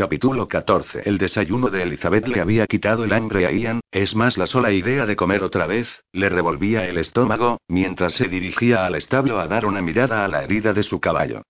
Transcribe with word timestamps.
Capítulo 0.00 0.48
14. 0.48 1.02
El 1.04 1.18
desayuno 1.18 1.68
de 1.68 1.82
Elizabeth 1.82 2.26
le 2.26 2.40
había 2.40 2.66
quitado 2.66 3.04
el 3.04 3.12
hambre 3.12 3.44
a 3.44 3.52
Ian, 3.52 3.80
es 3.90 4.16
más 4.16 4.38
la 4.38 4.46
sola 4.46 4.72
idea 4.72 5.04
de 5.04 5.14
comer 5.14 5.42
otra 5.42 5.66
vez, 5.66 6.04
le 6.14 6.30
revolvía 6.30 6.88
el 6.88 6.96
estómago, 6.96 7.58
mientras 7.68 8.14
se 8.14 8.26
dirigía 8.26 8.86
al 8.86 8.94
establo 8.94 9.38
a 9.38 9.46
dar 9.46 9.66
una 9.66 9.82
mirada 9.82 10.24
a 10.24 10.28
la 10.28 10.42
herida 10.42 10.72
de 10.72 10.84
su 10.84 11.00
caballo. 11.00 11.42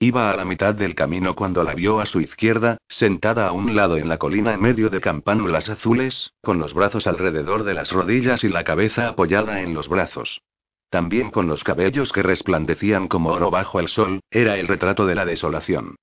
Iba 0.00 0.30
a 0.30 0.36
la 0.36 0.46
mitad 0.46 0.74
del 0.74 0.94
camino 0.94 1.34
cuando 1.34 1.62
la 1.64 1.74
vio 1.74 2.00
a 2.00 2.06
su 2.06 2.22
izquierda, 2.22 2.78
sentada 2.88 3.46
a 3.46 3.52
un 3.52 3.76
lado 3.76 3.98
en 3.98 4.08
la 4.08 4.16
colina 4.16 4.54
en 4.54 4.62
medio 4.62 4.88
de 4.88 5.02
campánulas 5.02 5.68
azules, 5.68 6.32
con 6.42 6.58
los 6.58 6.72
brazos 6.72 7.06
alrededor 7.06 7.62
de 7.64 7.74
las 7.74 7.92
rodillas 7.92 8.42
y 8.42 8.48
la 8.48 8.64
cabeza 8.64 9.08
apoyada 9.08 9.60
en 9.60 9.74
los 9.74 9.86
brazos. 9.86 10.40
También 10.88 11.30
con 11.30 11.46
los 11.46 11.62
cabellos 11.62 12.10
que 12.14 12.22
resplandecían 12.22 13.06
como 13.06 13.32
oro 13.32 13.50
bajo 13.50 13.80
el 13.80 13.88
sol, 13.88 14.20
era 14.30 14.56
el 14.56 14.66
retrato 14.66 15.04
de 15.04 15.14
la 15.14 15.26
desolación. 15.26 15.96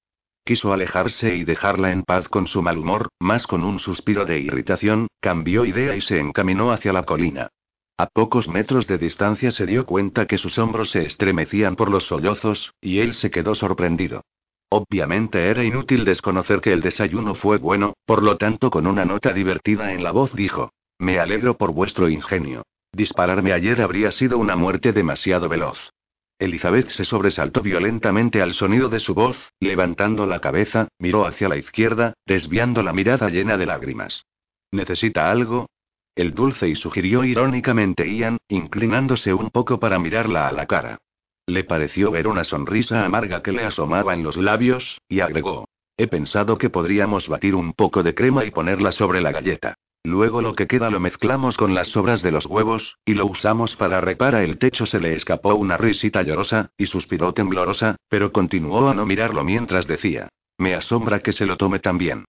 Quiso 0.45 0.73
alejarse 0.73 1.35
y 1.35 1.43
dejarla 1.43 1.91
en 1.91 2.03
paz 2.03 2.29
con 2.29 2.45
su 2.45 2.61
mal 2.61 2.77
humor, 2.77 3.09
más 3.19 3.47
con 3.47 3.63
un 3.63 3.79
suspiro 3.79 4.25
de 4.25 4.39
irritación, 4.39 5.07
cambió 5.19 5.65
idea 5.65 5.95
y 5.95 6.01
se 6.01 6.19
encaminó 6.19 6.71
hacia 6.71 6.93
la 6.93 7.01
colina. 7.01 7.49
A 7.97 8.05
pocos 8.05 8.47
metros 8.47 8.85
de 8.85 8.99
distancia 8.99 9.51
se 9.51 9.65
dio 9.65 9.87
cuenta 9.87 10.27
que 10.27 10.37
sus 10.37 10.59
hombros 10.59 10.91
se 10.91 11.03
estremecían 11.03 11.75
por 11.75 11.89
los 11.89 12.05
sollozos, 12.05 12.75
y 12.79 12.99
él 12.99 13.15
se 13.15 13.31
quedó 13.31 13.55
sorprendido. 13.55 14.21
Obviamente 14.69 15.49
era 15.49 15.63
inútil 15.63 16.05
desconocer 16.05 16.61
que 16.61 16.73
el 16.73 16.81
desayuno 16.81 17.33
fue 17.33 17.57
bueno, 17.57 17.93
por 18.05 18.21
lo 18.21 18.37
tanto 18.37 18.69
con 18.69 18.85
una 18.85 19.03
nota 19.03 19.33
divertida 19.33 19.93
en 19.93 20.03
la 20.03 20.11
voz 20.11 20.35
dijo, 20.35 20.69
Me 20.99 21.17
alegro 21.17 21.57
por 21.57 21.71
vuestro 21.71 22.07
ingenio. 22.07 22.61
Dispararme 22.91 23.51
ayer 23.51 23.81
habría 23.81 24.11
sido 24.11 24.37
una 24.37 24.55
muerte 24.55 24.93
demasiado 24.93 25.49
veloz. 25.49 25.91
Elizabeth 26.37 26.89
se 26.89 27.05
sobresaltó 27.05 27.61
violentamente 27.61 28.41
al 28.41 28.53
sonido 28.53 28.89
de 28.89 28.99
su 28.99 29.13
voz, 29.13 29.53
levantando 29.59 30.25
la 30.25 30.41
cabeza, 30.41 30.89
miró 30.99 31.25
hacia 31.25 31.47
la 31.47 31.57
izquierda, 31.57 32.13
desviando 32.25 32.83
la 32.83 32.91
mirada 32.91 33.29
llena 33.29 33.57
de 33.57 33.65
lágrimas. 33.65 34.25
¿Necesita 34.71 35.31
algo? 35.31 35.69
El 36.15 36.33
dulce 36.33 36.67
y 36.67 36.75
sugirió 36.75 37.23
irónicamente 37.23 38.09
Ian, 38.13 38.37
inclinándose 38.49 39.33
un 39.33 39.49
poco 39.49 39.79
para 39.79 39.99
mirarla 39.99 40.47
a 40.47 40.51
la 40.51 40.65
cara. 40.65 40.97
Le 41.45 41.63
pareció 41.63 42.11
ver 42.11 42.27
una 42.27 42.43
sonrisa 42.43 43.05
amarga 43.05 43.41
que 43.41 43.51
le 43.51 43.63
asomaba 43.63 44.13
en 44.13 44.23
los 44.23 44.35
labios, 44.35 44.99
y 45.07 45.21
agregó. 45.21 45.65
He 45.97 46.07
pensado 46.07 46.57
que 46.57 46.69
podríamos 46.69 47.29
batir 47.29 47.55
un 47.55 47.73
poco 47.73 48.03
de 48.03 48.13
crema 48.13 48.43
y 48.43 48.51
ponerla 48.51 48.91
sobre 48.91 49.21
la 49.21 49.31
galleta. 49.31 49.75
Luego 50.05 50.43
lo 50.43 50.53
que 50.53 50.67
queda 50.67 50.91
lo 50.91 50.99
mezclamos 50.99 51.57
con 51.57 51.73
las 51.73 51.87
sobras 51.87 52.21
de 52.21 52.29
los 52.29 52.45
huevos, 52.45 52.99
y 53.05 53.15
lo 53.15 53.25
usamos 53.25 53.75
para 53.75 54.01
reparar 54.01 54.43
el 54.43 54.59
techo. 54.59 54.85
Se 54.85 54.99
le 54.99 55.15
escapó 55.15 55.55
una 55.55 55.77
risita 55.77 56.21
llorosa, 56.21 56.69
y 56.77 56.85
suspiró 56.85 57.33
temblorosa, 57.33 57.95
pero 58.07 58.31
continuó 58.31 58.87
a 58.87 58.93
no 58.93 59.07
mirarlo 59.07 59.43
mientras 59.43 59.87
decía. 59.87 60.29
Me 60.59 60.75
asombra 60.75 61.21
que 61.21 61.33
se 61.33 61.47
lo 61.47 61.57
tome 61.57 61.79
tan 61.79 61.97
bien. 61.97 62.25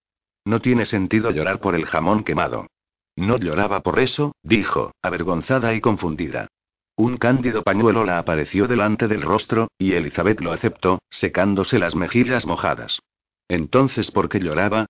No 0.47 0.61
tiene 0.61 0.87
sentido 0.87 1.31
llorar 1.33 1.61
por 1.61 1.75
el 1.75 1.85
jamón 1.85 2.25
quemado. 2.25 2.67
No 3.15 3.37
lloraba 3.37 3.81
por 3.81 3.99
eso, 3.99 4.33
dijo, 4.43 4.93
avergonzada 5.03 5.75
y 5.75 5.83
confundida. 5.83 6.49
Un 6.97 7.19
cándido 7.19 7.63
pañuelo 7.63 8.05
la 8.07 8.19
apareció 8.19 8.69
delante 8.69 9.07
del 9.07 9.21
rostro, 9.21 9.69
y 9.77 9.93
Elizabeth 9.93 10.41
lo 10.41 10.53
aceptó, 10.53 11.01
secándose 11.11 11.79
las 11.79 11.95
mejillas 11.95 12.47
mojadas. 12.47 13.01
Entonces, 13.49 14.11
¿por 14.11 14.31
qué 14.31 14.41
lloraba? 14.41 14.87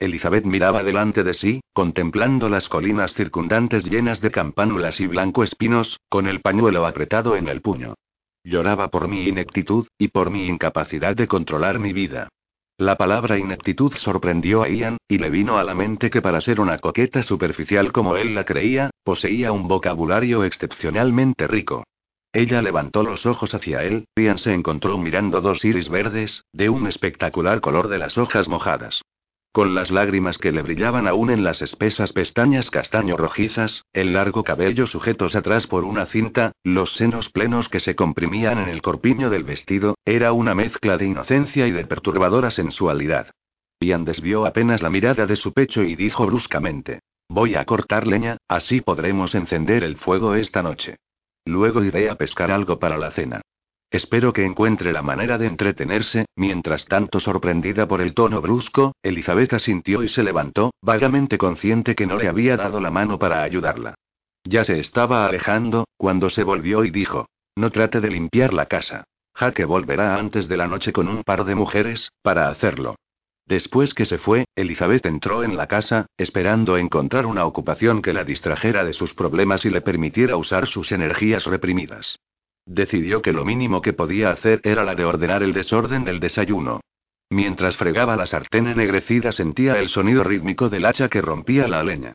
Elizabeth 0.00 0.46
miraba 0.46 0.82
delante 0.82 1.22
de 1.22 1.34
sí, 1.34 1.60
contemplando 1.74 2.48
las 2.48 2.70
colinas 2.70 3.12
circundantes 3.12 3.84
llenas 3.84 4.22
de 4.22 4.30
campánulas 4.30 4.98
y 4.98 5.06
blanco 5.06 5.44
espinos, 5.44 6.00
con 6.08 6.26
el 6.26 6.40
pañuelo 6.40 6.86
apretado 6.86 7.36
en 7.36 7.48
el 7.48 7.60
puño. 7.60 7.94
Lloraba 8.42 8.88
por 8.88 9.08
mi 9.08 9.28
ineptitud, 9.28 9.86
y 9.98 10.08
por 10.08 10.30
mi 10.30 10.46
incapacidad 10.46 11.14
de 11.14 11.28
controlar 11.28 11.78
mi 11.78 11.92
vida. 11.92 12.30
La 12.78 12.96
palabra 12.96 13.36
ineptitud 13.36 13.92
sorprendió 13.96 14.62
a 14.62 14.70
Ian, 14.70 14.96
y 15.06 15.18
le 15.18 15.28
vino 15.28 15.58
a 15.58 15.64
la 15.64 15.74
mente 15.74 16.08
que 16.08 16.22
para 16.22 16.40
ser 16.40 16.60
una 16.60 16.78
coqueta 16.78 17.22
superficial 17.22 17.92
como 17.92 18.16
él 18.16 18.34
la 18.34 18.46
creía, 18.46 18.88
poseía 19.04 19.52
un 19.52 19.68
vocabulario 19.68 20.44
excepcionalmente 20.44 21.46
rico. 21.46 21.84
Ella 22.32 22.62
levantó 22.62 23.02
los 23.02 23.26
ojos 23.26 23.54
hacia 23.54 23.82
él, 23.82 24.06
Ian 24.16 24.38
se 24.38 24.54
encontró 24.54 24.96
mirando 24.96 25.42
dos 25.42 25.62
iris 25.62 25.90
verdes, 25.90 26.44
de 26.54 26.70
un 26.70 26.86
espectacular 26.86 27.60
color 27.60 27.88
de 27.88 27.98
las 27.98 28.16
hojas 28.16 28.48
mojadas. 28.48 29.02
Con 29.52 29.74
las 29.74 29.90
lágrimas 29.90 30.38
que 30.38 30.52
le 30.52 30.62
brillaban 30.62 31.08
aún 31.08 31.28
en 31.28 31.42
las 31.42 31.60
espesas 31.60 32.12
pestañas 32.12 32.70
castaño 32.70 33.16
rojizas, 33.16 33.84
el 33.92 34.12
largo 34.12 34.44
cabello 34.44 34.86
sujetos 34.86 35.34
atrás 35.34 35.66
por 35.66 35.82
una 35.82 36.06
cinta, 36.06 36.52
los 36.62 36.94
senos 36.94 37.30
plenos 37.30 37.68
que 37.68 37.80
se 37.80 37.96
comprimían 37.96 38.58
en 38.58 38.68
el 38.68 38.80
corpiño 38.80 39.28
del 39.28 39.42
vestido, 39.42 39.96
era 40.04 40.32
una 40.32 40.54
mezcla 40.54 40.96
de 40.96 41.06
inocencia 41.06 41.66
y 41.66 41.72
de 41.72 41.84
perturbadora 41.84 42.52
sensualidad. 42.52 43.32
Ian 43.80 44.04
desvió 44.04 44.46
apenas 44.46 44.82
la 44.82 44.90
mirada 44.90 45.26
de 45.26 45.34
su 45.34 45.52
pecho 45.52 45.82
y 45.82 45.96
dijo 45.96 46.26
bruscamente: 46.26 47.00
Voy 47.28 47.56
a 47.56 47.64
cortar 47.64 48.06
leña, 48.06 48.36
así 48.46 48.80
podremos 48.80 49.34
encender 49.34 49.82
el 49.82 49.96
fuego 49.96 50.36
esta 50.36 50.62
noche. 50.62 50.98
Luego 51.44 51.82
iré 51.82 52.08
a 52.08 52.14
pescar 52.14 52.52
algo 52.52 52.78
para 52.78 52.98
la 52.98 53.10
cena. 53.10 53.40
Espero 53.90 54.32
que 54.32 54.44
encuentre 54.44 54.92
la 54.92 55.02
manera 55.02 55.36
de 55.36 55.46
entretenerse. 55.46 56.26
Mientras 56.36 56.84
tanto, 56.84 57.18
sorprendida 57.18 57.88
por 57.88 58.00
el 58.00 58.14
tono 58.14 58.40
brusco, 58.40 58.92
Elizabeth 59.02 59.52
asintió 59.52 60.04
y 60.04 60.08
se 60.08 60.22
levantó, 60.22 60.72
vagamente 60.80 61.38
consciente 61.38 61.96
que 61.96 62.06
no 62.06 62.16
le 62.16 62.28
había 62.28 62.56
dado 62.56 62.80
la 62.80 62.92
mano 62.92 63.18
para 63.18 63.42
ayudarla. 63.42 63.94
Ya 64.44 64.64
se 64.64 64.78
estaba 64.78 65.26
alejando, 65.26 65.86
cuando 65.96 66.30
se 66.30 66.44
volvió 66.44 66.84
y 66.84 66.90
dijo: 66.90 67.26
No 67.56 67.70
trate 67.70 68.00
de 68.00 68.10
limpiar 68.10 68.54
la 68.54 68.66
casa. 68.66 69.04
Jaque 69.34 69.64
volverá 69.64 70.16
antes 70.16 70.48
de 70.48 70.56
la 70.56 70.68
noche 70.68 70.92
con 70.92 71.08
un 71.08 71.24
par 71.24 71.44
de 71.44 71.56
mujeres, 71.56 72.10
para 72.22 72.48
hacerlo. 72.48 72.94
Después 73.46 73.94
que 73.94 74.04
se 74.04 74.18
fue, 74.18 74.44
Elizabeth 74.54 75.06
entró 75.06 75.42
en 75.42 75.56
la 75.56 75.66
casa, 75.66 76.06
esperando 76.16 76.76
encontrar 76.76 77.26
una 77.26 77.44
ocupación 77.44 78.02
que 78.02 78.12
la 78.12 78.22
distrajera 78.22 78.84
de 78.84 78.92
sus 78.92 79.14
problemas 79.14 79.64
y 79.64 79.70
le 79.70 79.80
permitiera 79.80 80.36
usar 80.36 80.68
sus 80.68 80.92
energías 80.92 81.44
reprimidas. 81.44 82.16
Decidió 82.66 83.22
que 83.22 83.32
lo 83.32 83.44
mínimo 83.44 83.80
que 83.80 83.92
podía 83.92 84.30
hacer 84.30 84.60
era 84.64 84.84
la 84.84 84.94
de 84.94 85.04
ordenar 85.04 85.42
el 85.42 85.52
desorden 85.52 86.04
del 86.04 86.20
desayuno. 86.20 86.80
Mientras 87.30 87.76
fregaba 87.76 88.16
la 88.16 88.26
sartén 88.26 88.66
ennegrecida 88.66 89.32
sentía 89.32 89.78
el 89.78 89.88
sonido 89.88 90.24
rítmico 90.24 90.68
del 90.68 90.84
hacha 90.84 91.08
que 91.08 91.22
rompía 91.22 91.68
la 91.68 91.82
leña. 91.84 92.14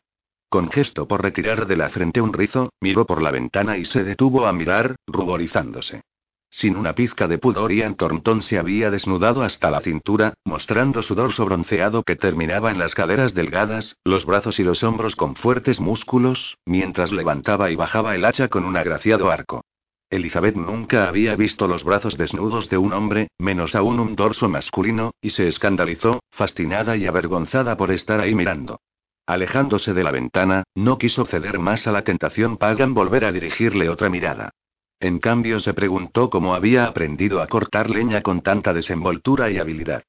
Con 0.50 0.70
gesto 0.70 1.08
por 1.08 1.22
retirar 1.22 1.68
de 1.68 1.78
la 1.78 1.90
frente 1.90 2.22
un 2.22 2.34
rizo, 2.34 2.70
miró 2.82 3.06
por 3.06 3.22
la 3.22 3.32
ventana 3.32 3.78
y 3.78 3.86
se 3.86 4.04
detuvo 4.04 4.46
a 4.46 4.54
mirar, 4.54 4.96
ruborizándose. 5.08 6.02
Sin 6.50 6.78
una 6.78 6.96
pizca 6.96 7.28
de 7.28 7.38
pudor, 7.38 7.74
Ian 7.74 7.96
Thornton 7.96 8.42
se 8.42 8.58
había 8.58 8.90
desnudado 8.90 9.44
hasta 9.44 9.70
la 9.70 9.82
cintura, 9.82 10.36
mostrando 10.46 11.02
su 11.02 11.14
dorso 11.14 11.44
bronceado 11.44 12.04
que 12.04 12.16
terminaba 12.16 12.72
en 12.72 12.80
las 12.80 12.96
caderas 12.96 13.34
delgadas, 13.34 13.98
los 14.06 14.26
brazos 14.26 14.60
y 14.60 14.64
los 14.64 14.82
hombros 14.84 15.18
con 15.18 15.36
fuertes 15.36 15.82
músculos, 15.82 16.58
mientras 16.66 17.12
levantaba 17.12 17.72
y 17.72 17.76
bajaba 17.76 18.16
el 18.16 18.24
hacha 18.24 18.48
con 18.48 18.64
un 18.64 18.78
agraciado 18.78 19.30
arco. 19.32 19.66
Elizabeth 20.16 20.56
nunca 20.56 21.08
había 21.08 21.36
visto 21.36 21.68
los 21.68 21.84
brazos 21.84 22.18
desnudos 22.18 22.70
de 22.70 22.78
un 22.78 22.94
hombre, 22.94 23.28
menos 23.38 23.76
aún 23.76 24.00
un 24.00 24.16
dorso 24.16 24.50
masculino, 24.50 25.12
y 25.22 25.32
se 25.32 25.48
escandalizó, 25.48 26.22
fascinada 26.32 26.98
y 26.98 27.06
avergonzada 27.06 27.78
por 27.78 27.92
estar 27.92 28.22
ahí 28.22 28.34
mirando. 28.34 28.80
Alejándose 29.28 29.94
de 29.94 30.04
la 30.04 30.12
ventana, 30.12 30.64
no 30.76 30.98
quiso 30.98 31.26
ceder 31.26 31.60
más 31.60 31.88
a 31.88 31.92
la 31.92 32.04
tentación 32.04 32.58
pagan 32.58 32.94
volver 32.94 33.26
a 33.26 33.32
dirigirle 33.32 33.90
otra 33.90 34.10
mirada. 34.10 34.52
En 35.00 35.20
cambio 35.20 35.60
se 35.60 35.74
preguntó 35.74 36.30
cómo 36.30 36.56
había 36.56 36.86
aprendido 36.86 37.42
a 37.42 37.48
cortar 37.48 37.90
leña 37.90 38.22
con 38.22 38.42
tanta 38.42 38.74
desenvoltura 38.74 39.52
y 39.52 39.58
habilidad. 39.58 40.04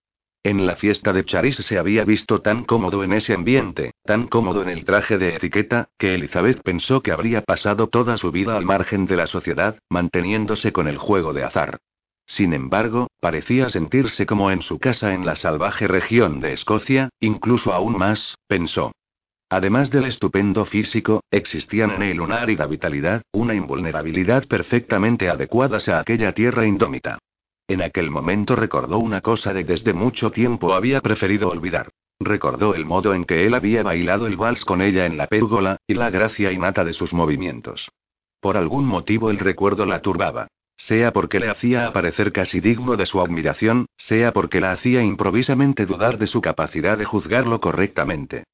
En 0.47 0.65
la 0.65 0.77
fiesta 0.77 1.13
de 1.13 1.25
Charis 1.25 1.57
se 1.57 1.77
había 1.77 2.05
visto 2.05 2.41
tan 2.41 2.63
cómodo 2.63 3.03
en 3.03 3.13
ese 3.13 3.35
ambiente, 3.35 3.95
tan 4.05 4.29
cómodo 4.29 4.63
en 4.63 4.69
el 4.69 4.85
traje 4.85 5.19
de 5.19 5.35
etiqueta, 5.35 5.89
que 5.99 6.15
Elizabeth 6.15 6.63
pensó 6.63 7.03
que 7.03 7.11
habría 7.11 7.43
pasado 7.43 7.89
toda 7.89 8.17
su 8.17 8.31
vida 8.31 8.57
al 8.57 8.65
margen 8.65 9.07
de 9.07 9.17
la 9.17 9.27
sociedad, 9.27 9.81
manteniéndose 9.91 10.73
con 10.73 10.87
el 10.87 10.99
juego 10.99 11.33
de 11.33 11.43
azar. 11.43 11.79
Sin 12.27 12.53
embargo, 12.53 13.09
parecía 13.19 13.71
sentirse 13.71 14.25
como 14.25 14.53
en 14.53 14.63
su 14.63 14.79
casa 14.79 15.15
en 15.15 15.27
la 15.27 15.35
salvaje 15.35 15.89
región 15.89 16.39
de 16.39 16.53
Escocia, 16.53 17.09
incluso 17.19 17.73
aún 17.73 17.99
más, 17.99 18.37
pensó. 18.47 18.93
Además 19.51 19.91
del 19.91 20.05
estupendo 20.05 20.65
físico, 20.65 21.25
existían 21.33 21.91
en 21.91 22.03
él 22.05 22.21
una 22.21 22.37
árida 22.37 22.67
vitalidad, 22.67 23.23
una 23.33 23.57
invulnerabilidad 23.57 24.47
perfectamente 24.47 25.29
adecuadas 25.29 25.89
a 25.89 25.99
aquella 25.99 26.31
tierra 26.31 26.67
indómita. 26.67 27.19
En 27.69 27.83
aquel 27.83 28.11
momento 28.11 28.55
recordó 28.55 28.99
una 28.99 29.23
cosa 29.23 29.53
de 29.53 29.65
desde 29.65 29.93
mucho 29.93 30.31
tiempo 30.31 30.75
había 30.75 31.01
preferido 31.01 31.49
olvidar. 31.49 31.91
Recordó 32.21 32.75
el 32.77 32.85
modo 32.85 33.13
en 33.13 33.25
que 33.25 33.45
él 33.45 33.55
había 33.55 33.83
bailado 33.83 34.29
el 34.29 34.37
vals 34.37 34.65
con 34.65 34.81
ella 34.81 35.05
en 35.05 35.17
la 35.17 35.27
pérgola, 35.27 35.79
y 35.87 35.95
la 35.95 36.11
gracia 36.11 36.53
innata 36.53 36.85
de 36.85 36.93
sus 36.93 37.13
movimientos. 37.13 37.91
Por 38.41 38.57
algún 38.57 38.87
motivo 38.87 39.31
el 39.31 39.39
recuerdo 39.39 39.85
la 39.85 40.01
turbaba. 40.01 40.47
Sea 40.77 41.13
porque 41.13 41.41
le 41.41 41.49
hacía 41.49 41.87
aparecer 41.89 42.33
casi 42.33 42.61
digno 42.61 42.97
de 42.97 43.07
su 43.07 43.21
admiración, 43.21 43.87
sea 43.97 44.33
porque 44.33 44.61
la 44.61 44.73
hacía 44.73 45.03
improvisamente 45.03 45.87
dudar 45.87 46.19
de 46.19 46.29
su 46.29 46.41
capacidad 46.41 46.97
de 46.97 47.05
juzgarlo 47.05 47.61
correctamente. 47.61 48.45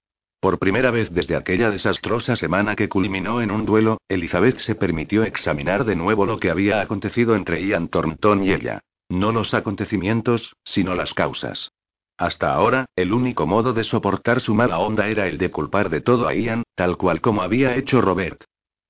Por 0.40 0.58
primera 0.58 0.90
vez 0.90 1.12
desde 1.12 1.36
aquella 1.36 1.70
desastrosa 1.70 2.34
semana 2.36 2.74
que 2.74 2.88
culminó 2.88 3.42
en 3.42 3.50
un 3.50 3.66
duelo, 3.66 3.98
Elizabeth 4.08 4.58
se 4.58 4.74
permitió 4.74 5.22
examinar 5.22 5.84
de 5.84 5.96
nuevo 5.96 6.24
lo 6.24 6.38
que 6.38 6.50
había 6.50 6.80
acontecido 6.80 7.36
entre 7.36 7.64
Ian 7.64 7.88
Thornton 7.88 8.42
y 8.42 8.52
ella. 8.52 8.80
No 9.08 9.32
los 9.32 9.54
acontecimientos, 9.54 10.54
sino 10.64 10.94
las 10.94 11.14
causas. 11.14 11.70
Hasta 12.18 12.54
ahora, 12.54 12.86
el 12.96 13.12
único 13.12 13.46
modo 13.46 13.72
de 13.72 13.84
soportar 13.84 14.40
su 14.40 14.54
mala 14.54 14.78
onda 14.78 15.08
era 15.08 15.26
el 15.26 15.38
de 15.38 15.50
culpar 15.50 15.90
de 15.90 16.00
todo 16.00 16.28
a 16.28 16.34
Ian, 16.34 16.62
tal 16.74 16.96
cual 16.96 17.20
como 17.20 17.42
había 17.42 17.76
hecho 17.76 18.00
Robert. 18.00 18.44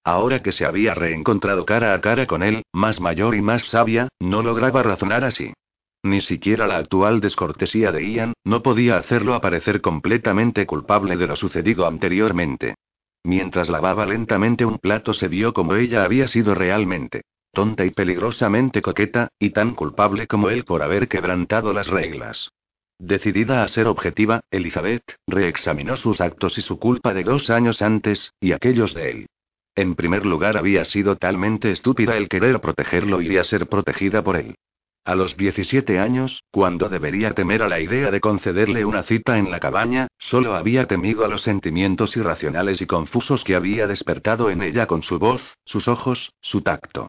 Ahora 0.04 0.42
que 0.42 0.52
se 0.52 0.64
había 0.64 0.94
reencontrado 0.94 1.64
cara 1.64 1.94
a 1.94 2.00
cara 2.00 2.26
con 2.26 2.42
él, 2.42 2.62
más 2.72 3.00
mayor 3.00 3.34
y 3.34 3.42
más 3.42 3.64
sabia, 3.64 4.08
no 4.20 4.42
lograba 4.42 4.82
razonar 4.82 5.24
así. 5.24 5.52
Ni 6.04 6.20
siquiera 6.20 6.66
la 6.66 6.78
actual 6.78 7.20
descortesía 7.20 7.92
de 7.92 8.10
Ian, 8.10 8.32
no 8.44 8.62
podía 8.62 8.96
hacerlo 8.96 9.34
aparecer 9.34 9.80
completamente 9.80 10.66
culpable 10.66 11.16
de 11.16 11.28
lo 11.28 11.36
sucedido 11.36 11.86
anteriormente. 11.86 12.74
Mientras 13.24 13.68
lavaba 13.68 14.04
lentamente 14.04 14.64
un 14.64 14.78
plato 14.78 15.14
se 15.14 15.28
vio 15.28 15.52
como 15.52 15.76
ella 15.76 16.02
había 16.02 16.26
sido 16.26 16.56
realmente. 16.56 17.22
Tonta 17.52 17.84
y 17.84 17.90
peligrosamente 17.90 18.80
coqueta, 18.80 19.28
y 19.38 19.50
tan 19.50 19.74
culpable 19.74 20.26
como 20.26 20.48
él 20.48 20.64
por 20.64 20.82
haber 20.82 21.06
quebrantado 21.06 21.74
las 21.74 21.86
reglas. 21.86 22.50
Decidida 22.98 23.62
a 23.62 23.68
ser 23.68 23.88
objetiva, 23.88 24.40
Elizabeth 24.50 25.16
reexaminó 25.26 25.96
sus 25.96 26.20
actos 26.22 26.56
y 26.56 26.62
su 26.62 26.78
culpa 26.78 27.12
de 27.12 27.24
dos 27.24 27.50
años 27.50 27.82
antes, 27.82 28.32
y 28.40 28.52
aquellos 28.52 28.94
de 28.94 29.10
él. 29.10 29.26
En 29.74 29.96
primer 29.96 30.24
lugar, 30.24 30.56
había 30.56 30.84
sido 30.86 31.16
talmente 31.16 31.70
estúpida 31.70 32.16
el 32.16 32.28
querer 32.28 32.60
protegerlo 32.60 33.20
y 33.20 33.36
a 33.36 33.44
ser 33.44 33.68
protegida 33.68 34.22
por 34.22 34.36
él. 34.36 34.54
A 35.04 35.14
los 35.14 35.36
17 35.36 35.98
años, 35.98 36.44
cuando 36.52 36.88
debería 36.88 37.32
temer 37.32 37.62
a 37.62 37.68
la 37.68 37.80
idea 37.80 38.10
de 38.10 38.20
concederle 38.20 38.84
una 38.84 39.02
cita 39.02 39.36
en 39.36 39.50
la 39.50 39.58
cabaña, 39.58 40.06
solo 40.16 40.54
había 40.54 40.86
temido 40.86 41.24
a 41.24 41.28
los 41.28 41.42
sentimientos 41.42 42.16
irracionales 42.16 42.80
y 42.80 42.86
confusos 42.86 43.42
que 43.44 43.56
había 43.56 43.86
despertado 43.86 44.48
en 44.48 44.62
ella 44.62 44.86
con 44.86 45.02
su 45.02 45.18
voz, 45.18 45.58
sus 45.64 45.88
ojos, 45.88 46.32
su 46.40 46.62
tacto. 46.62 47.08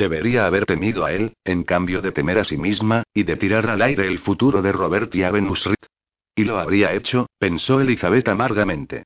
Debería 0.00 0.46
haber 0.46 0.64
temido 0.64 1.04
a 1.04 1.12
él, 1.12 1.34
en 1.44 1.62
cambio 1.62 2.00
de 2.00 2.10
temer 2.10 2.38
a 2.38 2.44
sí 2.44 2.56
misma, 2.56 3.02
y 3.12 3.24
de 3.24 3.36
tirar 3.36 3.68
al 3.68 3.82
aire 3.82 4.08
el 4.08 4.18
futuro 4.18 4.62
de 4.62 4.72
Robert 4.72 5.14
y 5.14 5.24
Avenusrit. 5.24 5.76
Y 6.34 6.44
lo 6.44 6.58
habría 6.58 6.94
hecho, 6.94 7.26
pensó 7.38 7.82
Elizabeth 7.82 8.26
amargamente. 8.28 9.02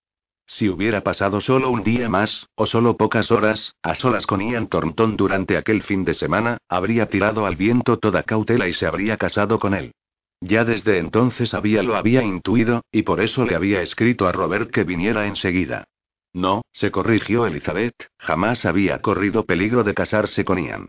Si 0.46 0.69
hubiera 0.69 1.00
pasado 1.02 1.41
solo 1.41 1.70
un 1.70 1.82
día 1.82 2.08
más, 2.08 2.46
o 2.55 2.67
solo 2.67 2.96
pocas 2.96 3.32
horas, 3.32 3.75
a 3.82 3.96
solas 3.96 4.25
con 4.25 4.41
Ian 4.41 4.69
Thornton 4.69 5.17
durante 5.17 5.56
aquel 5.56 5.82
fin 5.82 6.05
de 6.05 6.14
semana, 6.14 6.58
habría 6.69 7.06
tirado 7.06 7.44
al 7.44 7.56
viento 7.56 7.99
toda 7.99 8.23
cautela 8.23 8.69
y 8.69 8.73
se 8.73 8.87
habría 8.87 9.17
casado 9.17 9.58
con 9.58 9.75
él. 9.75 9.94
Ya 10.40 10.64
desde 10.64 10.99
entonces 10.99 11.55
había 11.55 11.82
lo 11.82 11.97
había 11.97 12.23
intuido, 12.23 12.82
y 12.93 13.02
por 13.02 13.20
eso 13.20 13.44
le 13.44 13.56
había 13.56 13.82
escrito 13.82 14.29
a 14.29 14.32
Robert 14.32 14.70
que 14.70 14.85
viniera 14.85 15.26
enseguida. 15.26 15.88
No, 16.35 16.63
se 16.73 16.91
corrigió 16.91 17.47
Elizabeth, 17.47 18.09
jamás 18.19 18.67
había 18.67 19.01
corrido 19.01 19.47
peligro 19.47 19.85
de 19.85 19.95
casarse 19.95 20.45
con 20.45 20.59
Ian. 20.59 20.89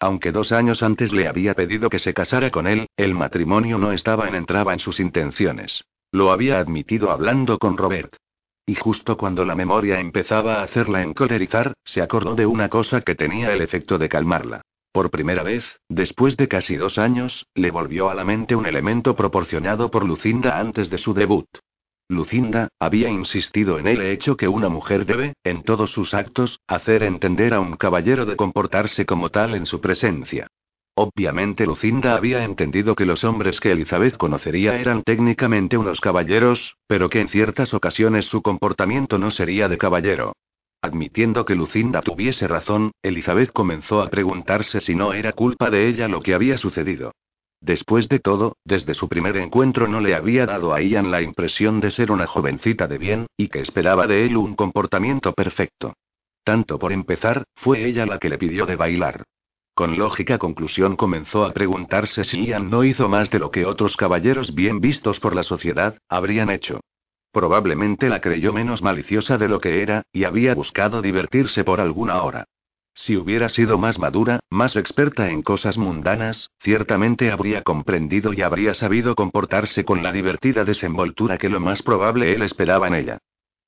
Aunque 0.00 0.32
dos 0.32 0.52
años 0.52 0.82
antes 0.82 1.12
le 1.12 1.28
había 1.28 1.54
pedido 1.54 1.90
que 1.90 1.98
se 1.98 2.14
casara 2.14 2.50
con 2.50 2.66
él, 2.66 2.88
el 2.96 3.14
matrimonio 3.14 3.78
no 3.78 3.92
estaba 3.92 4.26
en 4.26 4.34
entraba 4.34 4.72
en 4.72 4.78
sus 4.78 4.98
intenciones. 4.98 5.84
Lo 6.12 6.30
había 6.32 6.58
admitido 6.58 7.10
hablando 7.10 7.58
con 7.58 7.76
Robert. 7.76 8.16
Y 8.66 8.74
justo 8.74 9.16
cuando 9.16 9.44
la 9.44 9.54
memoria 9.54 10.00
empezaba 10.00 10.56
a 10.56 10.62
hacerla 10.62 11.02
encolerizar, 11.02 11.74
se 11.84 12.02
acordó 12.02 12.34
de 12.34 12.46
una 12.46 12.68
cosa 12.68 13.02
que 13.02 13.14
tenía 13.14 13.52
el 13.52 13.60
efecto 13.60 13.98
de 13.98 14.08
calmarla. 14.08 14.62
Por 14.92 15.10
primera 15.10 15.42
vez, 15.42 15.78
después 15.90 16.38
de 16.38 16.48
casi 16.48 16.76
dos 16.76 16.96
años, 16.96 17.46
le 17.54 17.70
volvió 17.70 18.08
a 18.08 18.14
la 18.14 18.24
mente 18.24 18.56
un 18.56 18.64
elemento 18.64 19.14
proporcionado 19.14 19.90
por 19.90 20.06
Lucinda 20.06 20.58
antes 20.58 20.88
de 20.88 20.96
su 20.96 21.12
debut. 21.12 21.46
Lucinda, 22.08 22.68
había 22.78 23.10
insistido 23.10 23.80
en 23.80 23.88
el 23.88 24.00
hecho 24.00 24.36
que 24.36 24.46
una 24.46 24.68
mujer 24.68 25.06
debe, 25.06 25.34
en 25.42 25.64
todos 25.64 25.90
sus 25.90 26.14
actos, 26.14 26.60
hacer 26.68 27.02
entender 27.02 27.52
a 27.52 27.58
un 27.58 27.76
caballero 27.76 28.24
de 28.26 28.36
comportarse 28.36 29.04
como 29.04 29.30
tal 29.30 29.56
en 29.56 29.66
su 29.66 29.80
presencia. 29.80 30.46
Obviamente 30.94 31.66
Lucinda 31.66 32.14
había 32.14 32.44
entendido 32.44 32.94
que 32.94 33.06
los 33.06 33.24
hombres 33.24 33.60
que 33.60 33.72
Elizabeth 33.72 34.16
conocería 34.16 34.78
eran 34.78 35.02
técnicamente 35.02 35.76
unos 35.76 36.00
caballeros, 36.00 36.76
pero 36.86 37.10
que 37.10 37.20
en 37.20 37.28
ciertas 37.28 37.74
ocasiones 37.74 38.26
su 38.26 38.40
comportamiento 38.40 39.18
no 39.18 39.32
sería 39.32 39.68
de 39.68 39.76
caballero. 39.76 40.32
Admitiendo 40.80 41.44
que 41.44 41.56
Lucinda 41.56 42.02
tuviese 42.02 42.46
razón, 42.46 42.92
Elizabeth 43.02 43.50
comenzó 43.52 44.00
a 44.00 44.08
preguntarse 44.08 44.80
si 44.80 44.94
no 44.94 45.12
era 45.12 45.32
culpa 45.32 45.70
de 45.70 45.88
ella 45.88 46.06
lo 46.06 46.20
que 46.20 46.34
había 46.34 46.56
sucedido. 46.56 47.12
Después 47.60 48.08
de 48.08 48.18
todo, 48.18 48.56
desde 48.64 48.94
su 48.94 49.08
primer 49.08 49.36
encuentro 49.36 49.88
no 49.88 50.00
le 50.00 50.14
había 50.14 50.46
dado 50.46 50.74
a 50.74 50.80
Ian 50.82 51.10
la 51.10 51.22
impresión 51.22 51.80
de 51.80 51.90
ser 51.90 52.12
una 52.12 52.26
jovencita 52.26 52.86
de 52.86 52.98
bien, 52.98 53.26
y 53.36 53.48
que 53.48 53.60
esperaba 53.60 54.06
de 54.06 54.26
él 54.26 54.36
un 54.36 54.54
comportamiento 54.54 55.32
perfecto. 55.32 55.94
Tanto 56.44 56.78
por 56.78 56.92
empezar, 56.92 57.44
fue 57.54 57.84
ella 57.86 58.06
la 58.06 58.18
que 58.18 58.28
le 58.28 58.38
pidió 58.38 58.66
de 58.66 58.76
bailar. 58.76 59.24
Con 59.74 59.98
lógica 59.98 60.38
conclusión 60.38 60.96
comenzó 60.96 61.44
a 61.44 61.52
preguntarse 61.52 62.24
si 62.24 62.46
Ian 62.46 62.70
no 62.70 62.84
hizo 62.84 63.08
más 63.08 63.30
de 63.30 63.38
lo 63.38 63.50
que 63.50 63.66
otros 63.66 63.96
caballeros 63.96 64.54
bien 64.54 64.80
vistos 64.80 65.20
por 65.20 65.34
la 65.34 65.42
sociedad, 65.42 65.98
habrían 66.08 66.50
hecho. 66.50 66.80
Probablemente 67.32 68.08
la 68.08 68.22
creyó 68.22 68.54
menos 68.54 68.80
maliciosa 68.80 69.36
de 69.36 69.48
lo 69.48 69.60
que 69.60 69.82
era, 69.82 70.04
y 70.12 70.24
había 70.24 70.54
buscado 70.54 71.02
divertirse 71.02 71.64
por 71.64 71.80
alguna 71.80 72.22
hora. 72.22 72.46
Si 72.98 73.14
hubiera 73.14 73.50
sido 73.50 73.76
más 73.76 73.98
madura, 73.98 74.40
más 74.48 74.74
experta 74.74 75.28
en 75.28 75.42
cosas 75.42 75.76
mundanas, 75.76 76.50
ciertamente 76.60 77.30
habría 77.30 77.60
comprendido 77.60 78.32
y 78.32 78.40
habría 78.40 78.72
sabido 78.72 79.14
comportarse 79.14 79.84
con 79.84 80.02
la 80.02 80.12
divertida 80.12 80.64
desenvoltura 80.64 81.36
que 81.36 81.50
lo 81.50 81.60
más 81.60 81.82
probable 81.82 82.32
él 82.32 82.40
esperaba 82.40 82.88
en 82.88 82.94
ella. 82.94 83.18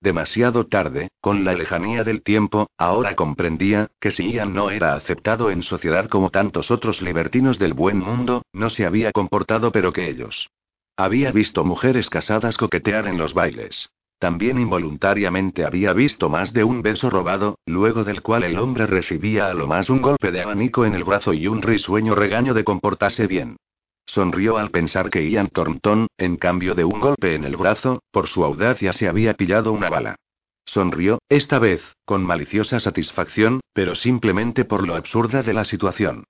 Demasiado 0.01 0.67
tarde, 0.67 1.11
con 1.21 1.45
la 1.45 1.53
lejanía 1.53 2.05
del 2.05 2.23
tiempo, 2.23 2.71
ahora 2.79 3.17
comprendía, 3.17 3.91
que 4.01 4.11
si 4.11 4.33
Ian 4.33 4.55
no 4.55 4.71
era 4.71 4.95
aceptado 4.95 5.51
en 5.51 5.63
sociedad 5.63 6.09
como 6.09 6.31
tantos 6.31 6.71
otros 6.71 7.03
libertinos 7.03 7.59
del 7.59 7.75
buen 7.75 7.99
mundo, 7.99 8.43
no 8.55 8.71
se 8.71 8.87
había 8.87 9.13
comportado 9.13 9.73
pero 9.73 9.93
que 9.93 10.09
ellos. 10.09 10.49
Había 10.97 11.33
visto 11.33 11.65
mujeres 11.65 12.09
casadas 12.09 12.57
coquetear 12.57 13.07
en 13.07 13.19
los 13.19 13.35
bailes. 13.35 13.91
También 14.19 14.59
involuntariamente 14.59 15.65
había 15.65 15.93
visto 15.93 16.29
más 16.29 16.53
de 16.53 16.65
un 16.65 16.83
beso 16.83 17.09
robado, 17.09 17.59
luego 17.67 18.03
del 18.03 18.21
cual 18.21 18.43
el 18.43 18.59
hombre 18.59 18.87
recibía 18.87 19.47
a 19.47 19.55
lo 19.55 19.69
más 19.69 19.91
un 19.91 20.03
golpe 20.03 20.33
de 20.33 20.43
abanico 20.43 20.85
en 20.85 20.95
el 20.95 21.05
brazo 21.05 21.33
y 21.33 21.47
un 21.47 21.63
risueño 21.63 22.17
regaño 22.17 22.53
de 22.53 22.65
comportarse 22.65 23.29
bien. 23.29 23.57
Sonrió 24.07 24.57
al 24.59 24.71
pensar 24.71 25.11
que 25.11 25.29
Ian 25.31 25.49
Thornton, 25.49 26.09
en 26.17 26.37
cambio 26.37 26.75
de 26.75 26.85
un 26.85 26.99
golpe 26.99 27.35
en 27.35 27.45
el 27.45 27.57
brazo, 27.57 28.03
por 28.11 28.27
su 28.27 28.43
audacia 28.43 28.93
se 28.93 29.07
había 29.07 29.35
pillado 29.35 29.71
una 29.73 29.89
bala. 29.89 30.17
Sonrió, 30.65 31.19
esta 31.29 31.59
vez, 31.59 31.83
con 32.05 32.25
maliciosa 32.25 32.81
satisfacción, 32.81 33.61
pero 33.73 33.95
simplemente 33.95 34.65
por 34.65 34.87
lo 34.87 34.97
absurda 34.97 35.43
de 35.43 35.55
la 35.55 35.65
situación. 35.65 36.25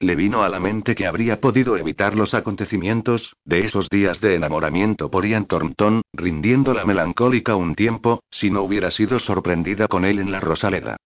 Le 0.00 0.16
vino 0.16 0.42
a 0.42 0.48
la 0.48 0.60
mente 0.60 0.94
que 0.94 1.06
habría 1.06 1.40
podido 1.40 1.76
evitar 1.76 2.16
los 2.16 2.34
acontecimientos, 2.34 3.36
de 3.44 3.60
esos 3.60 3.88
días 3.88 4.20
de 4.20 4.34
enamoramiento 4.34 5.10
por 5.10 5.24
Ian 5.24 5.46
Thornton, 5.46 6.02
rindiendo 6.12 6.74
la 6.74 6.84
melancólica 6.84 7.56
un 7.56 7.74
tiempo, 7.74 8.22
si 8.30 8.50
no 8.50 8.62
hubiera 8.62 8.90
sido 8.90 9.18
sorprendida 9.18 9.88
con 9.88 10.04
él 10.04 10.18
en 10.18 10.32
la 10.32 10.40
Rosaleda. 10.40 10.96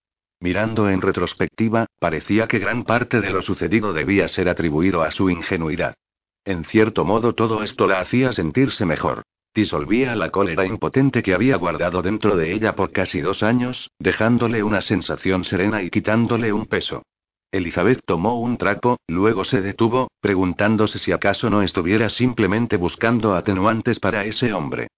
Mirando 0.40 0.88
en 0.88 1.00
retrospectiva, 1.00 1.86
parecía 1.98 2.46
que 2.46 2.58
gran 2.58 2.84
parte 2.84 3.20
de 3.20 3.30
lo 3.30 3.42
sucedido 3.42 3.92
debía 3.92 4.28
ser 4.28 4.48
atribuido 4.48 5.02
a 5.02 5.10
su 5.10 5.30
ingenuidad. 5.30 5.94
En 6.44 6.64
cierto 6.64 7.04
modo 7.04 7.34
todo 7.34 7.62
esto 7.62 7.86
la 7.86 8.00
hacía 8.00 8.32
sentirse 8.32 8.86
mejor. 8.86 9.22
Disolvía 9.54 10.14
la 10.14 10.30
cólera 10.30 10.64
impotente 10.64 11.22
que 11.22 11.34
había 11.34 11.56
guardado 11.56 12.00
dentro 12.00 12.36
de 12.36 12.52
ella 12.52 12.74
por 12.74 12.92
casi 12.92 13.20
dos 13.20 13.42
años, 13.42 13.90
dejándole 13.98 14.62
una 14.62 14.80
sensación 14.80 15.44
serena 15.44 15.82
y 15.82 15.90
quitándole 15.90 16.52
un 16.52 16.66
peso. 16.66 17.02
Elizabeth 17.50 18.02
tomó 18.04 18.40
un 18.40 18.58
trapo, 18.58 18.98
luego 19.08 19.44
se 19.44 19.62
detuvo, 19.62 20.10
preguntándose 20.20 20.98
si 20.98 21.12
acaso 21.12 21.48
no 21.48 21.62
estuviera 21.62 22.10
simplemente 22.10 22.76
buscando 22.76 23.34
atenuantes 23.34 24.00
para 24.00 24.24
ese 24.24 24.52
hombre. 24.52 24.88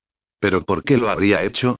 ¿Pero 0.40 0.64
por 0.64 0.82
qué 0.82 0.96
lo 0.96 1.10
habría 1.10 1.42
hecho? 1.44 1.76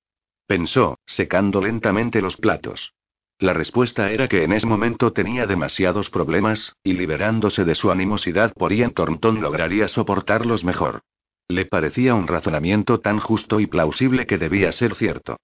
Pensó, 0.46 0.98
secando 1.06 1.60
lentamente 1.60 2.20
los 2.20 2.36
platos. 2.36 2.92
La 3.38 3.54
respuesta 3.54 4.12
era 4.12 4.28
que 4.28 4.44
en 4.44 4.52
ese 4.52 4.66
momento 4.66 5.12
tenía 5.12 5.46
demasiados 5.46 6.10
problemas, 6.10 6.76
y 6.84 6.92
liberándose 6.92 7.64
de 7.64 7.74
su 7.74 7.90
animosidad 7.90 8.52
por 8.52 8.72
Ian 8.72 8.92
Thornton 8.92 9.40
lograría 9.40 9.88
soportarlos 9.88 10.62
mejor. 10.62 11.00
Le 11.48 11.64
parecía 11.64 12.14
un 12.14 12.28
razonamiento 12.28 13.00
tan 13.00 13.18
justo 13.18 13.58
y 13.58 13.66
plausible 13.66 14.26
que 14.26 14.38
debía 14.38 14.70
ser 14.72 14.94
cierto. 14.94 15.38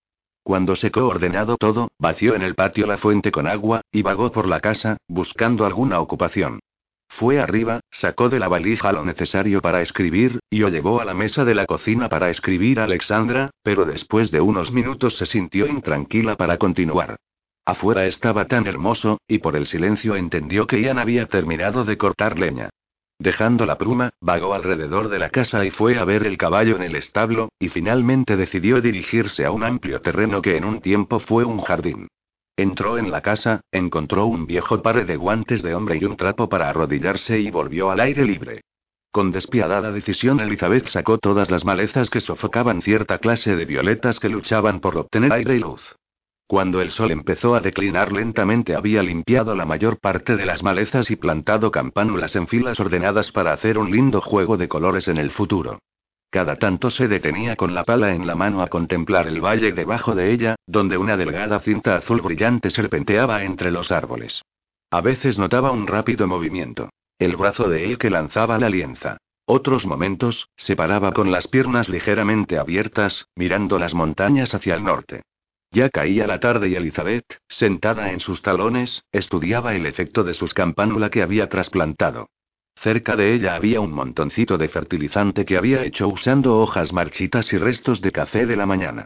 Cuando 0.46 0.76
secó 0.76 1.08
ordenado 1.08 1.56
todo, 1.56 1.90
vació 1.98 2.36
en 2.36 2.42
el 2.42 2.54
patio 2.54 2.86
la 2.86 2.98
fuente 2.98 3.32
con 3.32 3.48
agua, 3.48 3.80
y 3.90 4.02
vagó 4.02 4.30
por 4.30 4.46
la 4.46 4.60
casa, 4.60 4.96
buscando 5.08 5.66
alguna 5.66 5.98
ocupación. 5.98 6.60
Fue 7.08 7.40
arriba, 7.40 7.80
sacó 7.90 8.28
de 8.28 8.38
la 8.38 8.46
valija 8.46 8.92
lo 8.92 9.04
necesario 9.04 9.60
para 9.60 9.82
escribir, 9.82 10.38
y 10.48 10.58
lo 10.58 10.68
llevó 10.68 11.00
a 11.00 11.04
la 11.04 11.14
mesa 11.14 11.44
de 11.44 11.56
la 11.56 11.66
cocina 11.66 12.08
para 12.08 12.30
escribir 12.30 12.78
a 12.78 12.84
Alexandra, 12.84 13.50
pero 13.64 13.84
después 13.86 14.30
de 14.30 14.40
unos 14.40 14.70
minutos 14.70 15.16
se 15.16 15.26
sintió 15.26 15.66
intranquila 15.66 16.36
para 16.36 16.58
continuar. 16.58 17.16
Afuera 17.64 18.06
estaba 18.06 18.44
tan 18.44 18.68
hermoso, 18.68 19.18
y 19.26 19.38
por 19.38 19.56
el 19.56 19.66
silencio 19.66 20.14
entendió 20.14 20.68
que 20.68 20.80
Ian 20.80 21.00
había 21.00 21.26
terminado 21.26 21.84
de 21.84 21.98
cortar 21.98 22.38
leña. 22.38 22.70
Dejando 23.18 23.64
la 23.64 23.78
pluma, 23.78 24.10
vagó 24.20 24.52
alrededor 24.52 25.08
de 25.08 25.18
la 25.18 25.30
casa 25.30 25.64
y 25.64 25.70
fue 25.70 25.98
a 25.98 26.04
ver 26.04 26.26
el 26.26 26.36
caballo 26.36 26.76
en 26.76 26.82
el 26.82 26.96
establo, 26.96 27.48
y 27.58 27.70
finalmente 27.70 28.36
decidió 28.36 28.80
dirigirse 28.80 29.46
a 29.46 29.50
un 29.50 29.64
amplio 29.64 30.00
terreno 30.02 30.42
que 30.42 30.56
en 30.56 30.64
un 30.64 30.80
tiempo 30.80 31.18
fue 31.18 31.44
un 31.44 31.60
jardín. 31.60 32.08
Entró 32.58 32.98
en 32.98 33.10
la 33.10 33.22
casa, 33.22 33.60
encontró 33.72 34.26
un 34.26 34.46
viejo 34.46 34.80
par 34.82 35.04
de 35.04 35.16
guantes 35.16 35.62
de 35.62 35.74
hombre 35.74 35.98
y 36.00 36.04
un 36.04 36.16
trapo 36.16 36.48
para 36.48 36.68
arrodillarse 36.68 37.38
y 37.38 37.50
volvió 37.50 37.90
al 37.90 38.00
aire 38.00 38.24
libre. 38.24 38.62
Con 39.10 39.30
despiadada 39.30 39.92
decisión 39.92 40.40
Elizabeth 40.40 40.88
sacó 40.88 41.18
todas 41.18 41.50
las 41.50 41.64
malezas 41.64 42.10
que 42.10 42.20
sofocaban 42.20 42.82
cierta 42.82 43.18
clase 43.18 43.56
de 43.56 43.64
violetas 43.64 44.20
que 44.20 44.28
luchaban 44.28 44.80
por 44.80 44.96
obtener 44.96 45.32
aire 45.32 45.56
y 45.56 45.60
luz. 45.60 45.96
Cuando 46.48 46.80
el 46.80 46.92
sol 46.92 47.10
empezó 47.10 47.56
a 47.56 47.60
declinar 47.60 48.12
lentamente 48.12 48.76
había 48.76 49.02
limpiado 49.02 49.56
la 49.56 49.66
mayor 49.66 49.98
parte 49.98 50.36
de 50.36 50.46
las 50.46 50.62
malezas 50.62 51.10
y 51.10 51.16
plantado 51.16 51.72
campánulas 51.72 52.36
en 52.36 52.46
filas 52.46 52.78
ordenadas 52.78 53.32
para 53.32 53.52
hacer 53.52 53.78
un 53.78 53.90
lindo 53.90 54.20
juego 54.20 54.56
de 54.56 54.68
colores 54.68 55.08
en 55.08 55.16
el 55.16 55.32
futuro. 55.32 55.80
Cada 56.30 56.56
tanto 56.56 56.90
se 56.90 57.08
detenía 57.08 57.56
con 57.56 57.74
la 57.74 57.82
pala 57.82 58.14
en 58.14 58.28
la 58.28 58.36
mano 58.36 58.62
a 58.62 58.68
contemplar 58.68 59.26
el 59.26 59.40
valle 59.40 59.72
debajo 59.72 60.14
de 60.14 60.32
ella, 60.32 60.54
donde 60.66 60.98
una 60.98 61.16
delgada 61.16 61.58
cinta 61.60 61.96
azul 61.96 62.20
brillante 62.20 62.70
serpenteaba 62.70 63.42
entre 63.42 63.72
los 63.72 63.90
árboles. 63.90 64.42
A 64.90 65.00
veces 65.00 65.38
notaba 65.38 65.72
un 65.72 65.88
rápido 65.88 66.28
movimiento. 66.28 66.90
El 67.18 67.36
brazo 67.36 67.68
de 67.68 67.86
él 67.86 67.98
que 67.98 68.10
lanzaba 68.10 68.58
la 68.58 68.68
lienza. 68.68 69.16
Otros 69.46 69.84
momentos, 69.84 70.48
se 70.56 70.76
paraba 70.76 71.12
con 71.12 71.32
las 71.32 71.48
piernas 71.48 71.88
ligeramente 71.88 72.58
abiertas, 72.58 73.26
mirando 73.34 73.78
las 73.78 73.94
montañas 73.94 74.54
hacia 74.54 74.74
el 74.74 74.84
norte. 74.84 75.22
Ya 75.76 75.90
caía 75.90 76.26
la 76.26 76.40
tarde 76.40 76.70
y 76.70 76.74
Elizabeth, 76.74 77.38
sentada 77.50 78.10
en 78.10 78.20
sus 78.20 78.40
talones, 78.40 79.04
estudiaba 79.12 79.74
el 79.74 79.84
efecto 79.84 80.24
de 80.24 80.32
sus 80.32 80.54
campánula 80.54 81.10
que 81.10 81.20
había 81.20 81.50
trasplantado. 81.50 82.30
Cerca 82.76 83.14
de 83.14 83.34
ella 83.34 83.56
había 83.56 83.82
un 83.82 83.92
montoncito 83.92 84.56
de 84.56 84.70
fertilizante 84.70 85.44
que 85.44 85.58
había 85.58 85.84
hecho 85.84 86.08
usando 86.08 86.56
hojas 86.60 86.94
marchitas 86.94 87.52
y 87.52 87.58
restos 87.58 88.00
de 88.00 88.10
café 88.10 88.46
de 88.46 88.56
la 88.56 88.64
mañana. 88.64 89.04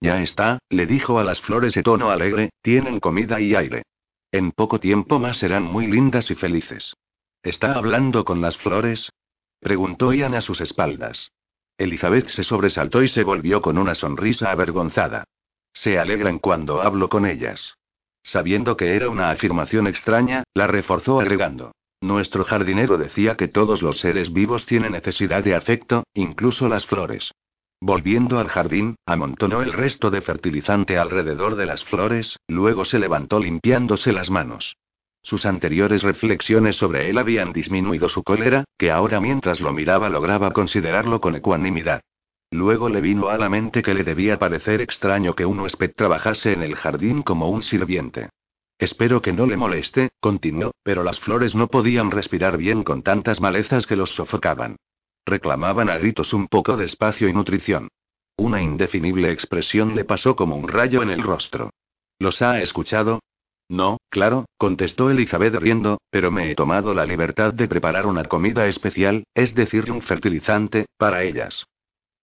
Ya 0.00 0.22
está, 0.22 0.60
le 0.70 0.86
dijo 0.86 1.18
a 1.18 1.24
las 1.24 1.40
flores 1.40 1.74
de 1.74 1.82
tono 1.82 2.10
alegre, 2.10 2.50
tienen 2.62 3.00
comida 3.00 3.40
y 3.40 3.56
aire. 3.56 3.82
En 4.30 4.52
poco 4.52 4.78
tiempo 4.78 5.18
más 5.18 5.38
serán 5.38 5.64
muy 5.64 5.88
lindas 5.88 6.30
y 6.30 6.36
felices. 6.36 6.94
¿Está 7.42 7.72
hablando 7.72 8.24
con 8.24 8.40
las 8.40 8.56
flores? 8.58 9.10
preguntó 9.58 10.12
Ian 10.12 10.36
a 10.36 10.40
sus 10.40 10.60
espaldas. 10.60 11.32
Elizabeth 11.78 12.28
se 12.28 12.44
sobresaltó 12.44 13.02
y 13.02 13.08
se 13.08 13.24
volvió 13.24 13.60
con 13.60 13.76
una 13.76 13.96
sonrisa 13.96 14.52
avergonzada. 14.52 15.24
Se 15.72 15.98
alegran 15.98 16.38
cuando 16.38 16.82
hablo 16.82 17.08
con 17.08 17.26
ellas. 17.26 17.74
Sabiendo 18.22 18.76
que 18.76 18.94
era 18.94 19.08
una 19.08 19.30
afirmación 19.30 19.86
extraña, 19.86 20.44
la 20.54 20.66
reforzó 20.66 21.20
agregando. 21.20 21.72
Nuestro 22.00 22.44
jardinero 22.44 22.98
decía 22.98 23.36
que 23.36 23.48
todos 23.48 23.82
los 23.82 24.00
seres 24.00 24.32
vivos 24.32 24.66
tienen 24.66 24.92
necesidad 24.92 25.44
de 25.44 25.54
afecto, 25.54 26.04
incluso 26.14 26.68
las 26.68 26.86
flores. 26.86 27.32
Volviendo 27.80 28.38
al 28.38 28.48
jardín, 28.48 28.96
amontonó 29.06 29.62
el 29.62 29.72
resto 29.72 30.10
de 30.10 30.20
fertilizante 30.20 30.98
alrededor 30.98 31.56
de 31.56 31.66
las 31.66 31.84
flores, 31.84 32.38
luego 32.46 32.84
se 32.84 32.98
levantó 32.98 33.40
limpiándose 33.40 34.12
las 34.12 34.30
manos. 34.30 34.76
Sus 35.22 35.46
anteriores 35.46 36.02
reflexiones 36.02 36.76
sobre 36.76 37.08
él 37.08 37.18
habían 37.18 37.52
disminuido 37.52 38.08
su 38.08 38.22
cólera, 38.22 38.64
que 38.76 38.90
ahora 38.90 39.20
mientras 39.20 39.60
lo 39.60 39.72
miraba 39.72 40.08
lograba 40.08 40.52
considerarlo 40.52 41.20
con 41.20 41.36
ecuanimidad. 41.36 42.02
Luego 42.52 42.90
le 42.90 43.00
vino 43.00 43.30
a 43.30 43.38
la 43.38 43.48
mente 43.48 43.80
que 43.82 43.94
le 43.94 44.04
debía 44.04 44.38
parecer 44.38 44.82
extraño 44.82 45.34
que 45.34 45.46
un 45.46 45.58
huésped 45.60 45.94
trabajase 45.96 46.52
en 46.52 46.62
el 46.62 46.76
jardín 46.76 47.22
como 47.22 47.48
un 47.48 47.62
sirviente. 47.62 48.28
Espero 48.78 49.22
que 49.22 49.32
no 49.32 49.46
le 49.46 49.56
moleste, 49.56 50.10
continuó, 50.20 50.72
pero 50.82 51.02
las 51.02 51.18
flores 51.18 51.54
no 51.54 51.68
podían 51.68 52.10
respirar 52.10 52.58
bien 52.58 52.82
con 52.82 53.02
tantas 53.02 53.40
malezas 53.40 53.86
que 53.86 53.96
los 53.96 54.10
sofocaban. 54.10 54.76
Reclamaban 55.24 55.88
a 55.88 55.96
gritos 55.96 56.34
un 56.34 56.46
poco 56.46 56.76
de 56.76 56.84
espacio 56.84 57.26
y 57.26 57.32
nutrición. 57.32 57.88
Una 58.36 58.60
indefinible 58.60 59.32
expresión 59.32 59.94
le 59.94 60.04
pasó 60.04 60.36
como 60.36 60.54
un 60.54 60.68
rayo 60.68 61.02
en 61.02 61.08
el 61.08 61.22
rostro. 61.22 61.70
¿Los 62.18 62.42
ha 62.42 62.60
escuchado? 62.60 63.20
No, 63.70 63.96
claro, 64.10 64.44
contestó 64.58 65.10
Elizabeth 65.10 65.54
riendo, 65.54 66.02
pero 66.10 66.30
me 66.30 66.50
he 66.50 66.54
tomado 66.54 66.92
la 66.92 67.06
libertad 67.06 67.54
de 67.54 67.66
preparar 67.66 68.04
una 68.04 68.24
comida 68.24 68.66
especial, 68.66 69.24
es 69.32 69.54
decir, 69.54 69.90
un 69.90 70.02
fertilizante, 70.02 70.84
para 70.98 71.22
ellas. 71.22 71.64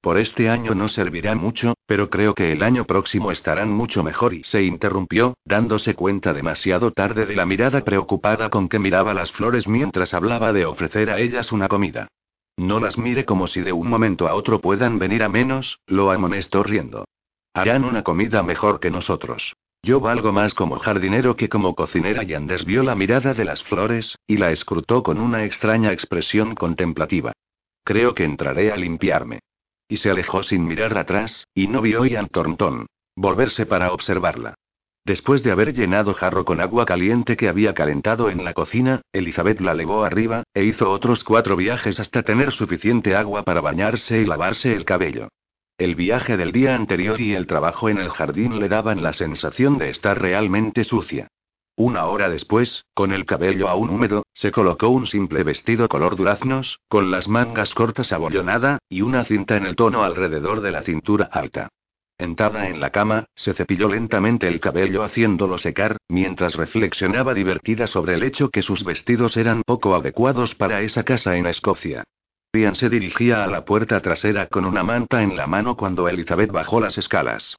Por 0.02 0.18
este 0.18 0.50
año 0.50 0.76
no 0.76 0.88
servirá 0.88 1.36
mucho, 1.36 1.74
pero 1.86 2.10
creo 2.10 2.34
que 2.34 2.54
el 2.54 2.64
año 2.64 2.86
próximo 2.86 3.32
estarán 3.32 3.70
mucho 3.70 4.02
mejor 4.02 4.34
y 4.34 4.44
se 4.44 4.64
interrumpió, 4.64 5.34
dándose 5.44 5.94
cuenta 5.94 6.32
demasiado 6.32 6.92
tarde 6.92 7.26
de 7.26 7.36
la 7.36 7.46
mirada 7.46 7.84
preocupada 7.84 8.50
con 8.50 8.70
que 8.70 8.80
miraba 8.80 9.14
las 9.14 9.34
flores 9.34 9.68
mientras 9.68 10.14
hablaba 10.14 10.54
de 10.54 10.66
ofrecer 10.66 11.10
a 11.10 11.20
ellas 11.20 11.52
una 11.52 11.68
comida. 11.68 12.08
No 12.56 12.80
las 12.80 12.98
mire 12.98 13.26
como 13.26 13.48
si 13.48 13.60
de 13.60 13.74
un 13.74 13.90
momento 13.90 14.28
a 14.30 14.36
otro 14.36 14.62
puedan 14.62 15.00
venir 15.00 15.22
a 15.22 15.30
menos, 15.30 15.80
lo 15.86 16.12
amonestó 16.12 16.64
riendo. 16.64 17.06
Harán 17.54 17.84
una 17.84 18.04
comida 18.04 18.42
mejor 18.42 18.80
que 18.80 18.92
nosotros. 18.92 19.54
Yo 19.82 20.00
valgo 20.00 20.32
más 20.32 20.54
como 20.54 20.78
jardinero 20.78 21.36
que 21.36 21.50
como 21.50 21.76
cocinera. 21.76 22.24
Y 22.24 22.34
Anders 22.34 22.66
vio 22.66 22.84
la 22.84 22.96
mirada 22.96 23.34
de 23.34 23.46
las 23.46 23.64
flores, 23.64 24.18
y 24.28 24.38
la 24.38 24.52
escrutó 24.52 25.04
con 25.04 25.20
una 25.20 25.46
extraña 25.46 25.92
expresión 25.92 26.56
contemplativa. 26.56 27.34
Creo 27.84 28.14
que 28.14 28.24
entraré 28.24 28.72
a 28.72 28.78
limpiarme. 28.78 29.40
Y 29.90 29.98
se 29.98 30.10
alejó 30.10 30.44
sin 30.44 30.66
mirar 30.66 30.98
atrás, 30.98 31.46
y 31.54 31.68
no 31.68 31.82
vio 31.82 32.06
Ian 32.06 32.30
Thornton 32.30 32.86
volverse 33.18 33.66
para 33.66 33.92
observarla. 33.92 34.56
Después 35.06 35.44
de 35.44 35.52
haber 35.52 35.74
llenado 35.74 36.14
jarro 36.14 36.46
con 36.46 36.62
agua 36.62 36.86
caliente 36.86 37.36
que 37.36 37.50
había 37.50 37.74
calentado 37.74 38.30
en 38.30 38.46
la 38.46 38.54
cocina, 38.54 39.02
Elizabeth 39.12 39.60
la 39.60 39.74
levó 39.74 40.04
arriba, 40.04 40.44
e 40.54 40.64
hizo 40.64 40.90
otros 40.90 41.24
cuatro 41.24 41.58
viajes 41.58 42.00
hasta 42.00 42.24
tener 42.24 42.52
suficiente 42.52 43.16
agua 43.16 43.44
para 43.44 43.60
bañarse 43.60 44.22
y 44.22 44.26
lavarse 44.26 44.74
el 44.74 44.86
cabello. 44.86 45.28
El 45.78 45.96
viaje 45.96 46.38
del 46.38 46.52
día 46.52 46.76
anterior 46.76 47.20
y 47.20 47.34
el 47.34 47.48
trabajo 47.48 47.90
en 47.90 47.98
el 47.98 48.10
jardín 48.10 48.60
le 48.60 48.70
daban 48.70 49.02
la 49.02 49.14
sensación 49.14 49.78
de 49.78 49.90
estar 49.90 50.22
realmente 50.22 50.84
sucia. 50.84 51.28
Una 51.80 52.08
hora 52.08 52.28
después, 52.28 52.84
con 52.94 53.14
el 53.14 53.26
cabello 53.26 53.70
aún 53.70 53.90
húmedo, 53.90 54.24
se 54.34 54.52
colocó 54.52 54.90
un 54.90 55.08
simple 55.08 55.44
vestido 55.44 55.88
color 55.88 56.18
duraznos, 56.18 56.82
con 56.90 57.10
las 57.10 57.30
mangas 57.30 57.74
cortas 57.74 58.12
abollonada, 58.12 58.80
y 58.90 59.02
una 59.02 59.24
cinta 59.24 59.56
en 59.56 59.66
el 59.66 59.78
tono 59.78 60.04
alrededor 60.04 60.60
de 60.60 60.72
la 60.72 60.82
cintura 60.82 61.30
alta. 61.32 61.70
Entada 62.18 62.68
en 62.68 62.82
la 62.82 62.90
cama, 62.90 63.28
se 63.34 63.54
cepilló 63.54 63.88
lentamente 63.88 64.50
el 64.50 64.60
cabello 64.60 65.04
haciéndolo 65.04 65.58
secar, 65.58 65.96
mientras 66.10 66.56
reflexionaba 66.56 67.34
divertida 67.34 67.88
sobre 67.88 68.16
el 68.16 68.24
hecho 68.24 68.50
que 68.50 68.62
sus 68.62 68.84
vestidos 68.84 69.38
eran 69.38 69.62
poco 69.66 69.96
adecuados 69.96 70.56
para 70.56 70.82
esa 70.82 71.06
casa 71.06 71.38
en 71.38 71.48
Escocia. 71.48 72.04
Ian 72.52 72.76
se 72.76 72.90
dirigía 72.90 73.46
a 73.46 73.48
la 73.48 73.64
puerta 73.64 74.02
trasera 74.02 74.48
con 74.48 74.66
una 74.66 74.84
manta 74.84 75.24
en 75.24 75.38
la 75.38 75.48
mano 75.48 75.78
cuando 75.78 76.10
Elizabeth 76.10 76.52
bajó 76.52 76.82
las 76.82 76.98
escalas. 76.98 77.56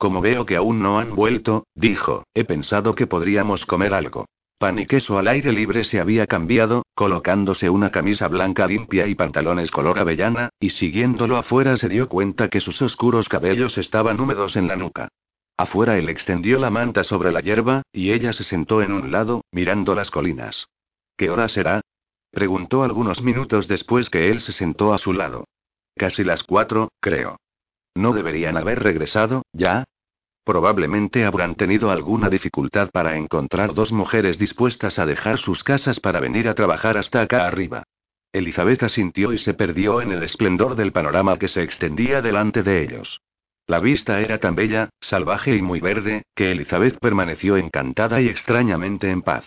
Como 0.00 0.22
veo 0.22 0.46
que 0.46 0.56
aún 0.56 0.80
no 0.80 0.98
han 0.98 1.14
vuelto, 1.14 1.66
dijo, 1.74 2.24
he 2.32 2.44
pensado 2.44 2.94
que 2.94 3.06
podríamos 3.06 3.66
comer 3.66 3.92
algo. 3.92 4.24
Pan 4.56 4.78
y 4.78 4.86
queso 4.86 5.18
al 5.18 5.28
aire 5.28 5.52
libre 5.52 5.84
se 5.84 6.00
había 6.00 6.26
cambiado, 6.26 6.84
colocándose 6.94 7.68
una 7.68 7.90
camisa 7.90 8.26
blanca 8.26 8.66
limpia 8.66 9.06
y 9.06 9.14
pantalones 9.14 9.70
color 9.70 9.98
avellana, 9.98 10.48
y 10.58 10.70
siguiéndolo 10.70 11.36
afuera 11.36 11.76
se 11.76 11.90
dio 11.90 12.08
cuenta 12.08 12.48
que 12.48 12.62
sus 12.62 12.80
oscuros 12.80 13.28
cabellos 13.28 13.76
estaban 13.76 14.18
húmedos 14.18 14.56
en 14.56 14.68
la 14.68 14.76
nuca. 14.76 15.08
Afuera 15.58 15.98
él 15.98 16.08
extendió 16.08 16.58
la 16.58 16.70
manta 16.70 17.04
sobre 17.04 17.30
la 17.30 17.42
hierba, 17.42 17.82
y 17.92 18.12
ella 18.12 18.32
se 18.32 18.44
sentó 18.44 18.80
en 18.80 18.92
un 18.92 19.12
lado, 19.12 19.44
mirando 19.52 19.94
las 19.94 20.10
colinas. 20.10 20.64
¿Qué 21.18 21.28
hora 21.28 21.46
será? 21.48 21.82
Preguntó 22.30 22.84
algunos 22.84 23.20
minutos 23.20 23.68
después 23.68 24.08
que 24.08 24.30
él 24.30 24.40
se 24.40 24.52
sentó 24.52 24.94
a 24.94 24.98
su 24.98 25.12
lado. 25.12 25.44
Casi 25.94 26.24
las 26.24 26.42
cuatro, 26.42 26.88
creo. 27.00 27.36
¿No 27.94 28.14
deberían 28.14 28.56
haber 28.56 28.82
regresado, 28.82 29.42
ya? 29.52 29.84
Probablemente 30.44 31.24
habrán 31.24 31.54
tenido 31.54 31.90
alguna 31.90 32.28
dificultad 32.28 32.90
para 32.90 33.16
encontrar 33.16 33.74
dos 33.74 33.92
mujeres 33.92 34.38
dispuestas 34.38 34.98
a 34.98 35.06
dejar 35.06 35.38
sus 35.38 35.62
casas 35.62 36.00
para 36.00 36.20
venir 36.20 36.48
a 36.48 36.54
trabajar 36.54 36.96
hasta 36.96 37.20
acá 37.20 37.46
arriba. 37.46 37.84
Elizabeth 38.32 38.82
asintió 38.82 39.32
y 39.32 39.38
se 39.38 39.54
perdió 39.54 40.00
en 40.00 40.12
el 40.12 40.22
esplendor 40.22 40.76
del 40.76 40.92
panorama 40.92 41.38
que 41.38 41.48
se 41.48 41.62
extendía 41.62 42.22
delante 42.22 42.62
de 42.62 42.82
ellos. 42.82 43.20
La 43.66 43.80
vista 43.80 44.20
era 44.20 44.38
tan 44.38 44.54
bella, 44.54 44.90
salvaje 45.00 45.54
y 45.54 45.62
muy 45.62 45.80
verde, 45.80 46.22
que 46.34 46.50
Elizabeth 46.52 46.98
permaneció 46.98 47.56
encantada 47.56 48.20
y 48.20 48.28
extrañamente 48.28 49.10
en 49.10 49.22
paz. 49.22 49.44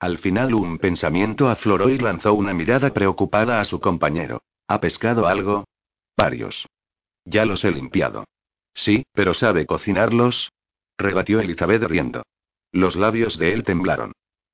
Al 0.00 0.18
final 0.18 0.54
un 0.54 0.78
pensamiento 0.78 1.48
afloró 1.48 1.88
y 1.88 1.98
lanzó 1.98 2.34
una 2.34 2.54
mirada 2.54 2.92
preocupada 2.92 3.60
a 3.60 3.64
su 3.64 3.80
compañero. 3.80 4.42
¿Ha 4.66 4.80
pescado 4.80 5.28
algo? 5.28 5.64
Varios. 6.16 6.66
Ya 7.24 7.44
los 7.44 7.64
he 7.64 7.70
limpiado. 7.70 8.24
Sí, 8.74 9.04
pero 9.12 9.34
¿sabe 9.34 9.66
cocinarlos? 9.66 10.50
rebatió 10.98 11.40
Elizabeth 11.40 11.82
riendo. 11.82 12.22
Los 12.72 12.96
labios 12.96 13.38
de 13.38 13.52
él 13.52 13.64
temblaron. 13.64 14.12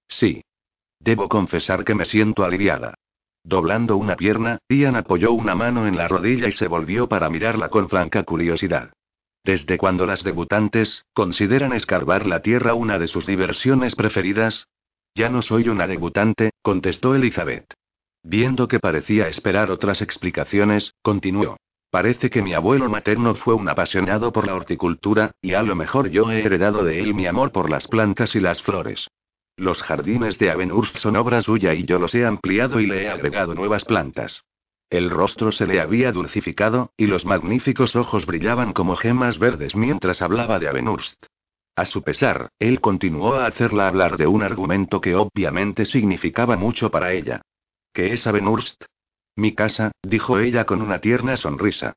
Sí. 0.08 0.42
Debo 0.98 1.28
confesar 1.28 1.84
que 1.84 1.94
me 1.94 2.04
siento 2.04 2.44
aliviada. 2.44 2.94
Doblando 3.44 3.96
una 3.96 4.16
pierna, 4.16 4.58
Ian 4.68 4.96
apoyó 4.96 5.32
una 5.32 5.54
mano 5.54 5.86
en 5.86 5.96
la 5.96 6.08
rodilla 6.08 6.48
y 6.48 6.52
se 6.52 6.66
volvió 6.66 7.08
para 7.08 7.30
mirarla 7.30 7.68
con 7.68 7.88
franca 7.88 8.24
curiosidad. 8.24 8.92
¿Desde 9.44 9.78
cuando 9.78 10.04
las 10.04 10.24
debutantes 10.24 11.04
consideran 11.14 11.72
escarbar 11.72 12.26
la 12.26 12.42
tierra 12.42 12.74
una 12.74 12.98
de 12.98 13.06
sus 13.06 13.24
diversiones 13.24 13.94
preferidas? 13.94 14.66
Ya 15.14 15.28
no 15.30 15.42
soy 15.42 15.68
una 15.68 15.86
debutante, 15.86 16.50
contestó 16.62 17.14
Elizabeth. 17.14 17.72
Viendo 18.22 18.68
que 18.68 18.80
parecía 18.80 19.28
esperar 19.28 19.70
otras 19.70 20.02
explicaciones, 20.02 20.92
continuó. 21.02 21.56
Parece 21.90 22.28
que 22.28 22.42
mi 22.42 22.52
abuelo 22.52 22.88
materno 22.90 23.34
fue 23.34 23.54
un 23.54 23.68
apasionado 23.68 24.30
por 24.30 24.46
la 24.46 24.54
horticultura, 24.54 25.32
y 25.40 25.54
a 25.54 25.62
lo 25.62 25.74
mejor 25.74 26.10
yo 26.10 26.30
he 26.30 26.44
heredado 26.44 26.84
de 26.84 27.00
él 27.00 27.14
mi 27.14 27.26
amor 27.26 27.50
por 27.50 27.70
las 27.70 27.88
plantas 27.88 28.34
y 28.34 28.40
las 28.40 28.62
flores. 28.62 29.08
Los 29.56 29.82
jardines 29.82 30.38
de 30.38 30.50
Avenhurst 30.50 30.98
son 30.98 31.16
obra 31.16 31.40
suya 31.42 31.74
y 31.74 31.84
yo 31.84 31.98
los 31.98 32.14
he 32.14 32.26
ampliado 32.26 32.78
y 32.78 32.86
le 32.86 33.04
he 33.04 33.08
agregado 33.08 33.54
nuevas 33.54 33.84
plantas. 33.84 34.44
El 34.90 35.10
rostro 35.10 35.50
se 35.50 35.66
le 35.66 35.80
había 35.80 36.12
dulcificado, 36.12 36.92
y 36.96 37.06
los 37.06 37.24
magníficos 37.24 37.96
ojos 37.96 38.24
brillaban 38.24 38.72
como 38.72 38.94
gemas 38.96 39.38
verdes 39.38 39.74
mientras 39.74 40.22
hablaba 40.22 40.58
de 40.58 40.68
Abenurst. 40.68 41.26
A 41.74 41.84
su 41.84 42.02
pesar, 42.02 42.50
él 42.58 42.80
continuó 42.80 43.34
a 43.34 43.46
hacerla 43.46 43.88
hablar 43.88 44.16
de 44.16 44.26
un 44.26 44.42
argumento 44.42 45.00
que 45.00 45.14
obviamente 45.14 45.84
significaba 45.84 46.56
mucho 46.56 46.90
para 46.90 47.12
ella. 47.12 47.42
¿Qué 47.92 48.12
es 48.12 48.26
Abenurst? 48.26 48.84
Mi 49.38 49.54
casa, 49.54 49.92
dijo 50.02 50.40
ella 50.40 50.64
con 50.64 50.82
una 50.82 50.98
tierna 50.98 51.36
sonrisa. 51.36 51.92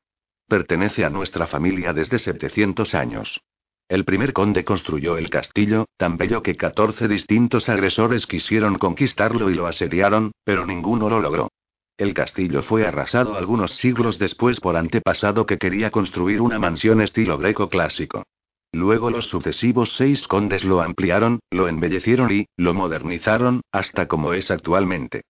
Pertenece 0.46 1.04
a 1.04 1.10
nuestra 1.10 1.48
familia 1.48 1.92
desde 1.92 2.20
700 2.20 2.94
años. 2.94 3.40
El 3.88 4.04
primer 4.04 4.32
conde 4.32 4.64
construyó 4.64 5.16
el 5.16 5.28
castillo, 5.28 5.86
tan 5.96 6.18
bello 6.18 6.44
que 6.44 6.56
14 6.56 7.08
distintos 7.08 7.68
agresores 7.68 8.28
quisieron 8.28 8.78
conquistarlo 8.78 9.50
y 9.50 9.54
lo 9.54 9.66
asediaron, 9.66 10.30
pero 10.44 10.66
ninguno 10.66 11.10
lo 11.10 11.18
logró. 11.18 11.50
El 11.98 12.14
castillo 12.14 12.62
fue 12.62 12.86
arrasado 12.86 13.34
algunos 13.34 13.72
siglos 13.72 14.20
después 14.20 14.60
por 14.60 14.76
antepasado 14.76 15.44
que 15.44 15.58
quería 15.58 15.90
construir 15.90 16.40
una 16.40 16.60
mansión 16.60 17.00
estilo 17.00 17.38
greco 17.38 17.68
clásico. 17.68 18.22
Luego 18.70 19.10
los 19.10 19.26
sucesivos 19.26 19.96
seis 19.96 20.28
condes 20.28 20.62
lo 20.62 20.80
ampliaron, 20.80 21.40
lo 21.50 21.66
embellecieron 21.66 22.30
y, 22.30 22.46
lo 22.56 22.72
modernizaron, 22.72 23.62
hasta 23.72 24.06
como 24.06 24.32
es 24.32 24.52
actualmente. 24.52 25.22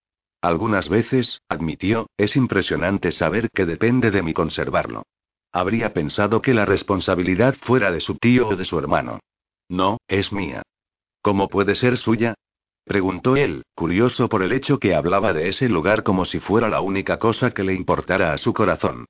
Algunas 0.43 0.89
veces, 0.89 1.39
admitió, 1.47 2.07
es 2.17 2.35
impresionante 2.35 3.13
saber 3.13 3.49
que 3.49 3.65
depende 3.65 4.11
de 4.11 4.21
mí 4.21 4.33
conservarlo. 4.33 5.03
Habría 5.53 5.93
pensado 5.93 6.41
que 6.41 6.53
la 6.53 6.65
responsabilidad 6.65 7.55
fuera 7.61 7.93
de 7.93 8.01
su 8.01 8.15
tío 8.17 8.49
o 8.49 8.55
de 8.57 8.65
su 8.65 8.77
hermano. 8.77 9.21
No, 9.69 9.99
es 10.05 10.33
mía. 10.33 10.61
¿Cómo 11.21 11.47
puede 11.47 11.75
ser 11.75 11.95
suya? 11.95 12.33
Preguntó 12.83 13.37
él, 13.37 13.63
curioso 13.73 14.27
por 14.27 14.43
el 14.43 14.51
hecho 14.51 14.79
que 14.79 14.93
hablaba 14.93 15.31
de 15.31 15.47
ese 15.47 15.69
lugar 15.69 16.03
como 16.03 16.25
si 16.25 16.41
fuera 16.41 16.67
la 16.67 16.81
única 16.81 17.19
cosa 17.19 17.51
que 17.51 17.63
le 17.63 17.73
importara 17.73 18.33
a 18.33 18.37
su 18.37 18.53
corazón. 18.53 19.05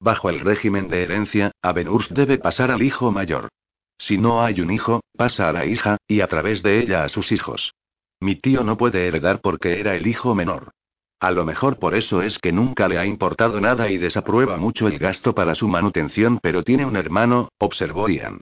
Bajo 0.00 0.30
el 0.30 0.40
régimen 0.40 0.88
de 0.88 1.02
herencia, 1.02 1.52
Abenurs 1.60 2.14
debe 2.14 2.38
pasar 2.38 2.70
al 2.70 2.80
hijo 2.80 3.12
mayor. 3.12 3.50
Si 3.98 4.16
no 4.16 4.42
hay 4.42 4.62
un 4.62 4.70
hijo, 4.70 5.02
pasa 5.18 5.50
a 5.50 5.52
la 5.52 5.66
hija, 5.66 5.98
y 6.06 6.22
a 6.22 6.28
través 6.28 6.62
de 6.62 6.80
ella 6.80 7.04
a 7.04 7.10
sus 7.10 7.30
hijos. 7.30 7.74
Mi 8.20 8.36
tío 8.36 8.64
no 8.64 8.78
puede 8.78 9.06
heredar 9.06 9.42
porque 9.42 9.80
era 9.80 9.94
el 9.94 10.06
hijo 10.06 10.34
menor. 10.34 10.72
A 11.20 11.32
lo 11.32 11.44
mejor 11.44 11.78
por 11.80 11.96
eso 11.96 12.22
es 12.22 12.38
que 12.38 12.52
nunca 12.52 12.86
le 12.86 12.96
ha 12.96 13.04
importado 13.04 13.60
nada 13.60 13.90
y 13.90 13.98
desaprueba 13.98 14.56
mucho 14.56 14.86
el 14.86 14.98
gasto 14.98 15.34
para 15.34 15.56
su 15.56 15.66
manutención, 15.66 16.38
pero 16.40 16.62
tiene 16.62 16.86
un 16.86 16.96
hermano, 16.96 17.48
observó 17.58 18.08
Ian. 18.08 18.38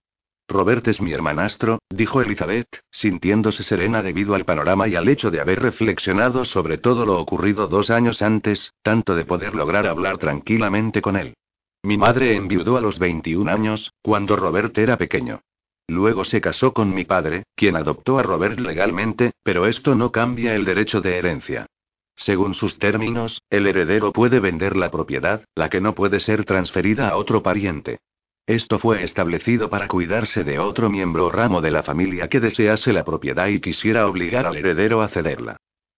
Robert 0.48 0.86
es 0.86 1.00
mi 1.00 1.12
hermanastro, 1.12 1.80
dijo 1.90 2.20
Elizabeth, 2.20 2.68
sintiéndose 2.90 3.62
serena 3.62 4.02
debido 4.02 4.34
al 4.34 4.44
panorama 4.44 4.86
y 4.86 4.94
al 4.94 5.08
hecho 5.08 5.30
de 5.30 5.40
haber 5.40 5.60
reflexionado 5.60 6.44
sobre 6.44 6.76
todo 6.76 7.06
lo 7.06 7.18
ocurrido 7.18 7.66
dos 7.66 7.88
años 7.88 8.20
antes, 8.20 8.72
tanto 8.82 9.16
de 9.16 9.24
poder 9.24 9.54
lograr 9.54 9.86
hablar 9.86 10.18
tranquilamente 10.18 11.00
con 11.00 11.16
él. 11.16 11.34
Mi 11.82 11.96
madre 11.96 12.36
enviudó 12.36 12.76
a 12.76 12.80
los 12.80 12.98
21 12.98 13.50
años, 13.50 13.92
cuando 14.02 14.36
Robert 14.36 14.76
era 14.76 14.98
pequeño. 14.98 15.40
Luego 15.88 16.24
se 16.24 16.40
casó 16.40 16.72
con 16.72 16.94
mi 16.94 17.04
padre, 17.04 17.44
quien 17.54 17.74
adoptó 17.74 18.18
a 18.18 18.22
Robert 18.22 18.60
legalmente, 18.60 19.32
pero 19.42 19.66
esto 19.66 19.94
no 19.94 20.12
cambia 20.12 20.54
el 20.54 20.64
derecho 20.64 21.00
de 21.00 21.16
herencia. 21.16 21.66
Según 22.16 22.54
sus 22.54 22.78
términos, 22.78 23.42
el 23.50 23.66
heredero 23.66 24.12
puede 24.12 24.40
vender 24.40 24.76
la 24.76 24.90
propiedad, 24.90 25.44
la 25.54 25.68
que 25.68 25.80
no 25.80 25.94
puede 25.94 26.18
ser 26.18 26.44
transferida 26.44 27.08
a 27.08 27.16
otro 27.16 27.42
pariente. 27.42 27.98
Esto 28.46 28.78
fue 28.78 29.02
establecido 29.02 29.68
para 29.68 29.88
cuidarse 29.88 30.44
de 30.44 30.58
otro 30.58 30.88
miembro 30.88 31.26
o 31.26 31.30
ramo 31.30 31.60
de 31.60 31.72
la 31.72 31.82
familia 31.82 32.28
que 32.28 32.40
desease 32.40 32.92
la 32.92 33.04
propiedad 33.04 33.48
y 33.48 33.60
quisiera 33.60 34.06
obligar 34.06 34.46
al 34.46 34.56
heredero 34.56 35.02
a 35.02 35.08
cederla. 35.08 35.56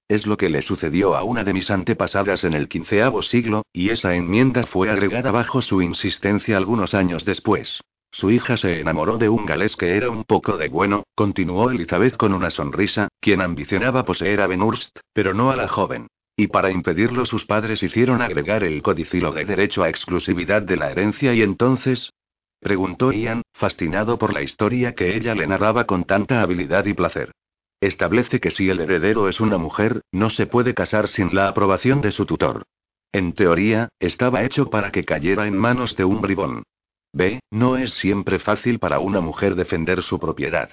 Es 0.08 0.26
lo 0.26 0.38
que 0.38 0.48
le 0.48 0.62
sucedió 0.62 1.14
a 1.14 1.22
una 1.22 1.44
de 1.44 1.52
mis 1.52 1.70
antepasadas 1.70 2.44
en 2.44 2.54
el 2.54 2.68
quinceavo 2.68 3.22
siglo, 3.22 3.62
y 3.72 3.90
esa 3.90 4.14
enmienda 4.14 4.64
fue 4.64 4.88
agregada 4.88 5.30
bajo 5.30 5.60
su 5.60 5.82
insistencia 5.82 6.56
algunos 6.56 6.94
años 6.94 7.26
después. 7.26 7.82
Su 8.10 8.30
hija 8.30 8.56
se 8.56 8.80
enamoró 8.80 9.18
de 9.18 9.28
un 9.28 9.46
galés 9.46 9.76
que 9.76 9.96
era 9.96 10.10
un 10.10 10.24
poco 10.24 10.56
de 10.56 10.68
bueno, 10.68 11.04
continuó 11.14 11.70
Elizabeth 11.70 12.16
con 12.16 12.32
una 12.32 12.50
sonrisa, 12.50 13.08
quien 13.20 13.40
ambicionaba 13.40 14.04
poseer 14.04 14.40
a 14.40 14.46
Benurst, 14.46 14.98
pero 15.12 15.34
no 15.34 15.50
a 15.50 15.56
la 15.56 15.68
joven. 15.68 16.08
Y 16.36 16.46
para 16.46 16.70
impedirlo 16.70 17.26
sus 17.26 17.46
padres 17.46 17.82
hicieron 17.82 18.22
agregar 18.22 18.64
el 18.64 18.80
codicilo 18.82 19.32
de 19.32 19.44
derecho 19.44 19.82
a 19.82 19.88
exclusividad 19.88 20.62
de 20.62 20.76
la 20.76 20.90
herencia 20.90 21.34
y 21.34 21.42
entonces... 21.42 22.12
Preguntó 22.60 23.12
Ian, 23.12 23.42
fascinado 23.52 24.18
por 24.18 24.32
la 24.32 24.42
historia 24.42 24.94
que 24.94 25.16
ella 25.16 25.34
le 25.34 25.46
narraba 25.46 25.84
con 25.84 26.04
tanta 26.04 26.40
habilidad 26.40 26.86
y 26.86 26.94
placer. 26.94 27.32
Establece 27.80 28.40
que 28.40 28.50
si 28.50 28.68
el 28.68 28.80
heredero 28.80 29.28
es 29.28 29.38
una 29.38 29.58
mujer, 29.58 30.02
no 30.10 30.28
se 30.30 30.46
puede 30.46 30.74
casar 30.74 31.06
sin 31.06 31.34
la 31.34 31.46
aprobación 31.46 32.00
de 32.00 32.10
su 32.10 32.26
tutor. 32.26 32.64
En 33.12 33.32
teoría, 33.32 33.88
estaba 34.00 34.42
hecho 34.42 34.70
para 34.70 34.90
que 34.90 35.04
cayera 35.04 35.46
en 35.46 35.56
manos 35.56 35.96
de 35.96 36.04
un 36.04 36.20
bribón. 36.20 36.64
B, 37.12 37.40
no 37.50 37.76
es 37.76 37.94
siempre 37.94 38.38
fácil 38.38 38.78
para 38.78 38.98
una 38.98 39.20
mujer 39.20 39.54
defender 39.54 40.02
su 40.02 40.18
propiedad. 40.18 40.70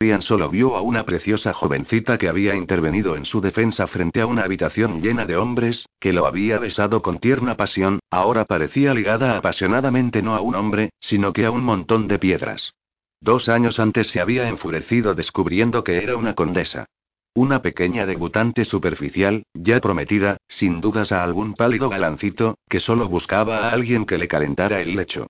Ian 0.00 0.22
solo 0.22 0.50
vio 0.50 0.76
a 0.76 0.82
una 0.82 1.04
preciosa 1.04 1.52
jovencita 1.52 2.18
que 2.18 2.28
había 2.28 2.54
intervenido 2.54 3.16
en 3.16 3.24
su 3.24 3.40
defensa 3.40 3.86
frente 3.86 4.20
a 4.20 4.26
una 4.26 4.42
habitación 4.42 5.00
llena 5.00 5.24
de 5.24 5.36
hombres, 5.36 5.86
que 6.00 6.12
lo 6.12 6.26
había 6.26 6.58
besado 6.58 7.00
con 7.00 7.18
tierna 7.18 7.56
pasión, 7.56 8.00
ahora 8.10 8.44
parecía 8.44 8.92
ligada 8.92 9.36
apasionadamente 9.36 10.20
no 10.20 10.34
a 10.34 10.40
un 10.40 10.56
hombre, 10.56 10.90
sino 11.00 11.32
que 11.32 11.46
a 11.46 11.50
un 11.50 11.64
montón 11.64 12.08
de 12.08 12.18
piedras. 12.18 12.74
Dos 13.20 13.48
años 13.48 13.78
antes 13.78 14.08
se 14.08 14.20
había 14.20 14.48
enfurecido 14.48 15.14
descubriendo 15.14 15.84
que 15.84 16.02
era 16.02 16.16
una 16.16 16.34
condesa. 16.34 16.86
Una 17.34 17.62
pequeña 17.62 18.04
debutante 18.04 18.64
superficial, 18.64 19.44
ya 19.54 19.80
prometida, 19.80 20.36
sin 20.46 20.80
dudas 20.80 21.10
a 21.10 21.24
algún 21.24 21.54
pálido 21.54 21.88
galancito, 21.88 22.58
que 22.68 22.80
solo 22.80 23.08
buscaba 23.08 23.58
a 23.58 23.70
alguien 23.70 24.06
que 24.06 24.18
le 24.18 24.28
calentara 24.28 24.80
el 24.80 24.94
lecho. 24.94 25.26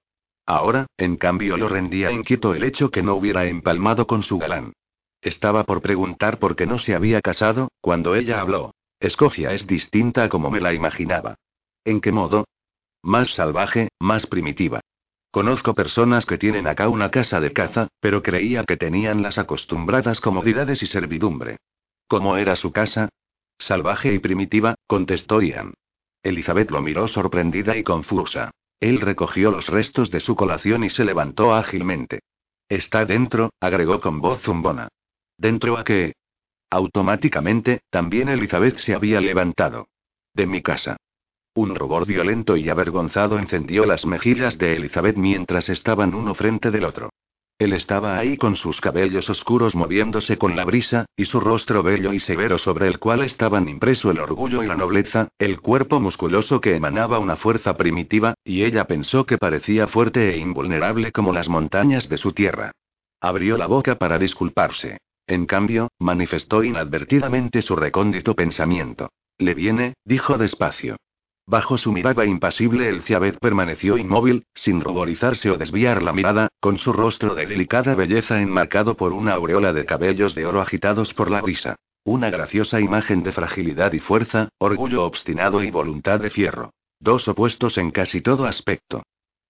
Ahora, 0.46 0.86
en 0.96 1.16
cambio, 1.16 1.56
lo 1.56 1.68
rendía 1.68 2.12
inquieto 2.12 2.54
el 2.54 2.64
hecho 2.64 2.90
que 2.90 3.02
no 3.02 3.14
hubiera 3.14 3.46
empalmado 3.46 4.06
con 4.06 4.22
su 4.22 4.38
galán. 4.38 4.72
Estaba 5.22 5.64
por 5.64 5.80
preguntar 5.80 6.38
por 6.38 6.54
qué 6.54 6.66
no 6.66 6.78
se 6.78 6.94
había 6.94 7.22
casado, 7.22 7.68
cuando 7.80 8.14
ella 8.14 8.40
habló. 8.40 8.74
Escocia 9.00 9.52
es 9.52 9.66
distinta 9.66 10.24
a 10.24 10.28
como 10.28 10.50
me 10.50 10.60
la 10.60 10.74
imaginaba. 10.74 11.36
¿En 11.84 12.00
qué 12.00 12.12
modo? 12.12 12.44
Más 13.02 13.30
salvaje, 13.30 13.88
más 13.98 14.26
primitiva. 14.26 14.80
Conozco 15.30 15.74
personas 15.74 16.26
que 16.26 16.38
tienen 16.38 16.66
acá 16.66 16.88
una 16.88 17.10
casa 17.10 17.40
de 17.40 17.52
caza, 17.52 17.88
pero 18.00 18.22
creía 18.22 18.64
que 18.64 18.76
tenían 18.76 19.22
las 19.22 19.38
acostumbradas 19.38 20.20
comodidades 20.20 20.82
y 20.82 20.86
servidumbre. 20.86 21.56
¿Cómo 22.06 22.36
era 22.36 22.54
su 22.54 22.70
casa? 22.70 23.08
Salvaje 23.58 24.12
y 24.12 24.18
primitiva, 24.18 24.74
contestó 24.86 25.40
Ian. 25.40 25.74
Elizabeth 26.22 26.70
lo 26.70 26.82
miró 26.82 27.08
sorprendida 27.08 27.76
y 27.76 27.82
confusa. 27.82 28.50
Él 28.84 29.00
recogió 29.00 29.50
los 29.50 29.68
restos 29.68 30.10
de 30.10 30.20
su 30.20 30.36
colación 30.36 30.84
y 30.84 30.90
se 30.90 31.06
levantó 31.06 31.54
ágilmente. 31.54 32.20
Está 32.68 33.06
dentro, 33.06 33.48
agregó 33.58 33.98
con 33.98 34.20
voz 34.20 34.42
zumbona. 34.42 34.88
¿Dentro 35.38 35.78
a 35.78 35.84
qué? 35.84 36.12
Automáticamente, 36.68 37.80
también 37.88 38.28
Elizabeth 38.28 38.76
se 38.76 38.94
había 38.94 39.22
levantado. 39.22 39.88
De 40.34 40.44
mi 40.44 40.60
casa. 40.60 40.98
Un 41.54 41.74
rubor 41.74 42.04
violento 42.04 42.58
y 42.58 42.68
avergonzado 42.68 43.38
encendió 43.38 43.86
las 43.86 44.04
mejillas 44.04 44.58
de 44.58 44.76
Elizabeth 44.76 45.16
mientras 45.16 45.70
estaban 45.70 46.14
uno 46.14 46.34
frente 46.34 46.70
del 46.70 46.84
otro. 46.84 47.08
Él 47.58 47.72
estaba 47.72 48.18
ahí 48.18 48.36
con 48.36 48.56
sus 48.56 48.80
cabellos 48.80 49.30
oscuros 49.30 49.76
moviéndose 49.76 50.36
con 50.38 50.56
la 50.56 50.64
brisa, 50.64 51.06
y 51.16 51.26
su 51.26 51.38
rostro 51.38 51.84
bello 51.84 52.12
y 52.12 52.18
severo 52.18 52.58
sobre 52.58 52.88
el 52.88 52.98
cual 52.98 53.22
estaban 53.22 53.68
impreso 53.68 54.10
el 54.10 54.18
orgullo 54.18 54.64
y 54.64 54.66
la 54.66 54.74
nobleza, 54.74 55.28
el 55.38 55.60
cuerpo 55.60 56.00
musculoso 56.00 56.60
que 56.60 56.74
emanaba 56.74 57.20
una 57.20 57.36
fuerza 57.36 57.76
primitiva, 57.76 58.34
y 58.44 58.64
ella 58.64 58.86
pensó 58.86 59.24
que 59.24 59.38
parecía 59.38 59.86
fuerte 59.86 60.34
e 60.34 60.38
invulnerable 60.38 61.12
como 61.12 61.32
las 61.32 61.48
montañas 61.48 62.08
de 62.08 62.18
su 62.18 62.32
tierra. 62.32 62.72
Abrió 63.20 63.56
la 63.56 63.66
boca 63.66 63.96
para 63.98 64.18
disculparse. 64.18 64.98
En 65.26 65.46
cambio, 65.46 65.88
manifestó 65.98 66.64
inadvertidamente 66.64 67.62
su 67.62 67.76
recóndito 67.76 68.34
pensamiento. 68.34 69.10
Le 69.38 69.54
viene, 69.54 69.94
dijo 70.04 70.38
despacio. 70.38 70.96
Bajo 71.46 71.76
su 71.76 71.92
mirada 71.92 72.24
impasible 72.24 72.88
el 72.88 73.02
Ciabet 73.02 73.38
permaneció 73.38 73.98
inmóvil, 73.98 74.46
sin 74.54 74.80
ruborizarse 74.80 75.50
o 75.50 75.58
desviar 75.58 76.02
la 76.02 76.14
mirada, 76.14 76.48
con 76.58 76.78
su 76.78 76.92
rostro 76.92 77.34
de 77.34 77.44
delicada 77.44 77.94
belleza 77.94 78.40
enmarcado 78.40 78.96
por 78.96 79.12
una 79.12 79.34
aureola 79.34 79.74
de 79.74 79.84
cabellos 79.84 80.34
de 80.34 80.46
oro 80.46 80.62
agitados 80.62 81.12
por 81.12 81.30
la 81.30 81.42
brisa. 81.42 81.76
Una 82.04 82.30
graciosa 82.30 82.80
imagen 82.80 83.22
de 83.22 83.32
fragilidad 83.32 83.92
y 83.92 83.98
fuerza, 83.98 84.48
orgullo 84.58 85.04
obstinado 85.04 85.62
y 85.62 85.70
voluntad 85.70 86.18
de 86.20 86.30
fierro. 86.30 86.70
Dos 86.98 87.28
opuestos 87.28 87.76
en 87.76 87.90
casi 87.90 88.22
todo 88.22 88.46
aspecto. 88.46 89.02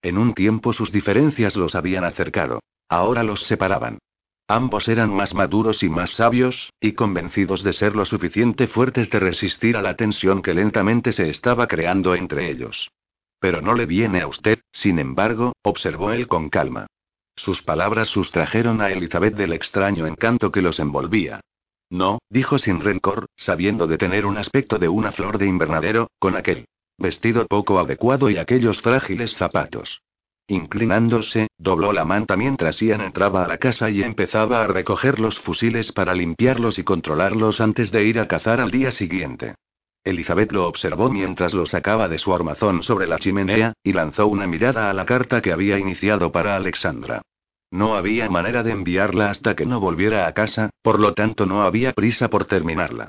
En 0.02 0.18
un 0.18 0.34
tiempo 0.34 0.72
sus 0.72 0.90
diferencias 0.90 1.56
los 1.56 1.76
habían 1.76 2.04
acercado. 2.04 2.60
Ahora 2.88 3.22
los 3.22 3.44
separaban. 3.44 3.98
Ambos 4.46 4.88
eran 4.88 5.14
más 5.14 5.34
maduros 5.34 5.82
y 5.82 5.88
más 5.88 6.10
sabios, 6.10 6.72
y 6.80 6.92
convencidos 6.92 7.62
de 7.62 7.72
ser 7.72 7.96
lo 7.96 8.04
suficiente 8.04 8.66
fuertes 8.66 9.10
de 9.10 9.20
resistir 9.20 9.76
a 9.76 9.82
la 9.82 9.96
tensión 9.96 10.42
que 10.42 10.54
lentamente 10.54 11.12
se 11.12 11.30
estaba 11.30 11.66
creando 11.66 12.14
entre 12.14 12.50
ellos. 12.50 12.90
Pero 13.40 13.62
no 13.62 13.74
le 13.74 13.86
viene 13.86 14.20
a 14.20 14.26
usted, 14.26 14.60
sin 14.70 14.98
embargo, 14.98 15.54
observó 15.62 16.12
él 16.12 16.28
con 16.28 16.50
calma. 16.50 16.86
Sus 17.36 17.62
palabras 17.62 18.08
sustrajeron 18.08 18.80
a 18.80 18.90
Elizabeth 18.90 19.34
del 19.34 19.52
extraño 19.52 20.06
encanto 20.06 20.52
que 20.52 20.62
los 20.62 20.78
envolvía. 20.78 21.40
No, 21.90 22.18
dijo 22.28 22.58
sin 22.58 22.80
rencor, 22.80 23.26
sabiendo 23.36 23.86
de 23.86 23.98
tener 23.98 24.26
un 24.26 24.38
aspecto 24.38 24.78
de 24.78 24.88
una 24.88 25.12
flor 25.12 25.38
de 25.38 25.46
invernadero, 25.46 26.08
con 26.18 26.36
aquel 26.36 26.66
Vestido 26.96 27.46
poco 27.46 27.80
adecuado 27.80 28.30
y 28.30 28.36
aquellos 28.36 28.80
frágiles 28.80 29.34
zapatos. 29.34 30.00
Inclinándose, 30.46 31.48
dobló 31.56 31.92
la 31.92 32.04
manta 32.04 32.36
mientras 32.36 32.80
Ian 32.82 33.00
entraba 33.00 33.44
a 33.44 33.48
la 33.48 33.56
casa 33.56 33.88
y 33.88 34.02
empezaba 34.02 34.62
a 34.62 34.66
recoger 34.66 35.18
los 35.18 35.38
fusiles 35.38 35.90
para 35.92 36.14
limpiarlos 36.14 36.78
y 36.78 36.84
controlarlos 36.84 37.62
antes 37.62 37.90
de 37.90 38.04
ir 38.04 38.20
a 38.20 38.28
cazar 38.28 38.60
al 38.60 38.70
día 38.70 38.90
siguiente. 38.90 39.54
Elizabeth 40.04 40.52
lo 40.52 40.68
observó 40.68 41.08
mientras 41.08 41.54
lo 41.54 41.64
sacaba 41.64 42.08
de 42.08 42.18
su 42.18 42.34
armazón 42.34 42.82
sobre 42.82 43.06
la 43.06 43.18
chimenea, 43.18 43.72
y 43.82 43.94
lanzó 43.94 44.26
una 44.26 44.46
mirada 44.46 44.90
a 44.90 44.92
la 44.92 45.06
carta 45.06 45.40
que 45.40 45.50
había 45.50 45.78
iniciado 45.78 46.30
para 46.30 46.56
Alexandra. 46.56 47.22
No 47.70 47.96
había 47.96 48.28
manera 48.28 48.62
de 48.62 48.72
enviarla 48.72 49.30
hasta 49.30 49.56
que 49.56 49.64
no 49.64 49.80
volviera 49.80 50.26
a 50.26 50.34
casa, 50.34 50.68
por 50.82 51.00
lo 51.00 51.14
tanto 51.14 51.46
no 51.46 51.62
había 51.62 51.94
prisa 51.94 52.28
por 52.28 52.44
terminarla. 52.44 53.08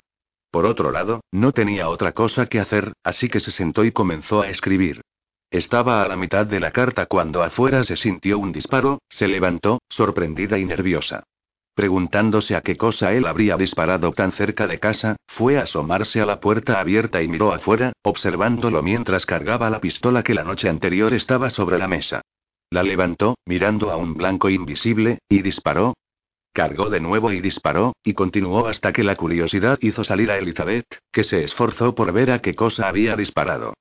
Por 0.52 0.66
otro 0.66 0.90
lado, 0.90 1.20
no 1.34 1.52
tenía 1.52 1.90
otra 1.90 2.14
cosa 2.14 2.46
que 2.46 2.62
hacer, 2.62 2.94
así 3.04 3.28
que 3.28 3.42
se 3.42 3.52
sentó 3.52 3.84
y 3.84 3.92
comenzó 3.92 4.42
a 4.42 4.50
escribir. 4.50 5.02
Estaba 5.56 6.04
a 6.04 6.08
la 6.10 6.18
mitad 6.18 6.46
de 6.46 6.60
la 6.60 6.72
carta 6.72 7.06
cuando 7.06 7.42
afuera 7.42 7.86
se 7.86 7.96
sintió 7.96 8.38
un 8.38 8.52
disparo, 8.52 9.00
se 9.08 9.26
levantó, 9.30 9.80
sorprendida 9.88 10.60
y 10.60 10.66
nerviosa. 10.66 11.24
Preguntándose 11.74 12.58
a 12.58 12.62
qué 12.62 12.76
cosa 12.76 13.14
él 13.14 13.26
habría 13.26 13.56
disparado 13.56 14.12
tan 14.12 14.34
cerca 14.34 14.68
de 14.68 14.80
casa, 14.80 15.16
fue 15.28 15.58
a 15.58 15.62
asomarse 15.62 16.20
a 16.20 16.26
la 16.26 16.42
puerta 16.42 16.82
abierta 16.82 17.24
y 17.24 17.30
miró 17.30 17.54
afuera, 17.54 17.94
observándolo 18.04 18.84
mientras 18.84 19.26
cargaba 19.26 19.70
la 19.70 19.80
pistola 19.80 20.24
que 20.24 20.34
la 20.34 20.44
noche 20.44 20.68
anterior 20.68 21.14
estaba 21.14 21.50
sobre 21.50 21.80
la 21.80 21.88
mesa. 21.88 22.20
La 22.70 22.84
levantó, 22.84 23.38
mirando 23.46 23.92
a 23.92 23.96
un 23.96 24.14
blanco 24.14 24.50
invisible, 24.50 25.20
y 25.30 25.42
disparó. 25.42 25.94
Cargó 26.52 26.90
de 26.90 27.00
nuevo 27.00 27.32
y 27.32 27.40
disparó, 27.40 27.94
y 28.04 28.14
continuó 28.14 28.68
hasta 28.68 28.92
que 28.92 29.04
la 29.04 29.16
curiosidad 29.16 29.78
hizo 29.80 30.04
salir 30.04 30.32
a 30.32 30.38
Elizabeth, 30.38 31.00
que 31.14 31.24
se 31.24 31.46
esforzó 31.46 31.96
por 31.96 32.12
ver 32.12 32.32
a 32.32 32.40
qué 32.40 32.56
cosa 32.56 32.90
había 32.90 33.16
disparado. 33.16 33.74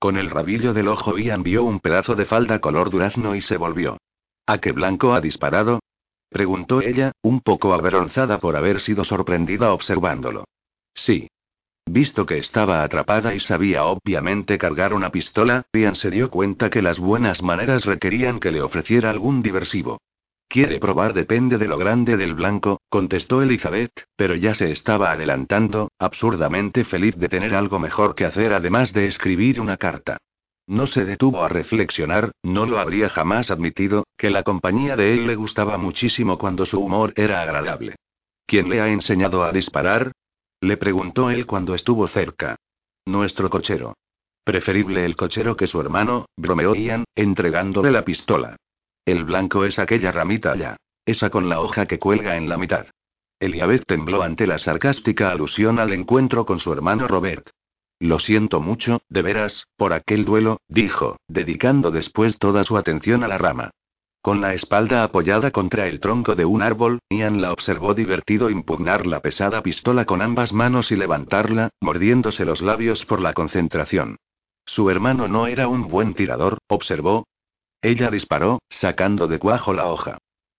Con 0.00 0.16
el 0.16 0.30
rabillo 0.30 0.72
del 0.72 0.88
ojo 0.88 1.18
Ian 1.18 1.42
vio 1.42 1.62
un 1.62 1.78
pedazo 1.78 2.14
de 2.14 2.24
falda 2.24 2.58
color 2.58 2.88
durazno 2.88 3.36
y 3.36 3.42
se 3.42 3.58
volvió. 3.58 3.98
¿A 4.46 4.56
qué 4.56 4.72
blanco 4.72 5.12
ha 5.12 5.20
disparado? 5.20 5.80
Preguntó 6.30 6.80
ella, 6.80 7.12
un 7.20 7.42
poco 7.42 7.74
avergonzada 7.74 8.38
por 8.38 8.56
haber 8.56 8.80
sido 8.80 9.04
sorprendida 9.04 9.74
observándolo. 9.74 10.44
Sí. 10.94 11.28
Visto 11.84 12.24
que 12.24 12.38
estaba 12.38 12.82
atrapada 12.82 13.34
y 13.34 13.40
sabía 13.40 13.84
obviamente 13.84 14.56
cargar 14.56 14.94
una 14.94 15.10
pistola, 15.10 15.66
Ian 15.74 15.96
se 15.96 16.10
dio 16.10 16.30
cuenta 16.30 16.70
que 16.70 16.80
las 16.80 16.98
buenas 16.98 17.42
maneras 17.42 17.84
requerían 17.84 18.40
que 18.40 18.52
le 18.52 18.62
ofreciera 18.62 19.10
algún 19.10 19.42
diversivo. 19.42 20.00
Quiere 20.50 20.80
probar 20.80 21.14
depende 21.14 21.58
de 21.58 21.68
lo 21.68 21.78
grande 21.78 22.16
del 22.16 22.34
blanco, 22.34 22.80
contestó 22.88 23.40
Elizabeth, 23.40 23.92
pero 24.16 24.34
ya 24.34 24.52
se 24.52 24.72
estaba 24.72 25.12
adelantando, 25.12 25.92
absurdamente 25.96 26.82
feliz 26.84 27.14
de 27.16 27.28
tener 27.28 27.54
algo 27.54 27.78
mejor 27.78 28.16
que 28.16 28.24
hacer 28.24 28.52
además 28.52 28.92
de 28.92 29.06
escribir 29.06 29.60
una 29.60 29.76
carta. 29.76 30.18
No 30.66 30.88
se 30.88 31.04
detuvo 31.04 31.44
a 31.44 31.48
reflexionar, 31.48 32.32
no 32.42 32.66
lo 32.66 32.80
habría 32.80 33.08
jamás 33.08 33.52
admitido, 33.52 34.08
que 34.16 34.30
la 34.30 34.42
compañía 34.42 34.96
de 34.96 35.14
él 35.14 35.28
le 35.28 35.36
gustaba 35.36 35.78
muchísimo 35.78 36.36
cuando 36.36 36.66
su 36.66 36.80
humor 36.80 37.12
era 37.14 37.42
agradable. 37.42 37.94
¿Quién 38.44 38.68
le 38.68 38.80
ha 38.80 38.88
enseñado 38.88 39.44
a 39.44 39.52
disparar? 39.52 40.10
Le 40.60 40.76
preguntó 40.76 41.30
él 41.30 41.46
cuando 41.46 41.76
estuvo 41.76 42.08
cerca. 42.08 42.56
Nuestro 43.06 43.50
cochero. 43.50 43.94
Preferible 44.42 45.04
el 45.04 45.14
cochero 45.14 45.56
que 45.56 45.68
su 45.68 45.80
hermano, 45.80 46.26
bromeó 46.36 46.74
Ian, 46.74 47.04
entregándole 47.14 47.92
la 47.92 48.04
pistola. 48.04 48.56
El 49.04 49.24
blanco 49.24 49.64
es 49.64 49.78
aquella 49.78 50.12
ramita 50.12 50.52
allá. 50.52 50.76
Esa 51.06 51.30
con 51.30 51.48
la 51.48 51.60
hoja 51.60 51.86
que 51.86 51.98
cuelga 51.98 52.36
en 52.36 52.48
la 52.48 52.56
mitad. 52.56 52.86
Eliabeth 53.40 53.86
tembló 53.86 54.22
ante 54.22 54.46
la 54.46 54.58
sarcástica 54.58 55.30
alusión 55.30 55.78
al 55.78 55.92
encuentro 55.92 56.44
con 56.44 56.58
su 56.58 56.72
hermano 56.72 57.08
Robert. 57.08 57.48
Lo 57.98 58.18
siento 58.18 58.60
mucho, 58.60 59.02
de 59.08 59.22
veras, 59.22 59.66
por 59.76 59.92
aquel 59.92 60.24
duelo, 60.24 60.60
dijo, 60.68 61.16
dedicando 61.28 61.90
después 61.90 62.38
toda 62.38 62.64
su 62.64 62.76
atención 62.76 63.24
a 63.24 63.28
la 63.28 63.38
rama. 63.38 63.70
Con 64.22 64.42
la 64.42 64.52
espalda 64.52 65.02
apoyada 65.02 65.50
contra 65.50 65.86
el 65.86 65.98
tronco 65.98 66.34
de 66.34 66.44
un 66.44 66.60
árbol, 66.60 66.98
Ian 67.08 67.40
la 67.40 67.52
observó 67.52 67.94
divertido 67.94 68.50
impugnar 68.50 69.06
la 69.06 69.20
pesada 69.20 69.62
pistola 69.62 70.04
con 70.04 70.20
ambas 70.20 70.52
manos 70.52 70.92
y 70.92 70.96
levantarla, 70.96 71.70
mordiéndose 71.80 72.44
los 72.44 72.60
labios 72.60 73.06
por 73.06 73.22
la 73.22 73.32
concentración. 73.32 74.16
Su 74.66 74.90
hermano 74.90 75.26
no 75.26 75.46
era 75.46 75.68
un 75.68 75.88
buen 75.88 76.12
tirador, 76.12 76.58
observó. 76.68 77.26
Ella 77.82 78.10
disparó, 78.10 78.60
sacando 78.68 79.26
de 79.26 79.38
cuajo 79.38 79.72
la 79.72 79.86
hoja. 79.86 80.18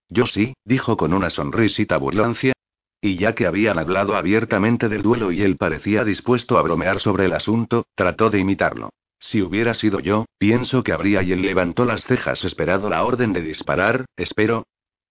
Yo 0.09 0.25
sí, 0.25 0.53
dijo 0.65 0.97
con 0.97 1.13
una 1.13 1.29
sonrisita 1.29 1.97
burlancia, 1.97 2.53
y 3.01 3.17
ya 3.17 3.33
que 3.33 3.47
habían 3.47 3.79
hablado 3.79 4.15
abiertamente 4.15 4.87
del 4.87 5.01
duelo 5.01 5.31
y 5.31 5.41
él 5.41 5.57
parecía 5.57 6.03
dispuesto 6.03 6.59
a 6.59 6.61
bromear 6.61 6.99
sobre 6.99 7.25
el 7.25 7.33
asunto, 7.33 7.85
trató 7.95 8.29
de 8.29 8.39
imitarlo. 8.39 8.91
Si 9.19 9.41
hubiera 9.41 9.73
sido 9.73 9.99
yo, 9.99 10.25
pienso 10.37 10.83
que 10.83 10.93
habría 10.93 11.23
y 11.23 11.31
él 11.31 11.41
levantó 11.41 11.85
las 11.85 12.03
cejas 12.05 12.43
esperado 12.43 12.89
la 12.89 13.03
orden 13.03 13.33
de 13.33 13.41
disparar, 13.41 14.05
espero. 14.17 14.65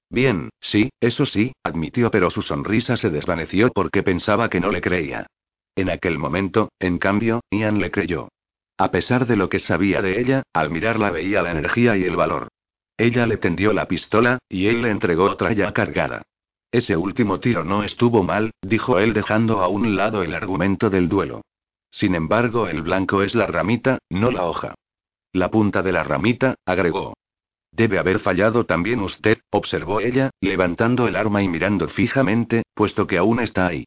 Bien, 0.09 0.51
sí, 0.61 0.90
eso 1.01 1.27
sí, 1.27 1.53
admitió, 1.62 2.11
pero 2.11 2.31
su 2.31 2.42
sonrisa 2.42 2.96
se 2.96 3.11
desvaneció 3.11 3.70
porque 3.73 4.03
pensaba 4.03 4.49
que 4.49 4.61
no 4.61 4.70
le 4.70 4.81
creía. 4.81 5.27
En 5.77 5.90
aquel 5.90 6.18
momento, 6.18 6.70
en 6.81 6.99
cambio, 6.99 7.40
Ian 7.51 7.81
le 7.81 7.90
creyó. 7.90 8.29
A 8.81 8.90
pesar 8.90 9.27
de 9.27 9.37
lo 9.37 9.51
que 9.51 9.59
sabía 9.59 10.01
de 10.01 10.19
ella, 10.19 10.43
al 10.55 10.71
mirarla 10.71 11.11
veía 11.11 11.43
la 11.43 11.51
energía 11.51 11.99
y 11.99 12.05
el 12.05 12.16
valor. 12.16 12.49
Ella 12.97 13.27
le 13.27 13.37
tendió 13.37 13.75
la 13.75 13.87
pistola, 13.87 14.38
y 14.49 14.69
él 14.69 14.81
le 14.81 14.90
entregó 14.90 15.25
otra 15.25 15.53
ya 15.53 15.75
cargada. 15.75 16.23
Ese 16.73 16.97
último 16.97 17.40
tiro 17.40 17.62
no 17.62 17.83
estuvo 17.83 18.23
mal, 18.23 18.53
dijo 18.62 18.99
él 18.99 19.12
dejando 19.12 19.61
a 19.61 19.69
un 19.69 19.97
lado 19.97 20.23
el 20.23 20.35
argumento 20.35 20.88
del 20.88 21.11
duelo. 21.11 21.43
Sin 21.90 22.14
embargo, 22.14 22.69
el 22.69 22.81
blanco 22.81 23.23
es 23.23 23.35
la 23.35 23.47
ramita, 23.47 23.99
no 24.09 24.31
la 24.31 24.47
hoja. 24.47 24.75
La 25.35 25.51
punta 25.51 25.83
de 25.83 25.93
la 25.93 26.03
ramita, 26.03 26.55
agregó. 26.64 27.12
Debe 27.73 27.99
haber 27.99 28.19
fallado 28.19 28.64
también 28.64 29.01
usted, 29.01 29.40
observó 29.51 30.01
ella, 30.01 30.31
levantando 30.40 31.07
el 31.07 31.16
arma 31.16 31.43
y 31.43 31.49
mirando 31.49 31.87
fijamente, 31.87 32.62
puesto 32.73 33.07
que 33.07 33.19
aún 33.19 33.40
está 33.40 33.66
ahí. 33.66 33.85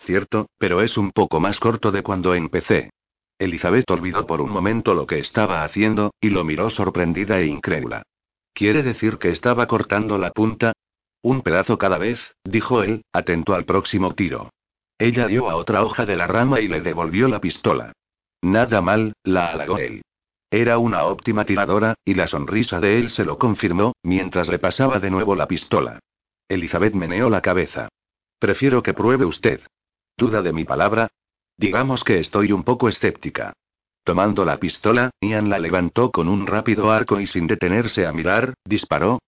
Cierto, 0.00 0.48
pero 0.58 0.82
es 0.82 0.98
un 0.98 1.12
poco 1.12 1.40
más 1.40 1.58
corto 1.58 1.90
de 1.90 2.02
cuando 2.02 2.34
empecé. 2.34 2.90
Elizabeth 3.38 3.90
olvidó 3.90 4.26
por 4.26 4.40
un 4.40 4.50
momento 4.50 4.94
lo 4.94 5.06
que 5.06 5.18
estaba 5.18 5.64
haciendo, 5.64 6.12
y 6.20 6.30
lo 6.30 6.44
miró 6.44 6.70
sorprendida 6.70 7.40
e 7.40 7.46
incrédula. 7.46 8.02
¿Quiere 8.52 8.82
decir 8.82 9.18
que 9.18 9.30
estaba 9.30 9.66
cortando 9.66 10.18
la 10.18 10.30
punta? 10.30 10.72
Un 11.22 11.42
pedazo 11.42 11.78
cada 11.78 11.98
vez, 11.98 12.34
dijo 12.44 12.82
él, 12.82 13.02
atento 13.12 13.54
al 13.54 13.64
próximo 13.64 14.14
tiro. 14.14 14.50
Ella 14.98 15.26
dio 15.26 15.50
a 15.50 15.56
otra 15.56 15.82
hoja 15.84 16.06
de 16.06 16.16
la 16.16 16.26
rama 16.26 16.60
y 16.60 16.68
le 16.68 16.80
devolvió 16.80 17.28
la 17.28 17.40
pistola. 17.40 17.92
Nada 18.42 18.80
mal, 18.80 19.14
la 19.24 19.46
halagó 19.46 19.78
él. 19.78 20.02
Era 20.50 20.78
una 20.78 21.04
óptima 21.04 21.44
tiradora, 21.44 21.94
y 22.04 22.14
la 22.14 22.28
sonrisa 22.28 22.78
de 22.78 22.98
él 22.98 23.10
se 23.10 23.24
lo 23.24 23.38
confirmó, 23.38 23.94
mientras 24.04 24.48
le 24.48 24.60
pasaba 24.60 25.00
de 25.00 25.10
nuevo 25.10 25.34
la 25.34 25.48
pistola. 25.48 25.98
Elizabeth 26.48 26.94
meneó 26.94 27.28
la 27.28 27.40
cabeza. 27.40 27.88
Prefiero 28.38 28.82
que 28.82 28.94
pruebe 28.94 29.24
usted. 29.24 29.60
¿Duda 30.16 30.42
de 30.42 30.52
mi 30.52 30.64
palabra? 30.64 31.08
Digamos 31.56 32.04
que 32.04 32.18
estoy 32.18 32.52
un 32.52 32.64
poco 32.64 32.88
escéptica. 32.88 33.52
Tomando 34.04 34.44
la 34.44 34.58
pistola, 34.58 35.10
Ian 35.20 35.48
la 35.48 35.58
levantó 35.58 36.10
con 36.10 36.28
un 36.28 36.46
rápido 36.46 36.90
arco 36.90 37.20
y 37.20 37.26
sin 37.26 37.46
detenerse 37.46 38.06
a 38.06 38.12
mirar, 38.12 38.54
disparó, 38.64 39.18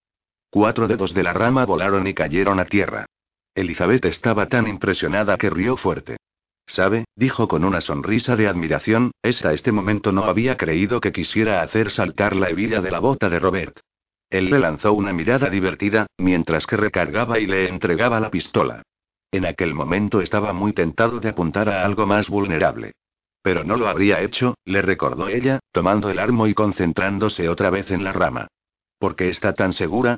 Cuatro 0.51 0.89
dedos 0.89 1.13
de 1.13 1.23
la 1.23 1.33
rama 1.33 1.65
volaron 1.65 2.07
y 2.07 2.15
cayeron 2.15 2.61
a 2.61 2.65
tierra. 2.65 3.07
Elizabeth 3.55 4.05
estaba 4.05 4.49
tan 4.49 4.67
impresionada 4.67 5.37
que 5.39 5.51
rió 5.51 5.77
fuerte. 5.77 6.17
¿Sabe? 6.67 7.05
dijo 7.15 7.47
con 7.47 7.65
una 7.65 7.81
sonrisa 7.81 8.37
de 8.37 8.49
admiración, 8.49 9.13
hasta 9.23 9.53
este 9.53 9.71
momento 9.71 10.13
no 10.13 10.25
había 10.25 10.57
creído 10.57 11.01
que 11.01 11.13
quisiera 11.13 11.63
hacer 11.63 11.91
saltar 11.91 12.35
la 12.35 12.51
hebilla 12.51 12.81
de 12.81 12.91
la 12.91 12.99
bota 12.99 13.29
de 13.29 13.39
Robert. 13.39 13.79
Él 14.31 14.51
le 14.51 14.59
lanzó 14.59 14.93
una 14.93 15.13
mirada 15.13 15.49
divertida, 15.49 16.07
mientras 16.19 16.67
que 16.67 16.77
recargaba 16.77 17.39
y 17.39 17.47
le 17.47 17.69
entregaba 17.69 18.19
la 18.19 18.31
pistola. 18.31 18.83
En 19.37 19.45
aquel 19.45 19.75
momento 19.75 20.23
estaba 20.23 20.55
muy 20.55 20.73
tentado 20.73 21.21
de 21.21 21.29
apuntar 21.29 21.69
a 21.69 21.85
algo 21.85 22.07
más 22.07 22.31
vulnerable. 22.31 22.93
Pero 23.43 23.65
no 23.65 23.77
lo 23.77 23.87
habría 23.87 24.23
hecho, 24.23 24.55
le 24.65 24.81
recordó 24.81 25.29
ella, 25.29 25.61
tomando 25.73 26.09
el 26.09 26.19
arma 26.19 26.49
y 26.49 26.55
concentrándose 26.55 27.51
otra 27.51 27.69
vez 27.69 27.91
en 27.91 28.03
la 28.03 28.15
rama. 28.15 28.49
¿Por 28.99 29.15
qué 29.15 29.29
está 29.29 29.53
tan 29.53 29.75
segura? 29.75 30.17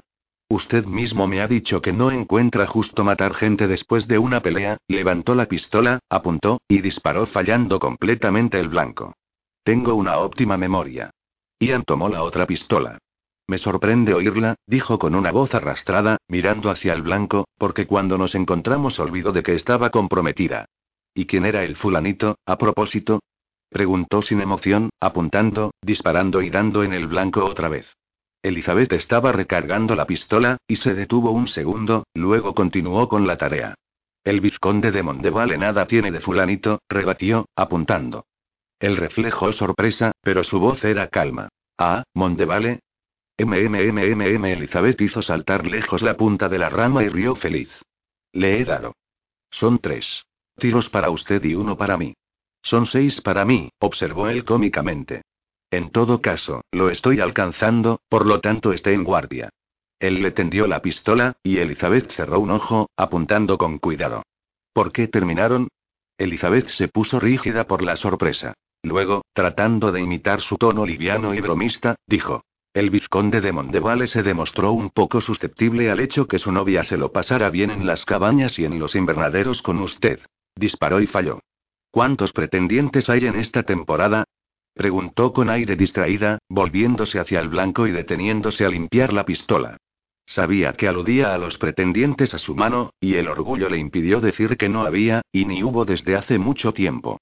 Usted 0.48 0.85
mismo 0.85 1.26
me 1.26 1.40
ha 1.40 1.48
dicho 1.48 1.83
que 1.83 1.92
no 1.92 2.12
encuentra 2.12 2.68
justo 2.68 3.02
matar 3.02 3.35
gente 3.35 3.66
después 3.66 4.07
de 4.07 4.18
una 4.18 4.40
pelea, 4.40 4.78
levantó 4.87 5.35
la 5.35 5.46
pistola, 5.46 5.98
apuntó, 6.09 6.61
y 6.68 6.81
disparó 6.81 7.26
fallando 7.26 7.81
completamente 7.81 8.61
el 8.61 8.68
blanco. 8.68 9.14
Tengo 9.64 9.96
una 9.96 10.18
óptima 10.18 10.57
memoria. 10.57 11.11
Ian 11.59 11.83
tomó 11.83 12.09
la 12.09 12.22
otra 12.22 12.46
pistola. 12.46 12.98
Me 13.49 13.57
sorprende 13.57 14.13
oírla, 14.13 14.57
dijo 14.67 14.99
con 14.99 15.15
una 15.15 15.33
voz 15.33 15.55
arrastrada, 15.55 16.19
mirando 16.29 16.71
hacia 16.71 16.93
el 16.93 17.01
blanco, 17.01 17.49
porque 17.57 17.87
cuando 17.87 18.19
nos 18.19 18.35
encontramos 18.35 19.01
olvidó 19.01 19.33
de 19.33 19.43
que 19.43 19.55
estaba 19.55 19.89
comprometida. 19.89 20.67
¿Y 21.15 21.25
quién 21.25 21.47
era 21.47 21.65
el 21.65 21.75
fulanito, 21.75 22.37
a 22.45 22.59
propósito? 22.59 23.21
Preguntó 23.71 24.21
sin 24.21 24.43
emoción, 24.43 24.91
apuntando, 25.01 25.73
disparando 25.81 26.43
y 26.43 26.51
dando 26.51 26.83
en 26.85 26.93
el 26.93 27.07
blanco 27.07 27.43
otra 27.45 27.71
vez. 27.71 27.91
Elizabeth 28.43 28.93
estaba 28.93 29.33
recargando 29.33 29.97
la 29.97 30.07
pistola, 30.07 30.59
y 30.69 30.77
se 30.77 30.95
detuvo 30.95 31.31
un 31.31 31.49
segundo, 31.49 32.05
luego 32.13 32.55
continuó 32.55 33.09
con 33.09 33.27
la 33.27 33.39
tarea. 33.39 33.75
El 34.25 34.43
vizconde 34.43 34.91
de 34.91 35.03
Mondevale 35.03 35.57
nada 35.57 35.87
tiene 35.87 36.11
de 36.11 36.21
fulanito, 36.21 36.83
rebatió, 36.87 37.47
apuntando. 37.57 38.27
El 38.79 38.99
reflejó 38.99 39.53
sorpresa, 39.53 40.13
pero 40.21 40.45
su 40.45 40.61
voz 40.61 40.85
era 40.85 41.09
calma. 41.09 41.49
Ah, 41.79 42.05
Mondevale. 42.13 42.81
MMMMM 43.38 44.44
Elizabeth 44.46 45.01
hizo 45.01 45.22
saltar 45.22 45.64
lejos 45.64 46.03
la 46.03 46.16
punta 46.16 46.48
de 46.48 46.59
la 46.59 46.68
rama 46.68 47.05
y 47.05 47.09
rió 47.09 47.37
feliz. 47.37 47.70
Le 48.33 48.61
he 48.61 48.64
dado. 48.64 48.96
Son 49.51 49.79
tres. 49.79 50.24
Tiros 50.57 50.88
para 50.88 51.11
usted 51.11 51.42
y 51.44 51.55
uno 51.55 51.77
para 51.77 51.96
mí. 51.96 52.14
Son 52.62 52.87
seis 52.87 53.20
para 53.20 53.44
mí, 53.44 53.70
observó 53.79 54.29
él 54.29 54.44
cómicamente. 54.44 55.22
En 55.70 55.90
todo 55.90 56.20
caso, 56.20 56.62
lo 56.72 56.90
estoy 56.90 57.20
alcanzando, 57.20 58.01
por 58.09 58.27
lo 58.27 58.40
tanto 58.40 58.72
esté 58.72 58.92
en 58.92 59.05
guardia. 59.05 59.51
Él 60.01 60.20
le 60.20 60.33
tendió 60.33 60.66
la 60.66 60.83
pistola, 60.83 61.37
y 61.42 61.59
Elizabeth 61.59 62.11
cerró 62.11 62.40
un 62.40 62.51
ojo, 62.51 62.90
apuntando 62.96 63.57
con 63.57 63.79
cuidado. 63.79 64.22
¿Por 64.72 64.92
qué 64.92 65.07
terminaron? 65.07 65.68
Elizabeth 66.18 66.68
se 66.70 66.88
puso 66.88 67.20
rígida 67.20 67.66
por 67.66 67.83
la 67.83 67.96
sorpresa. 67.96 68.55
Luego, 68.83 69.22
tratando 69.33 69.92
de 69.92 70.01
imitar 70.01 70.40
su 70.40 70.57
tono 70.57 70.85
liviano 70.85 71.35
y 71.35 71.40
bromista, 71.40 71.96
dijo. 72.07 72.42
El 72.74 72.90
vizconde 72.90 73.40
de 73.40 73.52
Mondevale 73.52 74.07
se 74.07 74.22
demostró 74.22 74.72
un 74.72 74.90
poco 74.90 75.20
susceptible 75.20 75.90
al 75.90 76.00
hecho 76.00 76.26
que 76.26 76.38
su 76.38 76.52
novia 76.52 76.85
se 76.85 76.96
lo 76.96 77.12
pasara 77.12 77.50
bien 77.50 77.70
en 77.70 77.87
las 77.87 78.04
cabañas 78.04 78.59
y 78.59 78.64
en 78.64 78.78
los 78.78 78.94
invernaderos 78.94 79.62
con 79.62 79.78
usted. 79.81 80.20
Disparó 80.54 81.00
y 81.00 81.07
falló. 81.07 81.40
¿Cuántos 81.90 82.33
pretendientes 82.33 83.09
hay 83.09 83.26
en 83.26 83.37
esta 83.37 83.62
temporada? 83.62 84.24
Preguntó 84.74 85.33
con 85.33 85.50
aire 85.50 85.74
distraída, 85.74 86.38
volviéndose 86.48 87.18
hacia 87.18 87.40
el 87.40 87.48
blanco 87.48 87.87
y 87.87 87.90
deteniéndose 87.90 88.64
a 88.64 88.68
limpiar 88.68 89.12
la 89.12 89.24
pistola. 89.24 89.78
Sabía 90.26 90.74
que 90.74 90.87
aludía 90.87 91.35
a 91.35 91.38
los 91.38 91.57
pretendientes 91.57 92.35
a 92.35 92.38
su 92.38 92.54
mano, 92.54 92.92
y 93.00 93.14
el 93.14 93.28
orgullo 93.28 93.70
le 93.70 93.78
impidió 93.78 94.20
decir 94.20 94.59
que 94.59 94.68
no 94.68 94.83
había, 94.83 95.22
y 95.33 95.46
ni 95.46 95.62
hubo 95.62 95.87
desde 95.87 96.16
hace 96.16 96.38
mucho 96.38 96.72
tiempo. 96.74 97.18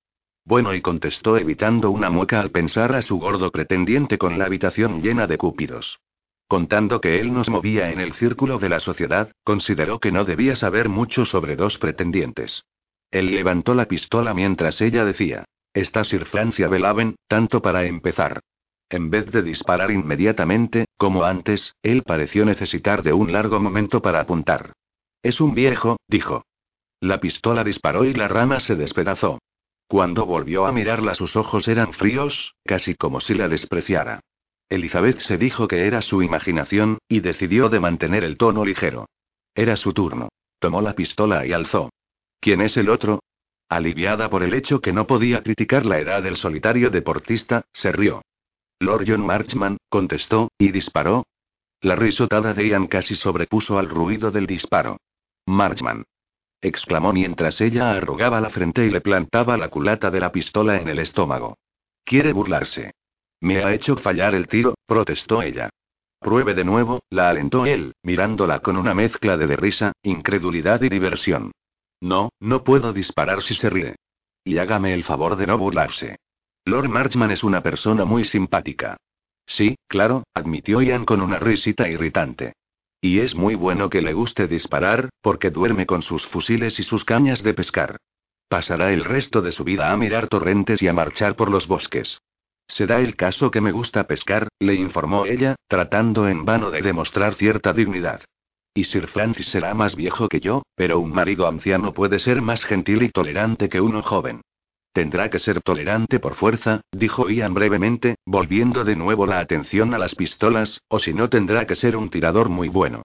Bueno, 0.46 0.74
y 0.74 0.80
contestó 0.80 1.36
evitando 1.36 1.90
una 1.90 2.08
mueca 2.08 2.40
al 2.40 2.52
pensar 2.52 2.94
a 2.94 3.02
su 3.02 3.18
gordo 3.18 3.50
pretendiente 3.50 4.16
con 4.16 4.38
la 4.38 4.46
habitación 4.46 5.02
llena 5.02 5.26
de 5.26 5.38
cúpidos. 5.38 5.98
Contando 6.46 7.00
que 7.00 7.18
él 7.20 7.34
nos 7.34 7.50
movía 7.50 7.90
en 7.90 7.98
el 7.98 8.12
círculo 8.12 8.60
de 8.60 8.68
la 8.68 8.78
sociedad, 8.78 9.32
consideró 9.42 9.98
que 9.98 10.12
no 10.12 10.24
debía 10.24 10.54
saber 10.54 10.88
mucho 10.88 11.24
sobre 11.24 11.56
dos 11.56 11.78
pretendientes. 11.78 12.62
Él 13.10 13.32
levantó 13.34 13.74
la 13.74 13.86
pistola 13.86 14.34
mientras 14.34 14.80
ella 14.80 15.04
decía: 15.04 15.44
Está 15.74 16.04
Sir 16.04 16.26
Francia 16.26 16.68
Belaven, 16.68 17.16
tanto 17.26 17.60
para 17.60 17.84
empezar. 17.84 18.38
En 18.88 19.10
vez 19.10 19.26
de 19.32 19.42
disparar 19.42 19.90
inmediatamente, 19.90 20.84
como 20.96 21.24
antes, 21.24 21.74
él 21.82 22.04
pareció 22.04 22.44
necesitar 22.44 23.02
de 23.02 23.12
un 23.12 23.32
largo 23.32 23.58
momento 23.58 24.00
para 24.00 24.20
apuntar. 24.20 24.74
Es 25.24 25.40
un 25.40 25.54
viejo, 25.54 25.96
dijo. 26.06 26.44
La 27.00 27.18
pistola 27.18 27.64
disparó 27.64 28.04
y 28.04 28.14
la 28.14 28.28
rama 28.28 28.60
se 28.60 28.76
despedazó. 28.76 29.40
Cuando 29.88 30.26
volvió 30.26 30.66
a 30.66 30.72
mirarla 30.72 31.14
sus 31.14 31.36
ojos 31.36 31.68
eran 31.68 31.92
fríos, 31.92 32.54
casi 32.64 32.94
como 32.94 33.20
si 33.20 33.34
la 33.34 33.48
despreciara. 33.48 34.20
Elizabeth 34.68 35.20
se 35.20 35.38
dijo 35.38 35.68
que 35.68 35.86
era 35.86 36.02
su 36.02 36.22
imaginación, 36.22 36.98
y 37.08 37.20
decidió 37.20 37.68
de 37.68 37.78
mantener 37.78 38.24
el 38.24 38.36
tono 38.36 38.64
ligero. 38.64 39.06
Era 39.54 39.76
su 39.76 39.92
turno. 39.92 40.28
Tomó 40.58 40.80
la 40.82 40.94
pistola 40.94 41.46
y 41.46 41.52
alzó. 41.52 41.90
¿Quién 42.40 42.60
es 42.60 42.76
el 42.76 42.88
otro? 42.88 43.20
Aliviada 43.68 44.28
por 44.28 44.42
el 44.42 44.54
hecho 44.54 44.80
que 44.80 44.92
no 44.92 45.06
podía 45.06 45.42
criticar 45.42 45.86
la 45.86 45.98
edad 45.98 46.22
del 46.22 46.36
solitario 46.36 46.90
deportista, 46.90 47.64
se 47.72 47.92
rió. 47.92 48.22
Lord 48.80 49.04
John 49.06 49.24
Marchman, 49.24 49.78
contestó, 49.88 50.50
y 50.58 50.72
disparó. 50.72 51.24
La 51.80 51.94
risotada 51.94 52.54
de 52.54 52.68
Ian 52.68 52.86
casi 52.86 53.16
sobrepuso 53.16 53.78
al 53.78 53.88
ruido 53.88 54.30
del 54.30 54.46
disparo. 54.46 54.98
Marchman. 55.46 56.04
Exclamó 56.60 57.12
mientras 57.12 57.60
ella 57.60 57.92
arrugaba 57.92 58.40
la 58.40 58.50
frente 58.50 58.84
y 58.86 58.90
le 58.90 59.00
plantaba 59.00 59.56
la 59.56 59.68
culata 59.68 60.10
de 60.10 60.20
la 60.20 60.32
pistola 60.32 60.76
en 60.76 60.88
el 60.88 60.98
estómago. 60.98 61.58
Quiere 62.04 62.32
burlarse. 62.32 62.92
Me 63.40 63.62
ha 63.62 63.72
hecho 63.74 63.96
fallar 63.96 64.34
el 64.34 64.48
tiro, 64.48 64.74
protestó 64.86 65.42
ella. 65.42 65.70
Pruebe 66.18 66.54
de 66.54 66.64
nuevo, 66.64 67.02
la 67.10 67.28
alentó 67.28 67.66
él, 67.66 67.94
mirándola 68.02 68.60
con 68.60 68.76
una 68.76 68.94
mezcla 68.94 69.36
de, 69.36 69.46
de 69.46 69.56
risa, 69.56 69.92
incredulidad 70.02 70.82
y 70.82 70.88
diversión. 70.88 71.52
No, 72.00 72.30
no 72.40 72.64
puedo 72.64 72.92
disparar 72.92 73.42
si 73.42 73.54
se 73.54 73.70
ríe. 73.70 73.96
Y 74.44 74.58
hágame 74.58 74.94
el 74.94 75.04
favor 75.04 75.36
de 75.36 75.46
no 75.46 75.58
burlarse. 75.58 76.16
Lord 76.64 76.88
Marchman 76.88 77.30
es 77.30 77.44
una 77.44 77.62
persona 77.62 78.04
muy 78.04 78.24
simpática. 78.24 78.96
Sí, 79.46 79.76
claro, 79.86 80.24
admitió 80.34 80.82
Ian 80.82 81.04
con 81.04 81.20
una 81.20 81.38
risita 81.38 81.88
irritante. 81.88 82.54
Y 83.06 83.20
es 83.20 83.36
muy 83.36 83.54
bueno 83.54 83.88
que 83.88 84.02
le 84.02 84.14
guste 84.14 84.48
disparar, 84.48 85.10
porque 85.22 85.52
duerme 85.52 85.86
con 85.86 86.02
sus 86.02 86.26
fusiles 86.26 86.80
y 86.80 86.82
sus 86.82 87.04
cañas 87.04 87.44
de 87.44 87.54
pescar. 87.54 87.98
Pasará 88.48 88.92
el 88.92 89.04
resto 89.04 89.42
de 89.42 89.52
su 89.52 89.62
vida 89.62 89.92
a 89.92 89.96
mirar 89.96 90.26
torrentes 90.26 90.82
y 90.82 90.88
a 90.88 90.92
marchar 90.92 91.36
por 91.36 91.48
los 91.48 91.68
bosques. 91.68 92.18
Se 92.66 92.84
da 92.84 92.98
el 92.98 93.14
caso 93.14 93.52
que 93.52 93.60
me 93.60 93.70
gusta 93.70 94.08
pescar, 94.08 94.48
le 94.58 94.74
informó 94.74 95.24
ella, 95.24 95.54
tratando 95.68 96.26
en 96.26 96.44
vano 96.44 96.72
de 96.72 96.82
demostrar 96.82 97.36
cierta 97.36 97.72
dignidad. 97.72 98.22
Y 98.74 98.82
Sir 98.82 99.06
Francis 99.06 99.46
será 99.46 99.72
más 99.72 99.94
viejo 99.94 100.28
que 100.28 100.40
yo, 100.40 100.64
pero 100.74 100.98
un 100.98 101.12
marido 101.12 101.46
anciano 101.46 101.94
puede 101.94 102.18
ser 102.18 102.42
más 102.42 102.64
gentil 102.64 103.04
y 103.04 103.10
tolerante 103.10 103.68
que 103.68 103.80
uno 103.80 104.02
joven. 104.02 104.40
Tendrá 104.96 105.28
que 105.28 105.38
ser 105.38 105.60
tolerante 105.60 106.18
por 106.20 106.36
fuerza, 106.36 106.80
dijo 106.90 107.28
Ian 107.28 107.52
brevemente, 107.52 108.14
volviendo 108.24 108.82
de 108.82 108.96
nuevo 108.96 109.26
la 109.26 109.40
atención 109.40 109.92
a 109.92 109.98
las 109.98 110.14
pistolas, 110.14 110.80
o 110.88 110.98
si 110.98 111.12
no 111.12 111.28
tendrá 111.28 111.66
que 111.66 111.76
ser 111.76 111.98
un 111.98 112.08
tirador 112.08 112.48
muy 112.48 112.68
bueno. 112.68 113.02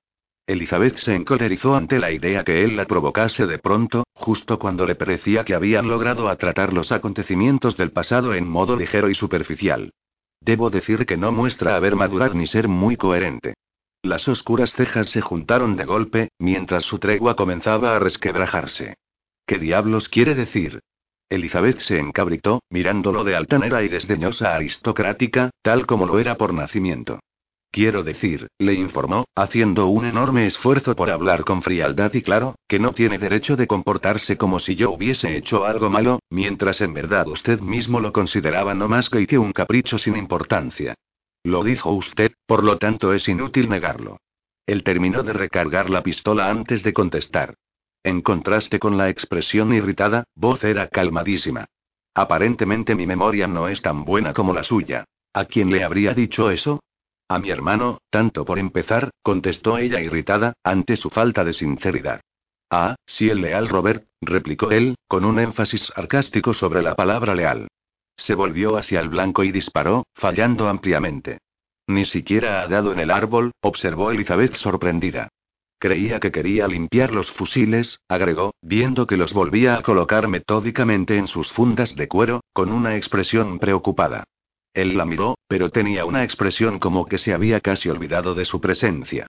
Elizabeth 0.48 0.96
se 1.00 1.16
encolerizó 1.16 1.76
ante 1.76 2.00
la 2.00 2.10
idea 2.10 2.46
que 2.46 2.64
él 2.64 2.78
la 2.78 2.86
provocase 2.86 3.46
de 3.46 3.60
pronto, 3.60 4.06
justo 4.14 4.58
cuando 4.58 4.86
le 4.86 4.96
parecía 4.96 5.44
que 5.44 5.54
habían 5.54 5.90
logrado 5.90 6.30
atratar 6.30 6.72
los 6.72 6.94
acontecimientos 6.94 7.76
del 7.76 7.92
pasado 7.92 8.36
en 8.36 8.48
modo 8.48 8.78
ligero 8.78 9.10
y 9.10 9.14
superficial. 9.14 9.92
Debo 10.40 10.70
decir 10.70 11.06
que 11.06 11.18
no 11.18 11.34
muestra 11.34 11.76
haber 11.76 11.98
madurado 11.98 12.36
ni 12.36 12.48
ser 12.48 12.70
muy 12.70 12.96
coherente. 12.96 13.56
Las 14.02 14.30
oscuras 14.30 14.72
cejas 14.76 15.10
se 15.10 15.20
juntaron 15.20 15.76
de 15.76 15.84
golpe, 15.84 16.30
mientras 16.40 16.86
su 16.86 17.00
tregua 17.00 17.36
comenzaba 17.36 17.98
a 17.98 18.00
resquebrajarse. 18.00 18.96
¿Qué 19.46 19.60
diablos 19.60 20.08
quiere 20.08 20.36
decir? 20.36 20.80
Elizabeth 21.32 21.80
se 21.80 21.98
encabritó, 21.98 22.62
mirándolo 22.70 23.24
de 23.24 23.38
altanera 23.38 23.82
y 23.84 23.88
desdeñosa 23.88 24.54
aristocrática, 24.54 25.50
tal 25.62 25.86
como 25.86 26.06
lo 26.06 26.20
era 26.20 26.36
por 26.36 26.54
nacimiento. 26.54 27.20
Quiero 27.72 28.04
decir, 28.04 28.50
le 28.60 28.74
informó, 28.74 29.24
haciendo 29.34 29.88
un 29.88 30.06
enorme 30.06 30.46
esfuerzo 30.46 30.94
por 30.94 31.10
hablar 31.10 31.46
con 31.46 31.62
frialdad 31.62 32.14
y 32.14 32.22
claro, 32.22 32.56
que 32.68 32.80
no 32.80 32.92
tiene 32.92 33.18
derecho 33.18 33.56
de 33.56 33.66
comportarse 33.66 34.36
como 34.36 34.60
si 34.60 34.76
yo 34.76 34.92
hubiese 34.92 35.38
hecho 35.38 35.64
algo 35.64 35.90
malo, 35.90 36.20
mientras 36.30 36.82
en 36.82 36.94
verdad 36.94 37.26
usted 37.30 37.62
mismo 37.62 38.02
lo 38.02 38.12
consideraba 38.12 38.74
no 38.74 38.90
más 38.90 39.10
que 39.10 39.38
un 39.38 39.54
capricho 39.54 39.98
sin 39.98 40.18
importancia. 40.18 40.96
Lo 41.44 41.64
dijo 41.64 41.92
usted, 41.92 42.34
por 42.46 42.66
lo 42.66 42.78
tanto 42.78 43.14
es 43.14 43.30
inútil 43.30 43.70
negarlo. 43.70 44.18
Él 44.66 44.84
terminó 44.84 45.24
de 45.24 45.32
recargar 45.32 45.90
la 45.90 46.04
pistola 46.04 46.50
antes 46.50 46.84
de 46.84 46.92
contestar. 46.92 47.56
En 48.04 48.22
contraste 48.22 48.80
con 48.80 48.98
la 48.98 49.10
expresión 49.10 49.74
irritada, 49.74 50.24
voz 50.36 50.64
era 50.64 50.88
calmadísima. 50.88 51.66
Aparentemente 52.14 52.96
mi 52.96 53.06
memoria 53.06 53.48
no 53.48 53.68
es 53.68 53.82
tan 53.82 54.04
buena 54.04 54.34
como 54.34 54.54
la 54.54 54.64
suya. 54.64 55.06
¿A 55.34 55.46
quién 55.46 55.72
le 55.72 55.84
habría 55.84 56.14
dicho 56.14 56.50
eso? 56.50 56.82
A 57.30 57.40
mi 57.40 57.50
hermano, 57.50 58.00
tanto 58.10 58.44
por 58.44 58.60
empezar, 58.60 59.12
contestó 59.22 59.78
ella 59.78 60.02
irritada, 60.02 60.54
ante 60.64 60.98
su 60.98 61.10
falta 61.10 61.46
de 61.46 61.54
sinceridad. 61.54 62.20
Ah, 62.70 62.96
sí, 63.06 63.30
el 63.30 63.42
leal 63.42 63.70
Robert, 63.70 64.06
replicó 64.20 64.72
él, 64.72 64.96
con 65.08 65.24
un 65.24 65.40
énfasis 65.40 65.92
sarcástico 65.96 66.54
sobre 66.54 66.82
la 66.82 66.96
palabra 66.96 67.36
leal. 67.36 67.68
Se 68.18 68.34
volvió 68.34 68.78
hacia 68.78 69.00
el 69.00 69.10
blanco 69.10 69.44
y 69.44 69.52
disparó, 69.52 70.06
fallando 70.14 70.68
ampliamente. 70.68 71.40
Ni 71.88 72.06
siquiera 72.06 72.62
ha 72.62 72.68
dado 72.68 72.92
en 72.94 73.00
el 73.00 73.12
árbol, 73.12 73.52
observó 73.62 74.12
Elizabeth 74.12 74.56
sorprendida. 74.56 75.30
Creía 75.82 76.20
que 76.20 76.32
quería 76.32 76.68
limpiar 76.68 77.12
los 77.12 77.32
fusiles, 77.32 78.02
agregó, 78.08 78.54
viendo 78.62 79.08
que 79.08 79.18
los 79.18 79.34
volvía 79.34 79.78
a 79.78 79.82
colocar 79.82 80.28
metódicamente 80.28 81.18
en 81.18 81.26
sus 81.26 81.52
fundas 81.52 81.96
de 81.96 82.08
cuero, 82.08 82.42
con 82.54 82.72
una 82.72 82.98
expresión 82.98 83.58
preocupada. 83.58 84.26
Él 84.76 84.96
la 84.96 85.06
miró, 85.06 85.40
pero 85.48 85.72
tenía 85.72 86.06
una 86.06 86.24
expresión 86.24 86.78
como 86.78 87.08
que 87.08 87.18
se 87.18 87.34
había 87.34 87.62
casi 87.62 87.90
olvidado 87.90 88.36
de 88.36 88.46
su 88.46 88.62
presencia. 88.62 89.26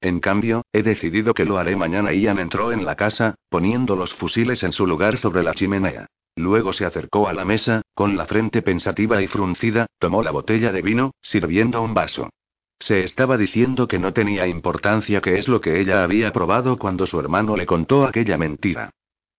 En 0.00 0.20
cambio, 0.20 0.62
he 0.72 0.84
decidido 0.84 1.34
que 1.34 1.44
lo 1.44 1.58
haré 1.58 1.74
mañana. 1.74 2.12
Ian 2.12 2.38
entró 2.38 2.70
en 2.70 2.84
la 2.84 2.94
casa, 2.94 3.34
poniendo 3.48 3.96
los 3.96 4.14
fusiles 4.14 4.62
en 4.62 4.72
su 4.72 4.86
lugar 4.86 5.16
sobre 5.16 5.42
la 5.42 5.54
chimenea. 5.54 6.06
Luego 6.36 6.72
se 6.72 6.84
acercó 6.84 7.26
a 7.26 7.32
la 7.32 7.44
mesa, 7.44 7.82
con 7.94 8.16
la 8.16 8.26
frente 8.26 8.62
pensativa 8.62 9.20
y 9.22 9.26
fruncida, 9.26 9.86
tomó 9.98 10.22
la 10.22 10.30
botella 10.30 10.70
de 10.70 10.82
vino, 10.82 11.10
sirviendo 11.20 11.82
un 11.82 11.94
vaso. 11.94 12.30
Se 12.78 13.00
estaba 13.00 13.36
diciendo 13.36 13.88
que 13.88 13.98
no 13.98 14.12
tenía 14.12 14.46
importancia 14.46 15.20
qué 15.20 15.38
es 15.38 15.48
lo 15.48 15.60
que 15.60 15.80
ella 15.80 16.02
había 16.02 16.32
probado 16.32 16.78
cuando 16.78 17.06
su 17.06 17.18
hermano 17.18 17.56
le 17.56 17.66
contó 17.66 18.06
aquella 18.06 18.36
mentira. 18.36 18.90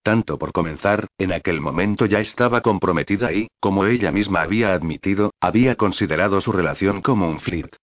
Tanto 0.02 0.38
por 0.38 0.52
comenzar, 0.52 1.06
en 1.18 1.32
aquel 1.32 1.60
momento 1.60 2.06
ya 2.06 2.20
estaba 2.20 2.60
comprometida 2.62 3.32
y, 3.32 3.48
como 3.60 3.84
ella 3.84 4.10
misma 4.10 4.42
había 4.42 4.72
admitido, 4.72 5.32
había 5.40 5.76
considerado 5.76 6.40
su 6.40 6.52
relación 6.52 7.02
como 7.02 7.28
un 7.28 7.40
flirt. 7.40 7.74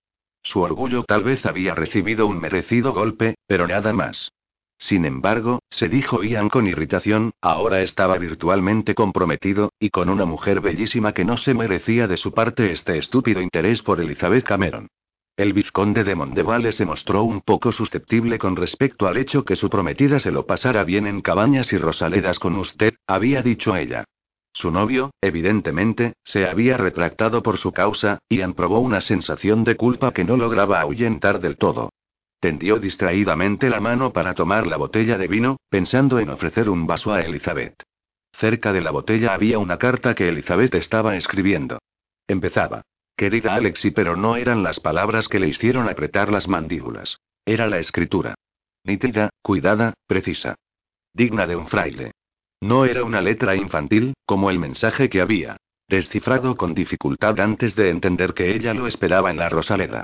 Su 0.42 0.62
orgullo 0.62 1.04
tal 1.04 1.24
vez 1.24 1.46
había 1.46 1.74
recibido 1.74 2.28
un 2.28 2.40
merecido 2.40 2.94
golpe, 2.94 3.36
pero 3.48 3.68
nada 3.68 3.94
más. 3.94 4.32
Sin 4.78 5.06
embargo, 5.06 5.60
se 5.70 5.88
dijo 5.88 6.24
Ian 6.24 6.50
con 6.50 6.68
irritación, 6.68 7.32
ahora 7.42 7.82
estaba 7.82 8.18
virtualmente 8.18 8.94
comprometido, 8.94 9.72
y 9.80 9.90
con 9.90 10.10
una 10.10 10.26
mujer 10.26 10.62
bellísima 10.62 11.14
que 11.14 11.26
no 11.26 11.38
se 11.38 11.54
merecía 11.54 12.08
de 12.08 12.18
su 12.18 12.34
parte 12.34 12.72
este 12.72 12.98
estúpido 12.98 13.42
interés 13.42 13.82
por 13.82 14.02
Elizabeth 14.02 14.44
Cameron. 14.44 14.90
El 15.38 15.52
vizconde 15.52 16.06
de 16.06 16.16
Mondevale 16.16 16.72
se 16.72 16.86
mostró 16.86 17.24
un 17.24 17.42
poco 17.42 17.74
susceptible 17.74 18.40
con 18.40 18.56
respecto 18.56 19.06
al 19.06 19.18
hecho 19.18 19.44
que 19.44 19.58
su 19.58 19.70
prometida 19.70 20.18
se 20.20 20.32
lo 20.32 20.46
pasara 20.46 20.86
bien 20.86 21.08
en 21.08 21.22
cabañas 21.22 21.74
y 21.74 21.78
rosaledas 21.78 22.40
con 22.40 22.56
usted, 22.56 22.94
había 23.06 23.42
dicho 23.42 23.76
ella. 23.76 24.06
Su 24.54 24.72
novio, 24.72 25.12
evidentemente, 25.20 26.14
se 26.24 26.48
había 26.48 26.78
retractado 26.78 27.44
por 27.44 27.58
su 27.58 27.74
causa, 27.74 28.20
y 28.30 28.42
probó 28.54 28.80
una 28.80 29.02
sensación 29.02 29.66
de 29.66 29.76
culpa 29.76 30.14
que 30.14 30.24
no 30.24 30.38
lograba 30.38 30.80
ahuyentar 30.80 31.42
del 31.42 31.58
todo. 31.58 31.90
Tendió 32.40 32.80
distraídamente 32.80 33.70
la 33.70 33.82
mano 33.82 34.14
para 34.14 34.36
tomar 34.36 34.66
la 34.66 34.78
botella 34.78 35.18
de 35.18 35.28
vino, 35.28 35.58
pensando 35.70 36.20
en 36.20 36.30
ofrecer 36.30 36.70
un 36.70 36.88
vaso 36.88 37.14
a 37.14 37.20
Elizabeth. 37.20 37.84
Cerca 38.32 38.72
de 38.72 38.80
la 38.80 38.92
botella 38.92 39.34
había 39.34 39.60
una 39.60 39.78
carta 39.78 40.16
que 40.16 40.30
Elizabeth 40.30 40.76
estaba 40.76 41.18
escribiendo. 41.18 41.80
Empezaba. 42.26 42.84
Querida 43.18 43.56
Alexi, 43.56 43.92
pero 43.92 44.16
no 44.16 44.36
eran 44.36 44.62
las 44.62 44.80
palabras 44.80 45.30
que 45.30 45.40
le 45.40 45.48
hicieron 45.48 45.88
apretar 45.88 46.32
las 46.32 46.48
mandíbulas. 46.48 47.20
Era 47.46 47.68
la 47.68 47.80
escritura. 47.80 48.36
Nítida, 48.84 49.30
cuidada, 49.42 49.94
precisa. 50.06 50.56
Digna 51.14 51.48
de 51.48 51.56
un 51.56 51.68
fraile. 51.68 52.12
No 52.62 52.86
era 52.86 53.04
una 53.04 53.22
letra 53.22 53.56
infantil, 53.56 54.16
como 54.26 54.50
el 54.50 54.60
mensaje 54.60 55.10
que 55.10 55.22
había 55.22 55.58
descifrado 55.88 56.58
con 56.58 56.74
dificultad 56.74 57.40
antes 57.40 57.76
de 57.76 57.90
entender 57.90 58.34
que 58.34 58.56
ella 58.56 58.74
lo 58.74 58.88
esperaba 58.88 59.30
en 59.30 59.38
la 59.38 59.50
Rosaleda. 59.50 60.04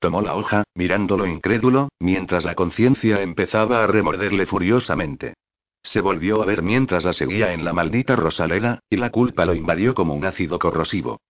Tomó 0.00 0.22
la 0.22 0.34
hoja, 0.34 0.64
mirándolo 0.74 1.26
incrédulo, 1.26 1.88
mientras 2.00 2.44
la 2.44 2.54
conciencia 2.54 3.22
empezaba 3.22 3.84
a 3.84 3.86
remorderle 3.86 4.46
furiosamente. 4.46 5.34
Se 5.82 6.00
volvió 6.00 6.42
a 6.42 6.46
ver 6.46 6.62
mientras 6.62 7.04
la 7.04 7.12
seguía 7.12 7.52
en 7.52 7.64
la 7.64 7.72
maldita 7.72 8.16
Rosaleda, 8.16 8.80
y 8.90 8.96
la 8.96 9.10
culpa 9.10 9.46
lo 9.46 9.54
invadió 9.54 9.94
como 9.94 10.14
un 10.14 10.26
ácido 10.26 10.58
corrosivo. 10.58 11.20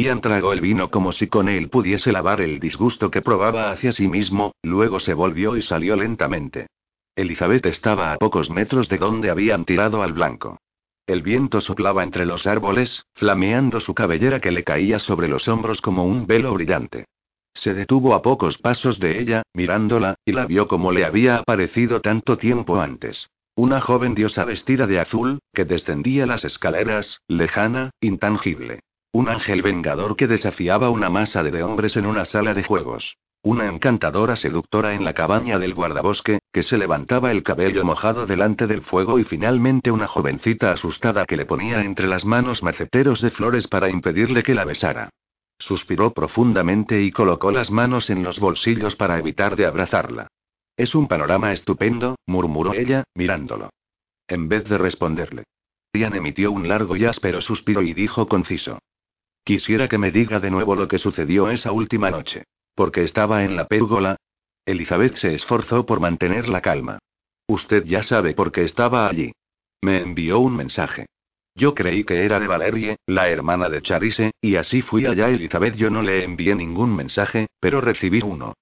Ian 0.00 0.20
tragó 0.20 0.52
el 0.52 0.60
vino 0.60 0.90
como 0.90 1.12
si 1.12 1.26
con 1.26 1.48
él 1.48 1.68
pudiese 1.68 2.10
lavar 2.10 2.40
el 2.40 2.58
disgusto 2.58 3.10
que 3.10 3.20
probaba 3.20 3.70
hacia 3.70 3.92
sí 3.92 4.08
mismo, 4.08 4.52
luego 4.62 4.98
se 4.98 5.12
volvió 5.12 5.56
y 5.56 5.62
salió 5.62 5.94
lentamente. 5.94 6.68
Elizabeth 7.16 7.66
estaba 7.66 8.12
a 8.12 8.16
pocos 8.16 8.48
metros 8.48 8.88
de 8.88 8.96
donde 8.96 9.30
habían 9.30 9.64
tirado 9.64 10.02
al 10.02 10.14
blanco. 10.14 10.58
El 11.06 11.22
viento 11.22 11.60
soplaba 11.60 12.02
entre 12.02 12.24
los 12.24 12.46
árboles, 12.46 13.04
flameando 13.14 13.80
su 13.80 13.94
cabellera 13.94 14.40
que 14.40 14.52
le 14.52 14.64
caía 14.64 14.98
sobre 14.98 15.28
los 15.28 15.48
hombros 15.48 15.80
como 15.80 16.04
un 16.04 16.26
velo 16.26 16.54
brillante. 16.54 17.04
Se 17.52 17.74
detuvo 17.74 18.14
a 18.14 18.22
pocos 18.22 18.58
pasos 18.58 19.00
de 19.00 19.20
ella, 19.20 19.42
mirándola, 19.52 20.14
y 20.24 20.32
la 20.32 20.46
vio 20.46 20.66
como 20.66 20.92
le 20.92 21.04
había 21.04 21.36
aparecido 21.38 22.00
tanto 22.00 22.38
tiempo 22.38 22.80
antes. 22.80 23.28
Una 23.56 23.80
joven 23.80 24.14
diosa 24.14 24.44
vestida 24.44 24.86
de 24.86 25.00
azul, 25.00 25.40
que 25.52 25.64
descendía 25.64 26.24
las 26.26 26.44
escaleras, 26.44 27.20
lejana, 27.28 27.90
intangible. 28.00 28.80
Un 29.12 29.28
ángel 29.28 29.62
vengador 29.62 30.14
que 30.14 30.28
desafiaba 30.28 30.88
una 30.88 31.10
masa 31.10 31.42
de 31.42 31.62
hombres 31.64 31.96
en 31.96 32.06
una 32.06 32.24
sala 32.24 32.54
de 32.54 32.62
juegos. 32.62 33.16
Una 33.42 33.66
encantadora 33.66 34.36
seductora 34.36 34.94
en 34.94 35.02
la 35.02 35.14
cabaña 35.14 35.58
del 35.58 35.74
guardabosque, 35.74 36.38
que 36.52 36.62
se 36.62 36.78
levantaba 36.78 37.32
el 37.32 37.42
cabello 37.42 37.84
mojado 37.84 38.26
delante 38.26 38.68
del 38.68 38.82
fuego 38.82 39.18
y 39.18 39.24
finalmente 39.24 39.90
una 39.90 40.06
jovencita 40.06 40.70
asustada 40.70 41.24
que 41.24 41.36
le 41.36 41.44
ponía 41.44 41.82
entre 41.82 42.06
las 42.06 42.24
manos 42.24 42.62
maceteros 42.62 43.20
de 43.20 43.30
flores 43.30 43.66
para 43.66 43.90
impedirle 43.90 44.44
que 44.44 44.54
la 44.54 44.64
besara. 44.64 45.10
Suspiró 45.58 46.12
profundamente 46.12 47.02
y 47.02 47.10
colocó 47.10 47.50
las 47.50 47.70
manos 47.70 48.10
en 48.10 48.22
los 48.22 48.38
bolsillos 48.38 48.94
para 48.94 49.18
evitar 49.18 49.56
de 49.56 49.66
abrazarla. 49.66 50.28
Es 50.76 50.94
un 50.94 51.08
panorama 51.08 51.52
estupendo, 51.52 52.16
murmuró 52.26 52.74
ella, 52.74 53.04
mirándolo. 53.14 53.70
En 54.28 54.48
vez 54.48 54.64
de 54.64 54.78
responderle. 54.78 55.44
Ian 55.92 56.14
emitió 56.14 56.52
un 56.52 56.68
largo 56.68 56.94
y 56.94 57.06
áspero 57.06 57.42
suspiro 57.42 57.82
y 57.82 57.92
dijo 57.92 58.28
conciso. 58.28 58.78
Quisiera 59.44 59.88
que 59.88 59.98
me 59.98 60.10
diga 60.10 60.40
de 60.40 60.50
nuevo 60.50 60.74
lo 60.74 60.88
que 60.88 60.98
sucedió 60.98 61.50
esa 61.50 61.72
última 61.72 62.10
noche. 62.10 62.44
Porque 62.74 63.02
estaba 63.02 63.44
en 63.44 63.56
la 63.56 63.66
pérgola. 63.66 64.16
Elizabeth 64.66 65.16
se 65.16 65.34
esforzó 65.34 65.86
por 65.86 66.00
mantener 66.00 66.48
la 66.48 66.60
calma. 66.60 66.98
Usted 67.48 67.84
ya 67.84 68.02
sabe 68.02 68.34
por 68.34 68.52
qué 68.52 68.62
estaba 68.62 69.08
allí. 69.08 69.32
Me 69.82 70.00
envió 70.00 70.38
un 70.38 70.56
mensaje. 70.56 71.06
Yo 71.54 71.74
creí 71.74 72.04
que 72.04 72.24
era 72.24 72.38
de 72.38 72.46
Valerie, 72.46 72.96
la 73.06 73.28
hermana 73.28 73.68
de 73.68 73.82
Charise, 73.82 74.30
y 74.40 74.56
así 74.56 74.82
fui 74.82 75.06
allá. 75.06 75.28
Elizabeth 75.28 75.74
yo 75.74 75.90
no 75.90 76.02
le 76.02 76.22
envié 76.24 76.54
ningún 76.54 76.94
mensaje, 76.94 77.48
pero 77.58 77.80
recibí 77.80 78.20
uno. 78.22 78.54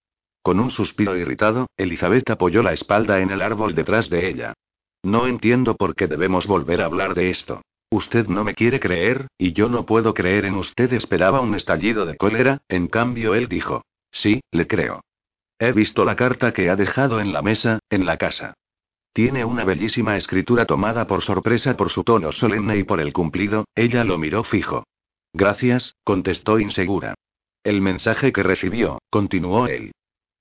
Con 0.42 0.60
un 0.60 0.70
suspiro 0.70 1.16
irritado, 1.16 1.66
Elizabeth 1.76 2.30
apoyó 2.30 2.62
la 2.62 2.72
espalda 2.72 3.20
en 3.20 3.30
el 3.30 3.42
árbol 3.42 3.74
detrás 3.74 4.08
de 4.08 4.28
ella. 4.28 4.54
No 5.02 5.26
entiendo 5.26 5.76
por 5.76 5.94
qué 5.94 6.06
debemos 6.06 6.46
volver 6.46 6.80
a 6.80 6.86
hablar 6.86 7.14
de 7.14 7.30
esto. 7.30 7.62
Usted 7.90 8.26
no 8.28 8.44
me 8.44 8.54
quiere 8.54 8.80
creer, 8.80 9.28
y 9.38 9.52
yo 9.52 9.68
no 9.68 9.86
puedo 9.86 10.12
creer 10.12 10.44
en 10.44 10.54
usted. 10.54 10.92
Esperaba 10.92 11.40
un 11.40 11.54
estallido 11.54 12.04
de 12.04 12.16
cólera, 12.16 12.62
en 12.68 12.88
cambio 12.88 13.34
él 13.34 13.48
dijo. 13.48 13.82
Sí, 14.10 14.40
le 14.50 14.66
creo. 14.66 15.00
He 15.58 15.72
visto 15.72 16.04
la 16.04 16.14
carta 16.14 16.52
que 16.52 16.70
ha 16.70 16.76
dejado 16.76 17.20
en 17.20 17.32
la 17.32 17.42
mesa, 17.42 17.80
en 17.90 18.06
la 18.06 18.16
casa. 18.16 18.54
Tiene 19.12 19.44
una 19.44 19.64
bellísima 19.64 20.16
escritura 20.16 20.66
tomada 20.66 21.06
por 21.06 21.22
sorpresa 21.22 21.76
por 21.76 21.90
su 21.90 22.04
tono 22.04 22.30
solemne 22.30 22.76
y 22.76 22.84
por 22.84 23.00
el 23.00 23.12
cumplido, 23.12 23.64
ella 23.74 24.04
lo 24.04 24.18
miró 24.18 24.44
fijo. 24.44 24.84
Gracias, 25.32 25.96
contestó 26.04 26.60
insegura. 26.60 27.14
El 27.64 27.80
mensaje 27.80 28.32
que 28.32 28.42
recibió, 28.42 28.98
continuó 29.10 29.66
él. 29.66 29.92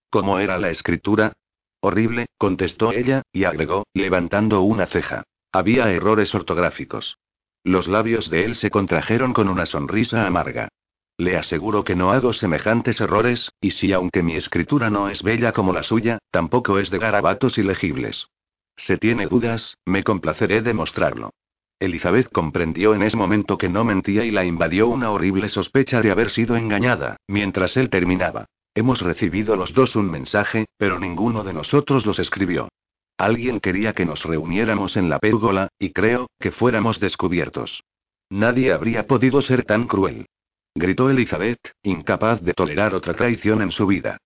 ¿Cómo 0.10 0.40
era 0.40 0.60
la 0.60 0.70
escritura? 0.70 1.34
Horrible, 1.80 2.28
contestó 2.38 2.92
ella, 2.92 3.24
y 3.32 3.46
agregó, 3.46 3.86
levantando 3.94 4.62
una 4.62 4.86
ceja. 4.86 5.24
Había 5.52 5.92
errores 5.92 6.36
ortográficos. 6.36 7.18
Los 7.68 7.90
labios 7.90 8.30
de 8.30 8.46
él 8.46 8.56
se 8.56 8.70
contrajeron 8.70 9.34
con 9.34 9.50
una 9.50 9.66
sonrisa 9.66 10.26
amarga. 10.26 10.70
Le 11.18 11.36
aseguro 11.36 11.84
que 11.84 11.98
no 11.98 12.14
hago 12.14 12.32
semejantes 12.32 13.02
errores, 13.02 13.52
y 13.60 13.72
si 13.72 13.92
aunque 13.92 14.24
mi 14.24 14.38
escritura 14.38 14.90
no 14.90 15.10
es 15.10 15.22
bella 15.22 15.52
como 15.52 15.74
la 15.74 15.84
suya, 15.84 16.20
tampoco 16.32 16.80
es 16.80 16.90
de 16.92 16.98
garabatos 16.98 17.58
ilegibles. 17.58 18.30
Se 18.78 18.96
tiene 18.98 19.28
dudas, 19.28 19.76
me 19.86 20.06
complaceré 20.06 20.62
de 20.62 20.74
mostrarlo. 20.74 21.32
Elizabeth 21.78 22.32
comprendió 22.32 22.96
en 22.96 23.04
ese 23.04 23.18
momento 23.18 23.58
que 23.58 23.68
no 23.68 23.84
mentía 23.84 24.24
y 24.24 24.32
la 24.32 24.46
invadió 24.46 24.88
una 24.88 25.12
horrible 25.12 25.50
sospecha 25.50 26.00
de 26.00 26.12
haber 26.12 26.30
sido 26.30 26.56
engañada, 26.56 27.18
mientras 27.28 27.76
él 27.76 27.90
terminaba. 27.90 28.46
Hemos 28.76 29.02
recibido 29.02 29.58
los 29.58 29.74
dos 29.74 29.98
un 29.98 30.10
mensaje, 30.10 30.68
pero 30.78 31.02
ninguno 31.02 31.44
de 31.44 31.52
nosotros 31.52 32.06
los 32.06 32.18
escribió. 32.18 32.70
Alguien 33.18 33.60
quería 33.60 33.94
que 33.94 34.06
nos 34.06 34.24
reuniéramos 34.24 34.96
en 34.96 35.10
la 35.10 35.20
pérgola, 35.20 35.70
y 35.80 35.92
creo, 35.92 36.30
que 36.40 36.52
fuéramos 36.52 37.00
descubiertos. 37.00 37.84
Nadie 38.30 38.72
habría 38.72 39.08
podido 39.08 39.42
ser 39.42 39.64
tan 39.64 39.88
cruel. 39.88 40.28
Gritó 40.76 41.10
Elizabeth, 41.10 41.72
incapaz 41.82 42.42
de 42.42 42.54
tolerar 42.54 42.94
otra 42.94 43.16
traición 43.16 43.64
en 43.64 43.72
su 43.72 43.88
vida. 43.88 44.18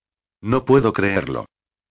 No 0.41 0.65
puedo 0.65 0.91
creerlo. 0.91 1.45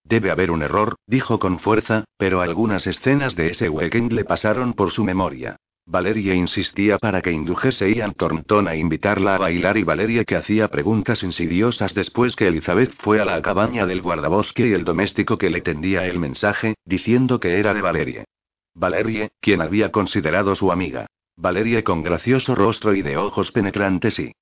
Debe 0.05 0.31
haber 0.31 0.51
un 0.51 0.63
error, 0.63 0.97
dijo 1.07 1.39
con 1.39 1.59
fuerza, 1.59 2.05
pero 2.19 2.43
algunas 2.43 2.87
escenas 2.87 3.37
de 3.37 3.53
ese 3.53 3.69
weekend 3.69 4.13
le 4.13 4.25
pasaron 4.25 4.75
por 4.75 4.91
su 4.91 5.05
memoria. 5.05 5.57
Valeria 5.91 6.37
insistía 6.37 6.99
para 6.99 7.21
que 7.21 7.33
indujese 7.33 7.93
Ian 7.93 8.15
Thornton 8.15 8.69
a 8.69 8.77
invitarla 8.77 9.35
a 9.35 9.39
bailar 9.39 9.77
y 9.77 9.83
Valeria 9.83 10.25
que 10.25 10.37
hacía 10.37 10.69
preguntas 10.69 11.25
insidiosas 11.25 11.95
después 11.95 12.37
que 12.37 12.47
Elizabeth 12.47 12.93
fue 13.01 13.21
a 13.21 13.25
la 13.25 13.43
cabaña 13.43 13.87
del 13.87 14.01
guardabosque 14.01 14.69
y 14.69 14.73
el 14.73 14.85
doméstico 14.85 15.37
que 15.37 15.51
le 15.51 15.63
tendía 15.63 16.07
el 16.07 16.21
mensaje, 16.21 16.77
diciendo 16.85 17.41
que 17.41 17.59
era 17.59 17.75
de 17.75 17.83
Valerie. 17.83 18.25
Valerie, 18.73 19.31
quien 19.41 19.63
había 19.63 19.91
considerado 19.91 20.55
su 20.55 20.71
amiga. 20.71 21.07
Valerie 21.37 21.83
con 21.83 22.05
gracioso 22.05 22.55
rostro 22.55 22.95
y 22.95 23.03
de 23.03 23.17
ojos 23.17 23.51
penetrantes 23.51 24.17
y 24.21 24.33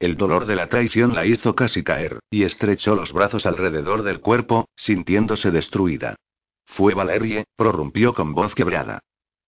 el 0.00 0.18
dolor 0.18 0.44
de 0.44 0.56
la 0.56 0.66
traición 0.66 1.14
la 1.14 1.24
hizo 1.24 1.54
casi 1.54 1.82
caer, 1.82 2.20
y 2.30 2.42
estrechó 2.42 2.94
los 2.94 3.14
brazos 3.14 3.46
alrededor 3.46 4.02
del 4.02 4.20
cuerpo, 4.20 4.68
sintiéndose 4.76 5.50
destruida. 5.50 6.16
Fue 6.66 6.92
Valerie, 6.92 7.46
prorrumpió 7.56 8.12
con 8.12 8.34
voz 8.34 8.54
quebrada. 8.54 9.00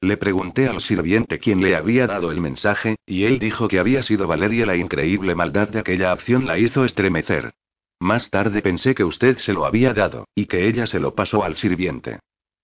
Le 0.03 0.17
pregunté 0.17 0.67
al 0.67 0.81
sirviente 0.81 1.39
quién 1.39 1.61
le 1.61 1.77
había 1.77 2.07
dado 2.07 2.31
el 2.31 2.41
mensaje, 2.41 2.97
y 3.05 3.25
él 3.25 3.39
dijo 3.39 3.69
que 3.69 3.79
había 3.79 4.03
sido 4.03 4.27
Valerie. 4.27 4.65
La 4.65 4.77
increíble 4.77 5.35
maldad 5.35 5.69
de 5.69 5.79
aquella 5.81 6.13
acción 6.13 6.47
la 6.47 6.59
hizo 6.59 6.87
estremecer. 6.87 7.53
Más 8.01 8.31
tarde 8.31 8.63
pensé 8.63 8.95
que 8.95 9.05
usted 9.05 9.37
se 9.39 9.53
lo 9.53 9.67
había 9.67 9.93
dado, 9.93 10.27
y 10.35 10.47
que 10.47 10.67
ella 10.67 10.87
se 10.87 11.01
lo 11.01 11.15
pasó 11.15 11.45
al 11.45 11.57
sirviente. 11.57 12.19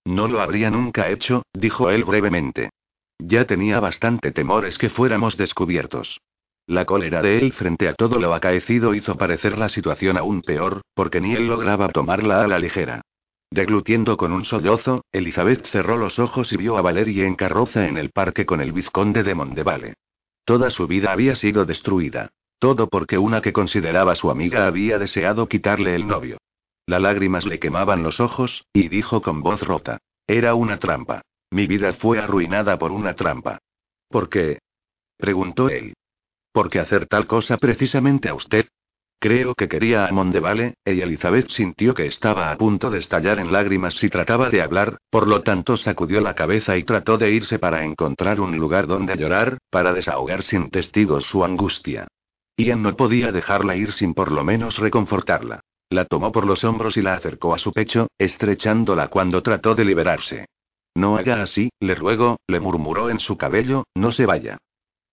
No 0.06 0.28
lo 0.28 0.40
habría 0.40 0.70
nunca 0.70 1.10
hecho, 1.10 1.42
dijo 1.52 1.90
él 1.90 2.04
brevemente. 2.04 2.70
Ya 3.18 3.44
tenía 3.44 3.80
bastante 3.80 4.30
temores 4.30 4.78
que 4.78 4.88
fuéramos 4.88 5.36
descubiertos. 5.36 6.20
La 6.66 6.86
cólera 6.86 7.20
de 7.20 7.38
él 7.38 7.52
frente 7.52 7.86
a 7.88 7.94
todo 7.94 8.18
lo 8.18 8.32
acaecido 8.32 8.94
hizo 8.94 9.16
parecer 9.16 9.58
la 9.58 9.68
situación 9.68 10.16
aún 10.16 10.40
peor, 10.40 10.80
porque 10.94 11.20
ni 11.20 11.34
él 11.34 11.48
lograba 11.48 11.88
tomarla 11.88 12.42
a 12.42 12.48
la 12.48 12.58
ligera. 12.58 13.02
Deglutiendo 13.50 14.16
con 14.16 14.32
un 14.32 14.44
sollozo, 14.44 15.04
Elizabeth 15.12 15.66
cerró 15.66 15.96
los 15.96 16.18
ojos 16.18 16.52
y 16.52 16.56
vio 16.56 16.76
a 16.76 16.82
Valerie 16.82 17.26
en 17.26 17.36
carroza 17.36 17.86
en 17.86 17.96
el 17.96 18.10
parque 18.10 18.44
con 18.44 18.60
el 18.60 18.72
vizconde 18.72 19.22
de 19.22 19.34
Mondevale. 19.34 19.94
Toda 20.44 20.70
su 20.70 20.86
vida 20.86 21.12
había 21.12 21.34
sido 21.34 21.64
destruida. 21.64 22.30
Todo 22.58 22.88
porque 22.88 23.18
una 23.18 23.42
que 23.42 23.52
consideraba 23.52 24.14
su 24.14 24.30
amiga 24.30 24.66
había 24.66 24.98
deseado 24.98 25.48
quitarle 25.48 25.94
el 25.94 26.06
novio. 26.06 26.38
Las 26.86 27.02
lágrimas 27.02 27.44
le 27.46 27.58
quemaban 27.58 28.02
los 28.02 28.20
ojos, 28.20 28.64
y 28.72 28.88
dijo 28.88 29.20
con 29.20 29.42
voz 29.42 29.60
rota. 29.62 29.98
Era 30.26 30.54
una 30.54 30.78
trampa. 30.78 31.22
Mi 31.50 31.66
vida 31.66 31.92
fue 31.94 32.18
arruinada 32.18 32.78
por 32.78 32.92
una 32.92 33.14
trampa. 33.14 33.58
¿Por 34.08 34.28
qué? 34.28 34.58
preguntó 35.16 35.68
él. 35.68 35.94
¿Por 36.52 36.70
qué 36.70 36.80
hacer 36.80 37.06
tal 37.06 37.26
cosa 37.26 37.58
precisamente 37.58 38.28
a 38.28 38.34
usted? 38.34 38.66
Creo 39.18 39.54
que 39.54 39.68
quería 39.68 40.06
a 40.06 40.12
Mondevale, 40.12 40.74
y 40.84 41.00
Elizabeth 41.00 41.48
sintió 41.48 41.94
que 41.94 42.06
estaba 42.06 42.50
a 42.50 42.56
punto 42.58 42.90
de 42.90 42.98
estallar 42.98 43.38
en 43.38 43.50
lágrimas 43.50 43.94
si 43.94 44.10
trataba 44.10 44.50
de 44.50 44.60
hablar, 44.60 44.98
por 45.10 45.26
lo 45.26 45.42
tanto 45.42 45.76
sacudió 45.78 46.20
la 46.20 46.34
cabeza 46.34 46.76
y 46.76 46.84
trató 46.84 47.16
de 47.16 47.30
irse 47.30 47.58
para 47.58 47.84
encontrar 47.84 48.40
un 48.40 48.56
lugar 48.58 48.86
donde 48.86 49.16
llorar, 49.16 49.58
para 49.70 49.94
desahogar 49.94 50.42
sin 50.42 50.70
testigos 50.70 51.24
su 51.24 51.44
angustia. 51.44 52.06
Ian 52.58 52.82
no 52.82 52.94
podía 52.94 53.32
dejarla 53.32 53.76
ir 53.76 53.92
sin 53.92 54.12
por 54.12 54.32
lo 54.32 54.44
menos 54.44 54.78
reconfortarla. 54.78 55.60
La 55.88 56.04
tomó 56.04 56.30
por 56.32 56.46
los 56.46 56.64
hombros 56.64 56.96
y 56.96 57.02
la 57.02 57.14
acercó 57.14 57.54
a 57.54 57.58
su 57.58 57.72
pecho, 57.72 58.08
estrechándola 58.18 59.08
cuando 59.08 59.42
trató 59.42 59.74
de 59.74 59.84
liberarse. 59.84 60.46
No 60.94 61.16
haga 61.16 61.42
así, 61.42 61.70
le 61.80 61.94
ruego, 61.94 62.38
le 62.48 62.60
murmuró 62.60 63.08
en 63.08 63.20
su 63.20 63.36
cabello, 63.36 63.84
no 63.94 64.10
se 64.10 64.26
vaya. 64.26 64.58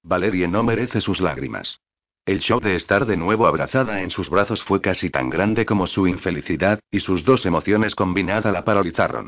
Valerie 0.03 0.47
no 0.47 0.63
merece 0.63 0.99
sus 0.99 1.21
lágrimas. 1.21 1.79
El 2.26 2.39
shock 2.39 2.63
de 2.63 2.76
estar 2.76 3.05
de 3.05 3.17
nuevo 3.17 3.47
abrazada 3.47 4.01
en 4.01 4.09
sus 4.09 4.30
brazos 4.30 4.63
fue 4.63 4.80
casi 4.80 5.09
tan 5.09 5.30
grande 5.30 5.65
como 5.65 5.88
su 5.88 6.07
infelicidad, 6.07 6.80
y 6.89 7.01
sus 7.01 7.26
dos 7.26 7.45
emociones 7.45 7.95
combinadas 7.95 8.53
la 8.53 8.63
paralizaron. 8.63 9.28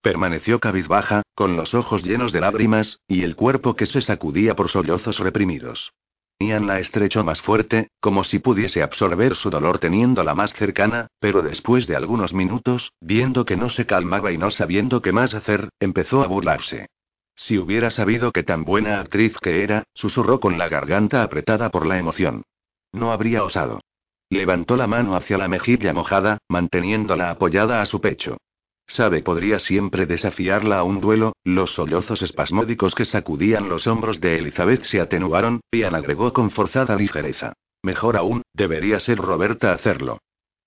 Permaneció 0.00 0.60
cabizbaja, 0.60 1.22
con 1.34 1.56
los 1.56 1.74
ojos 1.74 2.04
llenos 2.04 2.32
de 2.32 2.40
lágrimas, 2.40 3.00
y 3.08 3.24
el 3.24 3.34
cuerpo 3.34 3.74
que 3.74 3.86
se 3.86 4.00
sacudía 4.00 4.54
por 4.54 4.68
sollozos 4.68 5.18
reprimidos. 5.18 5.92
Ian 6.38 6.68
la 6.68 6.78
estrechó 6.78 7.24
más 7.24 7.40
fuerte, 7.40 7.88
como 7.98 8.22
si 8.22 8.38
pudiese 8.38 8.80
absorber 8.80 9.34
su 9.34 9.50
dolor 9.50 9.80
teniéndola 9.80 10.36
más 10.36 10.52
cercana, 10.52 11.08
pero 11.18 11.42
después 11.42 11.88
de 11.88 11.96
algunos 11.96 12.32
minutos, 12.32 12.92
viendo 13.00 13.44
que 13.44 13.56
no 13.56 13.70
se 13.70 13.86
calmaba 13.86 14.30
y 14.30 14.38
no 14.38 14.52
sabiendo 14.52 15.02
qué 15.02 15.10
más 15.10 15.34
hacer, 15.34 15.70
empezó 15.80 16.22
a 16.22 16.28
burlarse. 16.28 16.86
Si 17.36 17.58
hubiera 17.58 17.90
sabido 17.90 18.32
que 18.32 18.42
tan 18.42 18.64
buena 18.64 18.98
actriz 18.98 19.36
que 19.38 19.62
era, 19.62 19.84
susurró 19.94 20.40
con 20.40 20.58
la 20.58 20.68
garganta 20.68 21.22
apretada 21.22 21.70
por 21.70 21.86
la 21.86 21.98
emoción. 21.98 22.42
No 22.92 23.12
habría 23.12 23.44
osado. 23.44 23.80
Levantó 24.30 24.76
la 24.76 24.86
mano 24.86 25.14
hacia 25.14 25.38
la 25.38 25.46
mejilla 25.46 25.92
mojada, 25.92 26.38
manteniéndola 26.48 27.30
apoyada 27.30 27.82
a 27.82 27.86
su 27.86 28.00
pecho. 28.00 28.38
Sabe, 28.88 29.22
podría 29.22 29.58
siempre 29.58 30.06
desafiarla 30.06 30.78
a 30.78 30.84
un 30.84 31.00
duelo, 31.00 31.34
los 31.44 31.74
sollozos 31.74 32.22
espasmódicos 32.22 32.94
que 32.94 33.04
sacudían 33.04 33.68
los 33.68 33.86
hombros 33.86 34.20
de 34.20 34.38
Elizabeth 34.38 34.84
se 34.84 35.00
atenuaron, 35.00 35.60
y 35.70 35.82
agregó 35.82 36.32
con 36.32 36.50
forzada 36.50 36.96
ligereza. 36.96 37.52
Mejor 37.82 38.16
aún, 38.16 38.42
debería 38.54 38.98
ser 38.98 39.18
Roberta 39.18 39.72
hacerlo. 39.72 40.18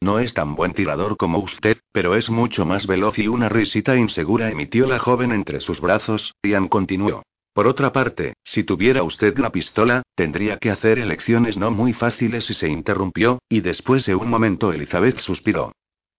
No 0.01 0.19
es 0.19 0.33
tan 0.33 0.55
buen 0.55 0.73
tirador 0.73 1.17
como 1.17 1.39
usted, 1.39 1.77
pero 1.91 2.15
es 2.15 2.29
mucho 2.29 2.65
más 2.65 2.87
veloz 2.87 3.19
y 3.19 3.27
una 3.27 3.49
risita 3.49 3.97
insegura 3.97 4.49
emitió 4.49 4.87
la 4.87 4.97
joven 4.97 5.31
entre 5.33 5.59
sus 5.59 5.81
brazos, 5.81 6.35
Ian 6.41 6.69
continuó. 6.69 7.23
Por 7.53 7.67
otra 7.67 7.91
parte, 7.91 8.35
si 8.43 8.63
tuviera 8.63 9.03
usted 9.03 9.37
la 9.37 9.51
pistola, 9.51 10.03
tendría 10.15 10.57
que 10.57 10.71
hacer 10.71 10.99
elecciones 10.99 11.57
no 11.57 11.71
muy 11.71 11.91
fáciles 11.91 12.49
y 12.49 12.53
se 12.53 12.69
interrumpió, 12.69 13.39
y 13.49 13.59
después 13.59 14.05
de 14.05 14.15
un 14.15 14.29
momento 14.29 14.71
Elizabeth 14.71 15.19
suspiró. 15.19 15.73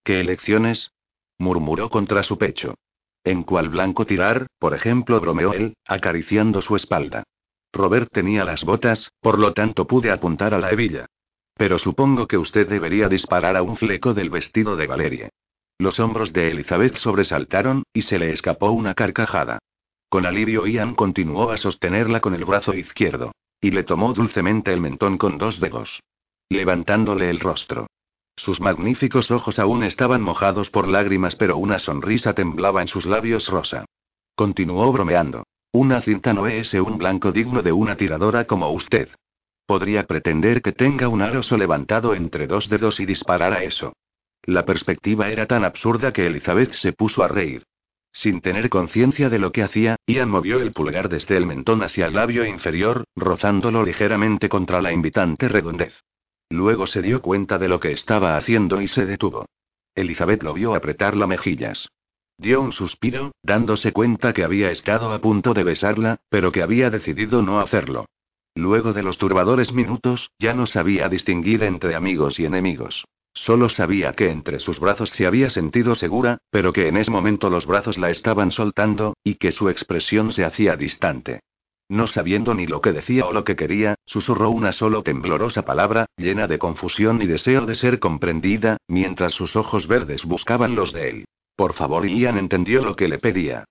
¿Qué 0.05 0.21
elecciones? 0.21 0.91
murmuró 1.39 1.89
contra 1.89 2.23
su 2.23 2.37
pecho. 2.37 2.75
¿En 3.25 3.45
cuál 3.45 3.71
blanco 3.71 4.05
tirar, 4.05 4.47
por 4.59 4.75
ejemplo? 4.75 5.19
bromeó 5.21 5.55
él, 5.55 5.75
acariciando 5.87 6.61
su 6.61 6.77
espalda. 6.77 7.23
Robert 7.73 8.11
tenía 8.13 8.45
las 8.45 8.65
botas, 8.65 9.11
por 9.21 9.39
lo 9.39 9.55
tanto 9.55 9.87
pude 9.87 10.11
apuntar 10.11 10.53
a 10.53 10.59
la 10.59 10.71
hebilla. 10.71 11.07
Pero 11.61 11.77
supongo 11.77 12.27
que 12.27 12.39
usted 12.39 12.67
debería 12.67 13.07
disparar 13.11 13.55
a 13.55 13.63
un 13.63 13.77
fleco 13.77 14.15
del 14.15 14.31
vestido 14.31 14.77
de 14.77 14.87
Valerie. 14.87 15.29
Los 15.79 16.01
hombros 16.01 16.33
de 16.33 16.51
Elizabeth 16.51 16.97
sobresaltaron, 16.97 17.83
y 17.93 18.01
se 18.01 18.19
le 18.19 18.31
escapó 18.31 18.71
una 18.71 18.95
carcajada. 18.95 19.59
Con 20.09 20.25
alivio 20.25 20.67
Ian 20.67 20.95
continuó 20.95 21.51
a 21.51 21.59
sostenerla 21.59 22.21
con 22.21 22.35
el 22.35 22.47
brazo 22.47 22.73
izquierdo. 22.73 23.33
Y 23.61 23.73
le 23.73 23.85
tomó 23.85 24.15
dulcemente 24.15 24.73
el 24.73 24.81
mentón 24.81 25.19
con 25.19 25.37
dos 25.37 25.61
dedos. 25.61 26.01
Levantándole 26.49 27.29
el 27.29 27.41
rostro. 27.41 27.89
Sus 28.37 28.63
magníficos 28.63 29.31
ojos 29.31 29.59
aún 29.59 29.85
estaban 29.85 30.23
mojados 30.23 30.71
por 30.71 30.89
lágrimas, 30.89 31.37
pero 31.37 31.59
una 31.59 31.79
sonrisa 31.79 32.33
temblaba 32.33 32.81
en 32.81 32.89
sus 32.89 33.05
labios 33.05 33.49
rosa. 33.49 33.85
Continuó 34.35 34.91
bromeando. 34.93 35.45
Una 35.73 36.01
cinta 36.01 36.33
no 36.33 36.47
es 36.47 36.73
un 36.73 36.97
blanco 36.97 37.33
digno 37.33 37.61
de 37.61 37.73
una 37.73 37.97
tiradora 37.97 38.47
como 38.47 38.71
usted. 38.71 39.11
Podría 39.71 40.03
pretender 40.03 40.63
que 40.63 40.73
tenga 40.73 41.07
un 41.07 41.23
aroso 41.23 41.57
levantado 41.57 42.17
entre 42.17 42.49
dos 42.49 42.69
dedos 42.69 42.99
y 42.99 43.07
disparar 43.07 43.53
a 43.53 43.63
eso. 43.63 43.93
La 44.43 44.65
perspectiva 44.65 45.29
era 45.29 45.47
tan 45.47 45.65
absurda 45.65 46.13
que 46.13 46.27
Elizabeth 46.27 46.73
se 46.73 46.93
puso 46.93 47.23
a 47.23 47.29
reír. 47.29 47.63
Sin 48.11 48.41
tener 48.41 48.69
conciencia 48.69 49.31
de 49.31 49.39
lo 49.39 49.53
que 49.53 49.63
hacía, 49.63 49.95
Ian 50.09 50.29
movió 50.29 50.61
el 50.61 50.73
pulgar 50.73 51.09
desde 51.09 51.37
el 51.37 51.47
mentón 51.47 51.85
hacia 51.85 52.07
el 52.07 52.15
labio 52.15 52.45
inferior, 52.45 53.05
rozándolo 53.15 53.85
ligeramente 53.85 54.49
contra 54.49 54.83
la 54.83 54.93
invitante 54.93 55.47
redondez. 55.47 55.95
Luego 56.49 56.89
se 56.89 57.01
dio 57.01 57.23
cuenta 57.23 57.57
de 57.57 57.69
lo 57.69 57.79
que 57.79 57.93
estaba 57.93 58.37
haciendo 58.37 58.83
y 58.83 58.89
se 58.89 59.07
detuvo. 59.07 59.47
Elizabeth 59.95 60.43
lo 60.43 60.53
vio 60.53 60.75
apretar 60.75 61.17
las 61.17 61.29
mejillas. 61.29 61.89
Dio 62.37 62.61
un 62.61 62.73
suspiro, 62.73 63.31
dándose 63.45 63.93
cuenta 63.93 64.33
que 64.33 64.43
había 64.43 64.73
estado 64.73 65.13
a 65.13 65.21
punto 65.21 65.55
de 65.55 65.63
besarla, 65.63 66.19
pero 66.29 66.51
que 66.51 66.61
había 66.65 66.91
decidido 66.91 67.41
no 67.43 67.61
hacerlo. 67.61 68.07
Luego 68.61 68.93
de 68.93 69.03
los 69.03 69.17
turbadores 69.17 69.73
minutos, 69.73 70.33
ya 70.39 70.53
no 70.53 70.67
sabía 70.67 71.09
distinguir 71.09 71.63
entre 71.63 71.95
amigos 71.95 72.39
y 72.39 72.45
enemigos. 72.45 73.07
Solo 73.33 73.71
sabía 73.71 74.13
que 74.13 74.29
entre 74.29 74.59
sus 74.59 74.79
brazos 74.79 75.09
se 75.09 75.25
había 75.27 75.49
sentido 75.49 75.95
segura, 75.95 76.37
pero 76.51 76.71
que 76.75 76.87
en 76.87 76.99
ese 76.99 77.11
momento 77.11 77.49
los 77.49 77.65
brazos 77.65 77.97
la 77.97 78.11
estaban 78.11 78.51
soltando, 78.51 79.15
y 79.25 79.37
que 79.37 79.51
su 79.51 79.71
expresión 79.71 80.35
se 80.35 80.45
hacía 80.45 80.77
distante. 80.77 81.41
No 81.89 82.07
sabiendo 82.07 82.55
ni 82.55 82.67
lo 82.67 82.83
que 82.83 82.93
decía 82.93 83.25
o 83.25 83.33
lo 83.33 83.45
que 83.45 83.57
quería, 83.57 83.95
susurró 84.05 84.51
una 84.51 84.73
solo 84.73 85.03
temblorosa 85.03 85.65
palabra, 85.65 86.05
llena 86.19 86.47
de 86.47 86.59
confusión 86.59 87.23
y 87.23 87.27
deseo 87.27 87.65
de 87.65 87.75
ser 87.75 87.99
comprendida, 87.99 88.77
mientras 88.89 89.33
sus 89.33 89.57
ojos 89.57 89.87
verdes 89.87 90.27
buscaban 90.27 90.75
los 90.75 90.93
de 90.93 91.09
él. 91.09 91.25
Por 91.57 91.73
favor, 91.73 92.07
Ian 92.07 92.37
entendió 92.37 92.85
lo 92.85 92.95
que 92.95 93.09
le 93.09 93.17
pedía. 93.17 93.65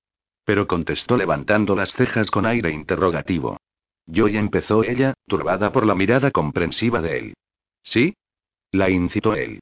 Pero 0.46 0.66
contestó 0.66 1.16
levantando 1.16 1.76
las 1.76 1.94
cejas 1.94 2.32
con 2.32 2.48
aire 2.48 2.72
interrogativo. 2.72 3.60
Yo 4.12 4.28
y 4.28 4.38
empezó 4.38 4.84
ella, 4.84 5.14
turbada 5.28 5.72
por 5.72 5.86
la 5.86 5.94
mirada 5.94 6.32
comprensiva 6.32 7.00
de 7.00 7.20
él. 7.20 7.34
¿Sí? 7.84 8.16
La 8.72 8.90
incitó 8.90 9.36
él. 9.36 9.60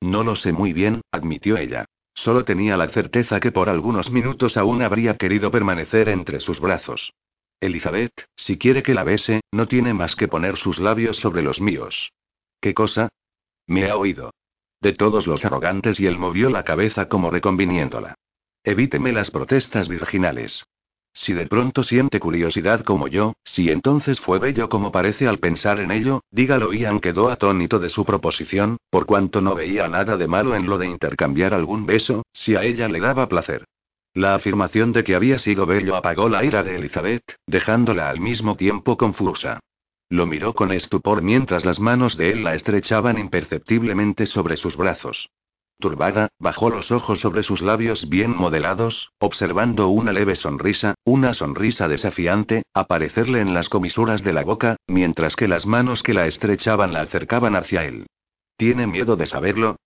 No 0.00 0.24
lo 0.24 0.34
sé 0.34 0.52
muy 0.52 0.72
bien, 0.72 1.02
admitió 1.12 1.58
ella. 1.58 1.84
Solo 2.14 2.44
tenía 2.44 2.78
la 2.78 2.88
certeza 2.88 3.38
que 3.38 3.52
por 3.52 3.68
algunos 3.68 4.10
minutos 4.10 4.56
aún 4.56 4.82
habría 4.82 5.18
querido 5.18 5.50
permanecer 5.50 6.08
entre 6.08 6.40
sus 6.40 6.58
brazos. 6.58 7.12
Elizabeth, 7.60 8.12
si 8.34 8.56
quiere 8.56 8.82
que 8.82 8.94
la 8.94 9.04
bese, 9.04 9.42
no 9.52 9.68
tiene 9.68 9.92
más 9.92 10.16
que 10.16 10.26
poner 10.26 10.56
sus 10.56 10.78
labios 10.78 11.18
sobre 11.18 11.42
los 11.42 11.60
míos. 11.60 12.12
¿Qué 12.60 12.72
cosa? 12.72 13.10
Me 13.66 13.90
ha 13.90 13.96
oído. 13.96 14.32
De 14.80 14.94
todos 14.94 15.26
los 15.26 15.44
arrogantes 15.44 16.00
y 16.00 16.06
él 16.06 16.18
movió 16.18 16.48
la 16.48 16.64
cabeza 16.64 17.08
como 17.08 17.30
reconviniéndola. 17.30 18.14
Evíteme 18.64 19.12
las 19.12 19.30
protestas 19.30 19.88
virginales. 19.88 20.64
Si 21.14 21.34
de 21.34 21.46
pronto 21.46 21.82
siente 21.82 22.20
curiosidad 22.20 22.84
como 22.84 23.06
yo, 23.06 23.34
si 23.44 23.70
entonces 23.70 24.18
fue 24.18 24.38
bello 24.38 24.68
como 24.68 24.90
parece 24.90 25.28
al 25.28 25.38
pensar 25.38 25.78
en 25.78 25.90
ello, 25.90 26.22
dígalo. 26.30 26.72
Ian 26.72 27.00
quedó 27.00 27.30
atónito 27.30 27.78
de 27.78 27.90
su 27.90 28.04
proposición, 28.04 28.78
por 28.90 29.04
cuanto 29.04 29.40
no 29.40 29.54
veía 29.54 29.88
nada 29.88 30.16
de 30.16 30.26
malo 30.26 30.56
en 30.56 30.66
lo 30.66 30.78
de 30.78 30.86
intercambiar 30.86 31.52
algún 31.52 31.84
beso, 31.86 32.24
si 32.32 32.56
a 32.56 32.62
ella 32.62 32.88
le 32.88 33.00
daba 33.00 33.28
placer. 33.28 33.64
La 34.14 34.34
afirmación 34.34 34.92
de 34.92 35.04
que 35.04 35.14
había 35.14 35.38
sido 35.38 35.64
bello 35.66 35.96
apagó 35.96 36.28
la 36.28 36.44
ira 36.44 36.62
de 36.62 36.76
Elizabeth, 36.76 37.36
dejándola 37.46 38.10
al 38.10 38.20
mismo 38.20 38.56
tiempo 38.56 38.96
confusa. 38.96 39.60
Lo 40.10 40.26
miró 40.26 40.54
con 40.54 40.72
estupor 40.72 41.22
mientras 41.22 41.64
las 41.64 41.80
manos 41.80 42.18
de 42.18 42.32
él 42.32 42.44
la 42.44 42.54
estrechaban 42.54 43.18
imperceptiblemente 43.18 44.26
sobre 44.26 44.58
sus 44.58 44.76
brazos. 44.76 45.30
Turbada, 45.78 46.28
bajó 46.38 46.70
los 46.70 46.92
ojos 46.92 47.20
sobre 47.20 47.42
sus 47.42 47.60
labios 47.60 48.08
bien 48.08 48.36
modelados, 48.36 49.10
observando 49.18 49.88
una 49.88 50.12
leve 50.12 50.36
sonrisa, 50.36 50.94
una 51.04 51.34
sonrisa 51.34 51.88
desafiante, 51.88 52.62
aparecerle 52.72 53.40
en 53.40 53.52
las 53.52 53.68
comisuras 53.68 54.22
de 54.22 54.32
la 54.32 54.44
boca, 54.44 54.76
mientras 54.86 55.34
que 55.34 55.48
las 55.48 55.66
manos 55.66 56.02
que 56.02 56.14
la 56.14 56.26
estrechaban 56.26 56.92
la 56.92 57.00
acercaban 57.00 57.56
hacia 57.56 57.84
él. 57.84 58.06
¿Tiene 58.56 58.86
miedo 58.86 59.16
de 59.16 59.26
saberlo? 59.26 59.76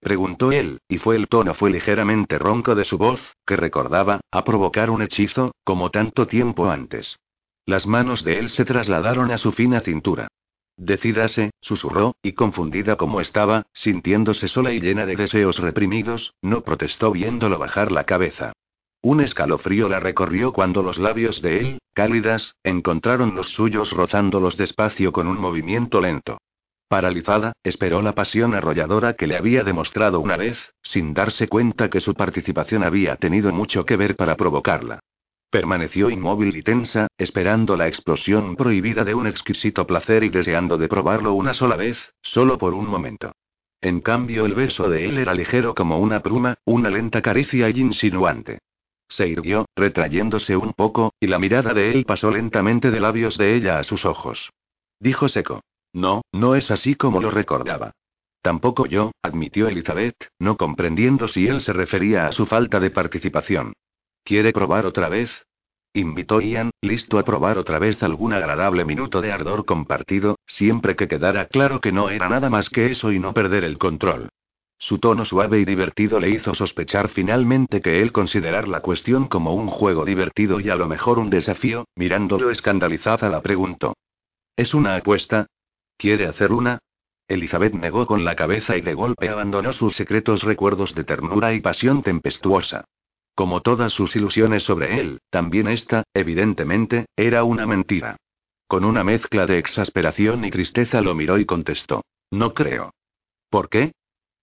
preguntó 0.00 0.52
él, 0.52 0.78
y 0.88 0.98
fue 0.98 1.16
el 1.16 1.26
tono 1.26 1.54
fue 1.54 1.70
ligeramente 1.70 2.38
ronco 2.38 2.74
de 2.74 2.84
su 2.84 2.98
voz, 2.98 3.34
que 3.46 3.56
recordaba, 3.56 4.20
a 4.30 4.44
provocar 4.44 4.90
un 4.90 5.02
hechizo, 5.02 5.52
como 5.64 5.90
tanto 5.90 6.26
tiempo 6.26 6.70
antes. 6.70 7.18
Las 7.64 7.86
manos 7.86 8.22
de 8.22 8.38
él 8.38 8.50
se 8.50 8.64
trasladaron 8.64 9.30
a 9.30 9.38
su 9.38 9.52
fina 9.52 9.80
cintura. 9.80 10.28
Decídase, 10.76 11.52
susurró, 11.60 12.16
y 12.22 12.32
confundida 12.32 12.96
como 12.96 13.20
estaba, 13.20 13.64
sintiéndose 13.72 14.48
sola 14.48 14.72
y 14.72 14.80
llena 14.80 15.06
de 15.06 15.16
deseos 15.16 15.58
reprimidos, 15.58 16.34
no 16.42 16.62
protestó 16.62 17.12
viéndolo 17.12 17.58
bajar 17.58 17.90
la 17.92 18.04
cabeza. 18.04 18.52
Un 19.02 19.20
escalofrío 19.20 19.88
la 19.88 20.00
recorrió 20.00 20.52
cuando 20.52 20.82
los 20.82 20.98
labios 20.98 21.40
de 21.40 21.60
él, 21.60 21.78
cálidas, 21.94 22.56
encontraron 22.62 23.34
los 23.34 23.48
suyos 23.48 23.92
rozándolos 23.92 24.56
despacio 24.56 25.12
con 25.12 25.28
un 25.28 25.40
movimiento 25.40 26.00
lento. 26.00 26.38
Paralizada, 26.88 27.52
esperó 27.64 28.02
la 28.02 28.14
pasión 28.14 28.54
arrolladora 28.54 29.14
que 29.14 29.26
le 29.26 29.36
había 29.36 29.64
demostrado 29.64 30.20
una 30.20 30.36
vez, 30.36 30.72
sin 30.82 31.14
darse 31.14 31.48
cuenta 31.48 31.88
que 31.90 32.00
su 32.00 32.14
participación 32.14 32.84
había 32.84 33.16
tenido 33.16 33.52
mucho 33.52 33.84
que 33.84 33.96
ver 33.96 34.14
para 34.14 34.36
provocarla. 34.36 35.00
Permaneció 35.56 36.10
inmóvil 36.10 36.54
y 36.54 36.62
tensa, 36.62 37.06
esperando 37.16 37.78
la 37.78 37.88
explosión 37.88 38.56
prohibida 38.56 39.04
de 39.04 39.14
un 39.14 39.26
exquisito 39.26 39.86
placer 39.86 40.22
y 40.22 40.28
deseando 40.28 40.76
de 40.76 40.86
probarlo 40.86 41.32
una 41.32 41.54
sola 41.54 41.76
vez, 41.76 42.12
solo 42.20 42.58
por 42.58 42.74
un 42.74 42.86
momento. 42.86 43.32
En 43.80 44.02
cambio, 44.02 44.44
el 44.44 44.52
beso 44.52 44.90
de 44.90 45.06
él 45.06 45.16
era 45.16 45.32
ligero 45.32 45.74
como 45.74 45.98
una 45.98 46.20
pluma, 46.20 46.56
una 46.66 46.90
lenta 46.90 47.22
caricia 47.22 47.70
y 47.70 47.80
insinuante. 47.80 48.58
Se 49.08 49.28
irguió, 49.28 49.64
retrayéndose 49.74 50.58
un 50.58 50.74
poco, 50.74 51.14
y 51.18 51.26
la 51.26 51.38
mirada 51.38 51.72
de 51.72 51.90
él 51.90 52.04
pasó 52.04 52.30
lentamente 52.30 52.90
de 52.90 53.00
labios 53.00 53.38
de 53.38 53.56
ella 53.56 53.78
a 53.78 53.84
sus 53.84 54.04
ojos. 54.04 54.50
Dijo 55.00 55.26
seco. 55.30 55.62
No, 55.94 56.20
no 56.32 56.54
es 56.54 56.70
así 56.70 56.96
como 56.96 57.22
lo 57.22 57.30
recordaba. 57.30 57.92
Tampoco 58.42 58.84
yo, 58.84 59.12
admitió 59.22 59.68
Elizabeth, 59.68 60.28
no 60.38 60.58
comprendiendo 60.58 61.28
si 61.28 61.48
él 61.48 61.62
se 61.62 61.72
refería 61.72 62.26
a 62.26 62.32
su 62.32 62.44
falta 62.44 62.78
de 62.78 62.90
participación. 62.90 63.72
¿Quiere 64.26 64.52
probar 64.52 64.86
otra 64.86 65.08
vez? 65.08 65.46
Invitó 65.94 66.40
Ian, 66.40 66.72
listo 66.82 67.20
a 67.20 67.22
probar 67.22 67.58
otra 67.58 67.78
vez 67.78 68.02
algún 68.02 68.32
agradable 68.32 68.84
minuto 68.84 69.22
de 69.22 69.30
ardor 69.30 69.64
compartido, 69.64 70.34
siempre 70.44 70.96
que 70.96 71.06
quedara 71.06 71.46
claro 71.46 71.80
que 71.80 71.92
no 71.92 72.10
era 72.10 72.28
nada 72.28 72.50
más 72.50 72.68
que 72.68 72.90
eso 72.90 73.12
y 73.12 73.20
no 73.20 73.32
perder 73.32 73.62
el 73.62 73.78
control. 73.78 74.30
Su 74.78 74.98
tono 74.98 75.24
suave 75.24 75.60
y 75.60 75.64
divertido 75.64 76.18
le 76.18 76.30
hizo 76.30 76.54
sospechar 76.54 77.06
finalmente 77.06 77.80
que 77.80 78.02
él 78.02 78.10
considerar 78.10 78.66
la 78.66 78.80
cuestión 78.80 79.28
como 79.28 79.54
un 79.54 79.68
juego 79.68 80.04
divertido 80.04 80.58
y 80.58 80.70
a 80.70 80.74
lo 80.74 80.88
mejor 80.88 81.20
un 81.20 81.30
desafío, 81.30 81.84
mirándolo 81.94 82.50
escandalizada 82.50 83.28
la 83.28 83.42
preguntó. 83.42 83.94
¿Es 84.56 84.74
una 84.74 84.96
apuesta? 84.96 85.46
¿Quiere 85.96 86.26
hacer 86.26 86.50
una? 86.50 86.80
Elizabeth 87.28 87.74
negó 87.74 88.08
con 88.08 88.24
la 88.24 88.34
cabeza 88.34 88.76
y 88.76 88.80
de 88.80 88.94
golpe 88.94 89.28
abandonó 89.28 89.72
sus 89.72 89.94
secretos 89.94 90.42
recuerdos 90.42 90.96
de 90.96 91.04
ternura 91.04 91.54
y 91.54 91.60
pasión 91.60 92.02
tempestuosa. 92.02 92.86
Como 93.36 93.60
todas 93.60 93.92
sus 93.92 94.16
ilusiones 94.16 94.62
sobre 94.62 94.98
él, 94.98 95.20
también 95.28 95.68
esta, 95.68 96.04
evidentemente, 96.14 97.04
era 97.16 97.44
una 97.44 97.66
mentira. 97.66 98.16
Con 98.66 98.82
una 98.82 99.04
mezcla 99.04 99.44
de 99.44 99.58
exasperación 99.58 100.46
y 100.46 100.50
tristeza 100.50 101.02
lo 101.02 101.14
miró 101.14 101.38
y 101.38 101.44
contestó. 101.44 102.02
No 102.30 102.54
creo. 102.54 102.94
¿Por 103.50 103.68
qué? 103.68 103.92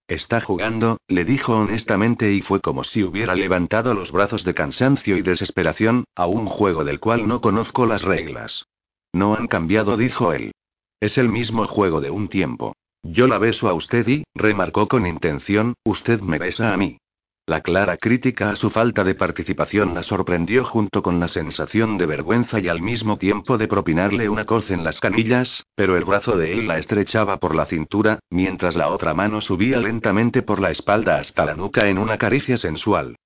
Está 0.06 0.40
jugando, 0.40 0.98
le 1.08 1.24
dijo 1.24 1.56
honestamente 1.56 2.32
y 2.32 2.40
fue 2.40 2.60
como 2.60 2.84
si 2.84 3.02
hubiera 3.02 3.34
levantado 3.34 3.94
los 3.94 4.12
brazos 4.12 4.44
de 4.44 4.54
cansancio 4.54 5.16
y 5.16 5.22
desesperación, 5.22 6.04
a 6.14 6.26
un 6.26 6.46
juego 6.46 6.84
del 6.84 7.00
cual 7.00 7.26
no 7.26 7.40
conozco 7.40 7.86
las 7.86 8.02
reglas. 8.02 8.64
No 9.12 9.34
han 9.34 9.48
cambiado, 9.48 9.96
dijo 9.96 10.32
él. 10.32 10.52
Es 11.00 11.18
el 11.18 11.28
mismo 11.28 11.66
juego 11.66 12.00
de 12.00 12.10
un 12.10 12.28
tiempo. 12.28 12.74
Yo 13.02 13.26
la 13.26 13.38
beso 13.38 13.68
a 13.68 13.74
usted 13.74 14.06
y, 14.06 14.24
remarcó 14.36 14.86
con 14.86 15.04
intención, 15.04 15.74
usted 15.84 16.20
me 16.20 16.38
besa 16.38 16.72
a 16.72 16.76
mí. 16.76 16.98
La 17.46 17.60
clara 17.60 17.98
crítica 17.98 18.50
a 18.50 18.56
su 18.56 18.70
falta 18.70 19.04
de 19.04 19.14
participación 19.14 19.92
la 19.92 20.02
sorprendió 20.02 20.64
junto 20.64 21.02
con 21.02 21.20
la 21.20 21.28
sensación 21.28 21.98
de 21.98 22.06
vergüenza 22.06 22.58
y 22.58 22.68
al 22.68 22.80
mismo 22.80 23.18
tiempo 23.18 23.58
de 23.58 23.68
propinarle 23.68 24.30
una 24.30 24.46
coz 24.46 24.70
en 24.70 24.82
las 24.82 24.98
canillas, 24.98 25.62
pero 25.74 25.98
el 25.98 26.06
brazo 26.06 26.38
de 26.38 26.54
él 26.54 26.66
la 26.66 26.78
estrechaba 26.78 27.36
por 27.36 27.54
la 27.54 27.66
cintura, 27.66 28.18
mientras 28.30 28.76
la 28.76 28.88
otra 28.88 29.12
mano 29.12 29.42
subía 29.42 29.78
lentamente 29.78 30.40
por 30.40 30.58
la 30.58 30.70
espalda 30.70 31.18
hasta 31.18 31.44
la 31.44 31.54
nuca 31.54 31.86
en 31.86 31.98
una 31.98 32.16
caricia 32.16 32.56
sensual. 32.56 33.16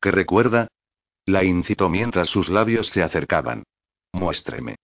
¿Qué 0.00 0.10
recuerda? 0.10 0.66
La 1.24 1.44
incitó 1.44 1.88
mientras 1.88 2.28
sus 2.28 2.48
labios 2.48 2.88
se 2.88 3.04
acercaban. 3.04 3.62
Muéstreme. 4.12 4.74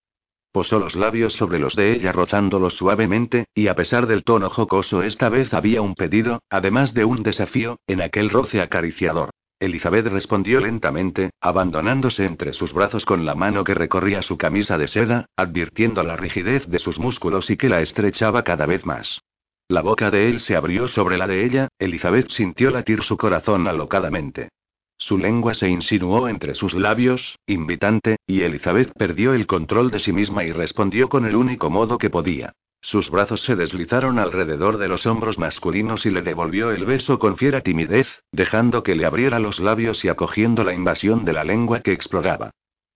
Posó 0.55 0.79
los 0.79 0.95
labios 0.95 1.33
sobre 1.33 1.59
los 1.59 1.75
de 1.75 1.95
ella 1.95 2.13
rozándolos 2.13 2.75
suavemente, 2.75 3.47
y 3.57 3.67
a 3.67 3.75
pesar 3.75 4.07
del 4.07 4.23
tono 4.23 4.49
jocoso 4.49 5.03
esta 5.03 5.29
vez 5.29 5.53
había 5.53 5.83
un 5.83 5.97
pedido, 5.97 6.43
además 6.49 6.95
de 6.95 7.05
un 7.05 7.25
desafío, 7.25 7.81
en 7.89 8.01
aquel 8.01 8.31
roce 8.31 8.61
acariciador. 8.61 9.31
Elizabeth 9.59 10.07
respondió 10.07 10.61
lentamente, 10.61 11.31
abandonándose 11.41 12.25
entre 12.25 12.53
sus 12.53 12.73
brazos 12.73 13.05
con 13.05 13.27
la 13.27 13.35
mano 13.35 13.65
que 13.65 13.75
recorría 13.75 14.23
su 14.23 14.39
camisa 14.39 14.79
de 14.79 14.87
seda, 14.87 15.27
advirtiendo 15.35 16.05
la 16.05 16.15
rigidez 16.17 16.69
de 16.69 16.79
sus 16.79 17.01
músculos 17.01 17.51
y 17.51 17.57
que 17.57 17.69
la 17.69 17.81
estrechaba 17.81 18.45
cada 18.45 18.65
vez 18.65 18.87
más. 18.87 19.23
La 19.67 19.83
boca 19.83 20.13
de 20.13 20.29
él 20.29 20.39
se 20.39 20.55
abrió 20.55 20.87
sobre 20.87 21.19
la 21.19 21.27
de 21.27 21.45
ella, 21.45 21.67
Elizabeth 21.81 22.31
sintió 22.31 22.71
latir 22.71 23.03
su 23.03 23.17
corazón 23.17 23.67
alocadamente. 23.67 24.51
Su 24.99 25.19
lengua 25.19 25.55
se 25.55 25.69
insinuó 25.69 26.29
entre 26.29 26.55
sus 26.55 26.75
labios, 26.75 27.39
invitante, 27.47 28.17
y 28.27 28.43
Elizabeth 28.43 28.93
perdió 28.97 29.35
el 29.35 29.47
control 29.47 29.91
de 29.91 29.99
sí 29.99 30.13
misma 30.13 30.45
y 30.45 30.53
respondió 30.53 31.09
con 31.09 31.27
el 31.27 31.37
único 31.37 31.71
modo 31.71 31.99
que 31.99 32.11
podía. 32.11 32.53
Sus 32.81 33.11
brazos 33.11 33.41
se 33.41 33.57
deslizaron 33.57 34.19
alrededor 34.19 34.77
de 34.77 34.89
los 34.89 35.07
hombros 35.07 35.39
masculinos 35.39 36.05
y 36.05 36.11
le 36.11 36.21
devolvió 36.21 36.71
el 36.71 36.85
beso 36.85 37.19
con 37.19 37.39
fiera 37.39 37.63
timidez, 37.63 38.23
dejando 38.31 38.83
que 38.83 38.95
le 38.95 39.07
abriera 39.07 39.39
los 39.39 39.59
labios 39.59 40.05
y 40.05 40.09
acogiendo 40.09 40.65
la 40.65 40.75
invasión 40.75 41.25
de 41.25 41.33
la 41.33 41.45
lengua 41.45 41.81
que 41.81 41.93
exploraba. 41.93 42.51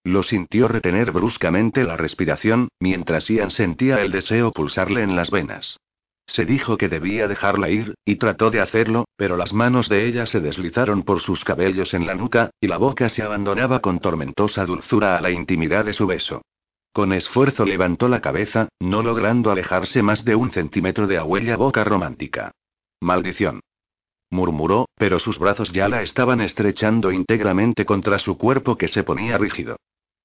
Lo 0.05 0.23
sintió 0.23 0.69
retener 0.69 1.11
bruscamente 1.11 1.85
la 1.85 1.97
respiración, 1.97 2.69
mientras 2.81 3.29
Ian 3.29 3.51
sentía 3.51 4.03
el 4.03 4.13
deseo 4.13 4.53
pulsarle 4.53 5.03
en 5.03 5.17
las 5.17 5.31
venas. 5.31 5.79
Se 6.29 6.45
dijo 6.45 6.76
que 6.76 6.91
debía 6.91 7.26
dejarla 7.26 7.70
ir, 7.70 7.95
y 8.05 8.16
trató 8.16 8.51
de 8.51 8.61
hacerlo, 8.61 9.07
pero 9.16 9.39
las 9.39 9.55
manos 9.55 9.89
de 9.89 10.07
ella 10.07 10.26
se 10.26 10.41
deslizaron 10.41 11.03
por 11.03 11.20
sus 11.20 11.43
cabellos 11.43 11.95
en 11.95 12.07
la 12.07 12.14
nuca, 12.14 12.51
y 12.61 12.66
la 12.66 12.76
boca 12.76 13.09
se 13.09 13.22
abandonaba 13.22 13.81
con 13.81 13.99
tormentosa 13.99 14.66
dulzura 14.66 15.16
a 15.16 15.22
la 15.22 15.31
intimidad 15.31 15.87
de 15.87 15.95
su 15.95 16.07
beso. 16.07 16.43
Con 16.93 17.14
esfuerzo 17.14 17.64
levantó 17.64 18.09
la 18.09 18.20
cabeza, 18.20 18.68
no 18.79 19.03
logrando 19.03 19.51
alejarse 19.51 20.03
más 20.03 20.24
de 20.24 20.35
un 20.35 20.51
centímetro 20.51 21.07
de 21.07 21.18
huella 21.18 21.57
boca 21.57 21.83
romántica. 21.83 22.53
Maldición. 23.01 23.61
Murmuró, 24.31 24.87
pero 24.97 25.18
sus 25.18 25.39
brazos 25.39 25.72
ya 25.72 25.89
la 25.89 26.03
estaban 26.03 26.43
estrechando 26.43 27.11
íntegramente 27.11 27.87
contra 27.87 28.18
su 28.18 28.37
cuerpo 28.37 28.76
que 28.76 28.89
se 28.89 29.03
ponía 29.03 29.39
rígido. 29.39 29.76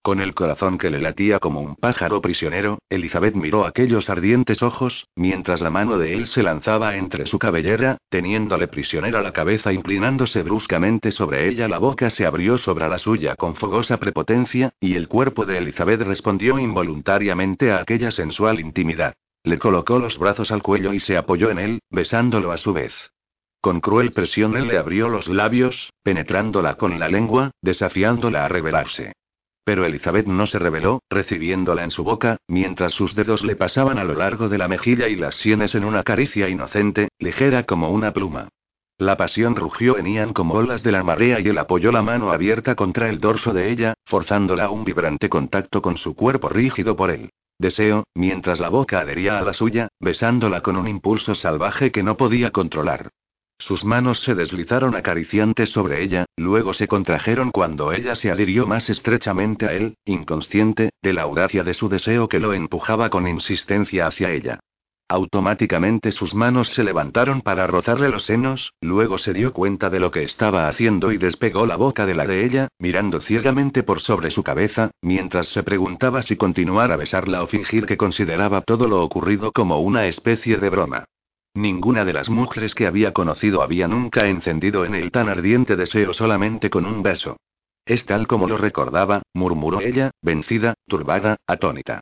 Con 0.03 0.19
el 0.19 0.33
corazón 0.33 0.77
que 0.77 0.89
le 0.89 0.99
latía 0.99 1.39
como 1.39 1.61
un 1.61 1.77
pájaro 1.77 2.19
prisionero, 2.19 2.79
Elizabeth 2.89 3.35
miró 3.35 3.65
aquellos 3.65 4.09
ardientes 4.09 4.61
ojos, 4.61 5.07
mientras 5.15 5.61
la 5.61 5.69
mano 5.69 5.97
de 5.97 6.13
él 6.13 6.27
se 6.27 6.43
lanzaba 6.43 6.97
entre 6.97 7.25
su 7.25 7.39
cabellera, 7.39 7.99
teniéndole 8.09 8.67
prisionera 8.67 9.21
la 9.21 9.31
cabeza 9.31 9.71
inclinándose 9.71 10.43
bruscamente 10.43 11.11
sobre 11.11 11.47
ella, 11.47 11.69
la 11.69 11.77
boca 11.77 12.09
se 12.09 12.25
abrió 12.25 12.57
sobre 12.57 12.89
la 12.89 12.97
suya 12.97 13.37
con 13.37 13.55
fogosa 13.55 13.95
prepotencia, 13.95 14.73
y 14.81 14.95
el 14.95 15.07
cuerpo 15.07 15.45
de 15.45 15.59
Elizabeth 15.59 16.01
respondió 16.01 16.59
involuntariamente 16.59 17.71
a 17.71 17.77
aquella 17.77 18.11
sensual 18.11 18.59
intimidad. 18.59 19.13
Le 19.45 19.57
colocó 19.57 19.99
los 19.99 20.17
brazos 20.17 20.51
al 20.51 20.61
cuello 20.61 20.91
y 20.91 20.99
se 20.99 21.15
apoyó 21.15 21.49
en 21.49 21.59
él, 21.59 21.79
besándolo 21.89 22.51
a 22.51 22.57
su 22.57 22.73
vez. 22.73 22.93
Con 23.61 23.79
cruel 23.79 24.11
presión 24.11 24.57
él 24.57 24.67
le 24.67 24.77
abrió 24.77 25.07
los 25.07 25.29
labios, 25.29 25.93
penetrándola 26.03 26.75
con 26.75 26.99
la 26.99 27.07
lengua, 27.07 27.51
desafiándola 27.61 28.43
a 28.43 28.49
rebelarse. 28.49 29.13
Pero 29.63 29.85
Elizabeth 29.85 30.27
no 30.27 30.45
se 30.45 30.59
rebeló, 30.59 31.01
recibiéndola 31.09 31.83
en 31.83 31.91
su 31.91 32.03
boca, 32.03 32.37
mientras 32.47 32.93
sus 32.93 33.15
dedos 33.15 33.43
le 33.43 33.55
pasaban 33.55 33.97
a 33.97 34.03
lo 34.03 34.13
largo 34.13 34.49
de 34.49 34.57
la 34.57 34.67
mejilla 34.67 35.07
y 35.07 35.15
las 35.15 35.35
sienes 35.35 35.73
en 35.75 35.85
una 35.85 36.03
caricia 36.03 36.49
inocente, 36.49 37.09
ligera 37.17 37.63
como 37.63 37.89
una 37.91 38.11
pluma. 38.11 38.49
La 38.97 39.17
pasión 39.17 39.55
rugió 39.55 39.97
en 39.97 40.07
Ian 40.07 40.33
como 40.33 40.53
olas 40.53 40.83
de 40.83 40.91
la 40.91 41.03
marea 41.03 41.39
y 41.39 41.47
él 41.47 41.57
apoyó 41.57 41.91
la 41.91 42.03
mano 42.03 42.31
abierta 42.31 42.75
contra 42.75 43.09
el 43.09 43.19
dorso 43.19 43.53
de 43.53 43.71
ella, 43.71 43.95
forzándola 44.05 44.65
a 44.65 44.69
un 44.69 44.83
vibrante 44.83 45.29
contacto 45.29 45.81
con 45.81 45.97
su 45.97 46.15
cuerpo 46.15 46.49
rígido 46.49 46.95
por 46.95 47.09
él. 47.09 47.29
Deseo, 47.57 48.03
mientras 48.13 48.59
la 48.59 48.69
boca 48.69 48.99
adhería 48.99 49.39
a 49.39 49.41
la 49.41 49.53
suya, 49.53 49.87
besándola 49.99 50.61
con 50.61 50.75
un 50.75 50.87
impulso 50.87 51.33
salvaje 51.33 51.91
que 51.91 52.03
no 52.03 52.17
podía 52.17 52.51
controlar. 52.51 53.09
Sus 53.59 53.85
manos 53.85 54.19
se 54.19 54.35
deslizaron 54.35 54.95
acariciantes 54.95 55.69
sobre 55.69 56.03
ella, 56.03 56.25
luego 56.35 56.73
se 56.73 56.87
contrajeron 56.87 57.51
cuando 57.51 57.93
ella 57.93 58.15
se 58.15 58.29
adhirió 58.29 58.67
más 58.67 58.89
estrechamente 58.89 59.67
a 59.67 59.73
él, 59.73 59.95
inconsciente, 60.05 60.89
de 61.01 61.13
la 61.13 61.21
audacia 61.21 61.63
de 61.63 61.73
su 61.73 61.87
deseo 61.87 62.27
que 62.27 62.39
lo 62.39 62.53
empujaba 62.53 63.09
con 63.09 63.27
insistencia 63.27 64.07
hacia 64.07 64.31
ella. 64.31 64.59
Automáticamente 65.09 66.11
sus 66.11 66.33
manos 66.33 66.69
se 66.69 66.83
levantaron 66.83 67.41
para 67.41 67.67
rozarle 67.67 68.09
los 68.09 68.23
senos, 68.23 68.73
luego 68.81 69.17
se 69.17 69.33
dio 69.33 69.53
cuenta 69.53 69.89
de 69.89 69.99
lo 69.99 70.11
que 70.11 70.23
estaba 70.23 70.67
haciendo 70.67 71.11
y 71.11 71.17
despegó 71.17 71.65
la 71.65 71.75
boca 71.75 72.05
de 72.05 72.15
la 72.15 72.25
de 72.25 72.45
ella, 72.45 72.67
mirando 72.79 73.19
ciegamente 73.21 73.83
por 73.83 74.01
sobre 74.01 74.31
su 74.31 74.43
cabeza, 74.43 74.91
mientras 75.01 75.49
se 75.49 75.61
preguntaba 75.61 76.21
si 76.21 76.35
continuar 76.35 76.91
a 76.91 76.97
besarla 76.97 77.43
o 77.43 77.47
fingir 77.47 77.85
que 77.85 77.97
consideraba 77.97 78.61
todo 78.61 78.87
lo 78.87 79.03
ocurrido 79.03 79.51
como 79.51 79.79
una 79.81 80.07
especie 80.07 80.57
de 80.57 80.69
broma. 80.69 81.05
Ninguna 81.55 82.03
de 82.03 82.13
las 82.13 82.29
mujeres 82.29 82.73
que 82.73 82.87
había 82.87 83.13
conocido 83.13 83.61
había 83.61 83.87
nunca 83.87 84.25
encendido 84.27 84.85
en 84.85 84.95
él 84.95 85.11
tan 85.11 85.29
ardiente 85.29 85.75
deseo 85.75 86.13
solamente 86.13 86.71
con 86.71 86.85
un 86.85 87.03
beso. 87.03 87.37
Es 87.85 88.05
tal 88.05 88.27
como 88.27 88.47
lo 88.47 88.57
recordaba, 88.57 89.21
murmuró 89.33 89.81
ella, 89.81 90.11
vencida, 90.21 90.73
turbada, 90.87 91.37
atónita. 91.45 92.01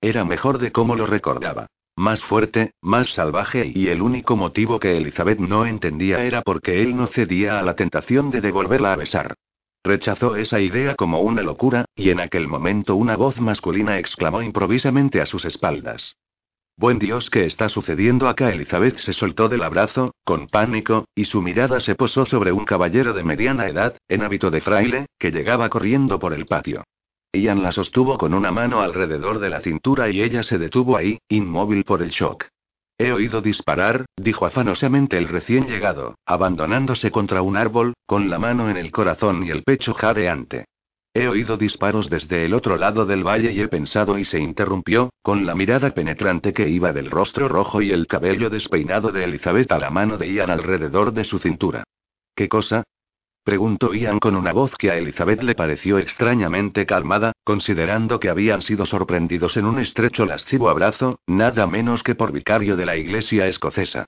Era 0.00 0.24
mejor 0.24 0.58
de 0.58 0.72
cómo 0.72 0.96
lo 0.96 1.06
recordaba. 1.06 1.66
Más 1.96 2.22
fuerte, 2.22 2.72
más 2.80 3.08
salvaje 3.08 3.70
y 3.74 3.88
el 3.88 4.02
único 4.02 4.36
motivo 4.36 4.78
que 4.78 4.96
Elizabeth 4.96 5.40
no 5.40 5.66
entendía 5.66 6.24
era 6.24 6.42
porque 6.42 6.82
él 6.82 6.96
no 6.96 7.06
cedía 7.06 7.58
a 7.58 7.62
la 7.62 7.74
tentación 7.74 8.30
de 8.30 8.40
devolverla 8.40 8.92
a 8.92 8.96
besar. 8.96 9.34
Rechazó 9.82 10.36
esa 10.36 10.60
idea 10.60 10.94
como 10.94 11.20
una 11.20 11.42
locura, 11.42 11.84
y 11.94 12.10
en 12.10 12.20
aquel 12.20 12.48
momento 12.48 12.96
una 12.96 13.16
voz 13.16 13.40
masculina 13.40 13.98
exclamó 13.98 14.42
improvisamente 14.42 15.20
a 15.20 15.26
sus 15.26 15.44
espaldas. 15.44 16.16
Buen 16.78 16.98
Dios, 16.98 17.30
¿qué 17.30 17.46
está 17.46 17.70
sucediendo 17.70 18.28
acá? 18.28 18.50
Elizabeth 18.50 18.98
se 18.98 19.14
soltó 19.14 19.48
del 19.48 19.62
abrazo, 19.62 20.14
con 20.24 20.46
pánico, 20.46 21.06
y 21.14 21.24
su 21.24 21.40
mirada 21.40 21.80
se 21.80 21.94
posó 21.94 22.26
sobre 22.26 22.52
un 22.52 22.66
caballero 22.66 23.14
de 23.14 23.24
mediana 23.24 23.66
edad, 23.66 23.96
en 24.08 24.22
hábito 24.22 24.50
de 24.50 24.60
fraile, 24.60 25.06
que 25.18 25.30
llegaba 25.30 25.70
corriendo 25.70 26.18
por 26.18 26.34
el 26.34 26.44
patio. 26.44 26.84
Ian 27.32 27.62
la 27.62 27.72
sostuvo 27.72 28.18
con 28.18 28.34
una 28.34 28.50
mano 28.50 28.82
alrededor 28.82 29.38
de 29.38 29.48
la 29.48 29.60
cintura 29.60 30.10
y 30.10 30.20
ella 30.20 30.42
se 30.42 30.58
detuvo 30.58 30.98
ahí, 30.98 31.18
inmóvil 31.30 31.82
por 31.84 32.02
el 32.02 32.10
shock. 32.10 32.44
He 32.98 33.10
oído 33.10 33.40
disparar, 33.40 34.04
dijo 34.14 34.44
afanosamente 34.44 35.16
el 35.16 35.28
recién 35.28 35.66
llegado, 35.66 36.16
abandonándose 36.26 37.10
contra 37.10 37.40
un 37.40 37.56
árbol, 37.56 37.94
con 38.04 38.28
la 38.28 38.38
mano 38.38 38.68
en 38.68 38.76
el 38.76 38.92
corazón 38.92 39.44
y 39.46 39.50
el 39.50 39.62
pecho 39.62 39.94
jadeante. 39.94 40.66
He 41.18 41.28
oído 41.28 41.56
disparos 41.56 42.10
desde 42.10 42.44
el 42.44 42.52
otro 42.52 42.76
lado 42.76 43.06
del 43.06 43.26
valle 43.26 43.50
y 43.50 43.62
he 43.62 43.68
pensado 43.68 44.18
y 44.18 44.24
se 44.26 44.38
interrumpió, 44.38 45.08
con 45.22 45.46
la 45.46 45.54
mirada 45.54 45.94
penetrante 45.94 46.52
que 46.52 46.68
iba 46.68 46.92
del 46.92 47.10
rostro 47.10 47.48
rojo 47.48 47.80
y 47.80 47.90
el 47.90 48.06
cabello 48.06 48.50
despeinado 48.50 49.10
de 49.12 49.24
Elizabeth 49.24 49.72
a 49.72 49.78
la 49.78 49.88
mano 49.88 50.18
de 50.18 50.30
Ian 50.30 50.50
alrededor 50.50 51.14
de 51.14 51.24
su 51.24 51.38
cintura. 51.38 51.84
¿Qué 52.34 52.50
cosa? 52.50 52.82
Preguntó 53.42 53.94
Ian 53.94 54.18
con 54.18 54.36
una 54.36 54.52
voz 54.52 54.76
que 54.76 54.90
a 54.90 54.98
Elizabeth 54.98 55.42
le 55.42 55.54
pareció 55.54 55.96
extrañamente 55.96 56.84
calmada, 56.84 57.32
considerando 57.44 58.20
que 58.20 58.28
habían 58.28 58.60
sido 58.60 58.84
sorprendidos 58.84 59.56
en 59.56 59.64
un 59.64 59.78
estrecho 59.78 60.26
lascivo 60.26 60.68
abrazo, 60.68 61.20
nada 61.26 61.66
menos 61.66 62.02
que 62.02 62.14
por 62.14 62.30
vicario 62.30 62.76
de 62.76 62.84
la 62.84 62.98
iglesia 62.98 63.46
escocesa. 63.46 64.04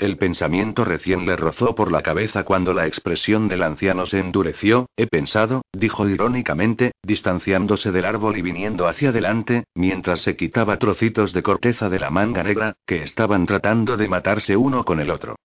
El 0.00 0.16
pensamiento 0.16 0.86
recién 0.86 1.26
le 1.26 1.36
rozó 1.36 1.74
por 1.74 1.92
la 1.92 2.00
cabeza 2.00 2.44
cuando 2.44 2.72
la 2.72 2.86
expresión 2.86 3.48
del 3.48 3.62
anciano 3.62 4.06
se 4.06 4.18
endureció. 4.18 4.86
He 4.96 5.06
pensado, 5.06 5.60
dijo 5.74 6.08
irónicamente, 6.08 6.92
distanciándose 7.02 7.92
del 7.92 8.06
árbol 8.06 8.38
y 8.38 8.40
viniendo 8.40 8.88
hacia 8.88 9.10
adelante, 9.10 9.64
mientras 9.74 10.22
se 10.22 10.36
quitaba 10.36 10.78
trocitos 10.78 11.34
de 11.34 11.42
corteza 11.42 11.90
de 11.90 12.00
la 12.00 12.08
manga 12.08 12.42
negra, 12.42 12.76
que 12.86 13.02
estaban 13.02 13.44
tratando 13.44 13.98
de 13.98 14.08
matarse 14.08 14.56
uno 14.56 14.86
con 14.86 15.00
el 15.00 15.10
otro. 15.10 15.36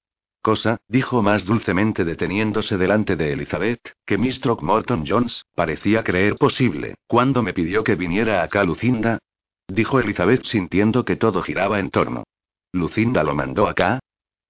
Cosa, 0.42 0.78
dijo 0.88 1.22
más 1.22 1.44
dulcemente 1.44 2.06
deteniéndose 2.06 2.78
delante 2.78 3.18
de 3.18 3.34
Elizabeth, 3.34 3.82
que 4.06 4.18
Miss 4.18 4.40
Throckmorton 4.40 5.04
Jones, 5.06 5.44
parecía 5.54 6.02
creer 6.02 6.38
posible, 6.38 6.96
cuando 7.08 7.44
me 7.44 7.52
pidió 7.52 7.84
que 7.84 7.96
viniera 7.96 8.42
acá 8.42 8.64
Lucinda. 8.64 9.20
Dijo 9.68 10.00
Elizabeth 10.00 10.46
sintiendo 10.46 11.04
que 11.04 11.18
todo 11.18 11.42
giraba 11.42 11.78
en 11.80 11.90
torno. 11.90 12.24
¿Lucinda 12.72 13.22
lo 13.22 13.36
mandó 13.36 13.68
acá? 13.68 14.00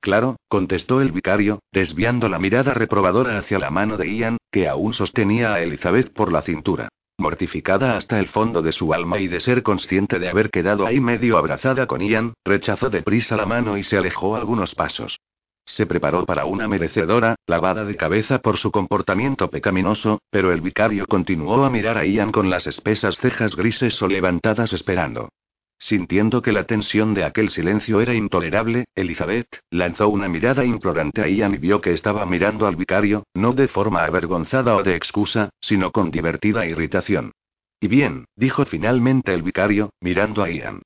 Claro, 0.05 0.35
contestó 0.47 1.01
el 1.01 1.11
vicario, 1.11 1.61
desviando 1.73 2.29
la 2.29 2.37
mirada 2.37 2.75
reprobadora 2.75 3.39
hacia 3.39 3.57
la 3.57 3.71
mano 3.71 3.97
de 3.97 4.15
Ian, 4.15 4.37
que 4.51 4.67
aún 4.67 4.93
sostenía 4.93 5.55
a 5.55 5.63
Elizabeth 5.63 6.13
por 6.13 6.31
la 6.31 6.43
cintura. 6.43 6.89
Mortificada 7.17 7.97
hasta 7.97 8.19
el 8.19 8.27
fondo 8.27 8.61
de 8.61 8.71
su 8.71 8.93
alma 8.93 9.17
y 9.17 9.27
de 9.27 9.39
ser 9.39 9.63
consciente 9.63 10.19
de 10.19 10.29
haber 10.29 10.51
quedado 10.51 10.85
ahí 10.85 10.99
medio 10.99 11.39
abrazada 11.39 11.87
con 11.87 12.01
Ian, 12.01 12.35
rechazó 12.45 12.91
deprisa 12.91 13.35
la 13.35 13.47
mano 13.47 13.79
y 13.79 13.83
se 13.83 13.97
alejó 13.97 14.35
algunos 14.35 14.75
pasos. 14.75 15.17
Se 15.65 15.87
preparó 15.87 16.23
para 16.23 16.45
una 16.45 16.67
merecedora, 16.67 17.33
lavada 17.47 17.83
de 17.83 17.95
cabeza 17.95 18.37
por 18.37 18.57
su 18.57 18.69
comportamiento 18.69 19.49
pecaminoso, 19.49 20.19
pero 20.29 20.51
el 20.51 20.61
vicario 20.61 21.07
continuó 21.07 21.65
a 21.65 21.71
mirar 21.71 21.97
a 21.97 22.05
Ian 22.05 22.31
con 22.31 22.51
las 22.51 22.67
espesas 22.67 23.17
cejas 23.17 23.55
grises 23.55 23.99
o 24.03 24.07
levantadas 24.07 24.71
esperando. 24.71 25.29
Sintiendo 25.78 26.41
que 26.41 26.53
la 26.53 26.65
tensión 26.65 27.13
de 27.13 27.26
aquel 27.26 27.49
silencio 27.49 27.99
era 27.99 28.13
intolerable, 28.13 28.86
Elizabeth 28.95 29.59
lanzó 29.69 30.07
una 30.07 30.30
mirada 30.30 30.63
implorante 30.63 31.21
a 31.21 31.28
Ian 31.28 31.55
y 31.55 31.57
vio 31.57 31.82
que 31.82 31.91
estaba 31.91 32.26
mirando 32.26 32.65
al 32.65 32.76
vicario, 32.76 33.26
no 33.34 33.53
de 33.53 33.67
forma 33.67 34.05
avergonzada 34.05 34.76
o 34.76 34.84
de 34.84 34.95
excusa, 34.95 35.49
sino 35.59 35.91
con 35.91 36.11
divertida 36.11 36.65
irritación. 36.65 37.34
Y 37.80 37.88
bien, 37.88 38.26
dijo 38.36 38.65
finalmente 38.65 39.34
el 39.34 39.43
vicario, 39.43 39.91
mirando 39.99 40.43
a 40.43 40.49
Ian. 40.49 40.82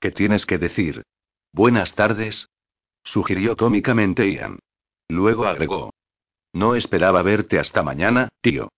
¿Qué 0.00 0.10
tienes 0.10 0.44
que 0.44 0.58
decir? 0.58 1.04
Buenas 1.52 1.94
tardes. 1.94 2.48
Sugirió 3.04 3.56
cómicamente 3.56 4.28
Ian. 4.30 4.58
Luego 5.08 5.46
agregó. 5.46 5.92
No 6.52 6.74
esperaba 6.74 7.22
verte 7.22 7.58
hasta 7.58 7.82
mañana, 7.82 8.28
tío. 8.40 8.70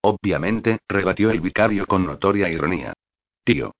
Obviamente, 0.00 0.78
rebatió 0.88 1.30
el 1.30 1.40
vicario 1.40 1.86
con 1.86 2.06
notoria 2.06 2.48
ironía. 2.48 2.94
Tío 3.44 3.72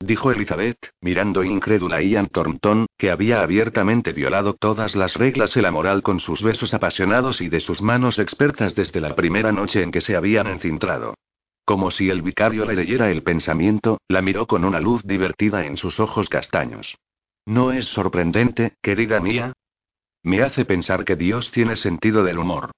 dijo 0.00 0.30
Elizabeth, 0.30 0.92
mirando 1.00 1.42
incrédula 1.44 1.96
a 1.96 2.02
Ian 2.02 2.28
Thornton, 2.28 2.86
que 2.96 3.10
había 3.10 3.42
abiertamente 3.42 4.12
violado 4.12 4.54
todas 4.54 4.96
las 4.96 5.14
reglas 5.14 5.56
y 5.56 5.60
la 5.60 5.70
moral 5.70 6.02
con 6.02 6.20
sus 6.20 6.42
besos 6.42 6.74
apasionados 6.74 7.40
y 7.40 7.48
de 7.48 7.60
sus 7.60 7.82
manos 7.82 8.18
expertas 8.18 8.74
desde 8.74 9.00
la 9.00 9.14
primera 9.14 9.52
noche 9.52 9.82
en 9.82 9.90
que 9.90 10.00
se 10.00 10.16
habían 10.16 10.46
encintrado. 10.46 11.14
Como 11.64 11.90
si 11.90 12.08
el 12.08 12.22
vicario 12.22 12.64
le 12.64 12.74
leyera 12.74 13.10
el 13.10 13.22
pensamiento, 13.22 14.00
la 14.08 14.22
miró 14.22 14.46
con 14.46 14.64
una 14.64 14.80
luz 14.80 15.02
divertida 15.04 15.66
en 15.66 15.76
sus 15.76 16.00
ojos 16.00 16.28
castaños. 16.28 16.96
¿No 17.44 17.72
es 17.72 17.86
sorprendente, 17.86 18.74
querida 18.82 19.20
mía? 19.20 19.52
Me 20.22 20.42
hace 20.42 20.64
pensar 20.64 21.04
que 21.04 21.16
Dios 21.16 21.50
tiene 21.50 21.76
sentido 21.76 22.24
del 22.24 22.38
humor. 22.38 22.70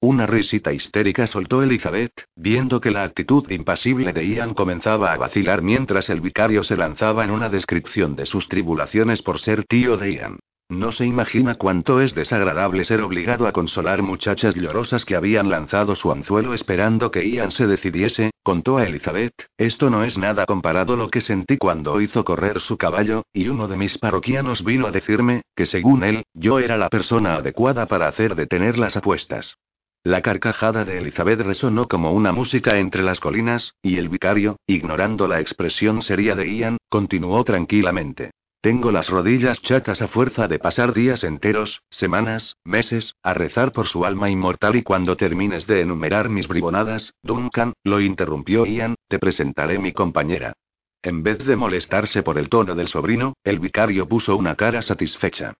Una 0.00 0.26
risita 0.26 0.72
histérica 0.72 1.26
soltó 1.26 1.60
Elizabeth, 1.60 2.26
viendo 2.36 2.80
que 2.80 2.92
la 2.92 3.02
actitud 3.02 3.50
impasible 3.50 4.12
de 4.12 4.28
Ian 4.28 4.54
comenzaba 4.54 5.12
a 5.12 5.16
vacilar 5.16 5.60
mientras 5.60 6.08
el 6.08 6.20
vicario 6.20 6.62
se 6.62 6.76
lanzaba 6.76 7.24
en 7.24 7.32
una 7.32 7.48
descripción 7.48 8.14
de 8.14 8.24
sus 8.24 8.48
tribulaciones 8.48 9.22
por 9.22 9.40
ser 9.40 9.64
tío 9.64 9.96
de 9.96 10.14
Ian. 10.14 10.38
No 10.70 10.92
se 10.92 11.04
imagina 11.04 11.56
cuánto 11.56 12.00
es 12.00 12.14
desagradable 12.14 12.84
ser 12.84 13.00
obligado 13.00 13.48
a 13.48 13.52
consolar 13.52 14.02
muchachas 14.02 14.54
llorosas 14.54 15.04
que 15.04 15.16
habían 15.16 15.50
lanzado 15.50 15.96
su 15.96 16.12
anzuelo 16.12 16.54
esperando 16.54 17.10
que 17.10 17.28
Ian 17.28 17.50
se 17.50 17.66
decidiese, 17.66 18.30
contó 18.44 18.76
a 18.76 18.84
Elizabeth, 18.84 19.32
esto 19.56 19.90
no 19.90 20.04
es 20.04 20.16
nada 20.16 20.46
comparado 20.46 20.94
lo 20.94 21.08
que 21.08 21.22
sentí 21.22 21.56
cuando 21.58 22.00
hizo 22.00 22.24
correr 22.24 22.60
su 22.60 22.76
caballo, 22.76 23.24
y 23.32 23.48
uno 23.48 23.66
de 23.66 23.76
mis 23.76 23.98
parroquianos 23.98 24.62
vino 24.62 24.86
a 24.86 24.92
decirme, 24.92 25.42
que 25.56 25.66
según 25.66 26.04
él, 26.04 26.22
yo 26.34 26.60
era 26.60 26.76
la 26.76 26.88
persona 26.88 27.34
adecuada 27.34 27.86
para 27.86 28.06
hacer 28.06 28.36
detener 28.36 28.78
las 28.78 28.96
apuestas. 28.96 29.56
La 30.04 30.22
carcajada 30.22 30.84
de 30.84 30.98
Elizabeth 30.98 31.40
resonó 31.40 31.88
como 31.88 32.12
una 32.12 32.32
música 32.32 32.78
entre 32.78 33.02
las 33.02 33.20
colinas, 33.20 33.74
y 33.82 33.98
el 33.98 34.08
vicario, 34.08 34.56
ignorando 34.66 35.26
la 35.26 35.40
expresión 35.40 36.02
seria 36.02 36.34
de 36.34 36.54
Ian, 36.54 36.78
continuó 36.88 37.42
tranquilamente. 37.44 38.30
Tengo 38.60 38.90
las 38.90 39.08
rodillas 39.08 39.62
chatas 39.62 40.02
a 40.02 40.08
fuerza 40.08 40.48
de 40.48 40.58
pasar 40.58 40.92
días 40.92 41.22
enteros, 41.22 41.82
semanas, 41.90 42.56
meses, 42.64 43.14
a 43.22 43.32
rezar 43.32 43.72
por 43.72 43.86
su 43.86 44.04
alma 44.04 44.30
inmortal 44.30 44.76
y 44.76 44.82
cuando 44.82 45.16
termines 45.16 45.66
de 45.66 45.82
enumerar 45.82 46.28
mis 46.28 46.48
bribonadas, 46.48 47.14
Duncan, 47.22 47.72
lo 47.84 48.00
interrumpió 48.00 48.66
Ian, 48.66 48.96
te 49.08 49.18
presentaré 49.18 49.78
mi 49.78 49.92
compañera. 49.92 50.54
En 51.02 51.22
vez 51.22 51.38
de 51.46 51.54
molestarse 51.54 52.24
por 52.24 52.38
el 52.38 52.48
tono 52.48 52.74
del 52.74 52.88
sobrino, 52.88 53.34
el 53.44 53.60
vicario 53.60 54.08
puso 54.08 54.36
una 54.36 54.56
cara 54.56 54.82
satisfecha. 54.82 55.54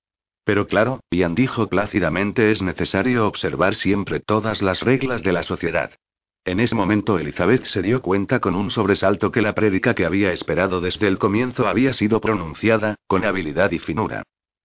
Pero 0.49 0.67
claro, 0.67 1.01
Ian 1.11 1.35
dijo 1.35 1.69
plácidamente, 1.69 2.51
es 2.51 2.63
necesario 2.63 3.27
observar 3.27 3.75
siempre 3.75 4.19
todas 4.19 4.63
las 4.63 4.81
reglas 4.81 5.23
de 5.23 5.33
la 5.33 5.43
sociedad. 5.43 5.91
En 6.47 6.59
ese 6.59 6.75
momento 6.75 7.19
Elizabeth 7.19 7.67
se 7.67 7.83
dio 7.83 8.01
cuenta 8.01 8.41
con 8.41 8.55
un 8.55 8.71
sobresalto 8.71 9.31
que 9.31 9.43
la 9.43 9.55
prédica 9.55 9.95
que 9.95 10.07
había 10.07 10.33
esperado 10.33 10.81
desde 10.81 11.07
el 11.07 11.19
comienzo 11.19 11.69
había 11.69 11.93
sido 11.93 12.23
pronunciada, 12.23 12.95
con 13.07 13.27
habilidad 13.27 13.73
y 13.73 13.79
finura. 13.79 14.23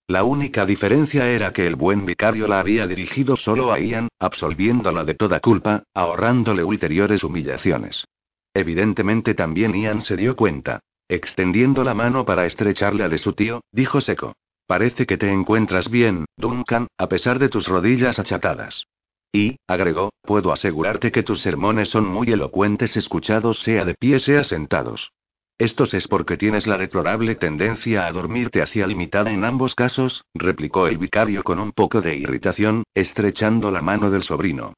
La 0.07 0.23
única 0.23 0.65
diferencia 0.65 1.27
era 1.29 1.51
que 1.51 1.67
el 1.67 1.75
buen 1.75 2.05
vicario 2.05 2.47
la 2.47 2.61
había 2.61 2.87
dirigido 2.87 3.35
solo 3.35 3.73
a 3.73 3.79
Ian, 3.81 4.07
absolviéndola 4.19 5.03
de 5.03 5.15
toda 5.15 5.41
culpa, 5.41 5.83
ahorrándole 5.93 6.63
ulteriores 6.63 7.25
humillaciones. 7.25 8.05
Evidentemente 8.53 9.33
también 9.33 9.73
Ian 9.73 9.99
se 9.99 10.15
dio 10.15 10.37
cuenta. 10.37 10.79
Extendiendo 11.09 11.83
la 11.83 11.93
mano 11.93 12.23
para 12.23 12.45
estrecharle 12.45 13.03
a 13.03 13.09
de 13.09 13.17
su 13.17 13.33
tío, 13.33 13.59
dijo 13.73 13.99
seco. 13.99 14.33
Parece 14.73 15.05
que 15.05 15.19
te 15.19 15.31
encuentras 15.31 15.87
bien, 15.91 16.25
Duncan, 16.35 16.87
a 16.97 17.07
pesar 17.07 17.37
de 17.37 17.47
tus 17.47 17.67
rodillas 17.67 18.17
achatadas. 18.17 18.87
Y, 19.31 19.57
agregó, 19.67 20.09
puedo 20.23 20.51
asegurarte 20.51 21.11
que 21.11 21.21
tus 21.21 21.41
sermones 21.41 21.89
son 21.89 22.07
muy 22.07 22.31
elocuentes 22.31 22.97
escuchados 22.97 23.59
sea 23.59 23.85
de 23.85 23.93
pie 23.93 24.17
sea 24.17 24.43
sentados. 24.43 25.11
Estos 25.59 25.93
es 25.93 26.07
porque 26.07 26.37
tienes 26.37 26.65
la 26.65 26.79
deplorable 26.79 27.35
tendencia 27.35 28.07
a 28.07 28.11
dormirte 28.11 28.63
hacia 28.63 28.87
limitada 28.87 29.31
en 29.31 29.45
ambos 29.45 29.75
casos, 29.75 30.23
replicó 30.33 30.87
el 30.87 30.97
vicario 30.97 31.43
con 31.43 31.59
un 31.59 31.71
poco 31.71 32.01
de 32.01 32.15
irritación, 32.15 32.81
estrechando 32.95 33.69
la 33.69 33.83
mano 33.83 34.09
del 34.09 34.23
sobrino. 34.23 34.73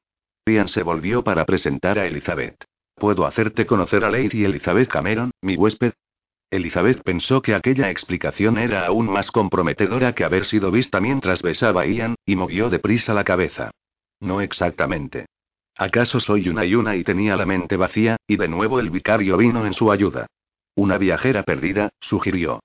Ian 0.46 0.68
se 0.68 0.82
volvió 0.82 1.24
para 1.24 1.46
presentar 1.46 1.98
a 1.98 2.06
Elizabeth. 2.06 2.62
¿Puedo 2.96 3.24
hacerte 3.24 3.64
conocer 3.64 4.04
a 4.04 4.10
Lady 4.10 4.44
Elizabeth 4.44 4.90
Cameron, 4.90 5.30
mi 5.40 5.56
huésped? 5.56 5.94
Elizabeth 6.50 7.02
pensó 7.02 7.42
que 7.42 7.54
aquella 7.54 7.90
explicación 7.90 8.56
era 8.56 8.86
aún 8.86 9.10
más 9.10 9.30
comprometedora 9.30 10.14
que 10.14 10.24
haber 10.24 10.44
sido 10.44 10.70
vista 10.70 11.00
mientras 11.00 11.42
besaba 11.42 11.82
a 11.82 11.86
Ian, 11.86 12.14
y 12.24 12.36
movió 12.36 12.70
deprisa 12.70 13.14
la 13.14 13.24
cabeza. 13.24 13.70
No 14.20 14.40
exactamente. 14.40 15.26
¿Acaso 15.76 16.20
soy 16.20 16.48
una 16.48 16.64
y 16.64 16.74
una 16.74 16.96
y 16.96 17.04
tenía 17.04 17.36
la 17.36 17.46
mente 17.46 17.76
vacía, 17.76 18.16
y 18.26 18.36
de 18.36 18.48
nuevo 18.48 18.80
el 18.80 18.90
vicario 18.90 19.36
vino 19.36 19.66
en 19.66 19.74
su 19.74 19.90
ayuda? 19.90 20.26
Una 20.74 20.98
viajera 20.98 21.42
perdida, 21.42 21.90
sugirió. 22.00 22.60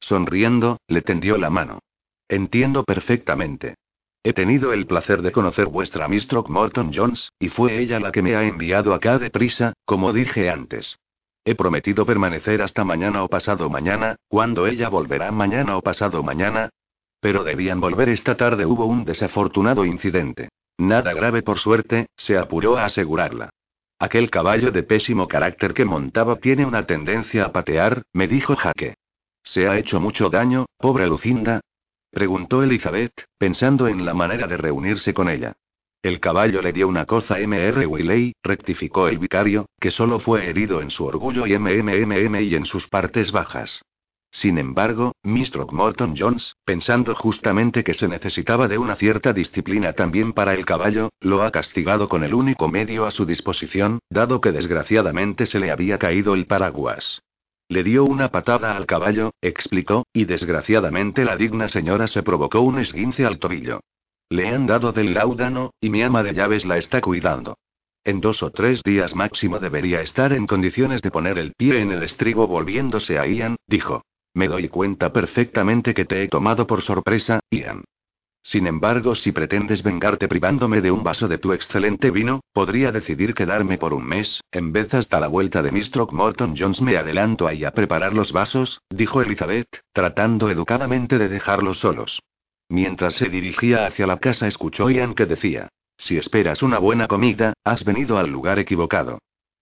Sonriendo, 0.00 0.78
le 0.88 1.02
tendió 1.02 1.38
la 1.38 1.50
mano. 1.50 1.80
Entiendo 2.28 2.84
perfectamente. 2.84 3.74
He 4.22 4.32
tenido 4.32 4.72
el 4.72 4.86
placer 4.86 5.22
de 5.22 5.32
conocer 5.32 5.66
vuestra 5.66 6.08
Miss 6.08 6.26
Throckmorton 6.26 6.92
Jones, 6.94 7.30
y 7.38 7.48
fue 7.48 7.78
ella 7.78 8.00
la 8.00 8.10
que 8.10 8.22
me 8.22 8.34
ha 8.36 8.44
enviado 8.44 8.94
acá 8.94 9.18
deprisa, 9.18 9.74
como 9.84 10.12
dije 10.12 10.50
antes. 10.50 10.98
He 11.48 11.54
prometido 11.54 12.04
permanecer 12.04 12.60
hasta 12.60 12.84
mañana 12.84 13.24
o 13.24 13.28
pasado 13.28 13.70
mañana, 13.70 14.16
¿cuándo 14.28 14.66
ella 14.66 14.90
volverá 14.90 15.32
mañana 15.32 15.78
o 15.78 15.80
pasado 15.80 16.22
mañana? 16.22 16.68
Pero 17.20 17.42
debían 17.42 17.80
volver 17.80 18.10
esta 18.10 18.36
tarde. 18.36 18.66
Hubo 18.66 18.84
un 18.84 19.06
desafortunado 19.06 19.86
incidente. 19.86 20.50
Nada 20.76 21.14
grave 21.14 21.40
por 21.40 21.58
suerte, 21.58 22.08
se 22.18 22.36
apuró 22.36 22.76
a 22.76 22.84
asegurarla. 22.84 23.48
Aquel 23.98 24.28
caballo 24.28 24.72
de 24.72 24.82
pésimo 24.82 25.26
carácter 25.26 25.72
que 25.72 25.86
montaba 25.86 26.36
tiene 26.36 26.66
una 26.66 26.84
tendencia 26.84 27.46
a 27.46 27.52
patear, 27.52 28.02
me 28.12 28.28
dijo 28.28 28.54
Jaque. 28.54 28.96
¿Se 29.42 29.66
ha 29.68 29.78
hecho 29.78 30.00
mucho 30.00 30.28
daño, 30.28 30.66
pobre 30.76 31.06
Lucinda? 31.06 31.62
Preguntó 32.10 32.62
Elizabeth, 32.62 33.24
pensando 33.38 33.88
en 33.88 34.04
la 34.04 34.12
manera 34.12 34.46
de 34.46 34.58
reunirse 34.58 35.14
con 35.14 35.30
ella. 35.30 35.54
El 36.00 36.20
caballo 36.20 36.62
le 36.62 36.72
dio 36.72 36.86
una 36.86 37.06
coza 37.06 37.38
Mr. 37.38 37.86
Willey, 37.88 38.32
rectificó 38.44 39.08
el 39.08 39.18
vicario, 39.18 39.66
que 39.80 39.90
solo 39.90 40.20
fue 40.20 40.48
herido 40.48 40.80
en 40.80 40.90
su 40.90 41.04
orgullo 41.04 41.44
y 41.44 41.58
MMMM 41.58 42.36
y 42.40 42.54
en 42.54 42.66
sus 42.66 42.86
partes 42.86 43.32
bajas. 43.32 43.82
Sin 44.30 44.58
embargo, 44.58 45.12
Mr. 45.24 45.72
Morton 45.72 46.14
Jones, 46.16 46.54
pensando 46.64 47.16
justamente 47.16 47.82
que 47.82 47.94
se 47.94 48.06
necesitaba 48.06 48.68
de 48.68 48.78
una 48.78 48.94
cierta 48.94 49.32
disciplina 49.32 49.92
también 49.94 50.34
para 50.34 50.54
el 50.54 50.64
caballo, 50.64 51.10
lo 51.20 51.42
ha 51.42 51.50
castigado 51.50 52.08
con 52.08 52.22
el 52.22 52.32
único 52.32 52.68
medio 52.68 53.04
a 53.04 53.10
su 53.10 53.26
disposición, 53.26 53.98
dado 54.08 54.40
que 54.40 54.52
desgraciadamente 54.52 55.46
se 55.46 55.58
le 55.58 55.72
había 55.72 55.98
caído 55.98 56.34
el 56.34 56.46
paraguas. 56.46 57.22
Le 57.68 57.82
dio 57.82 58.04
una 58.04 58.28
patada 58.28 58.76
al 58.76 58.86
caballo, 58.86 59.32
explicó, 59.42 60.06
y 60.12 60.26
desgraciadamente 60.26 61.24
la 61.24 61.36
digna 61.36 61.68
señora 61.68 62.06
se 62.06 62.22
provocó 62.22 62.60
un 62.60 62.78
esguince 62.78 63.26
al 63.26 63.40
tobillo. 63.40 63.80
Le 64.30 64.48
han 64.48 64.66
dado 64.66 64.92
del 64.92 65.14
láudano, 65.14 65.72
y 65.80 65.88
mi 65.88 66.02
ama 66.02 66.22
de 66.22 66.34
llaves 66.34 66.66
la 66.66 66.76
está 66.76 67.00
cuidando. 67.00 67.56
En 68.04 68.20
dos 68.20 68.42
o 68.42 68.50
tres 68.50 68.82
días 68.82 69.14
máximo 69.14 69.58
debería 69.58 70.02
estar 70.02 70.32
en 70.32 70.46
condiciones 70.46 71.02
de 71.02 71.10
poner 71.10 71.38
el 71.38 71.54
pie 71.54 71.80
en 71.80 71.92
el 71.92 72.02
estribo 72.02 72.46
volviéndose 72.46 73.18
a 73.18 73.26
Ian, 73.26 73.56
dijo. 73.66 74.02
Me 74.34 74.48
doy 74.48 74.68
cuenta 74.68 75.12
perfectamente 75.12 75.94
que 75.94 76.04
te 76.04 76.22
he 76.22 76.28
tomado 76.28 76.66
por 76.66 76.82
sorpresa, 76.82 77.40
Ian. 77.50 77.84
Sin 78.42 78.66
embargo, 78.66 79.14
si 79.14 79.32
pretendes 79.32 79.82
vengarte 79.82 80.28
privándome 80.28 80.80
de 80.80 80.90
un 80.90 81.02
vaso 81.02 81.28
de 81.28 81.38
tu 81.38 81.52
excelente 81.52 82.10
vino, 82.10 82.40
podría 82.52 82.92
decidir 82.92 83.34
quedarme 83.34 83.78
por 83.78 83.92
un 83.92 84.06
mes, 84.06 84.42
en 84.52 84.72
vez 84.72 84.94
hasta 84.94 85.20
la 85.20 85.26
vuelta 85.26 85.62
de 85.62 85.72
Miss 85.72 85.90
Morton 86.12 86.54
Jones. 86.56 86.80
Me 86.80 86.96
adelanto 86.96 87.46
ahí 87.46 87.64
a 87.64 87.72
preparar 87.72 88.14
los 88.14 88.32
vasos, 88.32 88.80
dijo 88.90 89.20
Elizabeth, 89.20 89.68
tratando 89.92 90.50
educadamente 90.50 91.18
de 91.18 91.28
dejarlos 91.28 91.78
solos. 91.78 92.20
Mientras 92.68 93.14
se 93.14 93.28
dirigía 93.28 93.86
hacia 93.86 94.06
la 94.06 94.18
casa, 94.18 94.46
escuchó 94.46 94.90
Ian 94.90 95.14
que 95.14 95.26
decía: 95.26 95.68
Si 95.96 96.16
esperas 96.16 96.62
una 96.62 96.78
buena 96.78 97.08
comida, 97.08 97.54
has 97.64 97.84
venido 97.84 98.18
al 98.18 98.28
lugar 98.28 98.58
equivocado. 98.58 99.18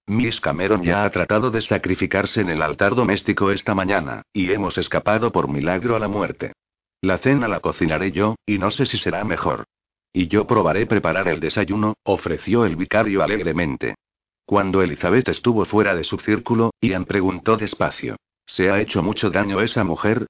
Miss 0.09 0.41
Cameron 0.41 0.83
ya 0.83 1.05
ha 1.05 1.11
tratado 1.11 1.51
de 1.51 1.63
sacrificarse 1.63 2.41
en 2.41 2.49
el 2.49 2.63
altar 2.63 2.95
doméstico 2.95 3.51
esta 3.51 3.75
mañana, 3.75 4.23
y 4.33 4.53
hemos 4.53 4.79
escapado 4.79 5.33
por 5.33 5.49
milagro 5.49 5.97
a 5.97 5.99
la 5.99 6.09
muerte. 6.09 6.53
La 7.01 7.19
cena 7.19 7.49
la 7.49 7.61
cocinaré 7.61 8.13
yo, 8.13 8.37
y 8.47 8.59
no 8.59 8.71
sé 8.71 8.87
si 8.87 8.99
será 8.99 9.25
mejor. 9.25 9.65
Y 10.13 10.29
yo 10.29 10.47
probaré 10.47 10.87
preparar 10.87 11.29
el 11.29 11.41
desayuno, 11.41 11.95
ofreció 12.05 12.65
el 12.65 12.77
vicario 12.77 13.23
alegremente. 13.23 13.97
Cuando 14.45 14.81
Elizabeth 14.81 15.29
estuvo 15.29 15.65
fuera 15.65 15.95
de 15.95 16.05
su 16.05 16.19
círculo, 16.19 16.71
Ian 16.81 17.05
preguntó 17.05 17.57
despacio. 17.57 18.17
¿Se 18.47 18.71
ha 18.71 18.81
hecho 18.81 19.03
mucho 19.03 19.31
daño 19.31 19.61
esa 19.61 19.83
mujer? 19.83 20.27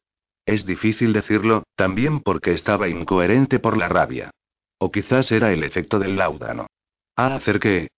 Es 0.46 0.64
difícil 0.64 1.12
decirlo, 1.12 1.64
también 1.74 2.20
porque 2.20 2.52
estaba 2.52 2.88
incoherente 2.88 3.58
por 3.58 3.76
la 3.76 3.88
rabia. 3.88 4.30
O 4.78 4.92
quizás 4.92 5.32
era 5.32 5.52
el 5.52 5.64
efecto 5.64 5.98
del 5.98 6.16
láudano. 6.16 6.68
¿A 7.16 7.34
hacer 7.34 7.58
qué? 7.58 7.88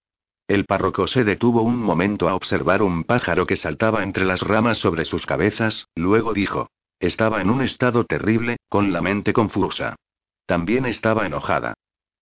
El 0.49 0.65
párroco 0.65 1.07
se 1.07 1.25
detuvo 1.25 1.61
un 1.61 1.77
momento 1.77 2.27
a 2.27 2.35
observar 2.35 2.83
un 2.83 3.05
pájaro 3.05 3.47
que 3.47 3.57
saltaba 3.57 4.03
entre 4.03 4.25
las 4.25 4.41
ramas 4.41 4.79
sobre 4.79 5.05
sus 5.05 5.27
cabezas, 5.27 5.89
luego 5.95 6.33
dijo. 6.33 6.71
Estaba 7.01 7.43
en 7.43 7.51
un 7.51 7.61
estado 7.61 8.05
terrible, 8.05 8.57
con 8.69 8.93
la 8.93 9.03
mente 9.03 9.35
confusa. 9.35 9.97
También 10.47 10.87
estaba 10.87 11.27
enojada. 11.27 11.75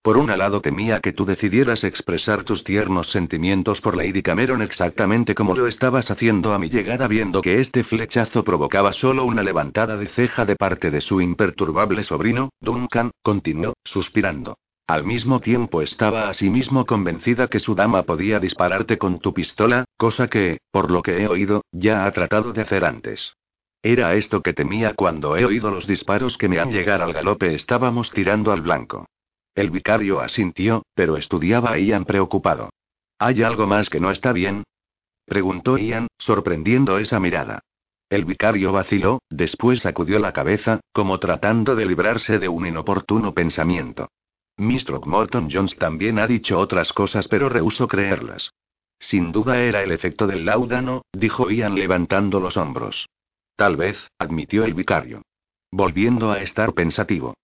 Por 0.07 0.19
un 0.19 0.29
lado 0.29 0.61
temía 0.61 1.01
que 1.01 1.13
tú 1.13 1.25
decidieras 1.25 1.83
expresar 1.83 2.45
tus 2.45 2.63
tiernos 2.63 3.11
sentimientos 3.11 3.81
por 3.81 3.97
Lady 3.97 4.23
Cameron 4.23 4.63
exactamente 4.63 5.35
como 5.35 5.57
lo 5.57 5.67
estabas 5.67 6.13
haciendo 6.13 6.55
a 6.55 6.61
mi 6.61 6.69
llegada 6.69 7.09
viendo 7.09 7.43
que 7.43 7.59
este 7.59 7.83
flechazo 7.83 8.45
provocaba 8.45 8.93
solo 8.93 9.25
una 9.25 9.43
levantada 9.43 9.97
de 9.97 10.07
ceja 10.07 10.45
de 10.45 10.55
parte 10.55 10.93
de 10.93 11.01
su 11.01 11.21
imperturbable 11.21 12.05
sobrino, 12.05 12.51
Duncan, 12.61 13.11
continuó, 13.21 13.73
suspirando. 13.83 14.59
Al 14.87 15.03
mismo 15.03 15.41
tiempo 15.41 15.83
estaba 15.83 16.29
asimismo 16.29 16.87
convencida 16.87 17.49
que 17.49 17.59
su 17.59 17.75
dama 17.75 18.05
podía 18.05 18.39
dispararte 18.39 18.99
con 18.99 19.19
tu 19.19 19.35
pistola, 19.35 19.87
cosa 19.97 20.29
que, 20.29 20.59
por 20.71 20.93
lo 20.93 21.03
que 21.03 21.21
he 21.21 21.27
oído, 21.27 21.65
ya 21.73 22.07
ha 22.07 22.13
tratado 22.13 22.53
de 22.53 22.63
hacer 22.63 22.85
antes. 22.85 23.33
Era 23.83 24.15
esto 24.15 24.41
que 24.41 24.53
temía 24.53 24.95
cuando 24.95 25.37
he 25.37 25.45
oído 25.45 25.73
los 25.73 25.89
disparos 25.89 26.39
que 26.39 26.49
me 26.49 26.61
han 26.61 26.71
llegado 26.71 27.03
al 27.03 27.13
galope. 27.13 27.57
Estábamos 27.57 28.13
tirando 28.13 28.53
al 28.53 28.61
blanco. 28.61 29.09
El 29.57 29.71
vicario 29.71 30.21
asintió, 30.21 30.83
pero 30.95 31.17
estudiaba 31.17 31.73
a 31.73 31.79
Ian 31.79 32.05
preocupado. 32.05 32.69
¿Hay 33.19 33.43
algo 33.43 33.67
más 33.67 33.89
que 33.89 34.01
no 34.01 34.11
está 34.11 34.33
bien? 34.33 34.65
preguntó 35.25 35.79
Ian, 35.79 36.09
sorprendiendo 36.19 36.99
esa 36.99 37.19
mirada. 37.21 37.61
El 38.11 38.27
vicario 38.27 38.71
vaciló, 38.73 39.21
después 39.31 39.81
sacudió 39.81 40.19
la 40.19 40.35
cabeza, 40.35 40.81
como 40.93 41.19
tratando 41.19 41.75
de 41.75 41.87
librarse 41.87 42.39
de 42.39 42.49
un 42.49 42.67
inoportuno 42.67 43.33
pensamiento. 43.33 44.11
Mr. 44.59 45.07
Morton 45.07 45.49
Jones 45.51 45.75
también 45.77 46.19
ha 46.19 46.27
dicho 46.27 46.59
otras 46.59 46.93
cosas, 46.93 47.27
pero 47.27 47.49
rehuso 47.49 47.89
creerlas. 47.89 48.53
Sin 48.99 49.33
duda 49.33 49.63
era 49.63 49.83
el 49.83 49.91
efecto 49.91 50.27
del 50.27 50.45
láudano, 50.45 51.03
dijo 51.15 51.51
Ian 51.51 51.77
levantando 51.77 52.41
los 52.41 52.59
hombros. 52.59 53.09
Tal 53.57 53.77
vez, 53.77 54.11
admitió 54.19 54.67
el 54.67 54.75
vicario. 54.75 55.23
Volviendo 55.71 56.31
a 56.31 56.43
estar 56.43 56.75
pensativo. 56.75 57.35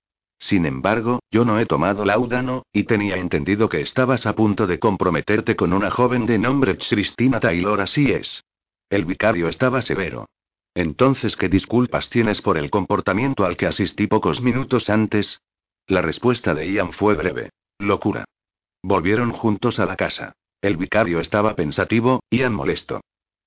Sin 0.42 0.66
embargo, 0.66 1.20
yo 1.30 1.44
no 1.44 1.60
he 1.60 1.66
tomado 1.66 2.04
láudano, 2.04 2.64
y 2.72 2.82
tenía 2.82 3.14
entendido 3.14 3.68
que 3.68 3.80
estabas 3.80 4.26
a 4.26 4.34
punto 4.34 4.66
de 4.66 4.80
comprometerte 4.80 5.54
con 5.54 5.72
una 5.72 5.88
joven 5.88 6.26
de 6.26 6.36
nombre 6.36 6.76
Christina 6.76 7.38
Taylor, 7.38 7.80
así 7.80 8.10
es. 8.10 8.42
El 8.90 9.04
vicario 9.04 9.46
estaba 9.46 9.82
severo. 9.82 10.26
Entonces, 10.74 11.36
¿qué 11.36 11.48
disculpas 11.48 12.10
tienes 12.10 12.42
por 12.42 12.58
el 12.58 12.70
comportamiento 12.70 13.44
al 13.44 13.56
que 13.56 13.68
asistí 13.68 14.08
pocos 14.08 14.40
minutos 14.42 14.90
antes? 14.90 15.40
La 15.86 16.02
respuesta 16.02 16.54
de 16.54 16.72
Ian 16.72 16.92
fue 16.92 17.14
breve. 17.14 17.50
Locura. 17.78 18.24
Volvieron 18.82 19.30
juntos 19.30 19.78
a 19.78 19.86
la 19.86 19.94
casa. 19.94 20.32
El 20.60 20.76
vicario 20.76 21.20
estaba 21.20 21.54
pensativo, 21.54 22.24
Ian 22.32 22.52
molesto. 22.52 23.00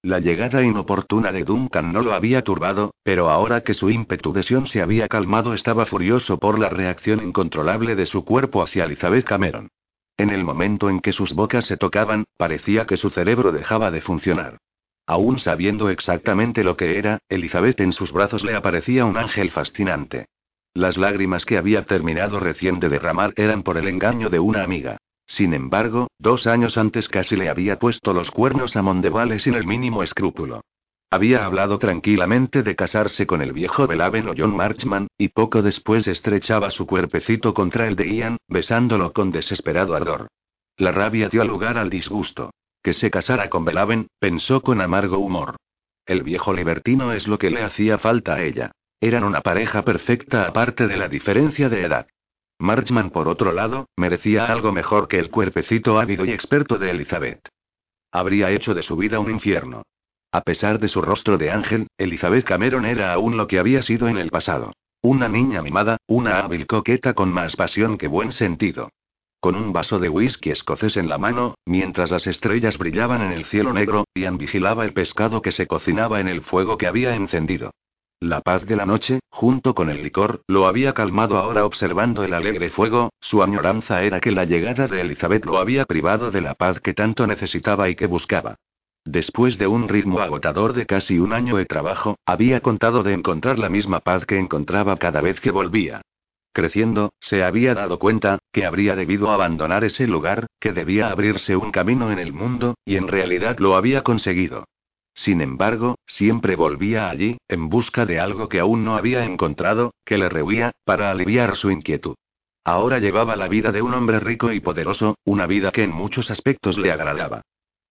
La 0.05 0.19
llegada 0.19 0.61
inoportuna 0.61 1.31
de 1.31 1.43
Duncan 1.43 1.91
no 1.91 2.03
lo 2.03 2.13
había 2.13 2.43
turbado, 2.43 2.93
pero 3.01 3.31
ahora 3.31 3.61
que 3.61 3.73
su 3.73 3.89
ímpetu 3.89 4.33
de 4.33 4.43
se 4.43 4.79
había 4.83 5.07
calmado 5.07 5.55
estaba 5.55 5.87
furioso 5.87 6.37
por 6.37 6.59
la 6.59 6.69
reacción 6.69 7.23
incontrolable 7.23 7.95
de 7.95 8.05
su 8.05 8.23
cuerpo 8.23 8.61
hacia 8.61 8.83
Elizabeth 8.83 9.25
Cameron. 9.25 9.69
En 10.15 10.29
el 10.29 10.43
momento 10.43 10.91
en 10.91 10.99
que 10.99 11.11
sus 11.11 11.33
bocas 11.33 11.65
se 11.65 11.75
tocaban, 11.75 12.25
parecía 12.37 12.85
que 12.85 12.97
su 12.97 13.09
cerebro 13.09 13.51
dejaba 13.51 13.89
de 13.89 14.01
funcionar. 14.01 14.59
Aún 15.07 15.39
sabiendo 15.39 15.89
exactamente 15.89 16.63
lo 16.63 16.77
que 16.77 16.99
era, 16.99 17.17
Elizabeth 17.27 17.79
en 17.79 17.91
sus 17.91 18.11
brazos 18.11 18.43
le 18.43 18.53
aparecía 18.53 19.05
un 19.05 19.17
ángel 19.17 19.49
fascinante. 19.49 20.27
Las 20.75 20.97
lágrimas 20.97 21.45
que 21.45 21.57
había 21.57 21.83
terminado 21.85 22.39
recién 22.39 22.79
de 22.79 22.89
derramar 22.89 23.33
eran 23.37 23.63
por 23.63 23.75
el 23.75 23.87
engaño 23.87 24.29
de 24.29 24.37
una 24.37 24.61
amiga. 24.61 24.99
Sin 25.27 25.53
embargo, 25.53 26.07
dos 26.19 26.47
años 26.47 26.77
antes 26.77 27.09
casi 27.09 27.35
le 27.35 27.49
había 27.49 27.79
puesto 27.79 28.13
los 28.13 28.31
cuernos 28.31 28.75
a 28.75 28.81
Mondevale 28.81 29.39
sin 29.39 29.55
el 29.55 29.65
mínimo 29.65 30.03
escrúpulo. 30.03 30.61
Había 31.11 31.45
hablado 31.45 31.79
tranquilamente 31.79 32.63
de 32.63 32.75
casarse 32.75 33.25
con 33.25 33.41
el 33.41 33.53
viejo 33.53 33.87
Belaven 33.87 34.27
o 34.27 34.33
John 34.37 34.55
Marchman, 34.55 35.07
y 35.17 35.29
poco 35.29 35.61
después 35.61 36.07
estrechaba 36.07 36.71
su 36.71 36.85
cuerpecito 36.85 37.53
contra 37.53 37.87
el 37.87 37.95
de 37.95 38.13
Ian, 38.13 38.37
besándolo 38.47 39.13
con 39.13 39.31
desesperado 39.31 39.95
ardor. 39.95 40.27
La 40.77 40.91
rabia 40.91 41.29
dio 41.29 41.45
lugar 41.45 41.77
al 41.77 41.89
disgusto. 41.89 42.51
Que 42.83 42.93
se 42.93 43.09
casara 43.09 43.49
con 43.49 43.65
Belaven, 43.65 44.07
pensó 44.19 44.61
con 44.61 44.81
amargo 44.81 45.17
humor. 45.17 45.55
El 46.05 46.21
viejo 46.21 46.53
libertino 46.53 47.13
es 47.13 47.27
lo 47.27 47.39
que 47.39 47.49
le 47.49 47.63
hacía 47.63 47.97
falta 47.97 48.35
a 48.35 48.43
ella. 48.43 48.71
Eran 48.99 49.23
una 49.23 49.41
pareja 49.41 49.83
perfecta 49.83 50.45
aparte 50.45 50.87
de 50.87 50.97
la 50.97 51.07
diferencia 51.07 51.69
de 51.69 51.83
edad. 51.83 52.07
Marchman, 52.59 53.09
por 53.09 53.27
otro 53.27 53.51
lado, 53.51 53.87
merecía 53.97 54.45
algo 54.45 54.71
mejor 54.71 55.07
que 55.07 55.19
el 55.19 55.29
cuerpecito 55.29 55.99
ávido 55.99 56.25
y 56.25 56.31
experto 56.31 56.77
de 56.77 56.91
Elizabeth. 56.91 57.49
Habría 58.11 58.51
hecho 58.51 58.73
de 58.73 58.83
su 58.83 58.95
vida 58.95 59.19
un 59.19 59.29
infierno. 59.29 59.83
A 60.31 60.41
pesar 60.41 60.79
de 60.79 60.87
su 60.87 61.01
rostro 61.01 61.37
de 61.37 61.51
ángel, 61.51 61.87
Elizabeth 61.97 62.45
Cameron 62.45 62.85
era 62.85 63.13
aún 63.13 63.37
lo 63.37 63.47
que 63.47 63.59
había 63.59 63.81
sido 63.81 64.07
en 64.07 64.17
el 64.17 64.29
pasado. 64.29 64.73
Una 65.01 65.27
niña 65.27 65.61
mimada, 65.61 65.97
una 66.07 66.39
hábil 66.39 66.65
coqueta 66.65 67.13
con 67.13 67.31
más 67.31 67.55
pasión 67.55 67.97
que 67.97 68.07
buen 68.07 68.31
sentido. 68.31 68.89
Con 69.39 69.55
un 69.55 69.71
vaso 69.71 69.99
de 69.99 70.09
whisky 70.09 70.49
escocés 70.49 70.97
en 70.97 71.07
la 71.07 71.17
mano, 71.17 71.55
mientras 71.65 72.09
las 72.09 72.25
estrellas 72.25 72.77
brillaban 72.77 73.21
en 73.21 73.31
el 73.31 73.45
cielo 73.45 73.73
negro, 73.73 74.05
Ian 74.15 74.37
vigilaba 74.37 74.83
el 74.85 74.93
pescado 74.93 75.41
que 75.41 75.51
se 75.51 75.67
cocinaba 75.67 76.19
en 76.19 76.27
el 76.27 76.41
fuego 76.41 76.77
que 76.77 76.87
había 76.87 77.15
encendido. 77.15 77.71
La 78.21 78.39
paz 78.39 78.65
de 78.65 78.77
la 78.77 78.85
noche, 78.85 79.19
junto 79.29 79.75
con 79.75 79.89
el 79.89 80.01
licor, 80.01 80.41
lo 80.47 80.67
había 80.67 80.93
calmado 80.93 81.37
ahora 81.37 81.65
observando 81.65 82.23
el 82.23 82.33
alegre 82.33 82.69
fuego, 82.69 83.11
su 83.19 83.43
añoranza 83.43 84.03
era 84.03 84.21
que 84.21 84.31
la 84.31 84.45
llegada 84.45 84.87
de 84.87 85.01
Elizabeth 85.01 85.45
lo 85.45 85.57
había 85.57 85.85
privado 85.85 86.31
de 86.31 86.41
la 86.41 86.55
paz 86.55 86.79
que 86.79 86.93
tanto 86.93 87.27
necesitaba 87.27 87.89
y 87.89 87.95
que 87.95 88.07
buscaba. 88.07 88.55
Después 89.03 89.57
de 89.57 89.67
un 89.67 89.89
ritmo 89.89 90.19
agotador 90.19 90.73
de 90.73 90.85
casi 90.85 91.19
un 91.19 91.33
año 91.33 91.57
de 91.57 91.65
trabajo, 91.65 92.17
había 92.25 92.61
contado 92.61 93.03
de 93.03 93.13
encontrar 93.13 93.59
la 93.59 93.69
misma 93.69 93.99
paz 93.99 94.25
que 94.25 94.39
encontraba 94.39 94.95
cada 94.97 95.21
vez 95.21 95.39
que 95.41 95.51
volvía. 95.51 96.01
Creciendo, 96.53 97.11
se 97.19 97.43
había 97.43 97.75
dado 97.75 97.99
cuenta, 97.99 98.39
que 98.53 98.65
habría 98.65 98.95
debido 98.95 99.29
abandonar 99.29 99.83
ese 99.83 100.07
lugar, 100.07 100.47
que 100.59 100.71
debía 100.71 101.09
abrirse 101.09 101.57
un 101.57 101.71
camino 101.71 102.11
en 102.11 102.19
el 102.19 102.31
mundo, 102.31 102.75
y 102.85 102.95
en 102.95 103.09
realidad 103.09 103.59
lo 103.59 103.75
había 103.75 104.03
conseguido. 104.03 104.63
Sin 105.15 105.39
embargo, 105.39 105.95
siempre 106.05 106.57
volvía 106.57 107.09
allí, 107.09 107.37
en 107.47 107.69
busca 107.69 108.05
de 108.05 108.19
algo 108.19 108.49
que 108.49 108.59
aún 108.59 108.83
no 108.83 108.95
había 108.95 109.23
encontrado, 109.23 109.93
que 110.03 110.17
le 110.17 110.27
rehuía, 110.27 110.73
para 110.83 111.09
aliviar 111.09 111.55
su 111.55 111.71
inquietud. 111.71 112.15
Ahora 112.65 112.99
llevaba 112.99 113.37
la 113.37 113.47
vida 113.47 113.71
de 113.71 113.81
un 113.81 113.93
hombre 113.93 114.19
rico 114.19 114.51
y 114.51 114.59
poderoso, 114.59 115.15
una 115.23 115.47
vida 115.47 115.71
que 115.71 115.83
en 115.83 115.91
muchos 115.91 116.29
aspectos 116.29 116.77
le 116.77 116.91
agradaba. 116.91 117.41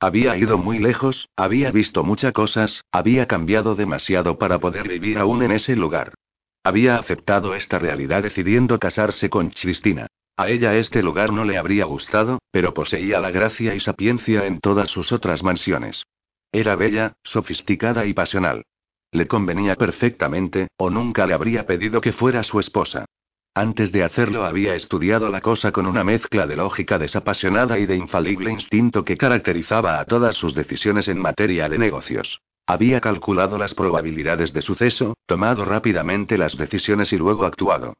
Había 0.01 0.37
ido 0.37 0.59
muy 0.59 0.79
lejos, 0.79 1.29
había 1.35 1.71
visto 1.71 2.05
muchas 2.05 2.35
cosas, 2.35 2.85
había 2.93 3.27
cambiado 3.27 3.75
demasiado 3.75 4.37
para 4.37 4.59
poder 4.59 4.87
vivir 4.87 5.19
aún 5.19 5.43
en 5.43 5.53
ese 5.53 5.77
lugar. 5.77 6.13
Había 6.63 6.97
aceptado 6.97 7.55
esta 7.55 7.79
realidad 7.79 8.23
decidiendo 8.23 8.79
casarse 8.79 9.31
con 9.31 9.49
Cristina. 9.49 10.09
A 10.37 10.49
ella 10.49 10.75
este 10.75 11.03
lugar 11.03 11.33
no 11.33 11.45
le 11.45 11.57
habría 11.57 11.85
gustado, 11.87 12.41
pero 12.51 12.75
poseía 12.75 13.19
la 13.21 13.31
gracia 13.31 13.75
y 13.75 13.81
sapiencia 13.81 14.47
en 14.47 14.61
todas 14.61 14.91
sus 14.91 15.13
otras 15.13 15.43
mansiones. 15.43 16.05
Era 16.55 16.77
bella, 16.77 17.15
sofisticada 17.25 18.07
y 18.07 18.15
pasional. 18.15 18.63
Le 19.11 19.27
convenía 19.27 19.75
perfectamente, 19.75 20.69
o 20.77 20.89
nunca 20.89 21.27
le 21.27 21.35
habría 21.35 21.67
pedido 21.67 22.01
que 22.01 22.13
fuera 22.13 22.45
su 22.45 22.61
esposa. 22.61 23.07
Antes 23.55 23.91
de 23.91 24.05
hacerlo 24.05 24.45
había 24.45 24.77
estudiado 24.77 25.31
la 25.31 25.41
cosa 25.41 25.73
con 25.73 25.85
una 25.89 26.05
mezcla 26.05 26.47
de 26.47 26.55
lógica 26.55 26.97
desapasionada 26.97 27.81
y 27.81 27.87
de 27.87 27.97
infalible 27.97 28.53
instinto 28.53 29.05
que 29.05 29.17
caracterizaba 29.17 29.99
a 29.99 30.05
todas 30.05 30.37
sus 30.37 30.55
decisiones 30.55 31.09
en 31.09 31.19
materia 31.19 31.69
de 31.69 31.77
negocios. 31.77 32.41
Había 32.67 33.01
calculado 33.01 33.59
las 33.59 33.75
probabilidades 33.75 34.53
de 34.53 34.63
suceso, 34.63 35.15
tomado 35.27 35.65
rápidamente 35.65 36.39
las 36.39 36.57
decisiones 36.57 37.13
y 37.13 37.17
luego 37.17 37.47
actuado. 37.47 37.95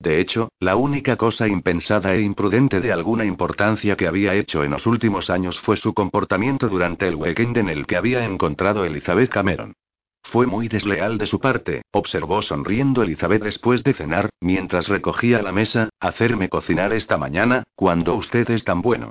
De 0.00 0.18
hecho, 0.18 0.50
la 0.58 0.76
única 0.76 1.16
cosa 1.16 1.46
impensada 1.46 2.14
e 2.14 2.22
imprudente 2.22 2.80
de 2.80 2.90
alguna 2.90 3.26
importancia 3.26 3.96
que 3.96 4.06
había 4.06 4.34
hecho 4.34 4.64
en 4.64 4.70
los 4.70 4.86
últimos 4.86 5.28
años 5.28 5.60
fue 5.60 5.76
su 5.76 5.92
comportamiento 5.92 6.70
durante 6.70 7.06
el 7.06 7.16
weekend 7.16 7.58
en 7.58 7.68
el 7.68 7.86
que 7.86 7.96
había 7.96 8.24
encontrado 8.24 8.86
Elizabeth 8.86 9.28
Cameron. 9.28 9.74
Fue 10.22 10.46
muy 10.46 10.68
desleal 10.68 11.18
de 11.18 11.26
su 11.26 11.38
parte, 11.38 11.82
observó 11.92 12.40
sonriendo 12.40 13.02
Elizabeth 13.02 13.42
después 13.42 13.84
de 13.84 13.92
cenar, 13.92 14.30
mientras 14.40 14.88
recogía 14.88 15.42
la 15.42 15.52
mesa, 15.52 15.90
hacerme 16.00 16.48
cocinar 16.48 16.94
esta 16.94 17.18
mañana, 17.18 17.64
cuando 17.74 18.14
usted 18.14 18.48
es 18.50 18.64
tan 18.64 18.80
bueno. 18.80 19.10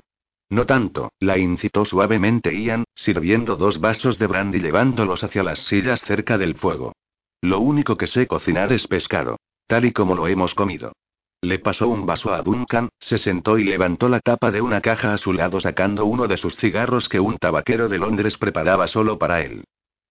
No 0.50 0.66
tanto, 0.66 1.12
la 1.20 1.38
incitó 1.38 1.86
suavemente 1.86 2.60
Ian, 2.60 2.86
sirviendo 2.96 3.58
dos 3.58 3.80
vasos 3.80 4.18
de 4.18 4.26
brandy 4.26 4.60
llevándolos 4.60 5.24
hacia 5.24 5.44
las 5.44 5.60
sillas 5.60 6.02
cerca 6.02 6.40
del 6.40 6.56
fuego. 6.56 6.94
Lo 7.42 7.60
único 7.60 7.96
que 7.96 8.08
sé 8.08 8.26
cocinar 8.26 8.74
es 8.74 8.88
pescado. 8.88 9.38
Tal 9.70 9.86
y 9.86 9.92
como 9.92 10.16
lo 10.16 10.26
hemos 10.26 10.56
comido. 10.56 10.94
Le 11.42 11.60
pasó 11.60 11.88
un 11.90 12.08
vaso 12.08 12.34
a 12.34 12.42
Duncan, 12.42 12.90
se 13.00 13.20
sentó 13.20 13.60
y 13.60 13.64
levantó 13.64 14.10
la 14.10 14.20
tapa 14.20 14.50
de 14.50 14.62
una 14.62 14.82
caja 14.82 15.14
a 15.14 15.20
su 15.20 15.32
lado 15.32 15.62
sacando 15.62 16.08
uno 16.08 16.28
de 16.28 16.38
sus 16.38 16.56
cigarros 16.56 17.08
que 17.08 17.20
un 17.20 17.38
tabaquero 17.38 17.88
de 17.88 18.00
Londres 18.00 18.36
preparaba 18.40 18.88
solo 18.88 19.20
para 19.20 19.42
él. 19.42 19.64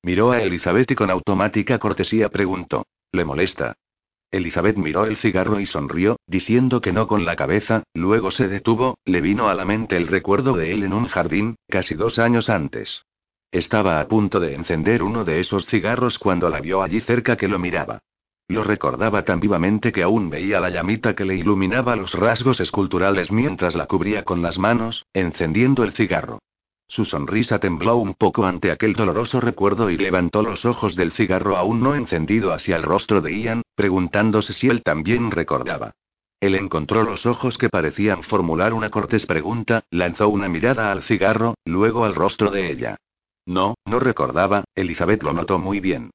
Miró 0.04 0.30
a 0.30 0.40
Elizabeth 0.40 0.92
y 0.92 0.94
con 0.94 1.10
automática 1.10 1.80
cortesía 1.80 2.28
preguntó. 2.28 2.86
¿Le 3.10 3.24
molesta? 3.24 3.74
Elizabeth 4.30 4.76
miró 4.76 5.06
el 5.06 5.16
cigarro 5.16 5.58
y 5.58 5.66
sonrió, 5.66 6.20
diciendo 6.28 6.80
que 6.80 6.92
no 6.92 7.08
con 7.08 7.24
la 7.24 7.34
cabeza, 7.34 7.82
luego 7.94 8.30
se 8.30 8.46
detuvo, 8.46 8.96
le 9.04 9.20
vino 9.20 9.48
a 9.48 9.54
la 9.54 9.64
mente 9.64 9.96
el 9.96 10.06
recuerdo 10.06 10.56
de 10.56 10.70
él 10.70 10.84
en 10.84 10.92
un 10.92 11.06
jardín, 11.06 11.56
casi 11.68 11.96
dos 11.96 12.20
años 12.20 12.48
antes. 12.48 13.02
Estaba 13.50 13.98
a 13.98 14.06
punto 14.06 14.38
de 14.38 14.54
encender 14.54 15.02
uno 15.02 15.24
de 15.24 15.40
esos 15.40 15.66
cigarros 15.66 16.20
cuando 16.20 16.48
la 16.48 16.60
vio 16.60 16.80
allí 16.80 17.00
cerca 17.00 17.36
que 17.36 17.48
lo 17.48 17.58
miraba. 17.58 17.98
Lo 18.48 18.64
recordaba 18.64 19.26
tan 19.26 19.40
vivamente 19.40 19.92
que 19.92 20.02
aún 20.02 20.30
veía 20.30 20.58
la 20.58 20.70
llamita 20.70 21.14
que 21.14 21.26
le 21.26 21.36
iluminaba 21.36 21.96
los 21.96 22.14
rasgos 22.14 22.60
esculturales 22.60 23.30
mientras 23.30 23.74
la 23.74 23.86
cubría 23.86 24.24
con 24.24 24.40
las 24.40 24.58
manos, 24.58 25.04
encendiendo 25.12 25.84
el 25.84 25.92
cigarro. 25.92 26.38
Su 26.88 27.04
sonrisa 27.04 27.58
tembló 27.58 27.96
un 27.96 28.14
poco 28.14 28.46
ante 28.46 28.70
aquel 28.70 28.94
doloroso 28.94 29.42
recuerdo 29.42 29.90
y 29.90 29.98
levantó 29.98 30.42
los 30.42 30.64
ojos 30.64 30.96
del 30.96 31.12
cigarro 31.12 31.58
aún 31.58 31.82
no 31.82 31.94
encendido 31.94 32.54
hacia 32.54 32.76
el 32.76 32.84
rostro 32.84 33.20
de 33.20 33.38
Ian, 33.38 33.62
preguntándose 33.74 34.54
si 34.54 34.68
él 34.68 34.82
también 34.82 35.30
recordaba. 35.30 35.92
Él 36.40 36.54
encontró 36.54 37.02
los 37.02 37.26
ojos 37.26 37.58
que 37.58 37.68
parecían 37.68 38.22
formular 38.22 38.72
una 38.72 38.88
cortés 38.88 39.26
pregunta, 39.26 39.84
lanzó 39.90 40.30
una 40.30 40.48
mirada 40.48 40.90
al 40.90 41.02
cigarro, 41.02 41.56
luego 41.66 42.06
al 42.06 42.14
rostro 42.14 42.50
de 42.50 42.70
ella. 42.70 42.96
No, 43.44 43.74
no 43.84 43.98
recordaba, 43.98 44.64
Elizabeth 44.74 45.22
lo 45.22 45.34
notó 45.34 45.58
muy 45.58 45.80
bien. 45.80 46.10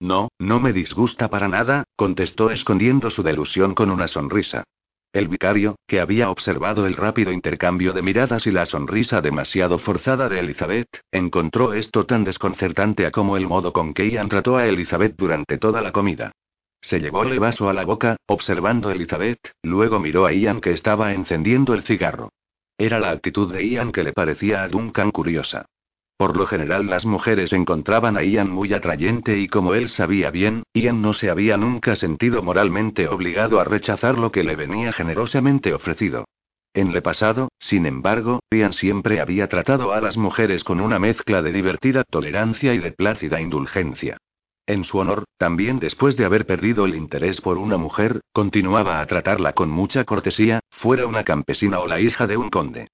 No, 0.00 0.28
no 0.38 0.60
me 0.60 0.72
disgusta 0.72 1.28
para 1.28 1.48
nada, 1.48 1.84
contestó 1.96 2.50
escondiendo 2.50 3.10
su 3.10 3.22
delusión 3.22 3.74
con 3.74 3.90
una 3.90 4.06
sonrisa. 4.06 4.64
El 5.12 5.28
vicario, 5.28 5.76
que 5.86 6.00
había 6.00 6.30
observado 6.30 6.86
el 6.86 6.94
rápido 6.94 7.32
intercambio 7.32 7.92
de 7.92 8.02
miradas 8.02 8.46
y 8.46 8.50
la 8.50 8.66
sonrisa 8.66 9.20
demasiado 9.20 9.78
forzada 9.78 10.28
de 10.28 10.40
Elizabeth, 10.40 11.00
encontró 11.10 11.72
esto 11.72 12.04
tan 12.04 12.24
desconcertante 12.24 13.06
a 13.06 13.10
como 13.10 13.36
el 13.36 13.46
modo 13.46 13.72
con 13.72 13.94
que 13.94 14.10
Ian 14.10 14.28
trató 14.28 14.56
a 14.56 14.66
Elizabeth 14.66 15.16
durante 15.16 15.56
toda 15.56 15.80
la 15.80 15.92
comida. 15.92 16.32
Se 16.80 17.00
llevó 17.00 17.22
el 17.22 17.40
vaso 17.40 17.68
a 17.68 17.72
la 17.72 17.84
boca, 17.84 18.16
observando 18.26 18.90
a 18.90 18.92
Elizabeth, 18.92 19.52
luego 19.62 19.98
miró 19.98 20.26
a 20.26 20.32
Ian 20.32 20.60
que 20.60 20.72
estaba 20.72 21.12
encendiendo 21.12 21.74
el 21.74 21.82
cigarro. 21.82 22.30
Era 22.76 23.00
la 23.00 23.10
actitud 23.10 23.52
de 23.52 23.66
Ian 23.66 23.90
que 23.90 24.04
le 24.04 24.12
parecía 24.12 24.62
a 24.62 24.68
Duncan 24.68 25.10
curiosa. 25.10 25.66
Por 26.18 26.36
lo 26.36 26.46
general 26.46 26.86
las 26.86 27.06
mujeres 27.06 27.52
encontraban 27.52 28.16
a 28.16 28.24
Ian 28.24 28.50
muy 28.50 28.72
atrayente 28.72 29.38
y 29.38 29.46
como 29.46 29.74
él 29.74 29.88
sabía 29.88 30.32
bien, 30.32 30.64
Ian 30.74 31.00
no 31.00 31.12
se 31.12 31.30
había 31.30 31.56
nunca 31.56 31.94
sentido 31.94 32.42
moralmente 32.42 33.06
obligado 33.06 33.60
a 33.60 33.64
rechazar 33.64 34.18
lo 34.18 34.32
que 34.32 34.42
le 34.42 34.56
venía 34.56 34.90
generosamente 34.90 35.72
ofrecido. 35.72 36.24
En 36.74 36.90
el 36.90 37.02
pasado, 37.02 37.50
sin 37.60 37.86
embargo, 37.86 38.40
Ian 38.50 38.72
siempre 38.72 39.20
había 39.20 39.48
tratado 39.48 39.92
a 39.92 40.00
las 40.00 40.16
mujeres 40.16 40.64
con 40.64 40.80
una 40.80 40.98
mezcla 40.98 41.40
de 41.40 41.52
divertida 41.52 42.02
tolerancia 42.02 42.74
y 42.74 42.78
de 42.78 42.90
plácida 42.90 43.40
indulgencia. 43.40 44.16
En 44.66 44.82
su 44.82 44.98
honor, 44.98 45.22
también 45.38 45.78
después 45.78 46.16
de 46.16 46.24
haber 46.24 46.46
perdido 46.46 46.84
el 46.84 46.96
interés 46.96 47.40
por 47.40 47.58
una 47.58 47.76
mujer, 47.76 48.22
continuaba 48.32 49.00
a 49.00 49.06
tratarla 49.06 49.52
con 49.52 49.70
mucha 49.70 50.02
cortesía, 50.02 50.58
fuera 50.70 51.06
una 51.06 51.22
campesina 51.22 51.78
o 51.78 51.86
la 51.86 52.00
hija 52.00 52.26
de 52.26 52.36
un 52.36 52.50
conde. 52.50 52.88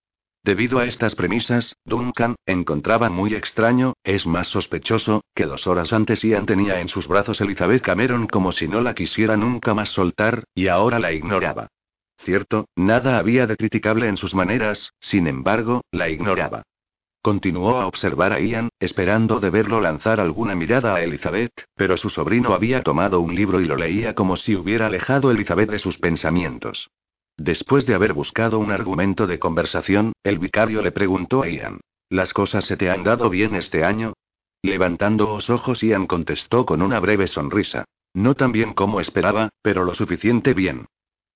Debido 0.45 0.78
a 0.78 0.84
estas 0.84 1.14
premisas, 1.14 1.74
Duncan, 1.86 2.36
encontraba 2.45 3.09
muy 3.09 3.34
extraño, 3.34 3.95
es 4.05 4.26
más 4.26 4.49
sospechoso, 4.49 5.24
que 5.34 5.47
dos 5.47 5.66
horas 5.66 5.95
antes 5.95 6.22
Ian 6.22 6.45
tenía 6.45 6.82
en 6.82 6.88
sus 6.88 7.09
brazos 7.09 7.40
Elizabeth 7.40 7.80
Cameron 7.80 8.26
como 8.26 8.53
si 8.53 8.68
no 8.68 8.82
la 8.82 8.95
quisiera 8.95 9.38
nunca 9.38 9.72
más 9.72 9.88
soltar, 9.88 10.45
y 10.55 10.68
ahora 10.68 10.99
la 10.99 11.12
ignoraba. 11.12 11.68
Cierto, 12.18 12.66
nada 12.76 13.16
había 13.16 13.47
de 13.47 13.57
criticable 13.57 14.07
en 14.07 14.18
sus 14.18 14.34
maneras, 14.34 14.92
sin 15.01 15.28
embargo, 15.28 15.80
la 15.90 16.11
ignoraba. 16.11 16.62
Continuó 17.22 17.78
a 17.78 17.86
observar 17.86 18.34
a 18.34 18.40
Ian, 18.40 18.68
esperando 18.80 19.40
de 19.40 19.49
verlo 19.49 19.80
lanzar 19.80 20.20
alguna 20.20 20.55
mirada 20.55 20.95
a 20.95 21.03
Elizabeth, 21.03 21.64
pero 21.74 21.97
su 21.97 22.11
sobrino 22.11 22.53
había 22.53 22.82
tomado 22.82 23.20
un 23.20 23.34
libro 23.34 23.62
y 23.62 23.64
lo 23.64 23.78
leía 23.78 24.14
como 24.14 24.36
si 24.36 24.55
hubiera 24.57 24.88
alejado 24.88 25.30
Elizabeth 25.30 25.70
de 25.70 25.78
sus 25.78 25.97
pensamientos. 25.97 26.90
Después 27.37 27.85
de 27.85 27.95
haber 27.95 28.12
buscado 28.12 28.61
un 28.61 28.70
argumento 28.70 29.26
de 29.26 29.41
conversación, 29.41 30.12
el 30.22 30.39
vicario 30.39 30.82
le 30.82 30.93
preguntó 30.93 31.43
a 31.43 31.49
Ian. 31.49 31.80
¿Las 32.09 32.32
cosas 32.32 32.64
se 32.64 32.76
te 32.76 32.91
han 32.91 33.03
dado 33.03 33.28
bien 33.28 33.57
este 33.57 33.85
año? 33.85 34.12
Levantando 34.62 35.26
los 35.26 35.51
ojos, 35.51 35.82
Ian 35.82 36.07
contestó 36.07 36.64
con 36.64 36.80
una 36.80 37.01
breve 37.01 37.26
sonrisa. 37.26 37.85
No 38.14 38.35
tan 38.35 38.53
bien 38.53 38.72
como 38.72 39.01
esperaba, 39.01 39.49
pero 39.62 39.85
lo 39.85 39.95
suficiente 39.95 40.55
bien. 40.55 40.87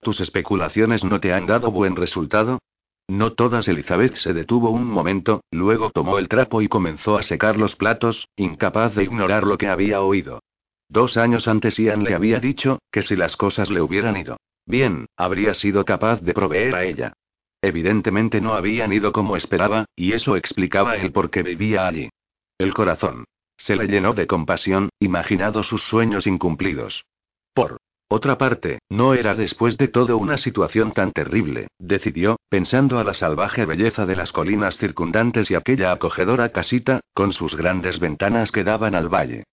¿Tus 0.01 0.21
especulaciones 0.21 1.03
no 1.03 1.19
te 1.19 1.33
han 1.33 1.47
dado 1.47 1.73
buen 1.73 1.97
resultado? 1.97 2.61
No 3.09 3.33
todas. 3.33 3.67
Elizabeth 3.67 4.15
se 4.15 4.33
detuvo 4.33 4.71
un 4.71 4.85
momento, 4.85 5.41
luego 5.51 5.91
tomó 5.91 6.19
el 6.19 6.29
trapo 6.29 6.63
y 6.63 6.69
comenzó 6.69 7.19
a 7.19 7.25
secar 7.25 7.57
los 7.57 7.75
platos, 7.75 8.29
incapaz 8.37 8.95
de 8.95 9.03
ignorar 9.03 9.45
lo 9.45 9.59
que 9.59 9.67
había 9.67 10.01
oído. 10.01 10.41
Dos 10.89 11.17
años 11.17 11.49
antes 11.49 11.77
Ian 11.77 12.05
le 12.05 12.15
había 12.15 12.39
dicho, 12.39 12.79
que 12.93 13.03
si 13.03 13.17
las 13.17 13.37
cosas 13.37 13.71
le 13.71 13.81
hubieran 13.81 14.17
ido 14.17 14.37
Bien, 14.69 15.07
habría 15.17 15.55
sido 15.55 15.87
capaz 15.87 16.21
de 16.21 16.35
proveer 16.35 16.75
a 16.75 16.85
ella. 16.85 17.15
Evidentemente 17.63 18.43
no 18.43 18.53
habían 18.53 18.93
ido 18.93 19.13
como 19.13 19.35
esperaba, 19.35 19.87
y 19.97 20.13
eso 20.13 20.37
explicaba 20.37 20.97
el 20.97 21.11
por 21.11 21.31
qué 21.31 21.43
vivía 21.43 21.87
allí. 21.87 22.11
El 22.59 22.75
corazón. 22.75 23.25
Se 23.57 23.77
le 23.77 23.87
llenó 23.87 24.13
de 24.13 24.27
compasión, 24.27 24.91
imaginado 25.01 25.63
sus 25.63 25.83
sueños 25.83 26.27
incumplidos. 26.27 27.07
Por 27.55 27.79
otra 28.11 28.37
parte, 28.37 28.79
no 28.91 29.15
era 29.15 29.35
después 29.35 29.79
de 29.79 29.89
todo 29.89 30.19
una 30.19 30.37
situación 30.37 30.93
tan 30.93 31.13
terrible, 31.13 31.69
decidió, 31.79 32.37
pensando 32.51 32.99
a 32.99 33.05
la 33.05 33.15
salvaje 33.15 33.65
belleza 33.65 34.05
de 34.05 34.17
las 34.17 34.33
colinas 34.33 34.77
circundantes 34.77 35.51
y 35.51 35.55
aquella 35.55 35.93
acogedora 35.93 36.51
casita, 36.51 37.01
con 37.15 37.33
sus 37.33 37.57
grandes 37.57 38.01
ventanas 38.01 38.53
que 38.53 38.65
daban 38.65 38.95
al 38.95 39.09
valle. 39.09 39.45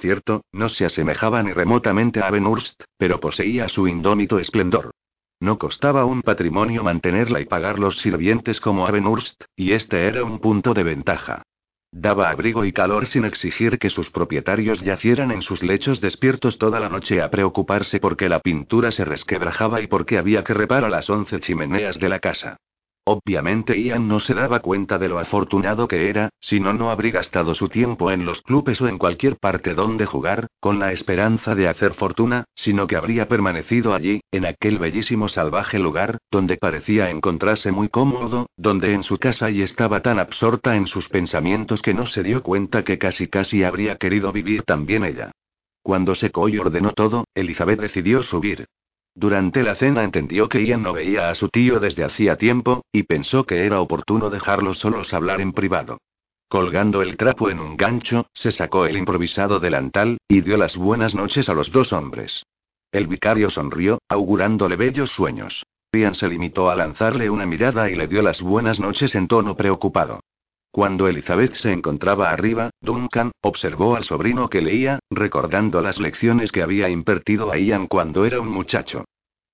Cierto, 0.00 0.42
no 0.52 0.68
se 0.68 0.84
asemejaba 0.84 1.42
ni 1.42 1.52
remotamente 1.52 2.20
a 2.20 2.30
Benhurst, 2.30 2.84
pero 2.96 3.18
poseía 3.18 3.68
su 3.68 3.88
indómito 3.88 4.38
esplendor. 4.38 4.92
No 5.40 5.58
costaba 5.58 6.04
un 6.04 6.22
patrimonio 6.22 6.84
mantenerla 6.84 7.40
y 7.40 7.46
pagar 7.46 7.78
los 7.78 7.98
sirvientes 7.98 8.60
como 8.60 8.86
a 8.86 8.92
Benhurst, 8.92 9.44
y 9.56 9.72
este 9.72 10.06
era 10.06 10.22
un 10.22 10.38
punto 10.38 10.72
de 10.74 10.84
ventaja. 10.84 11.42
Daba 11.90 12.30
abrigo 12.30 12.64
y 12.64 12.72
calor 12.72 13.06
sin 13.06 13.24
exigir 13.24 13.78
que 13.78 13.90
sus 13.90 14.10
propietarios 14.10 14.80
yacieran 14.80 15.30
en 15.32 15.42
sus 15.42 15.62
lechos 15.62 16.00
despiertos 16.00 16.58
toda 16.58 16.78
la 16.78 16.88
noche 16.88 17.22
a 17.22 17.30
preocuparse 17.30 17.98
porque 17.98 18.28
la 18.28 18.40
pintura 18.40 18.92
se 18.92 19.04
resquebrajaba 19.04 19.80
y 19.80 19.86
porque 19.86 20.18
había 20.18 20.44
que 20.44 20.54
reparar 20.54 20.90
las 20.90 21.08
once 21.08 21.40
chimeneas 21.40 21.98
de 21.98 22.08
la 22.08 22.18
casa. 22.20 22.56
Obviamente 23.10 23.80
Ian 23.80 24.06
no 24.06 24.20
se 24.20 24.34
daba 24.34 24.60
cuenta 24.60 24.98
de 24.98 25.08
lo 25.08 25.18
afortunado 25.18 25.88
que 25.88 26.10
era, 26.10 26.28
si 26.40 26.60
no 26.60 26.74
no 26.74 26.90
habría 26.90 27.12
gastado 27.12 27.54
su 27.54 27.70
tiempo 27.70 28.10
en 28.10 28.26
los 28.26 28.42
clubes 28.42 28.82
o 28.82 28.86
en 28.86 28.98
cualquier 28.98 29.38
parte 29.38 29.72
donde 29.72 30.04
jugar, 30.04 30.48
con 30.60 30.78
la 30.78 30.92
esperanza 30.92 31.54
de 31.54 31.68
hacer 31.68 31.94
fortuna, 31.94 32.44
sino 32.54 32.86
que 32.86 32.96
habría 32.96 33.26
permanecido 33.26 33.94
allí, 33.94 34.20
en 34.30 34.44
aquel 34.44 34.78
bellísimo 34.78 35.30
salvaje 35.30 35.78
lugar, 35.78 36.18
donde 36.30 36.58
parecía 36.58 37.08
encontrarse 37.08 37.72
muy 37.72 37.88
cómodo, 37.88 38.50
donde 38.58 38.92
en 38.92 39.02
su 39.02 39.16
casa 39.16 39.48
y 39.48 39.62
estaba 39.62 40.02
tan 40.02 40.18
absorta 40.18 40.76
en 40.76 40.86
sus 40.86 41.08
pensamientos 41.08 41.80
que 41.80 41.94
no 41.94 42.04
se 42.04 42.22
dio 42.22 42.42
cuenta 42.42 42.84
que 42.84 42.98
casi 42.98 43.26
casi 43.26 43.64
habría 43.64 43.96
querido 43.96 44.32
vivir 44.32 44.64
también 44.64 45.06
ella. 45.06 45.30
Cuando 45.82 46.14
secó 46.14 46.50
y 46.50 46.58
ordenó 46.58 46.92
todo, 46.92 47.24
Elizabeth 47.34 47.80
decidió 47.80 48.22
subir. 48.22 48.66
Durante 49.18 49.64
la 49.64 49.74
cena 49.74 50.04
entendió 50.04 50.48
que 50.48 50.64
Ian 50.64 50.84
no 50.84 50.92
veía 50.92 51.28
a 51.28 51.34
su 51.34 51.48
tío 51.48 51.80
desde 51.80 52.04
hacía 52.04 52.36
tiempo, 52.36 52.84
y 52.92 53.02
pensó 53.02 53.42
que 53.42 53.66
era 53.66 53.80
oportuno 53.80 54.30
dejarlos 54.30 54.78
solos 54.78 55.12
hablar 55.12 55.40
en 55.40 55.52
privado. 55.52 55.98
Colgando 56.48 57.02
el 57.02 57.16
trapo 57.16 57.50
en 57.50 57.58
un 57.58 57.76
gancho, 57.76 58.28
se 58.32 58.52
sacó 58.52 58.86
el 58.86 58.96
improvisado 58.96 59.58
delantal, 59.58 60.18
y 60.28 60.42
dio 60.42 60.56
las 60.56 60.76
buenas 60.76 61.16
noches 61.16 61.48
a 61.48 61.54
los 61.54 61.72
dos 61.72 61.92
hombres. 61.92 62.44
El 62.92 63.08
vicario 63.08 63.50
sonrió, 63.50 63.98
augurándole 64.08 64.76
bellos 64.76 65.10
sueños. 65.10 65.64
Ian 65.92 66.14
se 66.14 66.28
limitó 66.28 66.70
a 66.70 66.76
lanzarle 66.76 67.28
una 67.28 67.44
mirada 67.44 67.90
y 67.90 67.96
le 67.96 68.06
dio 68.06 68.22
las 68.22 68.40
buenas 68.40 68.78
noches 68.78 69.16
en 69.16 69.26
tono 69.26 69.56
preocupado. 69.56 70.20
Cuando 70.70 71.08
Elizabeth 71.08 71.54
se 71.54 71.72
encontraba 71.72 72.30
arriba, 72.30 72.70
Duncan 72.80 73.32
observó 73.40 73.96
al 73.96 74.04
sobrino 74.04 74.48
que 74.48 74.60
leía, 74.60 74.98
recordando 75.10 75.80
las 75.80 75.98
lecciones 75.98 76.52
que 76.52 76.62
había 76.62 76.88
impartido 76.88 77.50
a 77.50 77.58
Ian 77.58 77.86
cuando 77.86 78.24
era 78.24 78.40
un 78.40 78.48
muchacho. 78.48 79.04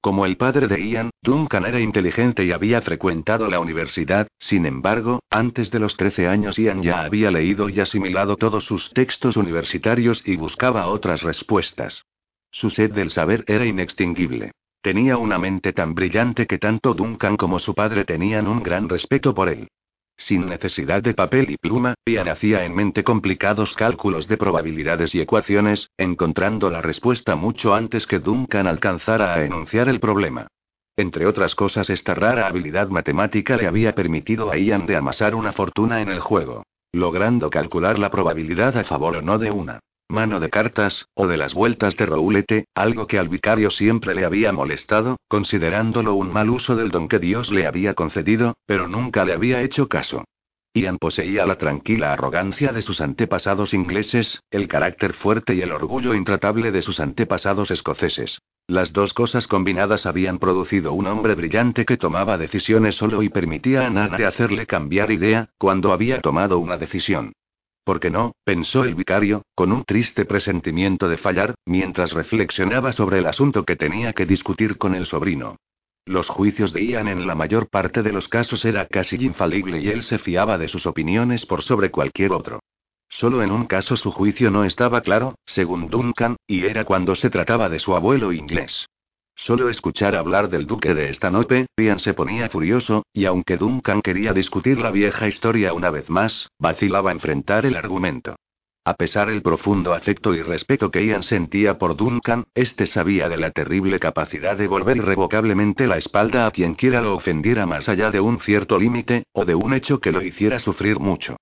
Como 0.00 0.26
el 0.26 0.36
padre 0.36 0.68
de 0.68 0.86
Ian, 0.86 1.10
Duncan 1.22 1.64
era 1.64 1.80
inteligente 1.80 2.44
y 2.44 2.52
había 2.52 2.82
frecuentado 2.82 3.48
la 3.48 3.58
universidad, 3.58 4.28
sin 4.38 4.66
embargo, 4.66 5.20
antes 5.30 5.70
de 5.70 5.78
los 5.78 5.96
13 5.96 6.28
años 6.28 6.58
Ian 6.58 6.82
ya 6.82 7.04
había 7.04 7.30
leído 7.30 7.70
y 7.70 7.80
asimilado 7.80 8.36
todos 8.36 8.66
sus 8.66 8.92
textos 8.92 9.38
universitarios 9.38 10.22
y 10.26 10.36
buscaba 10.36 10.88
otras 10.88 11.22
respuestas. 11.22 12.04
Su 12.50 12.68
sed 12.68 12.92
del 12.92 13.10
saber 13.10 13.44
era 13.46 13.64
inextinguible. 13.64 14.52
Tenía 14.82 15.16
una 15.16 15.38
mente 15.38 15.72
tan 15.72 15.94
brillante 15.94 16.46
que 16.46 16.58
tanto 16.58 16.92
Duncan 16.92 17.38
como 17.38 17.58
su 17.58 17.72
padre 17.72 18.04
tenían 18.04 18.46
un 18.46 18.62
gran 18.62 18.90
respeto 18.90 19.32
por 19.32 19.48
él. 19.48 19.68
Sin 20.16 20.46
necesidad 20.46 21.02
de 21.02 21.12
papel 21.12 21.50
y 21.50 21.56
pluma, 21.56 21.94
Ian 22.06 22.28
hacía 22.28 22.64
en 22.64 22.74
mente 22.74 23.02
complicados 23.02 23.74
cálculos 23.74 24.28
de 24.28 24.36
probabilidades 24.36 25.14
y 25.14 25.20
ecuaciones, 25.20 25.90
encontrando 25.98 26.70
la 26.70 26.80
respuesta 26.80 27.34
mucho 27.36 27.74
antes 27.74 28.06
que 28.06 28.20
Duncan 28.20 28.66
alcanzara 28.66 29.34
a 29.34 29.44
enunciar 29.44 29.88
el 29.88 30.00
problema. 30.00 30.46
Entre 30.96 31.26
otras 31.26 31.54
cosas, 31.54 31.90
esta 31.90 32.14
rara 32.14 32.46
habilidad 32.46 32.88
matemática 32.88 33.56
le 33.56 33.66
había 33.66 33.94
permitido 33.94 34.52
a 34.52 34.56
Ian 34.56 34.86
de 34.86 34.96
amasar 34.96 35.34
una 35.34 35.52
fortuna 35.52 36.00
en 36.00 36.08
el 36.08 36.20
juego, 36.20 36.62
logrando 36.92 37.50
calcular 37.50 37.98
la 37.98 38.10
probabilidad 38.10 38.76
a 38.76 38.84
favor 38.84 39.16
o 39.16 39.22
no 39.22 39.38
de 39.38 39.50
una 39.50 39.80
mano 40.08 40.40
de 40.40 40.50
cartas, 40.50 41.08
o 41.14 41.26
de 41.26 41.36
las 41.36 41.54
vueltas 41.54 41.96
de 41.96 42.06
roulette, 42.06 42.66
algo 42.74 43.06
que 43.06 43.18
al 43.18 43.28
vicario 43.28 43.70
siempre 43.70 44.14
le 44.14 44.24
había 44.24 44.52
molestado, 44.52 45.18
considerándolo 45.28 46.14
un 46.14 46.32
mal 46.32 46.50
uso 46.50 46.76
del 46.76 46.90
don 46.90 47.08
que 47.08 47.18
Dios 47.18 47.50
le 47.50 47.66
había 47.66 47.94
concedido, 47.94 48.56
pero 48.66 48.88
nunca 48.88 49.24
le 49.24 49.32
había 49.32 49.62
hecho 49.62 49.88
caso. 49.88 50.24
Ian 50.76 50.98
poseía 50.98 51.46
la 51.46 51.56
tranquila 51.56 52.12
arrogancia 52.12 52.72
de 52.72 52.82
sus 52.82 53.00
antepasados 53.00 53.74
ingleses, 53.74 54.42
el 54.50 54.66
carácter 54.66 55.14
fuerte 55.14 55.54
y 55.54 55.60
el 55.60 55.70
orgullo 55.70 56.14
intratable 56.14 56.72
de 56.72 56.82
sus 56.82 56.98
antepasados 56.98 57.70
escoceses. 57.70 58.40
Las 58.66 58.92
dos 58.92 59.14
cosas 59.14 59.46
combinadas 59.46 60.04
habían 60.04 60.38
producido 60.38 60.92
un 60.92 61.06
hombre 61.06 61.36
brillante 61.36 61.84
que 61.84 61.96
tomaba 61.96 62.38
decisiones 62.38 62.96
solo 62.96 63.22
y 63.22 63.28
permitía 63.28 63.86
a 63.86 63.90
nadie 63.90 64.26
hacerle 64.26 64.66
cambiar 64.66 65.12
idea, 65.12 65.50
cuando 65.58 65.92
había 65.92 66.20
tomado 66.20 66.58
una 66.58 66.76
decisión. 66.76 67.34
¿Por 67.84 68.00
qué 68.00 68.10
no? 68.10 68.32
pensó 68.44 68.84
el 68.84 68.94
vicario, 68.94 69.42
con 69.54 69.70
un 69.70 69.84
triste 69.84 70.24
presentimiento 70.24 71.08
de 71.08 71.18
fallar, 71.18 71.54
mientras 71.66 72.12
reflexionaba 72.12 72.92
sobre 72.92 73.18
el 73.18 73.26
asunto 73.26 73.64
que 73.64 73.76
tenía 73.76 74.14
que 74.14 74.24
discutir 74.24 74.78
con 74.78 74.94
el 74.94 75.04
sobrino. 75.04 75.56
Los 76.06 76.28
juicios 76.28 76.72
de 76.72 76.84
Ian 76.84 77.08
en 77.08 77.26
la 77.26 77.34
mayor 77.34 77.68
parte 77.68 78.02
de 78.02 78.12
los 78.12 78.28
casos 78.28 78.64
era 78.64 78.86
casi 78.86 79.16
infalible 79.16 79.80
y 79.80 79.88
él 79.88 80.02
se 80.02 80.18
fiaba 80.18 80.56
de 80.58 80.68
sus 80.68 80.86
opiniones 80.86 81.44
por 81.44 81.62
sobre 81.62 81.90
cualquier 81.90 82.32
otro. 82.32 82.60
Solo 83.08 83.42
en 83.42 83.52
un 83.52 83.66
caso 83.66 83.96
su 83.96 84.10
juicio 84.10 84.50
no 84.50 84.64
estaba 84.64 85.02
claro, 85.02 85.36
según 85.44 85.88
Duncan, 85.88 86.36
y 86.46 86.64
era 86.64 86.84
cuando 86.84 87.14
se 87.14 87.30
trataba 87.30 87.68
de 87.68 87.78
su 87.78 87.94
abuelo 87.94 88.32
inglés. 88.32 88.86
Solo 89.36 89.68
escuchar 89.68 90.14
hablar 90.14 90.48
del 90.48 90.66
duque 90.66 90.94
de 90.94 91.10
esta 91.10 91.30
noche, 91.30 91.66
Ian 91.76 91.98
se 91.98 92.14
ponía 92.14 92.48
furioso, 92.48 93.04
y 93.12 93.26
aunque 93.26 93.56
Duncan 93.58 94.00
quería 94.00 94.32
discutir 94.32 94.78
la 94.78 94.90
vieja 94.90 95.28
historia 95.28 95.74
una 95.74 95.90
vez 95.90 96.08
más, 96.08 96.48
vacilaba 96.58 97.12
enfrentar 97.12 97.66
el 97.66 97.76
argumento. 97.76 98.36
A 98.86 98.94
pesar 98.94 99.28
del 99.28 99.42
profundo 99.42 99.92
afecto 99.92 100.34
y 100.34 100.42
respeto 100.42 100.90
que 100.90 101.04
Ian 101.04 101.22
sentía 101.22 101.78
por 101.78 101.96
Duncan, 101.96 102.44
este 102.54 102.86
sabía 102.86 103.28
de 103.28 103.36
la 103.36 103.50
terrible 103.50 103.98
capacidad 103.98 104.56
de 104.56 104.66
volver 104.66 104.98
irrevocablemente 104.98 105.86
la 105.86 105.98
espalda 105.98 106.46
a 106.46 106.50
quien 106.50 106.74
quiera 106.74 107.00
lo 107.00 107.14
ofendiera 107.14 107.66
más 107.66 107.88
allá 107.88 108.10
de 108.10 108.20
un 108.20 108.40
cierto 108.40 108.78
límite, 108.78 109.24
o 109.32 109.44
de 109.44 109.54
un 109.54 109.74
hecho 109.74 110.00
que 110.00 110.12
lo 110.12 110.22
hiciera 110.22 110.58
sufrir 110.58 111.00
mucho. 111.00 111.36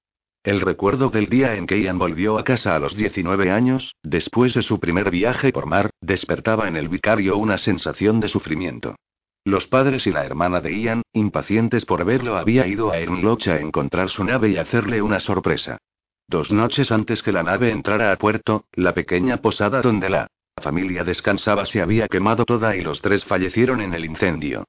El 0.45 0.61
recuerdo 0.61 1.09
del 1.09 1.29
día 1.29 1.55
en 1.55 1.69
que 1.69 1.81
Ian 1.81 2.01
volvió 2.01 2.37
a 2.37 2.43
casa 2.43 2.75
a 2.75 2.81
los 2.81 2.97
19 2.97 3.53
años, 3.53 3.95
después 4.03 4.55
de 4.55 4.63
su 4.63 4.81
primer 4.81 5.09
viaje 5.09 5.53
por 5.53 5.67
mar, 5.67 5.91
despertaba 6.01 6.67
en 6.67 6.77
el 6.77 6.89
vicario 6.89 7.37
una 7.37 7.59
sensación 7.59 8.19
de 8.19 8.27
sufrimiento. 8.27 8.97
Los 9.45 9.69
padres 9.69 10.05
y 10.09 10.11
la 10.11 10.25
hermana 10.25 10.61
de 10.61 10.77
Ian, 10.77 11.03
impacientes 11.13 11.85
por 11.85 12.05
verlo, 12.05 12.37
había 12.37 12.67
ido 12.67 12.91
a 12.91 12.99
Ernloch 12.99 13.47
a 13.47 13.61
encontrar 13.61 14.09
su 14.09 14.25
nave 14.25 14.49
y 14.49 14.57
hacerle 14.57 15.01
una 15.01 15.21
sorpresa. 15.21 15.79
Dos 16.27 16.51
noches 16.51 16.91
antes 16.91 17.23
que 17.23 17.31
la 17.31 17.45
nave 17.45 17.71
entrara 17.71 18.11
a 18.11 18.17
puerto, 18.17 18.65
la 18.73 18.95
pequeña 18.95 19.37
posada 19.37 19.81
donde 19.81 20.11
la 20.11 20.27
familia 20.61 21.05
descansaba 21.05 21.67
se 21.67 21.83
había 21.83 22.09
quemado 22.09 22.45
toda 22.45 22.75
y 22.75 22.81
los 22.81 23.01
tres 23.01 23.25
fallecieron 23.25 23.81
en 23.81 23.95
el 23.95 24.05
incendio. 24.05 24.65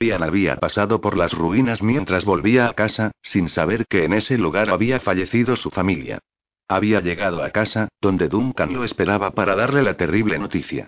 Ian 0.00 0.22
había 0.22 0.56
pasado 0.56 1.00
por 1.00 1.18
las 1.18 1.32
ruinas 1.32 1.82
mientras 1.82 2.24
volvía 2.24 2.68
a 2.68 2.74
casa, 2.74 3.10
sin 3.20 3.48
saber 3.48 3.84
que 3.88 4.04
en 4.04 4.12
ese 4.12 4.38
lugar 4.38 4.70
había 4.70 5.00
fallecido 5.00 5.56
su 5.56 5.70
familia. 5.70 6.20
Había 6.68 7.00
llegado 7.00 7.42
a 7.42 7.50
casa, 7.50 7.88
donde 8.00 8.28
Duncan 8.28 8.72
lo 8.72 8.84
esperaba 8.84 9.32
para 9.32 9.56
darle 9.56 9.82
la 9.82 9.96
terrible 9.96 10.38
noticia. 10.38 10.86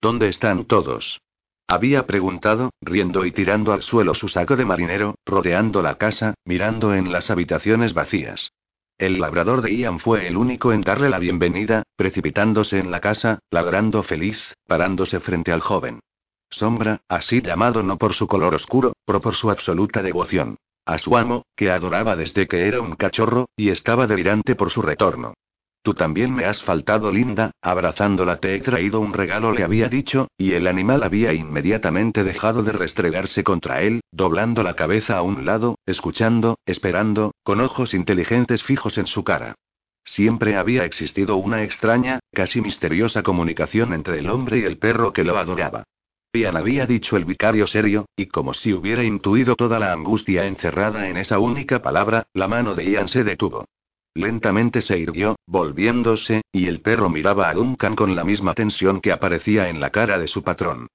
¿Dónde 0.00 0.28
están 0.28 0.66
todos? 0.66 1.20
Había 1.66 2.06
preguntado, 2.06 2.70
riendo 2.80 3.24
y 3.24 3.32
tirando 3.32 3.72
al 3.72 3.82
suelo 3.82 4.14
su 4.14 4.28
saco 4.28 4.56
de 4.56 4.64
marinero, 4.64 5.16
rodeando 5.26 5.82
la 5.82 5.96
casa, 5.96 6.34
mirando 6.44 6.94
en 6.94 7.10
las 7.10 7.30
habitaciones 7.30 7.94
vacías. 7.94 8.52
El 8.98 9.18
labrador 9.18 9.62
de 9.62 9.74
Ian 9.74 9.98
fue 9.98 10.28
el 10.28 10.36
único 10.36 10.72
en 10.72 10.82
darle 10.82 11.08
la 11.08 11.18
bienvenida, 11.18 11.82
precipitándose 11.96 12.78
en 12.78 12.92
la 12.92 13.00
casa, 13.00 13.40
ladrando 13.50 14.04
feliz, 14.04 14.54
parándose 14.68 15.18
frente 15.18 15.50
al 15.50 15.60
joven. 15.60 16.00
Sombra, 16.52 17.00
así 17.08 17.40
llamado 17.40 17.82
no 17.82 17.96
por 17.96 18.14
su 18.14 18.26
color 18.26 18.54
oscuro, 18.54 18.92
pero 19.04 19.20
por 19.20 19.34
su 19.34 19.50
absoluta 19.50 20.02
devoción. 20.02 20.56
A 20.84 20.98
su 20.98 21.16
amo, 21.16 21.46
que 21.56 21.70
adoraba 21.70 22.14
desde 22.14 22.46
que 22.46 22.68
era 22.68 22.80
un 22.80 22.94
cachorro, 22.94 23.48
y 23.56 23.70
estaba 23.70 24.06
delirante 24.06 24.54
por 24.54 24.70
su 24.70 24.82
retorno. 24.82 25.34
Tú 25.82 25.94
también 25.94 26.32
me 26.32 26.44
has 26.44 26.62
faltado, 26.62 27.10
linda, 27.10 27.50
abrazándola 27.60 28.36
te 28.36 28.54
he 28.54 28.60
traído 28.60 29.00
un 29.00 29.12
regalo, 29.12 29.52
le 29.52 29.64
había 29.64 29.88
dicho, 29.88 30.28
y 30.36 30.52
el 30.52 30.68
animal 30.68 31.02
había 31.02 31.32
inmediatamente 31.32 32.22
dejado 32.22 32.62
de 32.62 32.72
restregarse 32.72 33.42
contra 33.42 33.82
él, 33.82 34.00
doblando 34.12 34.62
la 34.62 34.76
cabeza 34.76 35.16
a 35.16 35.22
un 35.22 35.44
lado, 35.44 35.76
escuchando, 35.86 36.58
esperando, 36.66 37.32
con 37.42 37.60
ojos 37.60 37.94
inteligentes 37.94 38.62
fijos 38.62 38.98
en 38.98 39.06
su 39.06 39.24
cara. 39.24 39.56
Siempre 40.04 40.56
había 40.56 40.84
existido 40.84 41.36
una 41.36 41.62
extraña, 41.62 42.20
casi 42.32 42.60
misteriosa 42.60 43.22
comunicación 43.22 43.92
entre 43.92 44.18
el 44.18 44.30
hombre 44.30 44.58
y 44.58 44.64
el 44.64 44.78
perro 44.78 45.12
que 45.12 45.24
lo 45.24 45.38
adoraba. 45.38 45.84
Ian 46.34 46.56
había 46.56 46.86
dicho 46.86 47.18
el 47.18 47.26
vicario 47.26 47.66
serio, 47.66 48.06
y 48.16 48.26
como 48.26 48.54
si 48.54 48.72
hubiera 48.72 49.04
intuido 49.04 49.54
toda 49.54 49.78
la 49.78 49.92
angustia 49.92 50.46
encerrada 50.46 51.08
en 51.08 51.18
esa 51.18 51.38
única 51.38 51.82
palabra, 51.82 52.26
la 52.32 52.48
mano 52.48 52.74
de 52.74 52.90
Ian 52.90 53.08
se 53.08 53.22
detuvo. 53.22 53.66
Lentamente 54.14 54.80
se 54.80 54.98
irguió, 54.98 55.36
volviéndose, 55.46 56.40
y 56.50 56.68
el 56.68 56.80
perro 56.80 57.10
miraba 57.10 57.50
a 57.50 57.54
Duncan 57.54 57.96
con 57.96 58.16
la 58.16 58.24
misma 58.24 58.54
tensión 58.54 59.02
que 59.02 59.12
aparecía 59.12 59.68
en 59.68 59.80
la 59.80 59.90
cara 59.90 60.18
de 60.18 60.28
su 60.28 60.42
patrón. 60.42 60.88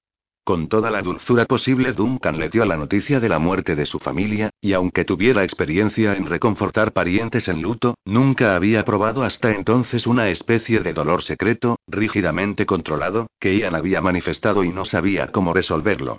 Con 0.44 0.68
toda 0.68 0.90
la 0.90 1.02
dulzura 1.02 1.44
posible, 1.44 1.92
Duncan 1.92 2.38
le 2.38 2.48
dio 2.48 2.64
la 2.64 2.76
noticia 2.76 3.20
de 3.20 3.28
la 3.28 3.38
muerte 3.38 3.76
de 3.76 3.84
su 3.84 3.98
familia, 3.98 4.50
y 4.60 4.72
aunque 4.72 5.04
tuviera 5.04 5.44
experiencia 5.44 6.14
en 6.14 6.26
reconfortar 6.26 6.92
parientes 6.92 7.48
en 7.48 7.60
luto, 7.60 7.96
nunca 8.06 8.54
había 8.54 8.84
probado 8.84 9.24
hasta 9.24 9.50
entonces 9.50 10.06
una 10.06 10.30
especie 10.30 10.80
de 10.80 10.94
dolor 10.94 11.22
secreto, 11.22 11.78
rígidamente 11.86 12.64
controlado, 12.64 13.26
que 13.38 13.58
Ian 13.58 13.74
había 13.74 14.00
manifestado 14.00 14.64
y 14.64 14.70
no 14.70 14.84
sabía 14.84 15.26
cómo 15.26 15.52
resolverlo. 15.52 16.16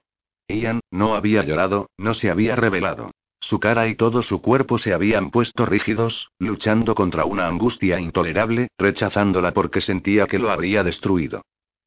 Ian, 0.47 0.79
no 0.91 1.15
había 1.15 1.43
llorado, 1.43 1.89
no 1.97 2.13
se 2.13 2.29
había 2.29 2.55
revelado. 2.55 3.11
Su 3.39 3.59
cara 3.59 3.87
y 3.87 3.95
todo 3.95 4.21
su 4.21 4.41
cuerpo 4.41 4.77
se 4.77 4.93
habían 4.93 5.31
puesto 5.31 5.65
rígidos, 5.65 6.29
luchando 6.39 6.93
contra 6.93 7.25
una 7.25 7.47
angustia 7.47 7.99
intolerable, 7.99 8.67
rechazándola 8.77 9.53
porque 9.53 9.81
sentía 9.81 10.27
que 10.27 10.39
lo 10.39 10.51
habría 10.51 10.83
destruido. 10.83 11.41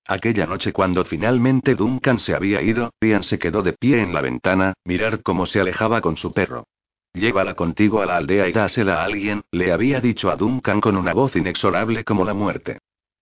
Aquella 0.07 0.47
noche 0.47 0.73
cuando 0.73 1.05
finalmente 1.05 1.75
Duncan 1.75 2.19
se 2.19 2.35
había 2.35 2.61
ido, 2.61 2.93
Ian 3.01 3.23
se 3.23 3.39
quedó 3.39 3.63
de 3.63 3.73
pie 3.73 4.03
en 4.03 4.13
la 4.13 4.21
ventana, 4.21 4.75
mirar 4.85 5.23
cómo 5.23 5.47
se 5.47 5.61
alejaba 5.61 6.01
con 6.01 6.17
su 6.17 6.33
perro. 6.33 6.65
Llévala 7.15 7.55
contigo 7.55 8.01
a 8.01 8.07
la 8.07 8.17
aldea 8.17 8.49
y 8.49 8.53
dásela 8.53 9.03
a 9.03 9.05
alguien, 9.05 9.43
le 9.51 9.73
había 9.73 10.01
dicho 10.01 10.31
a 10.31 10.37
Duncan 10.37 10.81
con 10.81 10.97
una 10.97 11.13
voz 11.13 11.37
inexorable 11.37 12.05
como 12.05 12.25
la 12.25 12.35
muerte. 12.35 12.79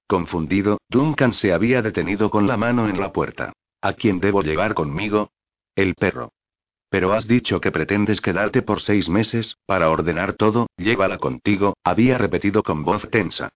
Confundido, 0.06 0.78
Duncan 0.88 1.32
se 1.32 1.52
había 1.52 1.82
detenido 1.82 2.30
con 2.30 2.46
la 2.46 2.56
mano 2.56 2.88
en 2.88 2.98
la 2.98 3.12
puerta. 3.12 3.52
¿A 3.82 3.92
quién 3.92 4.20
debo 4.20 4.42
llevar 4.42 4.74
conmigo? 4.74 5.32
El 5.74 5.94
perro. 5.94 6.32
Pero 6.88 7.12
has 7.12 7.28
dicho 7.28 7.60
que 7.60 7.70
pretendes 7.70 8.20
quedarte 8.20 8.62
por 8.62 8.80
seis 8.80 9.08
meses, 9.08 9.56
para 9.66 9.90
ordenar 9.90 10.32
todo, 10.32 10.66
llévala 10.76 11.18
contigo, 11.18 11.76
había 11.84 12.18
repetido 12.18 12.62
con 12.62 12.84
voz 12.84 13.08
tensa. 13.10 13.50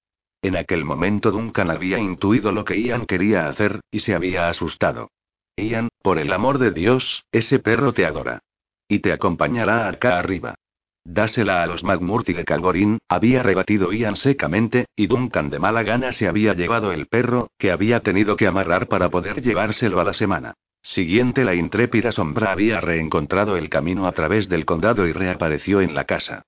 En 0.44 0.58
aquel 0.58 0.84
momento 0.84 1.30
Duncan 1.30 1.70
había 1.70 1.98
intuido 1.98 2.52
lo 2.52 2.66
que 2.66 2.78
Ian 2.78 3.06
quería 3.06 3.48
hacer, 3.48 3.80
y 3.90 4.00
se 4.00 4.14
había 4.14 4.50
asustado. 4.50 5.08
Ian, 5.56 5.88
por 6.02 6.18
el 6.18 6.30
amor 6.34 6.58
de 6.58 6.70
Dios, 6.70 7.24
ese 7.32 7.60
perro 7.60 7.94
te 7.94 8.04
adora. 8.04 8.40
Y 8.86 8.98
te 8.98 9.14
acompañará 9.14 9.88
acá 9.88 10.18
arriba. 10.18 10.54
Dásela 11.02 11.62
a 11.62 11.66
los 11.66 11.82
McMurty 11.82 12.34
de 12.34 12.44
Calgorín, 12.44 12.98
había 13.08 13.42
rebatido 13.42 13.90
Ian 13.90 14.16
secamente, 14.16 14.84
y 14.94 15.06
Duncan 15.06 15.48
de 15.48 15.58
mala 15.58 15.82
gana 15.82 16.12
se 16.12 16.28
había 16.28 16.52
llevado 16.52 16.92
el 16.92 17.06
perro, 17.06 17.48
que 17.56 17.70
había 17.70 18.00
tenido 18.00 18.36
que 18.36 18.46
amarrar 18.46 18.86
para 18.86 19.08
poder 19.08 19.40
llevárselo 19.40 19.98
a 19.98 20.04
la 20.04 20.12
semana. 20.12 20.52
Siguiente 20.82 21.42
la 21.44 21.54
intrépida 21.54 22.12
sombra 22.12 22.52
había 22.52 22.82
reencontrado 22.82 23.56
el 23.56 23.70
camino 23.70 24.06
a 24.06 24.12
través 24.12 24.50
del 24.50 24.66
condado 24.66 25.06
y 25.06 25.12
reapareció 25.14 25.80
en 25.80 25.94
la 25.94 26.04
casa. 26.04 26.44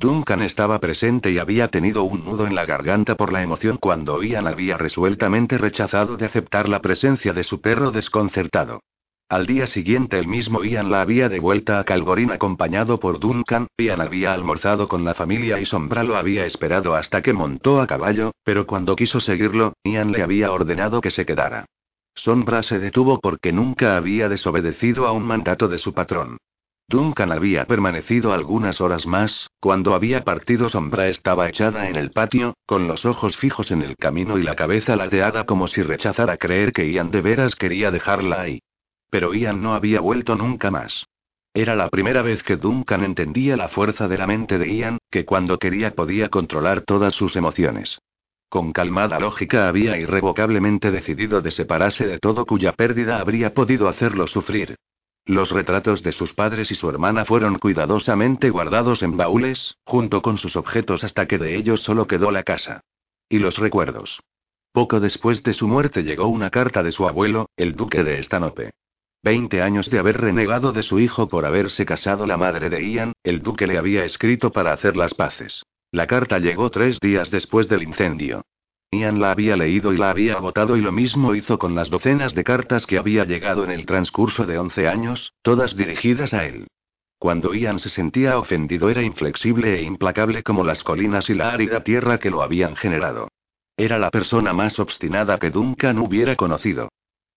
Duncan 0.00 0.40
estaba 0.40 0.78
presente 0.78 1.30
y 1.30 1.36
había 1.36 1.68
tenido 1.68 2.04
un 2.04 2.24
nudo 2.24 2.46
en 2.46 2.54
la 2.54 2.64
garganta 2.64 3.16
por 3.16 3.34
la 3.34 3.42
emoción 3.42 3.76
cuando 3.76 4.22
Ian 4.22 4.46
había 4.46 4.78
resueltamente 4.78 5.58
rechazado 5.58 6.16
de 6.16 6.24
aceptar 6.24 6.70
la 6.70 6.80
presencia 6.80 7.34
de 7.34 7.42
su 7.42 7.60
perro 7.60 7.90
desconcertado. 7.90 8.80
Al 9.28 9.44
día 9.44 9.66
siguiente 9.66 10.18
el 10.18 10.26
mismo 10.26 10.64
Ian 10.64 10.90
la 10.90 11.02
había 11.02 11.28
de 11.28 11.38
vuelta 11.38 11.78
a 11.78 11.84
Calgorín 11.84 12.30
acompañado 12.32 12.98
por 12.98 13.20
Duncan, 13.20 13.66
Ian 13.76 14.00
había 14.00 14.32
almorzado 14.32 14.88
con 14.88 15.04
la 15.04 15.12
familia 15.12 15.60
y 15.60 15.66
Sombra 15.66 16.02
lo 16.02 16.16
había 16.16 16.46
esperado 16.46 16.94
hasta 16.94 17.20
que 17.20 17.34
montó 17.34 17.82
a 17.82 17.86
caballo, 17.86 18.32
pero 18.42 18.66
cuando 18.66 18.96
quiso 18.96 19.20
seguirlo, 19.20 19.74
Ian 19.84 20.12
le 20.12 20.22
había 20.22 20.50
ordenado 20.50 21.02
que 21.02 21.10
se 21.10 21.26
quedara. 21.26 21.66
Sombra 22.14 22.62
se 22.62 22.78
detuvo 22.78 23.20
porque 23.20 23.52
nunca 23.52 23.98
había 23.98 24.30
desobedecido 24.30 25.06
a 25.06 25.12
un 25.12 25.26
mandato 25.26 25.68
de 25.68 25.76
su 25.76 25.92
patrón. 25.92 26.38
Duncan 26.90 27.30
había 27.30 27.66
permanecido 27.66 28.32
algunas 28.32 28.80
horas 28.80 29.06
más, 29.06 29.48
cuando 29.60 29.94
había 29.94 30.24
partido 30.24 30.68
Sombra 30.68 31.06
estaba 31.06 31.48
echada 31.48 31.88
en 31.88 31.94
el 31.94 32.10
patio, 32.10 32.54
con 32.66 32.88
los 32.88 33.06
ojos 33.06 33.36
fijos 33.36 33.70
en 33.70 33.82
el 33.82 33.96
camino 33.96 34.38
y 34.38 34.42
la 34.42 34.56
cabeza 34.56 34.96
ladeada 34.96 35.46
como 35.46 35.68
si 35.68 35.84
rechazara 35.84 36.36
creer 36.36 36.72
que 36.72 36.90
Ian 36.90 37.12
de 37.12 37.20
veras 37.20 37.54
quería 37.54 37.92
dejarla 37.92 38.40
ahí. 38.40 38.58
Pero 39.08 39.32
Ian 39.32 39.62
no 39.62 39.74
había 39.74 40.00
vuelto 40.00 40.34
nunca 40.34 40.72
más. 40.72 41.06
Era 41.54 41.76
la 41.76 41.88
primera 41.90 42.22
vez 42.22 42.42
que 42.42 42.56
Duncan 42.56 43.04
entendía 43.04 43.56
la 43.56 43.68
fuerza 43.68 44.08
de 44.08 44.18
la 44.18 44.26
mente 44.26 44.58
de 44.58 44.74
Ian, 44.74 44.98
que 45.12 45.24
cuando 45.24 45.60
quería 45.60 45.94
podía 45.94 46.28
controlar 46.28 46.80
todas 46.80 47.14
sus 47.14 47.36
emociones. 47.36 48.00
Con 48.48 48.72
calmada 48.72 49.20
lógica 49.20 49.68
había 49.68 49.96
irrevocablemente 49.96 50.90
decidido 50.90 51.40
de 51.40 51.52
separarse 51.52 52.08
de 52.08 52.18
todo 52.18 52.46
cuya 52.46 52.72
pérdida 52.72 53.20
habría 53.20 53.54
podido 53.54 53.86
hacerlo 53.86 54.26
sufrir. 54.26 54.74
Los 55.30 55.52
retratos 55.52 56.02
de 56.02 56.10
sus 56.10 56.34
padres 56.34 56.72
y 56.72 56.74
su 56.74 56.90
hermana 56.90 57.24
fueron 57.24 57.60
cuidadosamente 57.60 58.50
guardados 58.50 59.00
en 59.04 59.16
baúles, 59.16 59.76
junto 59.84 60.22
con 60.22 60.38
sus 60.38 60.56
objetos 60.56 61.04
hasta 61.04 61.26
que 61.26 61.38
de 61.38 61.54
ellos 61.54 61.82
solo 61.82 62.08
quedó 62.08 62.32
la 62.32 62.42
casa. 62.42 62.80
Y 63.28 63.38
los 63.38 63.56
recuerdos. 63.58 64.18
Poco 64.72 64.98
después 64.98 65.44
de 65.44 65.54
su 65.54 65.68
muerte 65.68 66.02
llegó 66.02 66.26
una 66.26 66.50
carta 66.50 66.82
de 66.82 66.90
su 66.90 67.06
abuelo, 67.06 67.48
el 67.56 67.76
duque 67.76 68.02
de 68.02 68.18
Estanope. 68.18 68.72
Veinte 69.22 69.62
años 69.62 69.88
de 69.88 70.00
haber 70.00 70.20
renegado 70.20 70.72
de 70.72 70.82
su 70.82 70.98
hijo 70.98 71.28
por 71.28 71.46
haberse 71.46 71.86
casado 71.86 72.26
la 72.26 72.36
madre 72.36 72.68
de 72.68 72.90
Ian, 72.90 73.12
el 73.22 73.40
duque 73.40 73.68
le 73.68 73.78
había 73.78 74.04
escrito 74.04 74.50
para 74.50 74.72
hacer 74.72 74.96
las 74.96 75.14
paces. 75.14 75.62
La 75.92 76.08
carta 76.08 76.40
llegó 76.40 76.70
tres 76.70 76.98
días 76.98 77.30
después 77.30 77.68
del 77.68 77.84
incendio. 77.84 78.42
Ian 78.92 79.20
la 79.20 79.30
había 79.30 79.56
leído 79.56 79.92
y 79.92 79.98
la 79.98 80.10
había 80.10 80.34
agotado 80.34 80.76
y 80.76 80.80
lo 80.80 80.90
mismo 80.90 81.36
hizo 81.36 81.60
con 81.60 81.76
las 81.76 81.90
docenas 81.90 82.34
de 82.34 82.42
cartas 82.42 82.86
que 82.86 82.98
había 82.98 83.24
llegado 83.24 83.62
en 83.62 83.70
el 83.70 83.86
transcurso 83.86 84.46
de 84.46 84.58
once 84.58 84.88
años, 84.88 85.32
todas 85.42 85.76
dirigidas 85.76 86.34
a 86.34 86.44
él. 86.44 86.66
Cuando 87.16 87.54
Ian 87.54 87.78
se 87.78 87.88
sentía 87.88 88.36
ofendido 88.36 88.90
era 88.90 89.02
inflexible 89.02 89.78
e 89.78 89.82
implacable 89.82 90.42
como 90.42 90.64
las 90.64 90.82
colinas 90.82 91.30
y 91.30 91.34
la 91.34 91.52
árida 91.52 91.84
tierra 91.84 92.18
que 92.18 92.30
lo 92.30 92.42
habían 92.42 92.74
generado. 92.74 93.28
Era 93.76 93.96
la 93.96 94.10
persona 94.10 94.52
más 94.52 94.80
obstinada 94.80 95.38
que 95.38 95.50
Duncan 95.50 95.98
hubiera 95.98 96.34
conocido. 96.34 96.88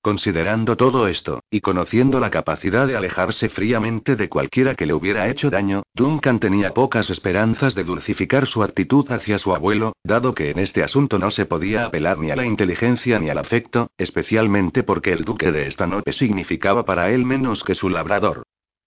Considerando 0.04 0.76
todo 0.76 1.08
esto, 1.08 1.46
y 1.50 1.62
conociendo 1.62 2.20
la 2.20 2.30
capacidad 2.30 2.86
de 2.86 2.98
alejarse 2.98 3.48
fríamente 3.48 4.18
de 4.18 4.28
cualquiera 4.28 4.76
que 4.76 4.86
le 4.86 4.94
hubiera 4.94 5.30
hecho 5.30 5.50
daño, 5.50 5.84
Duncan 5.94 6.42
tenía 6.42 6.74
pocas 6.74 7.10
esperanzas 7.10 7.74
de 7.74 7.86
dulcificar 7.86 8.46
su 8.46 8.64
actitud 8.64 9.10
hacia 9.10 9.38
su 9.38 9.56
abuelo, 9.56 9.94
dado 10.04 10.36
que 10.36 10.50
en 10.50 10.60
este 10.60 10.84
asunto 10.84 11.20
no 11.20 11.32
se 11.32 11.46
podía 11.46 11.86
apelar 11.86 12.18
ni 12.20 12.32
a 12.32 12.36
la 12.36 12.46
inteligencia 12.46 13.18
ni 13.18 13.30
al 13.30 13.38
afecto, 13.38 13.92
especialmente 13.98 14.84
porque 14.84 15.14
el 15.14 15.24
duque 15.24 15.54
de 15.54 15.68
esta 15.68 15.88
noche 15.88 16.12
significaba 16.12 16.84
para 16.84 17.10
él 17.10 17.24
menos 17.24 17.64
que 17.64 17.74
su 17.74 17.88
labrador. 17.88 18.44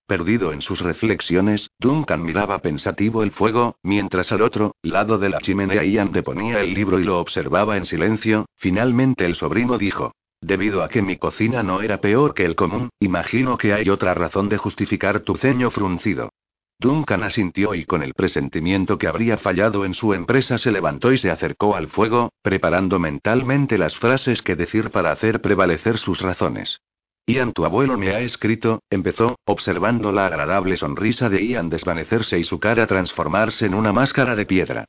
Perdido 0.07 0.53
en 0.53 0.61
sus 0.61 0.83
reflexiones, 0.83 1.71
Duncan 1.79 2.23
miraba 2.25 2.59
pensativo 2.59 3.23
el 3.23 3.31
fuego, 3.31 3.77
mientras 3.83 4.33
al 4.33 4.43
otro 4.43 4.77
lado 4.83 5.17
de 5.17 5.31
la 5.31 5.39
chimenea 5.39 5.83
Ian 5.83 6.12
deponía 6.12 6.61
el 6.61 6.75
libro 6.75 7.01
y 7.01 7.05
lo 7.05 7.19
observaba 7.21 7.79
en 7.79 7.87
silencio. 7.87 8.45
Finalmente 8.59 9.25
el 9.25 9.35
sobrino 9.35 9.79
dijo: 9.79 10.12
Debido 10.41 10.82
a 10.82 10.89
que 10.89 11.03
mi 11.03 11.16
cocina 11.16 11.62
no 11.62 11.80
era 11.80 12.01
peor 12.01 12.34
que 12.34 12.45
el 12.45 12.57
común, 12.57 12.91
imagino 13.01 13.57
que 13.57 13.72
hay 13.72 13.89
otra 13.89 14.14
razón 14.14 14.49
de 14.49 14.59
justificar 14.59 15.20
tu 15.20 15.37
ceño 15.37 15.70
fruncido. 15.70 16.30
Duncan 16.78 17.22
asintió 17.22 17.74
y 17.74 17.87
con 17.87 18.03
el 18.03 18.12
presentimiento 18.12 18.99
que 18.99 19.09
habría 19.09 19.39
fallado 19.39 19.87
en 19.87 19.95
su 19.95 20.12
empresa 20.12 20.59
se 20.59 20.70
levantó 20.70 21.11
y 21.11 21.18
se 21.18 21.30
acercó 21.30 21.74
al 21.74 21.89
fuego, 21.89 22.32
preparando 22.43 22.99
mentalmente 22.99 23.78
las 23.78 23.97
frases 23.97 24.43
que 24.43 24.57
decir 24.57 24.91
para 24.91 25.11
hacer 25.11 25.41
prevalecer 25.41 25.97
sus 25.97 26.20
razones. 26.20 26.80
Ian, 27.26 27.53
tu 27.53 27.64
abuelo 27.64 27.97
me 27.97 28.14
ha 28.14 28.20
escrito, 28.20 28.82
empezó, 28.91 29.37
observando 29.47 30.12
la 30.12 30.26
agradable 30.26 30.76
sonrisa 30.76 31.30
de 31.30 31.45
Ian 31.45 31.70
desvanecerse 31.70 32.39
y 32.39 32.45
su 32.45 32.61
cara 32.61 32.87
transformarse 32.87 33.66
en 33.66 33.74
una 33.74 33.93
máscara 33.93 34.37
de 34.37 34.45
piedra. 34.45 34.84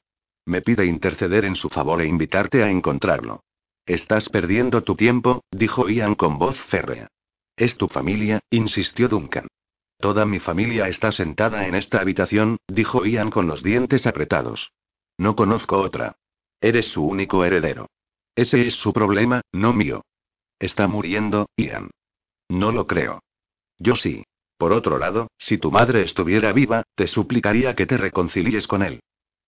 Me 0.46 0.62
pide 0.62 0.86
interceder 0.86 1.46
en 1.46 1.56
su 1.56 1.70
favor 1.70 2.02
e 2.02 2.08
invitarte 2.08 2.64
a 2.64 2.70
encontrarlo. 2.70 3.42
Estás 3.88 4.28
perdiendo 4.28 4.84
tu 4.84 4.96
tiempo, 4.96 5.46
dijo 5.50 5.88
Ian 5.90 6.16
con 6.16 6.38
voz 6.38 6.58
férrea. 6.64 7.08
Es 7.56 7.78
tu 7.78 7.88
familia, 7.88 8.42
insistió 8.50 9.08
Duncan. 9.08 9.48
Toda 9.98 10.26
mi 10.26 10.40
familia 10.40 10.90
está 10.90 11.14
sentada 11.14 11.68
en 11.68 11.74
esta 11.74 12.00
habitación, 12.02 12.58
dijo 12.68 13.06
Ian 13.06 13.32
con 13.32 13.48
los 13.48 13.64
dientes 13.64 14.06
apretados. 14.06 14.74
No 15.18 15.38
conozco 15.38 15.80
otra. 15.80 16.18
Eres 16.60 16.88
su 16.88 17.04
único 17.06 17.46
heredero. 17.46 17.88
Ese 18.36 18.68
es 18.68 18.74
su 18.76 18.92
problema, 18.92 19.42
no 19.54 19.72
mío. 19.72 20.04
Está 20.60 20.88
muriendo, 20.90 21.48
Ian. 21.56 21.90
No 22.50 22.74
lo 22.74 22.88
creo. 22.88 23.24
Yo 23.80 23.96
sí. 23.96 24.24
Por 24.58 24.74
otro 24.74 24.98
lado, 24.98 25.30
si 25.38 25.60
tu 25.60 25.72
madre 25.72 26.02
estuviera 26.02 26.52
viva, 26.52 26.84
te 26.96 27.08
suplicaría 27.08 27.76
que 27.76 27.86
te 27.86 27.96
reconcilies 27.96 28.68
con 28.68 28.82
él. 28.82 29.00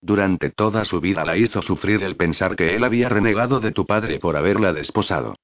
Durante 0.01 0.49
toda 0.49 0.85
su 0.85 1.01
vida 1.01 1.26
la 1.26 1.38
hizo 1.38 1.61
sufrir 1.61 2.03
el 2.03 2.15
pensar 2.15 2.55
que 2.55 2.76
él 2.76 2.84
había 2.84 3.09
renegado 3.09 3.59
de 3.59 3.71
tu 3.71 3.85
padre 3.85 4.19
por 4.19 4.38
haberla 4.38 4.73
desposado. 4.73 5.35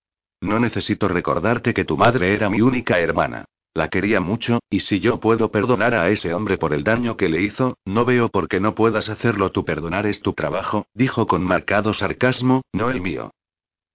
No 0.42 0.60
necesito 0.60 1.08
recordarte 1.08 1.74
que 1.74 1.86
tu 1.86 1.98
madre 1.98 2.34
era 2.34 2.50
mi 2.50 2.62
única 2.62 3.00
hermana. 3.00 3.46
La 3.74 3.90
quería 3.90 4.22
mucho, 4.22 4.60
y 4.70 4.80
si 4.80 5.02
yo 5.02 5.20
puedo 5.20 5.52
perdonar 5.52 5.94
a 5.96 6.10
ese 6.10 6.34
hombre 6.34 6.58
por 6.58 6.74
el 6.74 6.86
daño 6.86 7.18
que 7.18 7.28
le 7.28 7.42
hizo, 7.42 7.78
no 7.84 8.06
veo 8.06 8.30
por 8.30 8.48
qué 8.48 8.62
no 8.62 8.74
puedas 8.74 9.10
hacerlo 9.10 9.52
tú. 9.52 9.66
Perdonar 9.66 10.06
es 10.06 10.22
tu 10.22 10.32
trabajo, 10.32 10.86
dijo 10.94 11.28
con 11.28 11.44
marcado 11.44 11.94
sarcasmo, 11.94 12.62
no 12.72 12.90
el 12.90 13.02
mío. 13.02 13.32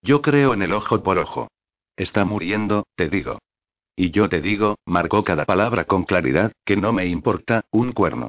Yo 0.03 0.21
creo 0.21 0.53
en 0.53 0.61
el 0.61 0.75
ojo 0.75 1.03
por 1.03 1.19
ojo. 1.19 1.49
Está 1.97 2.27
muriendo, 2.27 2.85
te 2.95 3.09
digo. 3.09 3.39
Y 3.97 4.11
yo 4.11 4.29
te 4.29 4.43
digo, 4.43 4.77
marcó 4.85 5.25
cada 5.25 5.47
palabra 5.47 5.85
con 5.85 6.05
claridad, 6.05 6.53
que 6.67 6.77
no 6.77 6.93
me 6.93 7.07
importa, 7.07 7.63
un 7.71 7.93
cuerno. 7.93 8.29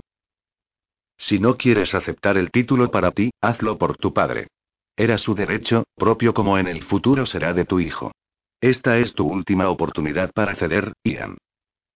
Si 1.22 1.38
no 1.38 1.56
quieres 1.56 1.94
aceptar 1.94 2.36
el 2.36 2.50
título 2.50 2.90
para 2.90 3.12
ti, 3.12 3.30
hazlo 3.42 3.78
por 3.78 3.96
tu 3.96 4.12
padre. 4.12 4.48
Era 4.98 5.20
su 5.20 5.36
derecho, 5.36 5.84
propio 5.96 6.34
como 6.34 6.58
en 6.58 6.68
el 6.68 6.82
futuro 6.82 7.28
será 7.28 7.54
de 7.54 7.64
tu 7.64 7.80
hijo. 7.80 8.12
Esta 8.60 8.98
es 8.98 9.14
tu 9.14 9.28
última 9.28 9.70
oportunidad 9.70 10.32
para 10.34 10.56
ceder, 10.56 10.94
Ian. 11.04 11.38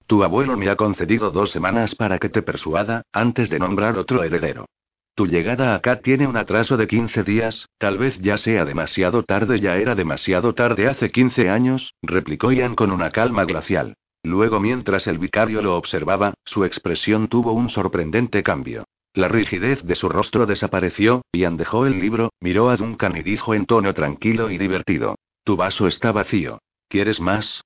Tu 0.06 0.24
abuelo 0.24 0.56
me 0.58 0.70
ha 0.70 0.76
concedido 0.76 1.32
dos 1.32 1.50
semanas 1.50 1.96
para 1.96 2.20
que 2.20 2.30
te 2.30 2.44
persuada, 2.44 3.02
antes 3.12 3.50
de 3.50 3.58
nombrar 3.58 3.98
otro 3.98 4.24
heredero. 4.24 4.68
Tu 5.16 5.26
llegada 5.26 5.74
acá 5.74 6.02
tiene 6.02 6.28
un 6.28 6.38
atraso 6.38 6.78
de 6.78 6.86
15 6.86 7.24
días, 7.24 7.68
tal 7.80 7.98
vez 7.98 8.20
ya 8.20 8.38
sea 8.38 8.64
demasiado 8.64 9.24
tarde, 9.24 9.60
ya 9.60 9.78
era 9.78 9.96
demasiado 9.96 10.54
tarde 10.54 10.88
hace 10.88 11.10
15 11.10 11.50
años, 11.50 11.96
replicó 12.04 12.52
Ian 12.52 12.76
con 12.76 12.92
una 12.92 13.10
calma 13.10 13.46
glacial. 13.46 13.96
Luego, 14.22 14.60
mientras 14.60 15.08
el 15.08 15.18
vicario 15.18 15.64
lo 15.64 15.78
observaba, 15.78 16.36
su 16.46 16.64
expresión 16.64 17.28
tuvo 17.28 17.54
un 17.54 17.70
sorprendente 17.70 18.44
cambio. 18.44 18.86
La 19.16 19.30
rigidez 19.30 19.82
de 19.84 19.96
su 19.96 20.10
rostro 20.10 20.46
desapareció, 20.46 21.22
Ian 21.32 21.56
dejó 21.56 21.86
el 21.86 22.02
libro, 22.02 22.34
miró 22.42 22.70
a 22.70 22.76
Duncan 22.76 23.16
y 23.16 23.24
dijo 23.24 23.54
en 23.54 23.66
tono 23.66 23.94
tranquilo 23.94 24.52
y 24.52 24.58
divertido: 24.58 25.16
Tu 25.46 25.56
vaso 25.56 25.88
está 25.88 26.12
vacío. 26.12 26.60
¿Quieres 26.90 27.22
más? 27.22 27.64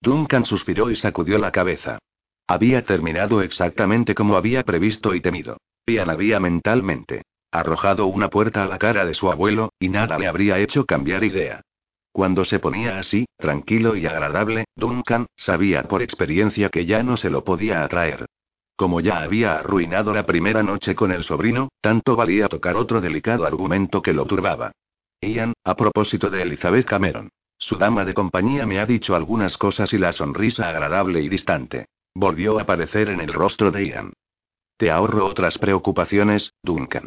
Duncan 0.00 0.46
suspiró 0.46 0.90
y 0.90 0.96
sacudió 0.96 1.36
la 1.36 1.52
cabeza. 1.52 1.98
Había 2.46 2.82
terminado 2.84 3.42
exactamente 3.42 4.14
como 4.14 4.36
había 4.36 4.62
previsto 4.62 5.14
y 5.14 5.20
temido. 5.20 5.58
Ian 5.86 6.08
había 6.08 6.40
mentalmente 6.40 7.22
arrojado 7.52 8.06
una 8.06 8.28
puerta 8.28 8.64
a 8.64 8.66
la 8.66 8.78
cara 8.78 9.04
de 9.04 9.14
su 9.14 9.30
abuelo, 9.30 9.72
y 9.78 9.88
nada 9.88 10.18
le 10.18 10.28
habría 10.28 10.58
hecho 10.58 10.84
cambiar 10.84 11.24
idea. 11.24 11.60
Cuando 12.12 12.44
se 12.44 12.58
ponía 12.58 12.98
así, 12.98 13.26
tranquilo 13.36 13.96
y 13.96 14.06
agradable, 14.06 14.64
Duncan 14.74 15.26
sabía 15.36 15.82
por 15.84 16.02
experiencia 16.02 16.70
que 16.70 16.86
ya 16.86 17.02
no 17.02 17.18
se 17.18 17.28
lo 17.28 17.44
podía 17.44 17.84
atraer. 17.84 18.26
Como 18.76 19.00
ya 19.00 19.22
había 19.22 19.56
arruinado 19.56 20.12
la 20.12 20.26
primera 20.26 20.62
noche 20.62 20.94
con 20.94 21.10
el 21.10 21.24
sobrino, 21.24 21.70
tanto 21.80 22.14
valía 22.14 22.48
tocar 22.48 22.76
otro 22.76 23.00
delicado 23.00 23.46
argumento 23.46 24.02
que 24.02 24.12
lo 24.12 24.26
turbaba. 24.26 24.72
Ian, 25.22 25.54
a 25.64 25.74
propósito 25.76 26.28
de 26.28 26.42
Elizabeth 26.42 26.86
Cameron. 26.86 27.30
Su 27.58 27.76
dama 27.76 28.04
de 28.04 28.12
compañía 28.12 28.66
me 28.66 28.78
ha 28.78 28.84
dicho 28.84 29.16
algunas 29.16 29.56
cosas 29.56 29.94
y 29.94 29.98
la 29.98 30.12
sonrisa 30.12 30.68
agradable 30.68 31.22
y 31.22 31.28
distante. 31.30 31.86
Volvió 32.14 32.58
a 32.58 32.62
aparecer 32.62 33.08
en 33.08 33.20
el 33.20 33.32
rostro 33.32 33.70
de 33.70 33.88
Ian. 33.88 34.12
Te 34.76 34.90
ahorro 34.90 35.24
otras 35.24 35.56
preocupaciones, 35.56 36.52
Duncan. 36.62 37.06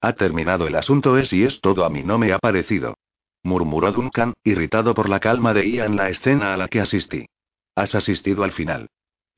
Ha 0.00 0.14
terminado 0.14 0.66
el 0.66 0.76
asunto 0.76 1.18
es 1.18 1.32
y 1.34 1.44
es 1.44 1.60
todo 1.60 1.84
a 1.84 1.90
mí 1.90 2.02
no 2.02 2.16
me 2.16 2.32
ha 2.32 2.38
parecido. 2.38 2.94
Murmuró 3.42 3.92
Duncan, 3.92 4.32
irritado 4.44 4.94
por 4.94 5.10
la 5.10 5.20
calma 5.20 5.52
de 5.52 5.68
Ian 5.68 5.96
la 5.96 6.08
escena 6.08 6.54
a 6.54 6.56
la 6.56 6.68
que 6.68 6.80
asistí. 6.80 7.26
Has 7.74 7.94
asistido 7.94 8.44
al 8.44 8.52
final. 8.52 8.88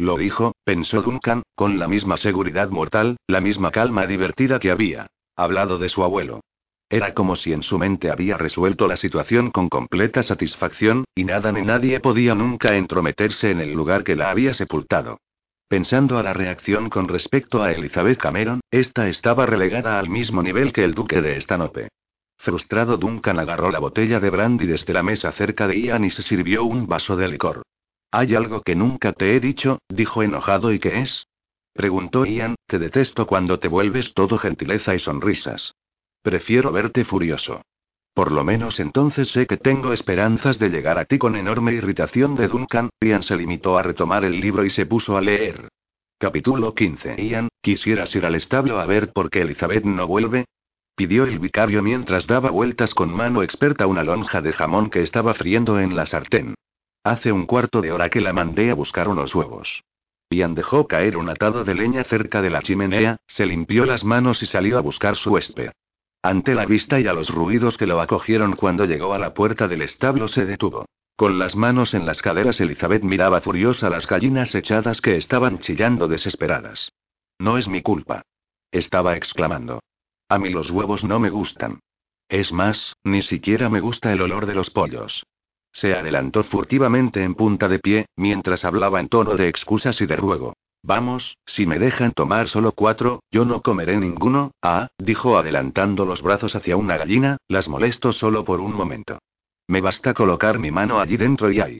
Lo 0.04 0.18
dijo, 0.18 0.52
pensó 0.64 1.00
Duncan, 1.00 1.44
con 1.54 1.78
la 1.78 1.88
misma 1.88 2.18
seguridad 2.18 2.68
mortal, 2.68 3.16
la 3.26 3.40
misma 3.40 3.70
calma 3.70 4.06
divertida 4.06 4.58
que 4.58 4.70
había 4.70 5.06
hablado 5.34 5.78
de 5.78 5.88
su 5.88 6.04
abuelo. 6.04 6.40
Era 6.90 7.14
como 7.14 7.36
si 7.36 7.54
en 7.54 7.62
su 7.62 7.78
mente 7.78 8.10
había 8.10 8.36
resuelto 8.36 8.86
la 8.86 8.98
situación 8.98 9.50
con 9.50 9.70
completa 9.70 10.22
satisfacción, 10.22 11.06
y 11.14 11.24
nada 11.24 11.52
ni 11.52 11.62
nadie 11.62 12.00
podía 12.00 12.34
nunca 12.34 12.76
entrometerse 12.76 13.50
en 13.50 13.60
el 13.60 13.72
lugar 13.72 14.04
que 14.04 14.14
la 14.14 14.28
había 14.28 14.52
sepultado. 14.52 15.20
Pensando 15.68 16.18
a 16.18 16.22
la 16.22 16.34
reacción 16.34 16.90
con 16.90 17.08
respecto 17.08 17.62
a 17.62 17.72
Elizabeth 17.72 18.18
Cameron, 18.18 18.60
esta 18.70 19.08
estaba 19.08 19.46
relegada 19.46 19.98
al 19.98 20.10
mismo 20.10 20.42
nivel 20.42 20.74
que 20.74 20.84
el 20.84 20.92
duque 20.92 21.22
de 21.22 21.40
Stanope. 21.40 21.88
Frustrado, 22.36 22.98
Duncan 22.98 23.38
agarró 23.38 23.70
la 23.70 23.78
botella 23.78 24.20
de 24.20 24.28
brandy 24.28 24.66
desde 24.66 24.92
la 24.92 25.02
mesa 25.02 25.32
cerca 25.32 25.66
de 25.66 25.80
Ian 25.80 26.04
y 26.04 26.10
se 26.10 26.20
sirvió 26.20 26.62
un 26.64 26.86
vaso 26.86 27.16
de 27.16 27.26
licor. 27.26 27.62
Hay 28.16 28.36
algo 28.36 28.62
que 28.62 28.76
nunca 28.76 29.12
te 29.12 29.34
he 29.34 29.40
dicho, 29.40 29.80
dijo 29.88 30.22
enojado, 30.22 30.72
¿y 30.72 30.78
qué 30.78 31.00
es? 31.00 31.26
Preguntó 31.72 32.24
Ian, 32.24 32.54
te 32.68 32.78
detesto 32.78 33.26
cuando 33.26 33.58
te 33.58 33.66
vuelves 33.66 34.14
todo 34.14 34.38
gentileza 34.38 34.94
y 34.94 35.00
sonrisas. 35.00 35.74
Prefiero 36.22 36.70
verte 36.70 37.04
furioso. 37.04 37.62
Por 38.14 38.30
lo 38.30 38.44
menos 38.44 38.78
entonces 38.78 39.32
sé 39.32 39.48
que 39.48 39.56
tengo 39.56 39.92
esperanzas 39.92 40.60
de 40.60 40.68
llegar 40.68 40.96
a 40.96 41.06
ti 41.06 41.18
con 41.18 41.34
enorme 41.34 41.72
irritación 41.72 42.36
de 42.36 42.46
Duncan. 42.46 42.88
Ian 43.00 43.24
se 43.24 43.36
limitó 43.36 43.76
a 43.76 43.82
retomar 43.82 44.24
el 44.24 44.38
libro 44.38 44.64
y 44.64 44.70
se 44.70 44.86
puso 44.86 45.16
a 45.16 45.20
leer. 45.20 45.66
Capítulo 46.16 46.72
15. 46.72 47.16
Ian, 47.20 47.48
¿quisieras 47.62 48.14
ir 48.14 48.26
al 48.26 48.36
establo 48.36 48.78
a 48.78 48.86
ver 48.86 49.12
por 49.12 49.28
qué 49.28 49.40
Elizabeth 49.40 49.84
no 49.84 50.06
vuelve? 50.06 50.44
Pidió 50.94 51.24
el 51.24 51.40
vicario 51.40 51.82
mientras 51.82 52.28
daba 52.28 52.52
vueltas 52.52 52.94
con 52.94 53.12
mano 53.12 53.42
experta 53.42 53.88
una 53.88 54.04
lonja 54.04 54.40
de 54.40 54.52
jamón 54.52 54.88
que 54.88 55.02
estaba 55.02 55.34
friendo 55.34 55.80
en 55.80 55.96
la 55.96 56.06
sartén. 56.06 56.54
Hace 57.04 57.32
un 57.32 57.44
cuarto 57.44 57.82
de 57.82 57.92
hora 57.92 58.08
que 58.08 58.22
la 58.22 58.32
mandé 58.32 58.70
a 58.70 58.74
buscar 58.74 59.08
unos 59.08 59.34
huevos. 59.34 59.84
Ian 60.30 60.54
dejó 60.54 60.88
caer 60.88 61.18
un 61.18 61.28
atado 61.28 61.62
de 61.62 61.74
leña 61.74 62.02
cerca 62.02 62.40
de 62.40 62.48
la 62.48 62.62
chimenea, 62.62 63.18
se 63.26 63.44
limpió 63.44 63.84
las 63.84 64.04
manos 64.04 64.42
y 64.42 64.46
salió 64.46 64.78
a 64.78 64.80
buscar 64.80 65.14
su 65.16 65.32
huésped. 65.32 65.72
Ante 66.22 66.54
la 66.54 66.64
vista 66.64 66.98
y 66.98 67.06
a 67.06 67.12
los 67.12 67.28
ruidos 67.28 67.76
que 67.76 67.86
lo 67.86 68.00
acogieron 68.00 68.56
cuando 68.56 68.86
llegó 68.86 69.12
a 69.12 69.18
la 69.18 69.34
puerta 69.34 69.68
del 69.68 69.82
establo 69.82 70.28
se 70.28 70.46
detuvo. 70.46 70.86
Con 71.14 71.38
las 71.38 71.54
manos 71.54 71.92
en 71.92 72.06
las 72.06 72.22
caderas 72.22 72.58
Elizabeth 72.62 73.02
miraba 73.02 73.42
furiosa 73.42 73.90
las 73.90 74.06
gallinas 74.06 74.54
echadas 74.54 75.02
que 75.02 75.16
estaban 75.16 75.58
chillando 75.58 76.08
desesperadas. 76.08 76.90
No 77.38 77.58
es 77.58 77.68
mi 77.68 77.82
culpa. 77.82 78.22
Estaba 78.72 79.14
exclamando. 79.14 79.80
A 80.30 80.38
mí 80.38 80.48
los 80.48 80.70
huevos 80.70 81.04
no 81.04 81.20
me 81.20 81.28
gustan. 81.28 81.80
Es 82.30 82.50
más, 82.50 82.96
ni 83.04 83.20
siquiera 83.20 83.68
me 83.68 83.80
gusta 83.80 84.10
el 84.10 84.22
olor 84.22 84.46
de 84.46 84.54
los 84.54 84.70
pollos. 84.70 85.22
Se 85.74 85.92
adelantó 85.92 86.44
furtivamente 86.44 87.24
en 87.24 87.34
punta 87.34 87.68
de 87.68 87.80
pie, 87.80 88.06
mientras 88.16 88.64
hablaba 88.64 89.00
en 89.00 89.08
tono 89.08 89.34
de 89.34 89.48
excusas 89.48 90.00
y 90.00 90.06
de 90.06 90.14
ruego. 90.14 90.54
Vamos, 90.84 91.36
si 91.44 91.66
me 91.66 91.80
dejan 91.80 92.12
tomar 92.12 92.48
solo 92.48 92.72
cuatro, 92.72 93.22
yo 93.32 93.44
no 93.44 93.60
comeré 93.60 93.96
ninguno. 93.96 94.52
Ah, 94.62 94.88
dijo 94.98 95.36
adelantando 95.36 96.06
los 96.06 96.22
brazos 96.22 96.54
hacia 96.54 96.76
una 96.76 96.96
gallina, 96.96 97.38
las 97.48 97.68
molesto 97.68 98.12
solo 98.12 98.44
por 98.44 98.60
un 98.60 98.72
momento. 98.72 99.18
Me 99.66 99.80
basta 99.80 100.14
colocar 100.14 100.58
mi 100.60 100.70
mano 100.70 101.00
allí 101.00 101.16
dentro 101.16 101.50
y 101.50 101.60
ahí. 101.60 101.78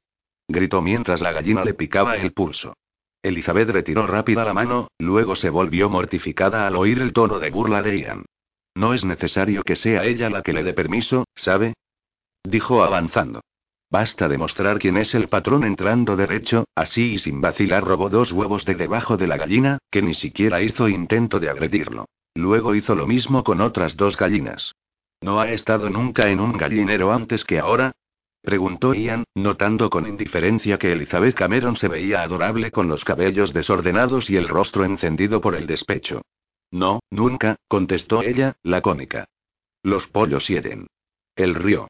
Gritó 0.48 0.82
mientras 0.82 1.20
la 1.20 1.32
gallina 1.32 1.64
le 1.64 1.74
picaba 1.74 2.16
el 2.16 2.32
pulso. 2.32 2.74
Elizabeth 3.22 3.70
retiró 3.70 4.06
rápida 4.06 4.44
la 4.44 4.54
mano, 4.54 4.88
luego 4.98 5.36
se 5.36 5.50
volvió 5.50 5.88
mortificada 5.88 6.66
al 6.66 6.74
oír 6.74 6.98
el 6.98 7.12
tono 7.12 7.38
de 7.38 7.50
burla 7.50 7.80
de 7.80 8.00
Ian. 8.00 8.24
No 8.74 8.92
es 8.92 9.04
necesario 9.04 9.62
que 9.62 9.76
sea 9.76 10.04
ella 10.04 10.30
la 10.30 10.42
que 10.42 10.52
le 10.52 10.64
dé 10.64 10.72
permiso, 10.72 11.26
¿sabe? 11.36 11.74
Dijo 12.42 12.82
avanzando. 12.82 13.40
Basta 13.94 14.28
demostrar 14.28 14.80
quién 14.80 14.96
es 14.96 15.14
el 15.14 15.28
patrón 15.28 15.62
entrando 15.62 16.16
derecho, 16.16 16.64
así 16.74 17.12
y 17.12 17.18
sin 17.20 17.40
vacilar 17.40 17.84
robó 17.84 18.10
dos 18.10 18.32
huevos 18.32 18.64
de 18.64 18.74
debajo 18.74 19.16
de 19.16 19.28
la 19.28 19.36
gallina, 19.36 19.78
que 19.88 20.02
ni 20.02 20.14
siquiera 20.14 20.60
hizo 20.60 20.88
intento 20.88 21.38
de 21.38 21.48
agredirlo. 21.48 22.06
Luego 22.34 22.74
hizo 22.74 22.96
lo 22.96 23.06
mismo 23.06 23.44
con 23.44 23.60
otras 23.60 23.96
dos 23.96 24.16
gallinas. 24.16 24.74
¿No 25.20 25.38
ha 25.38 25.48
estado 25.52 25.90
nunca 25.90 26.28
en 26.28 26.40
un 26.40 26.54
gallinero 26.54 27.12
antes 27.12 27.44
que 27.44 27.60
ahora? 27.60 27.92
Preguntó 28.42 28.94
Ian, 28.94 29.22
notando 29.36 29.88
con 29.90 30.08
indiferencia 30.08 30.76
que 30.76 30.90
Elizabeth 30.90 31.36
Cameron 31.36 31.76
se 31.76 31.86
veía 31.86 32.22
adorable 32.22 32.72
con 32.72 32.88
los 32.88 33.04
cabellos 33.04 33.52
desordenados 33.52 34.28
y 34.28 34.34
el 34.34 34.48
rostro 34.48 34.84
encendido 34.84 35.40
por 35.40 35.54
el 35.54 35.68
despecho. 35.68 36.22
No, 36.72 36.98
nunca, 37.12 37.60
contestó 37.68 38.22
ella, 38.22 38.56
lacónica. 38.64 39.26
Los 39.84 40.08
pollos 40.08 40.48
hieden. 40.48 40.88
El 41.36 41.54
río. 41.54 41.86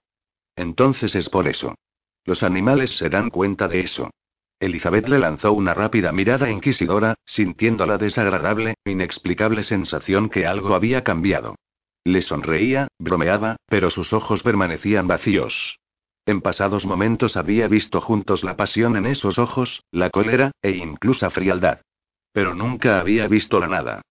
Entonces 0.54 1.14
es 1.14 1.30
por 1.30 1.48
eso. 1.48 1.74
Los 2.24 2.42
animales 2.42 2.96
se 2.96 3.08
dan 3.08 3.30
cuenta 3.30 3.68
de 3.68 3.80
eso. 3.80 4.10
Elizabeth 4.60 5.08
le 5.08 5.18
lanzó 5.18 5.52
una 5.52 5.74
rápida 5.74 6.12
mirada 6.12 6.50
inquisidora, 6.50 7.16
sintiendo 7.26 7.86
la 7.86 7.98
desagradable, 7.98 8.74
inexplicable 8.84 9.62
sensación 9.62 10.30
que 10.30 10.46
algo 10.46 10.74
había 10.74 11.04
cambiado. 11.04 11.56
Le 12.04 12.22
sonreía, 12.22 12.88
bromeaba, 12.98 13.56
pero 13.66 13.90
sus 13.90 14.12
ojos 14.12 14.42
permanecían 14.42 15.06
vacíos. 15.06 15.78
En 16.26 16.40
pasados 16.40 16.86
momentos 16.86 17.36
había 17.36 17.68
visto 17.68 18.00
juntos 18.00 18.44
la 18.44 18.56
pasión 18.56 18.96
en 18.96 19.06
esos 19.06 19.38
ojos, 19.38 19.84
la 19.90 20.08
cólera, 20.08 20.52
e 20.62 20.70
incluso 20.70 21.28
frialdad. 21.30 21.80
Pero 22.32 22.54
nunca 22.54 23.00
había 23.00 23.28
visto 23.28 23.60
la 23.60 23.68
nada. 23.68 24.02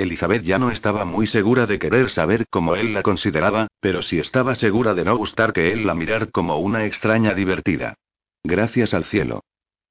Elizabeth 0.00 0.42
ya 0.44 0.58
no 0.58 0.70
estaba 0.70 1.04
muy 1.04 1.26
segura 1.26 1.66
de 1.66 1.78
querer 1.78 2.08
saber 2.08 2.46
cómo 2.48 2.74
él 2.74 2.94
la 2.94 3.02
consideraba, 3.02 3.68
pero 3.80 4.00
sí 4.02 4.18
estaba 4.18 4.54
segura 4.54 4.94
de 4.94 5.04
no 5.04 5.14
gustar 5.14 5.52
que 5.52 5.72
él 5.72 5.86
la 5.86 5.94
mirar 5.94 6.30
como 6.30 6.56
una 6.56 6.86
extraña 6.86 7.34
divertida. 7.34 7.96
Gracias 8.42 8.94
al 8.94 9.04
cielo. 9.04 9.44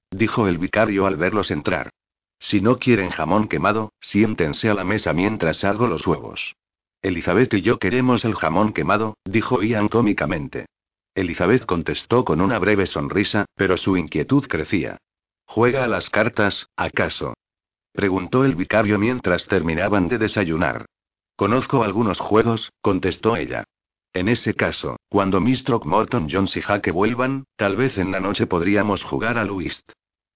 Dijo 0.10 0.48
el 0.48 0.58
vicario 0.58 1.06
al 1.06 1.16
verlos 1.16 1.52
entrar. 1.52 1.92
Si 2.40 2.60
no 2.60 2.80
quieren 2.80 3.12
jamón 3.12 3.48
quemado, 3.48 3.94
siéntense 4.00 4.68
a 4.72 4.74
la 4.74 4.84
mesa 4.84 5.14
mientras 5.14 5.64
hago 5.64 5.86
los 5.86 6.08
huevos. 6.08 6.56
Elizabeth 7.04 7.54
y 7.54 7.62
yo 7.62 7.78
queremos 7.78 8.26
el 8.26 8.34
jamón 8.34 8.74
quemado, 8.74 9.16
dijo 9.26 9.62
Ian 9.62 9.90
cómicamente. 9.90 10.66
Elizabeth 11.14 11.68
contestó 11.68 12.26
con 12.26 12.42
una 12.42 12.58
breve 12.58 12.88
sonrisa, 12.88 13.46
pero 13.54 13.78
su 13.78 13.96
inquietud 13.96 14.48
crecía. 14.48 14.98
¿Juega 15.46 15.84
a 15.84 15.88
las 15.88 16.10
cartas, 16.10 16.68
acaso? 16.76 17.36
Preguntó 17.92 18.46
el 18.46 18.56
vicario 18.56 19.00
mientras 19.00 19.46
terminaban 19.46 20.08
de 20.08 20.18
desayunar. 20.18 20.86
Conozco 21.36 21.84
algunos 21.84 22.20
juegos, 22.20 22.72
contestó 22.82 23.36
ella. 23.36 23.64
En 24.14 24.28
ese 24.28 24.56
caso, 24.56 24.98
cuando 25.08 25.40
Miss 25.40 25.64
Throckmorton, 25.64 26.28
Jones 26.30 26.58
y 26.58 26.62
Jaque 26.62 26.92
vuelvan, 26.92 27.46
tal 27.56 27.76
vez 27.76 27.98
en 27.98 28.12
la 28.12 28.20
noche 28.20 28.48
podríamos 28.48 29.04
jugar 29.04 29.38
a 29.38 29.46
Whist. 29.46 29.92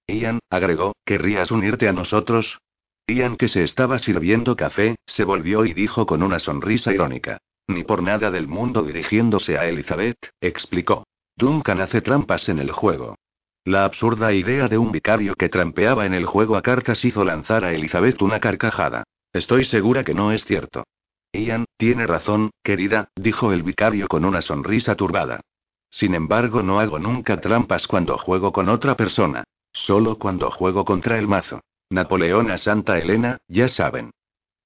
Ian, 0.06 0.38
agregó, 0.50 0.92
¿querrías 1.04 1.50
unirte 1.50 1.88
a 1.88 1.92
nosotros? 1.92 2.58
Ian, 3.06 3.36
que 3.36 3.48
se 3.48 3.62
estaba 3.62 3.98
sirviendo 3.98 4.56
café, 4.56 4.96
se 5.06 5.24
volvió 5.24 5.64
y 5.64 5.74
dijo 5.74 6.06
con 6.06 6.22
una 6.22 6.38
sonrisa 6.38 6.92
irónica. 6.92 7.38
Ni 7.66 7.82
por 7.82 8.02
nada 8.02 8.30
del 8.30 8.46
mundo 8.46 8.82
dirigiéndose 8.82 9.58
a 9.58 9.66
Elizabeth, 9.66 10.30
explicó. 10.40 11.04
Duncan 11.36 11.80
hace 11.80 12.00
trampas 12.00 12.48
en 12.48 12.60
el 12.60 12.70
juego. 12.70 13.16
La 13.66 13.86
absurda 13.86 14.34
idea 14.34 14.68
de 14.68 14.76
un 14.76 14.92
vicario 14.92 15.36
que 15.36 15.48
trampeaba 15.48 16.04
en 16.04 16.12
el 16.12 16.26
juego 16.26 16.56
a 16.56 16.60
cartas 16.62 17.02
hizo 17.02 17.24
lanzar 17.24 17.64
a 17.64 17.72
Elizabeth 17.72 18.20
una 18.20 18.38
carcajada. 18.38 19.04
Estoy 19.32 19.64
segura 19.64 20.04
que 20.04 20.12
no 20.12 20.32
es 20.32 20.44
cierto. 20.44 20.84
Ian, 21.32 21.64
tiene 21.78 22.06
razón, 22.06 22.50
querida, 22.62 23.08
dijo 23.16 23.52
el 23.52 23.62
vicario 23.62 24.06
con 24.06 24.26
una 24.26 24.42
sonrisa 24.42 24.96
turbada. 24.96 25.40
Sin 25.88 26.14
embargo, 26.14 26.62
no 26.62 26.78
hago 26.78 26.98
nunca 26.98 27.40
trampas 27.40 27.86
cuando 27.86 28.18
juego 28.18 28.52
con 28.52 28.68
otra 28.68 28.96
persona. 28.96 29.44
Solo 29.72 30.18
cuando 30.18 30.50
juego 30.50 30.84
contra 30.84 31.18
el 31.18 31.26
mazo. 31.26 31.62
Napoleón 31.88 32.50
a 32.50 32.58
Santa 32.58 32.98
Elena, 32.98 33.38
ya 33.48 33.68
saben. 33.68 34.10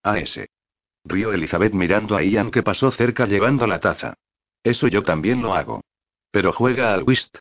A 0.02 0.18
ese. 0.18 0.48
Rió 1.04 1.32
Elizabeth 1.32 1.72
mirando 1.72 2.16
a 2.16 2.24
Ian 2.24 2.50
que 2.50 2.64
pasó 2.64 2.90
cerca 2.90 3.26
llevando 3.26 3.64
la 3.68 3.78
taza. 3.78 4.14
Eso 4.64 4.88
yo 4.88 5.04
también 5.04 5.40
lo 5.40 5.54
hago. 5.54 5.82
Pero 6.32 6.52
juega 6.52 6.92
al 6.92 7.04
whist. 7.04 7.38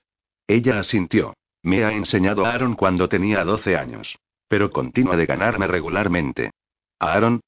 Ella 0.48 0.80
asintió. 0.80 1.34
Me 1.64 1.84
ha 1.84 1.92
enseñado 1.92 2.46
Aaron 2.46 2.76
cuando 2.76 3.10
tenía 3.10 3.44
12 3.44 3.76
años. 3.76 4.18
Pero 4.48 4.70
continúa 4.70 5.18
de 5.18 5.26
ganarme 5.26 5.68
regularmente. 5.68 6.52
¿Aaron? 7.00 7.42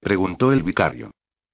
preguntó 0.00 0.52
el 0.52 0.62
vicario. 0.62 1.10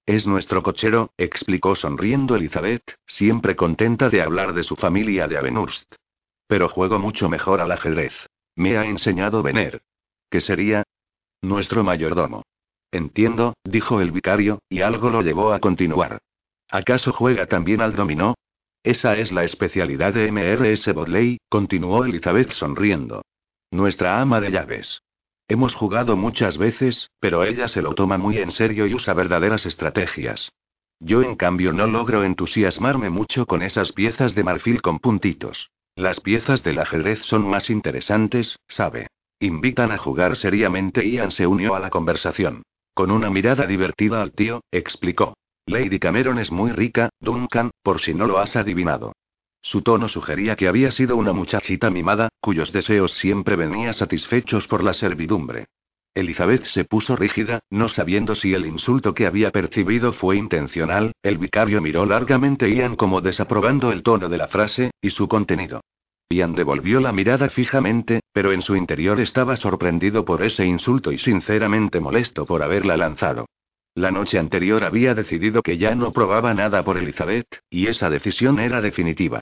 Es 0.06 0.26
nuestro 0.26 0.62
cochero, 0.62 1.10
explicó 1.16 1.74
sonriendo 1.74 2.36
Elizabeth, 2.36 2.96
siempre 3.06 3.56
contenta 3.56 4.10
de 4.10 4.20
hablar 4.20 4.52
de 4.52 4.62
su 4.62 4.76
familia 4.76 5.26
de 5.28 5.38
Avenurst. 5.38 5.94
Pero 6.46 6.68
juego 6.68 6.98
mucho 6.98 7.28
mejor 7.28 7.60
al 7.60 7.72
ajedrez. 7.72 8.12
Me 8.54 8.76
ha 8.76 8.84
enseñado 8.84 9.42
Vener. 9.42 9.82
¿Qué 10.30 10.40
sería? 10.40 10.84
Nuestro 11.40 11.84
mayordomo. 11.84 12.42
Entiendo, 12.92 13.54
dijo 13.64 14.00
el 14.00 14.12
vicario, 14.12 14.60
y 14.68 14.82
algo 14.82 15.10
lo 15.10 15.22
llevó 15.22 15.52
a 15.52 15.58
continuar. 15.58 16.18
¿Acaso 16.70 17.12
juega 17.12 17.46
también 17.46 17.80
al 17.80 17.96
dominó? 17.96 18.34
Esa 18.84 19.16
es 19.16 19.32
la 19.32 19.44
especialidad 19.44 20.12
de 20.12 20.30
MRS 20.30 20.92
Bodley, 20.92 21.38
continuó 21.48 22.04
Elizabeth 22.04 22.52
sonriendo. 22.52 23.22
Nuestra 23.70 24.20
ama 24.20 24.42
de 24.42 24.50
llaves. 24.50 25.00
Hemos 25.48 25.74
jugado 25.74 26.16
muchas 26.16 26.58
veces, 26.58 27.10
pero 27.18 27.44
ella 27.44 27.68
se 27.68 27.80
lo 27.80 27.94
toma 27.94 28.18
muy 28.18 28.36
en 28.36 28.50
serio 28.50 28.86
y 28.86 28.92
usa 28.92 29.14
verdaderas 29.14 29.64
estrategias. 29.64 30.52
Yo 31.00 31.22
en 31.22 31.34
cambio 31.34 31.72
no 31.72 31.86
logro 31.86 32.24
entusiasmarme 32.24 33.08
mucho 33.08 33.46
con 33.46 33.62
esas 33.62 33.92
piezas 33.92 34.34
de 34.34 34.44
marfil 34.44 34.82
con 34.82 34.98
puntitos. 34.98 35.70
Las 35.96 36.20
piezas 36.20 36.62
del 36.62 36.78
ajedrez 36.78 37.20
son 37.22 37.48
más 37.48 37.70
interesantes, 37.70 38.58
¿sabe? 38.68 39.06
Invitan 39.40 39.92
a 39.92 39.98
jugar 39.98 40.36
seriamente. 40.36 41.08
Ian 41.08 41.30
se 41.30 41.46
unió 41.46 41.74
a 41.74 41.80
la 41.80 41.88
conversación. 41.88 42.64
Con 42.92 43.10
una 43.10 43.30
mirada 43.30 43.66
divertida 43.66 44.20
al 44.20 44.32
tío, 44.32 44.60
explicó. 44.70 45.32
Lady 45.66 45.98
Cameron 45.98 46.38
es 46.38 46.52
muy 46.52 46.72
rica, 46.72 47.08
Duncan, 47.20 47.70
por 47.82 47.98
si 47.98 48.12
no 48.12 48.26
lo 48.26 48.38
has 48.38 48.54
adivinado. 48.54 49.14
Su 49.62 49.80
tono 49.80 50.08
sugería 50.08 50.56
que 50.56 50.68
había 50.68 50.90
sido 50.90 51.16
una 51.16 51.32
muchachita 51.32 51.88
mimada, 51.88 52.28
cuyos 52.40 52.70
deseos 52.70 53.14
siempre 53.14 53.56
venían 53.56 53.94
satisfechos 53.94 54.68
por 54.68 54.84
la 54.84 54.92
servidumbre. 54.92 55.66
Elizabeth 56.14 56.66
se 56.66 56.84
puso 56.84 57.16
rígida, 57.16 57.60
no 57.70 57.88
sabiendo 57.88 58.34
si 58.34 58.52
el 58.52 58.66
insulto 58.66 59.14
que 59.14 59.26
había 59.26 59.50
percibido 59.50 60.12
fue 60.12 60.36
intencional, 60.36 61.12
el 61.22 61.38
vicario 61.38 61.80
miró 61.80 62.04
largamente 62.04 62.70
Ian 62.70 62.94
como 62.94 63.22
desaprobando 63.22 63.90
el 63.90 64.02
tono 64.02 64.28
de 64.28 64.36
la 64.36 64.48
frase, 64.48 64.90
y 65.00 65.10
su 65.10 65.28
contenido. 65.28 65.80
Ian 66.28 66.54
devolvió 66.54 67.00
la 67.00 67.12
mirada 67.12 67.48
fijamente, 67.48 68.20
pero 68.32 68.52
en 68.52 68.60
su 68.60 68.76
interior 68.76 69.18
estaba 69.18 69.56
sorprendido 69.56 70.26
por 70.26 70.42
ese 70.42 70.66
insulto 70.66 71.10
y 71.10 71.18
sinceramente 71.18 72.00
molesto 72.00 72.44
por 72.44 72.62
haberla 72.62 72.98
lanzado. 72.98 73.46
La 73.96 74.10
noche 74.10 74.40
anterior 74.40 74.82
había 74.82 75.14
decidido 75.14 75.62
que 75.62 75.78
ya 75.78 75.94
no 75.94 76.10
probaba 76.10 76.52
nada 76.52 76.82
por 76.82 76.96
Elizabeth, 76.96 77.60
y 77.70 77.86
esa 77.86 78.10
decisión 78.10 78.58
era 78.58 78.80
definitiva. 78.80 79.40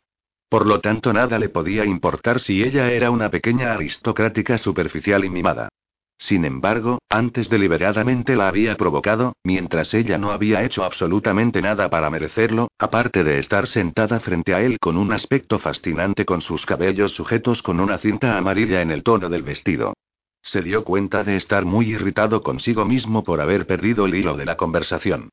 Por 0.51 0.67
lo 0.67 0.81
tanto, 0.81 1.15
nada 1.15 1.39
le 1.39 1.49
podía 1.49 1.87
importar 1.87 2.39
si 2.39 2.63
ella 2.63 2.91
era 2.91 3.11
una 3.11 3.31
pequeña 3.31 3.73
aristocrática 3.73 4.59
superficial 4.59 5.25
y 5.25 5.31
mimada. 5.31 5.71
Sin 6.19 6.45
embargo, 6.45 6.99
antes 7.09 7.49
deliberadamente 7.49 8.37
la 8.37 8.49
había 8.49 8.77
provocado, 8.77 9.33
mientras 9.43 9.95
ella 9.95 10.19
no 10.19 10.31
había 10.31 10.63
hecho 10.63 10.85
absolutamente 10.85 11.63
nada 11.63 11.89
para 11.89 12.11
merecerlo, 12.11 12.69
aparte 12.79 13.25
de 13.25 13.39
estar 13.39 13.67
sentada 13.67 14.21
frente 14.21 14.55
a 14.55 14.61
él 14.61 14.79
con 14.79 14.99
un 14.99 15.13
aspecto 15.13 15.59
fascinante 15.59 16.27
con 16.27 16.43
sus 16.43 16.67
cabellos 16.67 17.13
sujetos 17.13 17.63
con 17.63 17.81
una 17.81 17.97
cinta 17.97 18.37
amarilla 18.37 18.83
en 18.83 18.91
el 18.91 19.03
tono 19.03 19.31
del 19.31 19.43
vestido. 19.43 19.95
Se 20.43 20.61
dio 20.61 20.85
cuenta 20.85 21.25
de 21.25 21.37
estar 21.37 21.65
muy 21.65 21.91
irritado 21.91 22.43
consigo 22.43 22.85
mismo 22.85 23.23
por 23.23 23.41
haber 23.41 23.67
perdido 23.67 24.07
el 24.07 24.15
hilo 24.15 24.37
de 24.37 24.45
la 24.45 24.57
conversación. 24.57 25.31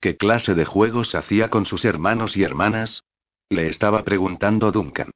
¿Qué 0.00 0.16
clase 0.16 0.54
de 0.54 0.64
juegos 0.64 1.14
hacía 1.14 1.50
con 1.50 1.66
sus 1.66 1.84
hermanos 1.84 2.36
y 2.36 2.42
hermanas? 2.42 3.04
Le 3.48 3.68
estaba 3.68 4.02
preguntando 4.04 4.72
Duncan. 4.72 5.10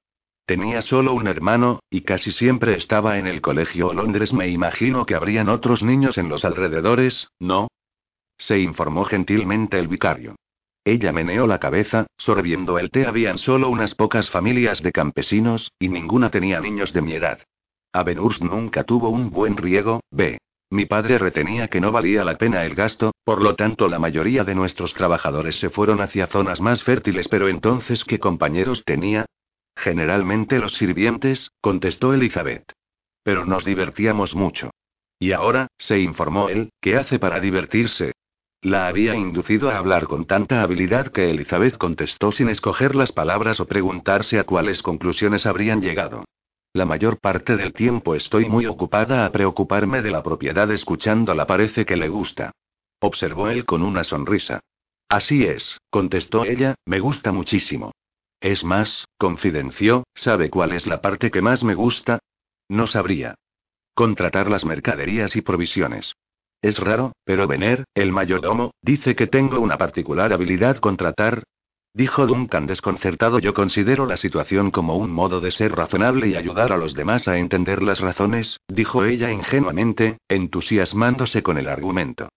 Tenía 0.47 0.81
solo 0.83 1.13
un 1.13 1.27
hermano, 1.27 1.81
y 1.91 2.03
casi 2.03 2.31
siempre 2.31 2.77
estaba 2.77 3.19
en 3.19 3.27
el 3.27 3.41
colegio 3.41 3.93
Londres. 3.93 4.33
Me 4.33 4.49
imagino 4.49 5.05
que 5.05 5.17
habrían 5.17 5.49
otros 5.49 5.83
niños 5.83 6.19
en 6.19 6.29
los 6.29 6.45
alrededores, 6.45 7.29
¿no? 7.41 7.69
Se 8.39 8.61
informó 8.61 9.05
gentilmente 9.05 9.79
el 9.79 9.89
vicario. 9.89 10.37
Ella 10.85 11.13
meneó 11.13 11.49
la 11.49 11.59
cabeza, 11.59 12.07
sorbiendo 12.17 12.79
el 12.79 12.91
té. 12.91 13.07
Habían 13.07 13.39
solo 13.39 13.69
unas 13.71 13.97
pocas 13.97 14.31
familias 14.31 14.83
de 14.83 14.93
campesinos, 14.93 15.73
y 15.81 15.89
ninguna 15.89 16.31
tenía 16.31 16.61
niños 16.61 16.93
de 16.93 17.03
mi 17.03 17.15
edad. 17.15 17.41
Avenurs 17.97 18.43
nunca 18.43 18.85
tuvo 18.85 19.09
un 19.09 19.31
buen 19.31 19.57
riego, 19.57 20.01
B. 20.11 20.39
Mi 20.71 20.85
padre 20.85 21.19
retenía 21.19 21.69
que 21.69 21.81
no 21.81 21.93
valía 21.93 22.25
la 22.25 22.37
pena 22.37 22.65
el 22.65 22.75
gasto, 22.75 23.13
por 23.25 23.41
lo 23.41 23.55
tanto 23.55 23.89
la 23.89 23.99
mayoría 23.99 24.45
de 24.45 24.55
nuestros 24.55 24.95
trabajadores 24.95 25.59
se 25.59 25.71
fueron 25.71 26.01
hacia 26.01 26.27
zonas 26.27 26.61
más 26.61 26.83
fértiles, 26.83 27.29
pero 27.29 27.49
entonces 27.49 28.05
¿qué 28.05 28.19
compañeros 28.19 28.83
tenía? 28.85 29.27
Generalmente 29.77 30.59
los 30.59 30.75
sirvientes, 30.75 31.53
contestó 31.61 32.13
Elizabeth. 32.13 32.73
Pero 33.23 33.47
nos 33.47 33.65
divertíamos 33.65 34.35
mucho. 34.35 34.71
Y 35.19 35.33
ahora, 35.33 35.69
se 35.79 35.99
informó 36.01 36.49
él, 36.49 36.71
¿qué 36.81 36.97
hace 36.97 37.19
para 37.19 37.41
divertirse? 37.41 38.13
La 38.61 38.89
había 38.89 39.15
inducido 39.15 39.71
a 39.71 39.79
hablar 39.79 40.07
con 40.07 40.27
tanta 40.27 40.63
habilidad 40.63 41.09
que 41.09 41.31
Elizabeth 41.31 41.79
contestó 41.79 42.33
sin 42.33 42.49
escoger 42.49 42.95
las 42.95 43.13
palabras 43.13 43.61
o 43.61 43.67
preguntarse 43.67 44.39
a 44.39 44.45
cuáles 44.45 44.83
conclusiones 44.83 45.47
habrían 45.47 45.81
llegado. 45.81 46.25
La 46.77 46.85
mayor 46.85 47.21
parte 47.21 47.57
del 47.57 47.73
tiempo 47.73 48.15
estoy 48.15 48.51
muy 48.51 48.67
ocupada 48.67 49.25
a 49.25 49.33
preocuparme 49.33 50.03
de 50.03 50.11
la 50.11 50.23
propiedad 50.23 50.71
escuchándola 50.71 51.47
parece 51.47 51.87
que 51.87 51.97
le 51.97 52.11
gusta. 52.11 52.53
Observó 53.01 53.49
él 53.49 53.65
con 53.65 53.81
una 53.83 54.05
sonrisa. 54.05 54.61
Así 55.09 55.45
es, 55.45 55.81
contestó 55.89 56.45
ella, 56.45 56.75
me 56.85 57.01
gusta 57.01 57.33
muchísimo. 57.33 57.93
Es 58.43 58.63
más, 58.63 59.07
confidenció, 59.17 60.05
¿sabe 60.15 60.51
cuál 60.51 60.73
es 60.73 60.87
la 60.87 61.01
parte 61.01 61.31
que 61.31 61.41
más 61.41 61.65
me 61.65 61.75
gusta? 61.75 62.19
No 62.69 62.87
sabría. 62.87 63.37
Contratar 63.95 64.51
las 64.51 64.67
mercaderías 64.67 65.35
y 65.35 65.41
provisiones. 65.41 66.13
Es 66.61 66.79
raro, 66.79 67.13
pero 67.25 67.49
Vener, 67.49 67.87
el 67.95 68.13
mayordomo, 68.13 68.73
dice 68.83 69.17
que 69.17 69.27
tengo 69.27 69.61
una 69.61 69.79
particular 69.79 70.31
habilidad 70.31 70.77
contratar, 70.77 71.45
Dijo 71.97 72.27
Duncan 72.27 72.67
desconcertado. 72.67 73.39
Yo 73.39 73.55
considero 73.55 74.05
la 74.05 74.19
situación 74.19 74.71
como 74.71 74.97
un 74.97 75.11
modo 75.11 75.41
de 75.41 75.51
ser 75.51 75.75
razonable 75.75 76.29
y 76.29 76.37
ayudar 76.37 76.71
a 76.71 76.77
los 76.77 76.93
demás 76.93 77.27
a 77.27 77.39
entender 77.39 77.83
las 77.83 78.01
razones, 78.01 78.61
dijo 78.69 79.07
ella 79.07 79.33
ingenuamente, 79.33 80.19
entusiasmándose 80.29 81.43
con 81.43 81.57
el 81.57 81.69
argumento. 81.69 82.29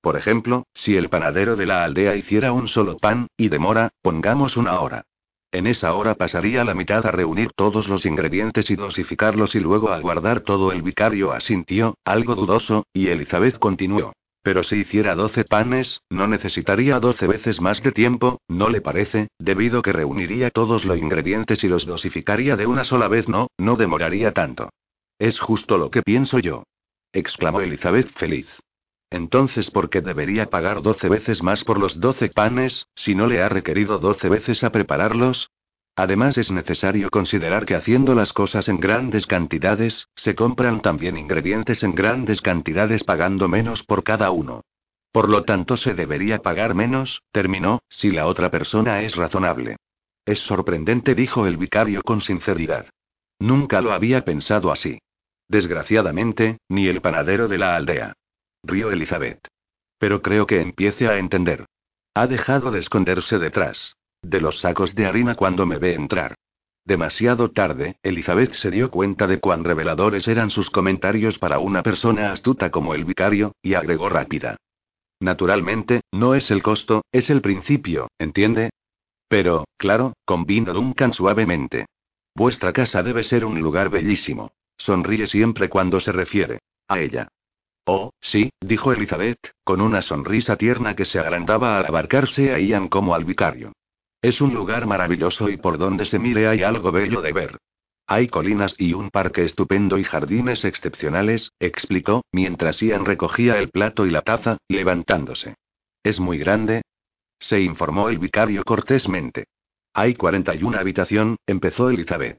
Por 0.00 0.16
ejemplo, 0.16 0.68
si 0.72 0.96
el 0.96 1.08
panadero 1.08 1.56
de 1.56 1.66
la 1.66 1.82
aldea 1.82 2.14
hiciera 2.14 2.52
un 2.52 2.68
solo 2.68 2.96
pan, 2.96 3.26
y 3.36 3.48
demora, 3.48 3.88
pongamos 4.02 4.56
una 4.56 4.78
hora. 4.78 5.02
En 5.50 5.66
esa 5.66 5.94
hora 5.94 6.14
pasaría 6.14 6.62
la 6.62 6.74
mitad 6.74 7.04
a 7.04 7.10
reunir 7.10 7.50
todos 7.56 7.88
los 7.88 8.06
ingredientes 8.06 8.70
y 8.70 8.76
dosificarlos 8.76 9.56
y 9.56 9.58
luego 9.58 9.90
a 9.90 9.98
guardar 9.98 10.42
todo. 10.42 10.70
El 10.70 10.82
vicario 10.82 11.32
asintió, 11.32 11.96
algo 12.04 12.36
dudoso, 12.36 12.86
y 12.92 13.08
Elizabeth 13.08 13.58
continuó. 13.58 14.12
Pero 14.48 14.62
si 14.64 14.76
hiciera 14.76 15.14
doce 15.14 15.44
panes, 15.44 16.00
no 16.08 16.26
necesitaría 16.26 16.98
doce 17.00 17.26
veces 17.26 17.60
más 17.60 17.82
de 17.82 17.92
tiempo, 17.92 18.40
¿no 18.48 18.70
le 18.70 18.80
parece? 18.80 19.28
Debido 19.38 19.82
que 19.82 19.92
reuniría 19.92 20.48
todos 20.48 20.86
los 20.86 20.96
ingredientes 20.96 21.62
y 21.64 21.68
los 21.68 21.84
dosificaría 21.84 22.56
de 22.56 22.66
una 22.66 22.84
sola 22.84 23.08
vez, 23.08 23.28
no, 23.28 23.48
no 23.58 23.76
demoraría 23.76 24.32
tanto. 24.32 24.70
Es 25.18 25.38
justo 25.38 25.76
lo 25.76 25.90
que 25.90 26.00
pienso 26.00 26.38
yo. 26.38 26.62
exclamó 27.12 27.60
Elizabeth 27.60 28.08
feliz. 28.16 28.48
Entonces, 29.10 29.70
¿por 29.70 29.90
qué 29.90 30.00
debería 30.00 30.46
pagar 30.46 30.80
doce 30.80 31.10
veces 31.10 31.42
más 31.42 31.62
por 31.62 31.78
los 31.78 32.00
doce 32.00 32.30
panes, 32.30 32.86
si 32.94 33.14
no 33.14 33.26
le 33.26 33.42
ha 33.42 33.50
requerido 33.50 33.98
doce 33.98 34.30
veces 34.30 34.64
a 34.64 34.72
prepararlos? 34.72 35.50
Además 35.98 36.38
es 36.38 36.52
necesario 36.52 37.10
considerar 37.10 37.66
que 37.66 37.74
haciendo 37.74 38.14
las 38.14 38.32
cosas 38.32 38.68
en 38.68 38.78
grandes 38.78 39.26
cantidades, 39.26 40.06
se 40.14 40.36
compran 40.36 40.80
también 40.80 41.18
ingredientes 41.18 41.82
en 41.82 41.96
grandes 41.96 42.40
cantidades 42.40 43.02
pagando 43.02 43.48
menos 43.48 43.82
por 43.82 44.04
cada 44.04 44.30
uno. 44.30 44.62
Por 45.10 45.28
lo 45.28 45.42
tanto 45.42 45.76
se 45.76 45.94
debería 45.94 46.38
pagar 46.38 46.76
menos, 46.76 47.24
terminó, 47.32 47.80
si 47.88 48.12
la 48.12 48.28
otra 48.28 48.48
persona 48.48 49.02
es 49.02 49.16
razonable. 49.16 49.74
Es 50.24 50.38
sorprendente, 50.38 51.16
dijo 51.16 51.48
el 51.48 51.56
vicario 51.56 52.02
con 52.02 52.20
sinceridad. 52.20 52.86
Nunca 53.40 53.80
lo 53.80 53.90
había 53.92 54.24
pensado 54.24 54.70
así. 54.70 55.00
Desgraciadamente, 55.48 56.58
ni 56.68 56.86
el 56.86 57.00
panadero 57.00 57.48
de 57.48 57.58
la 57.58 57.74
aldea. 57.74 58.12
Rió 58.62 58.92
Elizabeth. 58.92 59.48
Pero 59.98 60.22
creo 60.22 60.46
que 60.46 60.60
empiece 60.60 61.08
a 61.08 61.18
entender. 61.18 61.66
Ha 62.14 62.28
dejado 62.28 62.70
de 62.70 62.78
esconderse 62.78 63.40
detrás 63.40 63.96
de 64.28 64.40
los 64.40 64.60
sacos 64.60 64.94
de 64.94 65.06
harina 65.06 65.34
cuando 65.34 65.66
me 65.66 65.78
ve 65.78 65.94
entrar. 65.94 66.34
Demasiado 66.84 67.50
tarde, 67.50 67.96
Elizabeth 68.02 68.54
se 68.54 68.70
dio 68.70 68.90
cuenta 68.90 69.26
de 69.26 69.40
cuán 69.40 69.64
reveladores 69.64 70.26
eran 70.26 70.50
sus 70.50 70.70
comentarios 70.70 71.38
para 71.38 71.58
una 71.58 71.82
persona 71.82 72.32
astuta 72.32 72.70
como 72.70 72.94
el 72.94 73.04
vicario, 73.04 73.52
y 73.62 73.74
agregó 73.74 74.08
rápida. 74.08 74.56
Naturalmente, 75.20 76.00
no 76.12 76.34
es 76.34 76.50
el 76.50 76.62
costo, 76.62 77.02
es 77.12 77.28
el 77.28 77.42
principio, 77.42 78.08
¿entiende? 78.18 78.70
Pero, 79.28 79.64
claro, 79.76 80.14
convino 80.24 80.72
Duncan 80.72 81.12
suavemente. 81.12 81.86
Vuestra 82.34 82.72
casa 82.72 83.02
debe 83.02 83.24
ser 83.24 83.44
un 83.44 83.60
lugar 83.60 83.90
bellísimo. 83.90 84.52
Sonríe 84.78 85.26
siempre 85.26 85.68
cuando 85.68 86.00
se 86.00 86.12
refiere 86.12 86.60
a 86.86 87.00
ella. 87.00 87.28
Oh, 87.84 88.12
sí, 88.20 88.50
dijo 88.60 88.92
Elizabeth, 88.92 89.52
con 89.64 89.80
una 89.80 90.02
sonrisa 90.02 90.56
tierna 90.56 90.94
que 90.94 91.04
se 91.04 91.18
agrandaba 91.18 91.78
al 91.78 91.86
abarcarse 91.86 92.54
a 92.54 92.58
Ian 92.58 92.88
como 92.88 93.14
al 93.14 93.24
vicario. 93.24 93.72
Es 94.20 94.40
un 94.40 94.52
lugar 94.52 94.86
maravilloso 94.86 95.48
y 95.48 95.56
por 95.56 95.78
donde 95.78 96.04
se 96.04 96.18
mire 96.18 96.48
hay 96.48 96.62
algo 96.62 96.90
bello 96.90 97.22
de 97.22 97.32
ver. 97.32 97.58
Hay 98.06 98.28
colinas 98.28 98.74
y 98.78 98.94
un 98.94 99.10
parque 99.10 99.44
estupendo 99.44 99.98
y 99.98 100.02
jardines 100.02 100.64
excepcionales, 100.64 101.52
explicó, 101.60 102.22
mientras 102.32 102.80
Ian 102.80 103.04
recogía 103.04 103.58
el 103.58 103.68
plato 103.70 104.06
y 104.06 104.10
la 104.10 104.22
taza, 104.22 104.56
levantándose. 104.68 105.54
¿Es 106.02 106.18
muy 106.18 106.38
grande? 106.38 106.82
Se 107.38 107.60
informó 107.60 108.08
el 108.08 108.18
vicario 108.18 108.64
cortésmente. 108.64 109.44
Hay 109.94 110.14
41 110.14 110.78
habitación, 110.78 111.36
empezó 111.46 111.90
Elizabeth. 111.90 112.38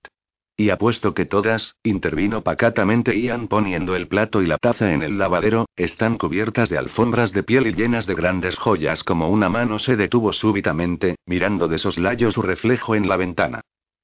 Y 0.60 0.72
apuesto 0.72 1.14
que 1.14 1.26
todas, 1.26 1.77
intervino 1.84 2.41
pacatamente 2.41 3.18
Ian 3.18 3.48
poniendo 3.48 3.95
el 3.95 4.10
plato 4.10 4.41
y 4.41 4.45
la 4.45 4.57
taza 4.57 4.91
en 4.91 5.03
el 5.03 5.18
lavadero, 5.18 5.69
están 5.77 6.18
cubiertas 6.18 6.68
de 6.68 6.77
alfombras 6.77 7.31
de 7.31 7.44
piel 7.44 7.68
y 7.68 7.73
llenas 7.73 8.06
de 8.06 8.14
grandes 8.14 8.60
joyas 8.60 9.06
como 9.06 9.30
una 9.30 9.48
mano 9.48 9.80
se 9.80 9.95
detuvo 9.95 10.34
súbitamente, 10.34 11.15
mirando 11.26 11.69
de 11.69 11.77
soslayo 11.77 12.30
su 12.34 12.41
reflejo 12.41 12.94
en 12.94 13.07
la 13.07 13.15
ventana. 13.15 13.61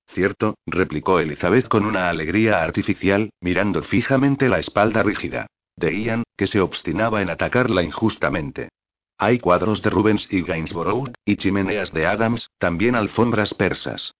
Cierto, 0.07 0.55
replicó 0.65 1.19
Elizabeth 1.19 1.67
con 1.67 1.83
una 1.85 2.07
alegría 2.09 2.63
artificial, 2.63 3.31
mirando 3.41 3.83
fijamente 3.83 4.47
la 4.47 4.59
espalda 4.59 5.03
rígida 5.03 5.47
de 5.75 6.03
Ian, 6.03 6.23
que 6.37 6.47
se 6.47 6.61
obstinaba 6.61 7.21
en 7.21 7.31
atacarla 7.31 7.83
injustamente. 7.83 8.69
Hay 9.17 9.39
cuadros 9.39 9.81
de 9.81 9.89
Rubens 9.89 10.25
y 10.31 10.41
Gainsborough, 10.41 11.11
y 11.25 11.35
chimeneas 11.35 11.91
de 11.91 12.05
Adams, 12.05 12.49
también 12.59 12.95
alfombras 12.95 13.53
persas. 13.53 14.13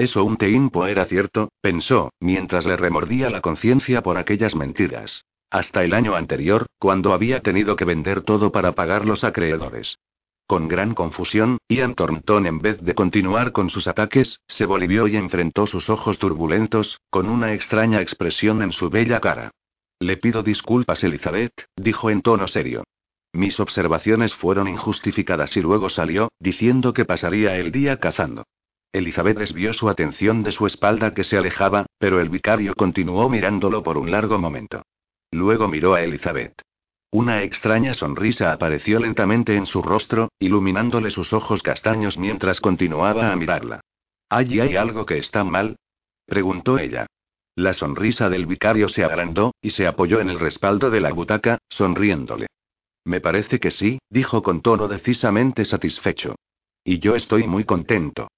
Eso 0.00 0.24
un 0.24 0.38
teimpo 0.38 0.86
era 0.86 1.04
cierto, 1.04 1.52
pensó, 1.60 2.14
mientras 2.20 2.64
le 2.64 2.74
remordía 2.74 3.28
la 3.28 3.42
conciencia 3.42 4.02
por 4.02 4.16
aquellas 4.16 4.56
mentiras. 4.56 5.26
Hasta 5.50 5.84
el 5.84 5.92
año 5.92 6.14
anterior, 6.14 6.64
cuando 6.78 7.12
había 7.12 7.42
tenido 7.42 7.76
que 7.76 7.84
vender 7.84 8.22
todo 8.22 8.50
para 8.50 8.72
pagar 8.72 9.04
los 9.04 9.24
acreedores. 9.24 9.98
Con 10.46 10.68
gran 10.68 10.94
confusión, 10.94 11.58
Ian 11.68 11.94
Thornton 11.94 12.46
en 12.46 12.60
vez 12.60 12.80
de 12.80 12.94
continuar 12.94 13.52
con 13.52 13.68
sus 13.68 13.86
ataques, 13.88 14.40
se 14.48 14.64
volvió 14.64 15.06
y 15.06 15.18
enfrentó 15.18 15.66
sus 15.66 15.90
ojos 15.90 16.18
turbulentos, 16.18 16.98
con 17.10 17.28
una 17.28 17.52
extraña 17.52 18.00
expresión 18.00 18.62
en 18.62 18.72
su 18.72 18.88
bella 18.88 19.20
cara. 19.20 19.50
Le 19.98 20.16
pido 20.16 20.42
disculpas, 20.42 21.04
Elizabeth, 21.04 21.66
dijo 21.76 22.08
en 22.08 22.22
tono 22.22 22.48
serio. 22.48 22.84
Mis 23.34 23.60
observaciones 23.60 24.32
fueron 24.32 24.66
injustificadas 24.66 25.58
y 25.58 25.60
luego 25.60 25.90
salió, 25.90 26.30
diciendo 26.38 26.94
que 26.94 27.04
pasaría 27.04 27.56
el 27.56 27.70
día 27.70 27.98
cazando. 27.98 28.44
Elizabeth 28.92 29.38
desvió 29.38 29.72
su 29.72 29.88
atención 29.88 30.42
de 30.42 30.52
su 30.52 30.66
espalda 30.66 31.14
que 31.14 31.24
se 31.24 31.36
alejaba, 31.36 31.86
pero 31.98 32.20
el 32.20 32.28
vicario 32.28 32.74
continuó 32.74 33.28
mirándolo 33.28 33.82
por 33.82 33.96
un 33.96 34.10
largo 34.10 34.38
momento. 34.38 34.82
Luego 35.30 35.68
miró 35.68 35.94
a 35.94 36.02
Elizabeth. 36.02 36.60
Una 37.12 37.42
extraña 37.42 37.94
sonrisa 37.94 38.52
apareció 38.52 39.00
lentamente 39.00 39.56
en 39.56 39.66
su 39.66 39.82
rostro, 39.82 40.28
iluminándole 40.38 41.10
sus 41.10 41.32
ojos 41.32 41.62
castaños 41.62 42.18
mientras 42.18 42.60
continuaba 42.60 43.32
a 43.32 43.36
mirarla. 43.36 43.80
¿Allí 44.28 44.60
hay 44.60 44.76
algo 44.76 45.06
que 45.06 45.18
está 45.18 45.44
mal? 45.44 45.76
preguntó 46.26 46.78
ella. 46.78 47.06
La 47.56 47.72
sonrisa 47.72 48.28
del 48.28 48.46
vicario 48.46 48.88
se 48.88 49.04
agrandó, 49.04 49.52
y 49.60 49.70
se 49.70 49.86
apoyó 49.86 50.20
en 50.20 50.30
el 50.30 50.38
respaldo 50.38 50.90
de 50.90 51.00
la 51.00 51.12
butaca, 51.12 51.58
sonriéndole. 51.68 52.46
Me 53.04 53.20
parece 53.20 53.58
que 53.58 53.70
sí, 53.70 53.98
dijo 54.08 54.42
con 54.42 54.62
tono 54.62 54.86
decisamente 54.86 55.64
satisfecho. 55.64 56.36
Y 56.84 57.00
yo 57.00 57.16
estoy 57.16 57.46
muy 57.46 57.64
contento. 57.64 58.28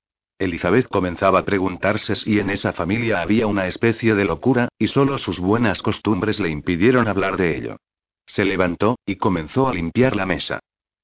Elizabeth 0.43 0.89
comenzaba 0.89 1.39
a 1.39 1.44
preguntarse 1.44 2.16
si 2.16 2.40
en 2.40 2.51
esa 2.51 2.73
familia 2.73 3.23
había 3.23 3.47
una 3.47 3.69
especie 3.69 4.16
de 4.16 4.24
locura, 4.24 4.69
y 4.77 4.89
solo 4.89 5.16
sus 5.19 5.39
buenas 5.39 5.82
costumbres 5.82 6.40
le 6.40 6.48
impidieron 6.48 7.06
hablar 7.06 7.36
de 7.36 7.56
ello. 7.56 7.77
Se 8.27 8.44
levantó, 8.44 8.98
y 9.06 9.16
comenzó 9.16 9.69
a 9.69 9.74
limpiar 9.74 10.16
la 10.16 10.27
mesa. 10.27 10.59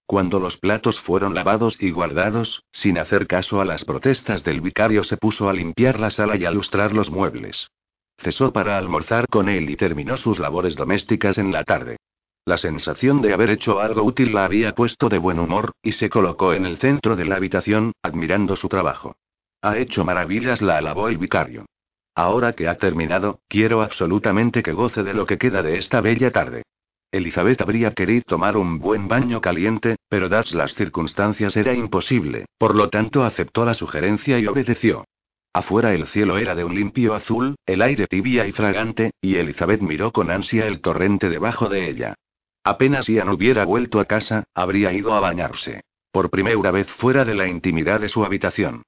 Cuando 0.06 0.40
los 0.40 0.56
platos 0.56 0.98
fueron 0.98 1.36
lavados 1.36 1.80
y 1.80 1.92
guardados, 1.92 2.64
sin 2.72 2.98
hacer 2.98 3.28
caso 3.28 3.60
a 3.60 3.64
las 3.64 3.84
protestas 3.84 4.42
del 4.42 4.60
vicario, 4.60 5.04
se 5.04 5.16
puso 5.16 5.48
a 5.48 5.52
limpiar 5.52 6.00
la 6.00 6.10
sala 6.10 6.36
y 6.36 6.44
a 6.44 6.50
lustrar 6.50 6.92
los 6.92 7.08
muebles. 7.08 7.68
Cesó 8.16 8.52
para 8.52 8.76
almorzar 8.76 9.28
con 9.28 9.48
él 9.48 9.70
y 9.70 9.76
terminó 9.76 10.16
sus 10.16 10.40
labores 10.40 10.74
domésticas 10.74 11.38
en 11.38 11.52
la 11.52 11.62
tarde. 11.62 11.98
La 12.44 12.58
sensación 12.58 13.22
de 13.22 13.34
haber 13.34 13.50
hecho 13.50 13.78
algo 13.78 14.02
útil 14.02 14.32
la 14.32 14.46
había 14.46 14.74
puesto 14.74 15.08
de 15.08 15.18
buen 15.18 15.38
humor, 15.38 15.74
y 15.80 15.92
se 15.92 16.10
colocó 16.10 16.54
en 16.54 16.66
el 16.66 16.78
centro 16.78 17.14
de 17.14 17.24
la 17.24 17.36
habitación, 17.36 17.92
admirando 18.02 18.56
su 18.56 18.68
trabajo. 18.68 19.14
Ha 19.60 19.76
hecho 19.78 20.04
maravillas, 20.04 20.62
la 20.62 20.78
alabó 20.78 21.08
el 21.08 21.18
vicario. 21.18 21.66
Ahora 22.14 22.52
que 22.52 22.68
ha 22.68 22.76
terminado, 22.76 23.40
quiero 23.48 23.82
absolutamente 23.82 24.62
que 24.62 24.72
goce 24.72 25.02
de 25.02 25.14
lo 25.14 25.26
que 25.26 25.38
queda 25.38 25.62
de 25.62 25.78
esta 25.78 26.00
bella 26.00 26.30
tarde. 26.30 26.62
Elizabeth 27.10 27.60
habría 27.60 27.92
querido 27.92 28.22
tomar 28.26 28.56
un 28.56 28.78
buen 28.78 29.08
baño 29.08 29.40
caliente, 29.40 29.96
pero 30.08 30.28
dadas 30.28 30.52
las 30.52 30.74
circunstancias 30.74 31.56
era 31.56 31.72
imposible, 31.72 32.44
por 32.58 32.74
lo 32.74 32.90
tanto 32.90 33.24
aceptó 33.24 33.64
la 33.64 33.74
sugerencia 33.74 34.38
y 34.38 34.46
obedeció. 34.46 35.04
Afuera 35.52 35.94
el 35.94 36.06
cielo 36.06 36.38
era 36.38 36.54
de 36.54 36.64
un 36.64 36.74
limpio 36.74 37.14
azul, 37.14 37.56
el 37.66 37.82
aire 37.82 38.06
tibia 38.06 38.46
y 38.46 38.52
fragante, 38.52 39.12
y 39.20 39.36
Elizabeth 39.36 39.80
miró 39.80 40.12
con 40.12 40.30
ansia 40.30 40.66
el 40.66 40.80
torrente 40.80 41.30
debajo 41.30 41.68
de 41.68 41.88
ella. 41.88 42.14
Apenas 42.62 43.08
Ian 43.08 43.30
hubiera 43.30 43.64
vuelto 43.64 43.98
a 43.98 44.04
casa, 44.04 44.44
habría 44.54 44.92
ido 44.92 45.14
a 45.14 45.20
bañarse. 45.20 45.80
Por 46.12 46.30
primera 46.30 46.70
vez 46.70 46.88
fuera 46.92 47.24
de 47.24 47.34
la 47.34 47.48
intimidad 47.48 48.00
de 48.00 48.08
su 48.08 48.24
habitación. 48.24 48.82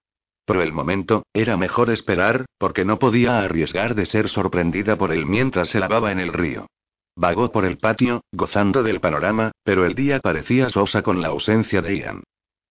Por 0.50 0.60
el 0.60 0.72
momento, 0.72 1.26
era 1.32 1.56
mejor 1.56 1.90
esperar, 1.90 2.46
porque 2.58 2.84
no 2.84 2.98
podía 2.98 3.38
arriesgar 3.38 3.94
de 3.94 4.04
ser 4.04 4.28
sorprendida 4.28 4.98
por 4.98 5.12
él 5.12 5.24
mientras 5.24 5.68
se 5.68 5.78
lavaba 5.78 6.10
en 6.10 6.18
el 6.18 6.32
río. 6.32 6.66
Vagó 7.14 7.52
por 7.52 7.64
el 7.64 7.78
patio, 7.78 8.24
gozando 8.32 8.82
del 8.82 8.98
panorama, 8.98 9.52
pero 9.62 9.86
el 9.86 9.94
día 9.94 10.18
parecía 10.18 10.68
sosa 10.68 11.02
con 11.02 11.22
la 11.22 11.28
ausencia 11.28 11.82
de 11.82 11.98
Ian. 11.98 12.24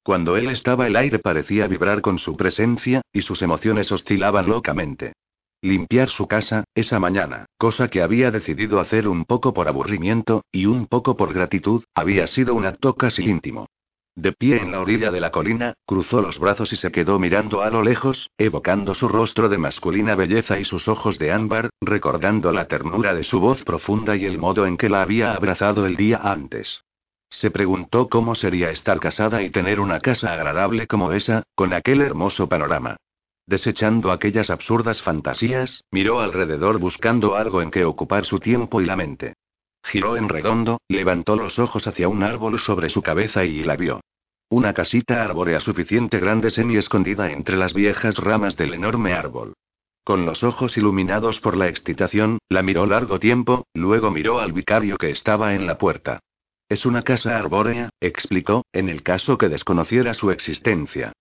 Cuando 0.04 0.36
él 0.36 0.50
estaba 0.50 0.88
el 0.88 0.98
aire 0.98 1.20
parecía 1.20 1.68
vibrar 1.68 2.02
con 2.02 2.20
su 2.20 2.36
presencia, 2.36 3.02
y 3.14 3.22
sus 3.22 3.42
emociones 3.44 3.94
oscilaban 3.94 4.50
locamente. 4.50 5.14
Limpiar 5.62 6.10
su 6.10 6.28
casa, 6.28 6.66
esa 6.76 7.00
mañana, 7.00 7.46
cosa 7.58 7.88
que 7.88 8.02
había 8.02 8.30
decidido 8.30 8.82
hacer 8.82 9.08
un 9.08 9.24
poco 9.24 9.54
por 9.54 9.70
aburrimiento, 9.70 10.44
y 10.52 10.66
un 10.66 10.86
poco 10.86 11.16
por 11.16 11.34
gratitud, 11.34 11.86
había 11.96 12.28
sido 12.28 12.56
un 12.56 12.66
acto 12.66 12.96
casi 12.96 13.24
íntimo. 13.24 13.68
De 14.20 14.34
pie 14.34 14.58
en 14.58 14.74
la 14.74 14.82
orilla 14.82 15.12
de 15.12 15.22
la 15.22 15.32
colina, 15.32 15.76
cruzó 15.86 16.22
los 16.22 16.40
brazos 16.40 16.74
y 16.74 16.76
se 16.76 16.92
quedó 16.92 17.20
mirando 17.20 17.62
a 17.62 17.70
lo 17.70 17.82
lejos, 17.82 18.30
evocando 18.38 18.94
su 18.94 19.08
rostro 19.08 19.48
de 19.48 19.58
masculina 19.58 20.14
belleza 20.16 20.60
y 20.60 20.66
sus 20.66 20.90
ojos 20.90 21.18
de 21.20 21.32
ámbar, 21.32 21.70
recordando 21.80 22.52
la 22.52 22.68
ternura 22.68 23.14
de 23.14 23.24
su 23.24 23.40
voz 23.40 23.64
profunda 23.64 24.18
y 24.18 24.26
el 24.26 24.38
modo 24.38 24.66
en 24.66 24.76
que 24.76 24.90
la 24.90 25.04
había 25.04 25.32
abrazado 25.32 25.86
el 25.86 25.96
día 25.96 26.20
antes. 26.22 26.82
Se 27.30 27.50
preguntó 27.50 28.10
cómo 28.10 28.36
sería 28.36 28.72
estar 28.72 29.00
casada 29.00 29.42
y 29.42 29.52
tener 29.52 29.80
una 29.80 30.02
casa 30.02 30.34
agradable 30.34 30.86
como 30.86 31.14
esa, 31.14 31.44
con 31.56 31.72
aquel 31.72 32.02
hermoso 32.02 32.50
panorama. 32.50 32.98
Desechando 33.48 34.12
aquellas 34.12 34.50
absurdas 34.50 35.02
fantasías, 35.02 35.86
miró 35.92 36.20
alrededor 36.20 36.78
buscando 36.78 37.38
algo 37.38 37.62
en 37.62 37.72
que 37.72 37.86
ocupar 37.86 38.26
su 38.26 38.42
tiempo 38.42 38.82
y 38.82 38.86
la 38.86 38.98
mente. 38.98 39.36
Giró 39.84 40.18
en 40.18 40.30
redondo, 40.30 40.82
levantó 40.88 41.36
los 41.36 41.60
ojos 41.60 41.88
hacia 41.88 42.08
un 42.08 42.24
árbol 42.24 42.60
sobre 42.60 42.90
su 42.90 43.02
cabeza 43.02 43.46
y 43.46 43.64
la 43.64 43.76
vio. 43.76 44.02
Una 44.50 44.74
casita 44.74 45.24
arbórea 45.24 45.60
suficiente 45.60 46.20
grande 46.20 46.52
semi 46.52 46.78
escondida 46.78 47.32
entre 47.32 47.56
las 47.56 47.74
viejas 47.74 48.18
ramas 48.18 48.58
del 48.58 48.74
enorme 48.74 49.14
árbol. 49.14 49.54
Con 50.04 50.26
los 50.26 50.44
ojos 50.44 50.76
iluminados 50.76 51.40
por 51.40 51.56
la 51.56 51.68
excitación, 51.68 52.40
la 52.50 52.64
miró 52.64 52.88
largo 52.88 53.20
tiempo, 53.20 53.68
luego 53.76 54.10
miró 54.10 54.40
al 54.40 54.54
vicario 54.54 54.98
que 54.98 55.12
estaba 55.12 55.54
en 55.54 55.68
la 55.68 55.78
puerta. 55.78 56.20
Es 56.68 56.86
una 56.86 57.04
casa 57.04 57.38
arbórea, 57.38 57.90
explicó, 58.00 58.64
en 58.74 58.90
el 58.90 59.04
caso 59.04 59.38
que 59.38 59.50
desconociera 59.50 60.14
su 60.14 60.32
existencia. 60.32 61.14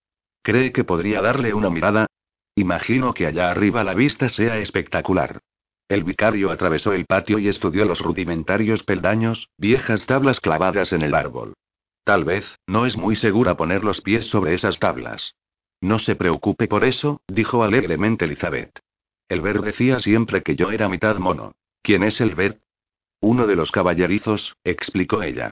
¿Cree 0.43 0.73
que 0.73 0.85
podría 0.85 1.21
darle 1.21 1.53
una 1.53 1.69
mirada? 1.69 2.07
Imagino 2.55 3.13
que 3.13 3.27
allá 3.27 3.51
arriba 3.51 3.85
la 3.85 3.95
vista 3.95 4.29
sea 4.29 4.59
espectacular. 4.59 5.41
El 5.89 6.05
vicario 6.05 6.51
atravesó 6.51 6.93
el 6.93 7.07
patio 7.07 7.39
y 7.39 7.49
estudió 7.49 7.87
los 7.87 8.01
rudimentarios 8.01 8.83
peldaños, 8.83 9.49
viejas 9.57 10.05
tablas 10.05 10.39
clavadas 10.39 10.93
en 10.93 11.01
el 11.01 11.15
árbol. 11.15 11.55
Tal 12.05 12.25
vez, 12.25 12.59
no 12.67 12.85
es 12.85 12.97
muy 12.97 13.17
segura 13.17 13.57
poner 13.57 13.85
los 13.85 14.03
pies 14.03 14.27
sobre 14.27 14.53
esas 14.55 14.79
tablas. 14.79 15.35
No 15.81 15.99
se 15.99 16.15
preocupe 16.15 16.69
por 16.69 16.85
eso, 16.85 17.23
dijo 17.27 17.63
alegremente 17.63 18.27
Elizabeth. 18.27 18.81
El 19.29 19.41
ver 19.41 19.61
decía 19.63 20.01
siempre 20.01 20.43
que 20.43 20.57
yo 20.57 20.71
era 20.71 20.89
mitad 20.89 21.17
mono. 21.19 21.53
¿Quién 21.83 22.03
es 22.03 22.21
el 22.21 22.35
ver? 22.35 22.61
Uno 23.21 23.47
de 23.47 23.57
los 23.57 23.73
caballerizos, 23.73 24.57
explicó 24.65 25.23
ella. 25.23 25.51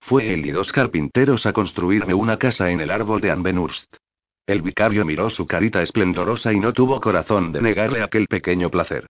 Fue 0.00 0.32
él 0.32 0.44
y 0.46 0.50
dos 0.50 0.70
carpinteros 0.70 1.46
a 1.46 1.52
construirme 1.52 2.14
una 2.14 2.38
casa 2.38 2.70
en 2.70 2.80
el 2.80 2.90
árbol 2.90 3.20
de 3.20 3.30
Anbenurst. 3.30 3.96
El 4.46 4.62
vicario 4.62 5.04
miró 5.04 5.30
su 5.30 5.46
carita 5.46 5.82
esplendorosa 5.82 6.52
y 6.52 6.60
no 6.60 6.72
tuvo 6.72 7.00
corazón 7.00 7.52
de 7.52 7.62
negarle 7.62 8.02
aquel 8.02 8.26
pequeño 8.26 8.70
placer. 8.70 9.06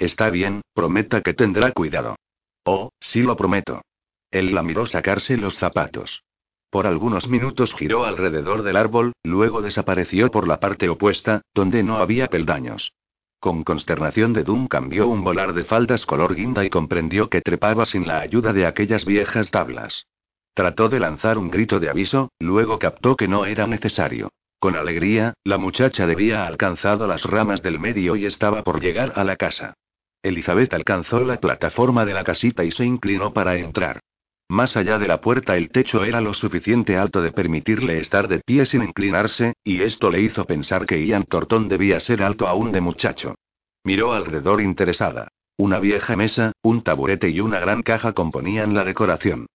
Está 0.00 0.30
bien, 0.30 0.62
prometa 0.72 1.20
que 1.20 1.34
tendrá 1.34 1.72
cuidado. 1.72 2.16
Oh, 2.64 2.88
sí 3.00 3.20
lo 3.20 3.36
prometo. 3.36 3.82
Él 4.30 4.54
la 4.54 4.62
miró 4.62 4.86
sacarse 4.86 5.36
los 5.36 5.56
zapatos. 5.56 6.22
Por 6.70 6.86
algunos 6.86 7.28
minutos 7.28 7.74
giró 7.74 8.06
alrededor 8.06 8.62
del 8.62 8.76
árbol, 8.76 9.12
luego 9.22 9.60
desapareció 9.60 10.30
por 10.30 10.48
la 10.48 10.58
parte 10.58 10.88
opuesta, 10.88 11.42
donde 11.52 11.82
no 11.82 11.98
había 11.98 12.28
peldaños. 12.28 12.94
Con 13.40 13.62
consternación 13.62 14.32
de 14.32 14.42
Duncan 14.42 14.88
vio 14.88 15.06
un 15.06 15.22
volar 15.22 15.52
de 15.52 15.64
faldas 15.64 16.06
color 16.06 16.34
guinda 16.34 16.64
y 16.64 16.70
comprendió 16.70 17.28
que 17.28 17.42
trepaba 17.42 17.84
sin 17.84 18.06
la 18.06 18.20
ayuda 18.20 18.54
de 18.54 18.64
aquellas 18.64 19.04
viejas 19.04 19.50
tablas. 19.50 20.06
Trató 20.54 20.88
de 20.88 21.00
lanzar 21.00 21.36
un 21.36 21.50
grito 21.50 21.78
de 21.78 21.90
aviso, 21.90 22.30
luego 22.38 22.78
captó 22.78 23.16
que 23.16 23.28
no 23.28 23.44
era 23.44 23.66
necesario. 23.66 24.30
Con 24.58 24.76
alegría, 24.76 25.34
la 25.44 25.58
muchacha 25.58 26.06
debía 26.06 26.46
alcanzado 26.46 27.06
las 27.06 27.24
ramas 27.24 27.62
del 27.62 27.78
medio 27.78 28.16
y 28.16 28.24
estaba 28.24 28.62
por 28.62 28.80
llegar 28.80 29.12
a 29.16 29.24
la 29.24 29.36
casa. 29.36 29.74
Elizabeth 30.22 30.72
alcanzó 30.74 31.20
la 31.24 31.40
plataforma 31.40 32.04
de 32.04 32.14
la 32.14 32.24
casita 32.24 32.64
y 32.64 32.70
se 32.70 32.84
inclinó 32.84 33.32
para 33.32 33.56
entrar. 33.56 34.00
Más 34.48 34.76
allá 34.76 34.98
de 34.98 35.06
la 35.06 35.20
puerta 35.20 35.56
el 35.56 35.70
techo 35.70 36.04
era 36.04 36.20
lo 36.20 36.34
suficiente 36.34 36.96
alto 36.96 37.22
de 37.22 37.30
permitirle 37.30 37.98
estar 37.98 38.26
de 38.26 38.40
pie 38.40 38.66
sin 38.66 38.82
inclinarse, 38.82 39.54
y 39.62 39.82
esto 39.82 40.10
le 40.10 40.20
hizo 40.20 40.44
pensar 40.44 40.86
que 40.86 41.06
Ian 41.06 41.24
Torton 41.24 41.68
debía 41.68 42.00
ser 42.00 42.22
alto 42.22 42.48
aún 42.48 42.72
de 42.72 42.80
muchacho. 42.80 43.36
Miró 43.84 44.12
alrededor 44.12 44.60
interesada. 44.60 45.28
Una 45.56 45.78
vieja 45.78 46.16
mesa, 46.16 46.52
un 46.62 46.82
taburete 46.82 47.30
y 47.30 47.40
una 47.40 47.60
gran 47.60 47.82
caja 47.82 48.12
componían 48.12 48.74
la 48.74 48.82
decoración. 48.82 49.46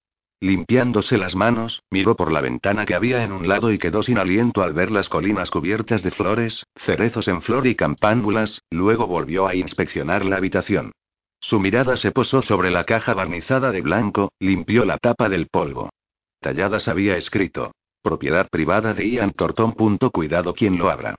Limpiándose 0.41 1.18
las 1.18 1.36
manos, 1.36 1.82
miró 1.90 2.16
por 2.16 2.32
la 2.32 2.41
ventana 2.41 2.86
que 2.86 2.95
había 2.95 3.24
en 3.24 3.32
un 3.32 3.48
lado 3.48 3.72
y 3.72 3.78
quedó 3.78 4.03
sin 4.03 4.18
aliento 4.18 4.64
al 4.64 4.74
ver 4.74 4.91
las 4.91 5.10
colinas 5.10 5.49
cubiertas 5.49 6.03
de 6.03 6.12
flores, 6.12 6.66
cerezos 6.76 7.28
en 7.28 7.41
flor 7.41 7.68
y 7.68 7.76
campánulas, 7.76 8.62
luego 8.70 9.07
volvió 9.07 9.48
a 9.48 9.56
inspeccionar 9.56 10.26
la 10.26 10.38
habitación. 10.38 10.91
Su 11.40 11.60
mirada 11.60 11.95
se 11.95 12.12
posó 12.12 12.41
sobre 12.41 12.72
la 12.72 12.86
caja 12.86 13.14
barnizada 13.14 13.72
de 13.72 13.82
blanco, 13.82 14.32
limpió 14.40 14.84
la 14.84 14.98
tapa 14.98 15.30
del 15.30 15.48
polvo. 15.48 15.90
Talladas 16.41 16.88
había 16.88 17.18
escrito. 17.18 17.72
Propiedad 18.02 18.48
privada 18.49 18.94
de 18.94 19.10
Ian 19.10 19.32
Thornton. 19.32 19.74
Cuidado 20.12 20.53
quien 20.53 20.78
lo 20.78 20.90
abra. 20.90 21.16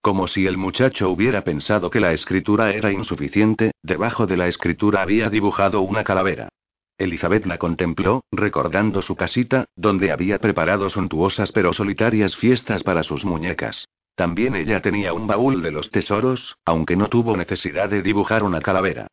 Como 0.00 0.28
si 0.28 0.46
el 0.46 0.56
muchacho 0.56 1.10
hubiera 1.10 1.44
pensado 1.44 1.90
que 1.90 2.00
la 2.00 2.12
escritura 2.12 2.72
era 2.72 2.90
insuficiente, 2.92 3.72
debajo 3.82 4.26
de 4.26 4.38
la 4.38 4.48
escritura 4.48 5.02
había 5.02 5.28
dibujado 5.28 5.82
una 5.82 6.04
calavera. 6.04 6.48
Elizabeth 7.00 7.46
la 7.46 7.56
contempló, 7.56 8.24
recordando 8.30 9.00
su 9.00 9.16
casita, 9.16 9.64
donde 9.74 10.12
había 10.12 10.38
preparado 10.38 10.90
suntuosas 10.90 11.50
pero 11.50 11.72
solitarias 11.72 12.36
fiestas 12.36 12.82
para 12.82 13.02
sus 13.02 13.24
muñecas. 13.24 13.88
También 14.14 14.54
ella 14.54 14.82
tenía 14.82 15.14
un 15.14 15.26
baúl 15.26 15.62
de 15.62 15.70
los 15.70 15.90
tesoros, 15.90 16.56
aunque 16.66 16.96
no 16.96 17.08
tuvo 17.08 17.38
necesidad 17.38 17.88
de 17.88 18.02
dibujar 18.02 18.42
una 18.42 18.60
calavera. 18.60 19.06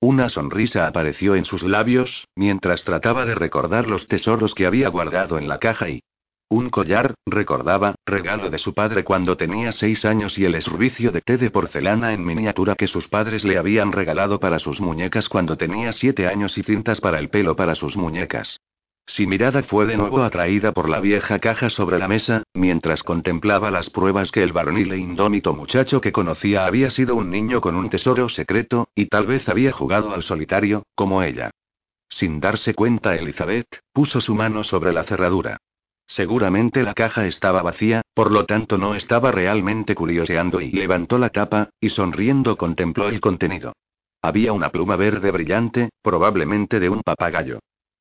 Una 0.00 0.30
sonrisa 0.30 0.86
apareció 0.86 1.34
en 1.34 1.44
sus 1.44 1.62
labios, 1.62 2.26
mientras 2.34 2.82
trataba 2.84 3.26
de 3.26 3.34
recordar 3.34 3.88
los 3.88 4.06
tesoros 4.06 4.54
que 4.54 4.64
había 4.64 4.88
guardado 4.88 5.36
en 5.36 5.46
la 5.46 5.58
caja 5.58 5.90
y... 5.90 6.00
Un 6.48 6.70
collar, 6.70 7.14
recordaba, 7.26 7.94
regalo 8.06 8.50
de 8.50 8.58
su 8.58 8.74
padre 8.74 9.02
cuando 9.02 9.36
tenía 9.36 9.72
seis 9.72 10.04
años 10.04 10.38
y 10.38 10.44
el 10.44 10.60
servicio 10.62 11.10
de 11.10 11.20
té 11.20 11.36
de 11.36 11.50
porcelana 11.50 12.12
en 12.12 12.24
miniatura 12.24 12.74
que 12.74 12.86
sus 12.86 13.08
padres 13.08 13.44
le 13.44 13.58
habían 13.58 13.92
regalado 13.92 14.38
para 14.38 14.58
sus 14.58 14.80
muñecas 14.80 15.28
cuando 15.28 15.56
tenía 15.56 15.92
siete 15.92 16.26
años 16.26 16.56
y 16.58 16.62
cintas 16.62 17.00
para 17.00 17.18
el 17.18 17.30
pelo 17.30 17.56
para 17.56 17.74
sus 17.74 17.96
muñecas. 17.96 18.60
Su 19.06 19.26
mirada 19.26 19.62
fue 19.62 19.84
de 19.86 19.96
nuevo 19.96 20.22
atraída 20.22 20.72
por 20.72 20.88
la 20.88 21.00
vieja 21.00 21.38
caja 21.38 21.68
sobre 21.68 21.98
la 21.98 22.08
mesa, 22.08 22.42
mientras 22.54 23.02
contemplaba 23.02 23.70
las 23.70 23.90
pruebas 23.90 24.30
que 24.30 24.42
el 24.42 24.52
varonil 24.52 24.92
e 24.92 24.98
indómito 24.98 25.54
muchacho 25.54 26.00
que 26.00 26.12
conocía 26.12 26.64
había 26.64 26.88
sido 26.88 27.14
un 27.14 27.30
niño 27.30 27.60
con 27.60 27.74
un 27.76 27.90
tesoro 27.90 28.28
secreto, 28.30 28.88
y 28.94 29.06
tal 29.06 29.26
vez 29.26 29.48
había 29.48 29.72
jugado 29.72 30.14
al 30.14 30.22
solitario, 30.22 30.84
como 30.94 31.22
ella. 31.22 31.50
Sin 32.08 32.40
darse 32.40 32.74
cuenta, 32.74 33.14
Elizabeth 33.14 33.80
puso 33.92 34.20
su 34.20 34.34
mano 34.34 34.64
sobre 34.64 34.92
la 34.92 35.04
cerradura. 35.04 35.58
Seguramente 36.06 36.82
la 36.82 36.94
caja 36.94 37.26
estaba 37.26 37.62
vacía, 37.62 38.02
por 38.14 38.30
lo 38.30 38.44
tanto 38.44 38.78
no 38.78 38.94
estaba 38.94 39.32
realmente 39.32 39.94
curioseando 39.94 40.60
y 40.60 40.70
levantó 40.70 41.18
la 41.18 41.30
tapa, 41.30 41.70
y 41.80 41.88
sonriendo 41.88 42.56
contempló 42.56 43.08
el 43.08 43.20
contenido. 43.20 43.72
Había 44.22 44.52
una 44.52 44.70
pluma 44.70 44.96
verde 44.96 45.30
brillante, 45.30 45.90
probablemente 46.02 46.80
de 46.80 46.88
un 46.88 47.02
papagayo. 47.02 47.58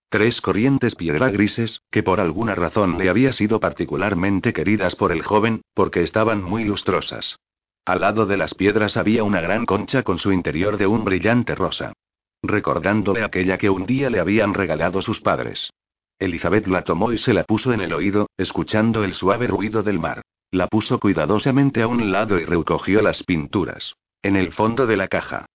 Tres 0.09 0.41
corrientes 0.41 0.95
piedra 0.95 1.31
grises, 1.31 1.81
que 1.89 2.03
por 2.03 2.19
alguna 2.19 2.55
razón 2.55 2.97
le 2.97 3.09
había 3.09 3.33
sido 3.33 3.59
particularmente 3.59 4.53
queridas 4.53 4.95
por 4.95 5.11
el 5.11 5.23
joven, 5.23 5.63
porque 5.73 6.03
estaban 6.03 6.43
muy 6.43 6.65
lustrosas. 6.65 7.37
Al 7.85 8.01
lado 8.01 8.25
de 8.25 8.37
las 8.37 8.53
piedras 8.53 8.95
había 8.95 9.23
una 9.23 9.41
gran 9.41 9.65
concha 9.65 10.03
con 10.03 10.19
su 10.19 10.31
interior 10.31 10.77
de 10.77 10.87
un 10.87 11.03
brillante 11.03 11.55
rosa. 11.55 11.93
Recordándole 12.41 13.23
aquella 13.23 13.57
que 13.57 13.69
un 13.69 13.85
día 13.85 14.09
le 14.09 14.19
habían 14.19 14.53
regalado 14.53 15.01
sus 15.01 15.19
padres. 15.19 15.71
Elizabeth 16.19 16.67
la 16.67 16.83
tomó 16.83 17.11
y 17.11 17.17
se 17.17 17.33
la 17.33 17.43
puso 17.43 17.73
en 17.73 17.81
el 17.81 17.93
oído, 17.93 18.27
escuchando 18.37 19.03
el 19.03 19.13
suave 19.13 19.47
ruido 19.47 19.83
del 19.83 19.99
mar. 19.99 20.21
La 20.51 20.67
puso 20.67 20.99
cuidadosamente 20.99 21.81
a 21.81 21.87
un 21.87 22.11
lado 22.11 22.39
y 22.39 22.45
recogió 22.45 23.01
las 23.01 23.23
pinturas. 23.23 23.95
En 24.21 24.35
el 24.35 24.51
fondo 24.51 24.85
de 24.85 24.97
la 24.97 25.07
caja. 25.07 25.45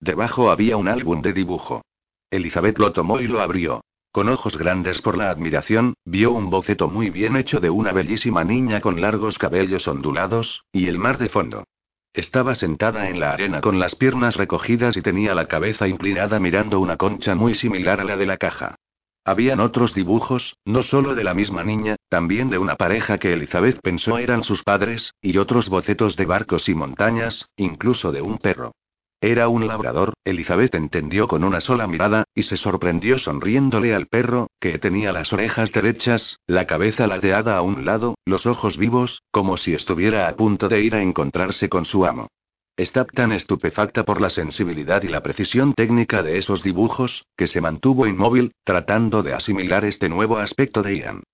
Debajo 0.00 0.50
había 0.50 0.76
un 0.76 0.88
álbum 0.88 1.22
de 1.22 1.32
dibujo. 1.32 1.82
Elizabeth 2.30 2.78
lo 2.78 2.92
tomó 2.92 3.20
y 3.20 3.26
lo 3.26 3.40
abrió. 3.40 3.82
Con 4.10 4.28
ojos 4.28 4.56
grandes 4.56 5.00
por 5.02 5.16
la 5.16 5.30
admiración, 5.30 5.94
vio 6.04 6.32
un 6.32 6.50
boceto 6.50 6.88
muy 6.88 7.10
bien 7.10 7.36
hecho 7.36 7.60
de 7.60 7.70
una 7.70 7.92
bellísima 7.92 8.42
niña 8.42 8.80
con 8.80 9.00
largos 9.00 9.38
cabellos 9.38 9.86
ondulados, 9.86 10.64
y 10.72 10.88
el 10.88 10.98
mar 10.98 11.18
de 11.18 11.28
fondo. 11.28 11.64
Estaba 12.12 12.54
sentada 12.54 13.08
en 13.10 13.20
la 13.20 13.32
arena 13.32 13.60
con 13.60 13.78
las 13.78 13.94
piernas 13.94 14.36
recogidas 14.36 14.96
y 14.96 15.02
tenía 15.02 15.34
la 15.34 15.46
cabeza 15.46 15.86
inclinada 15.86 16.40
mirando 16.40 16.80
una 16.80 16.96
concha 16.96 17.34
muy 17.34 17.54
similar 17.54 18.00
a 18.00 18.04
la 18.04 18.16
de 18.16 18.26
la 18.26 18.38
caja. 18.38 18.74
Habían 19.28 19.60
otros 19.60 19.92
dibujos, 19.92 20.56
no 20.64 20.80
solo 20.80 21.14
de 21.14 21.22
la 21.22 21.34
misma 21.34 21.62
niña, 21.62 21.96
también 22.08 22.48
de 22.48 22.56
una 22.56 22.76
pareja 22.76 23.18
que 23.18 23.34
Elizabeth 23.34 23.78
pensó 23.82 24.16
eran 24.16 24.42
sus 24.42 24.62
padres, 24.62 25.12
y 25.20 25.36
otros 25.36 25.68
bocetos 25.68 26.16
de 26.16 26.24
barcos 26.24 26.66
y 26.70 26.74
montañas, 26.74 27.50
incluso 27.54 28.10
de 28.10 28.22
un 28.22 28.38
perro. 28.38 28.72
Era 29.20 29.48
un 29.48 29.66
labrador, 29.66 30.14
Elizabeth 30.24 30.74
entendió 30.74 31.28
con 31.28 31.44
una 31.44 31.60
sola 31.60 31.86
mirada, 31.86 32.24
y 32.34 32.44
se 32.44 32.56
sorprendió 32.56 33.18
sonriéndole 33.18 33.94
al 33.94 34.06
perro, 34.06 34.46
que 34.58 34.78
tenía 34.78 35.12
las 35.12 35.30
orejas 35.30 35.72
derechas, 35.72 36.38
la 36.46 36.66
cabeza 36.66 37.06
ladeada 37.06 37.58
a 37.58 37.60
un 37.60 37.84
lado, 37.84 38.14
los 38.24 38.46
ojos 38.46 38.78
vivos, 38.78 39.20
como 39.30 39.58
si 39.58 39.74
estuviera 39.74 40.26
a 40.26 40.36
punto 40.36 40.70
de 40.70 40.80
ir 40.80 40.94
a 40.94 41.02
encontrarse 41.02 41.68
con 41.68 41.84
su 41.84 42.06
amo. 42.06 42.28
Estaba 42.78 43.08
tan 43.12 43.32
estupefacta 43.32 44.04
por 44.04 44.20
la 44.20 44.30
sensibilidad 44.30 45.02
y 45.02 45.08
la 45.08 45.20
precisión 45.20 45.74
técnica 45.74 46.22
de 46.22 46.38
esos 46.38 46.62
dibujos, 46.62 47.26
que 47.36 47.48
se 47.48 47.60
mantuvo 47.60 48.06
inmóvil, 48.06 48.52
tratando 48.62 49.24
de 49.24 49.34
asimilar 49.34 49.84
este 49.84 50.08
nuevo 50.08 50.38
aspecto 50.38 50.80
de 50.84 50.98
Ian. 50.98 51.24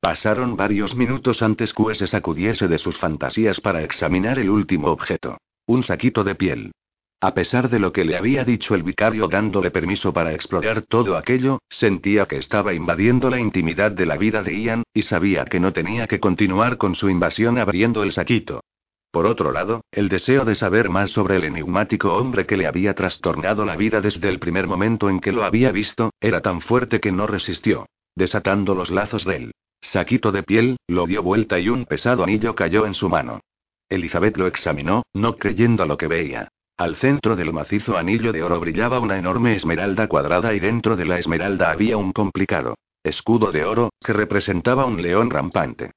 Pasaron 0.00 0.56
varios 0.56 0.96
minutos 0.96 1.42
antes 1.42 1.74
que 1.74 1.94
se 1.94 2.06
sacudiese 2.06 2.68
de 2.68 2.78
sus 2.78 2.96
fantasías 2.96 3.60
para 3.60 3.82
examinar 3.82 4.38
el 4.38 4.48
último 4.48 4.88
objeto. 4.88 5.36
Un 5.66 5.82
saquito 5.82 6.24
de 6.24 6.36
piel. 6.36 6.72
A 7.20 7.34
pesar 7.34 7.68
de 7.68 7.80
lo 7.80 7.92
que 7.92 8.06
le 8.06 8.16
había 8.16 8.42
dicho 8.42 8.74
el 8.74 8.82
vicario 8.82 9.28
dándole 9.28 9.70
permiso 9.70 10.14
para 10.14 10.32
explorar 10.32 10.80
todo 10.88 11.18
aquello, 11.18 11.58
sentía 11.68 12.24
que 12.24 12.38
estaba 12.38 12.72
invadiendo 12.72 13.28
la 13.28 13.38
intimidad 13.38 13.90
de 13.90 14.06
la 14.06 14.16
vida 14.16 14.42
de 14.42 14.58
Ian, 14.58 14.82
y 14.94 15.02
sabía 15.02 15.44
que 15.44 15.60
no 15.60 15.74
tenía 15.74 16.06
que 16.06 16.18
continuar 16.18 16.78
con 16.78 16.94
su 16.94 17.10
invasión 17.10 17.58
abriendo 17.58 18.02
el 18.02 18.12
saquito. 18.12 18.62
Por 19.14 19.26
otro 19.26 19.52
lado, 19.52 19.82
el 19.92 20.08
deseo 20.08 20.44
de 20.44 20.56
saber 20.56 20.90
más 20.90 21.10
sobre 21.10 21.36
el 21.36 21.44
enigmático 21.44 22.14
hombre 22.14 22.46
que 22.46 22.56
le 22.56 22.66
había 22.66 22.94
trastornado 22.94 23.64
la 23.64 23.76
vida 23.76 24.00
desde 24.00 24.28
el 24.28 24.40
primer 24.40 24.66
momento 24.66 25.08
en 25.08 25.20
que 25.20 25.30
lo 25.30 25.44
había 25.44 25.70
visto, 25.70 26.10
era 26.20 26.40
tan 26.40 26.60
fuerte 26.60 26.98
que 26.98 27.12
no 27.12 27.28
resistió. 27.28 27.86
Desatando 28.16 28.74
los 28.74 28.90
lazos 28.90 29.24
del 29.24 29.52
saquito 29.80 30.32
de 30.32 30.42
piel, 30.42 30.78
lo 30.88 31.06
dio 31.06 31.22
vuelta 31.22 31.60
y 31.60 31.68
un 31.68 31.84
pesado 31.84 32.24
anillo 32.24 32.56
cayó 32.56 32.86
en 32.86 32.94
su 32.94 33.08
mano. 33.08 33.38
Elizabeth 33.88 34.36
lo 34.36 34.48
examinó, 34.48 35.04
no 35.12 35.36
creyendo 35.36 35.86
lo 35.86 35.96
que 35.96 36.08
veía. 36.08 36.48
Al 36.76 36.96
centro 36.96 37.36
del 37.36 37.52
macizo 37.52 37.96
anillo 37.96 38.32
de 38.32 38.42
oro 38.42 38.58
brillaba 38.58 38.98
una 38.98 39.16
enorme 39.16 39.54
esmeralda 39.54 40.08
cuadrada 40.08 40.54
y 40.54 40.58
dentro 40.58 40.96
de 40.96 41.04
la 41.04 41.20
esmeralda 41.20 41.70
había 41.70 41.96
un 41.96 42.10
complicado 42.10 42.74
escudo 43.04 43.52
de 43.52 43.64
oro, 43.64 43.90
que 44.04 44.12
representaba 44.12 44.86
un 44.86 45.00
león 45.00 45.30
rampante. 45.30 45.92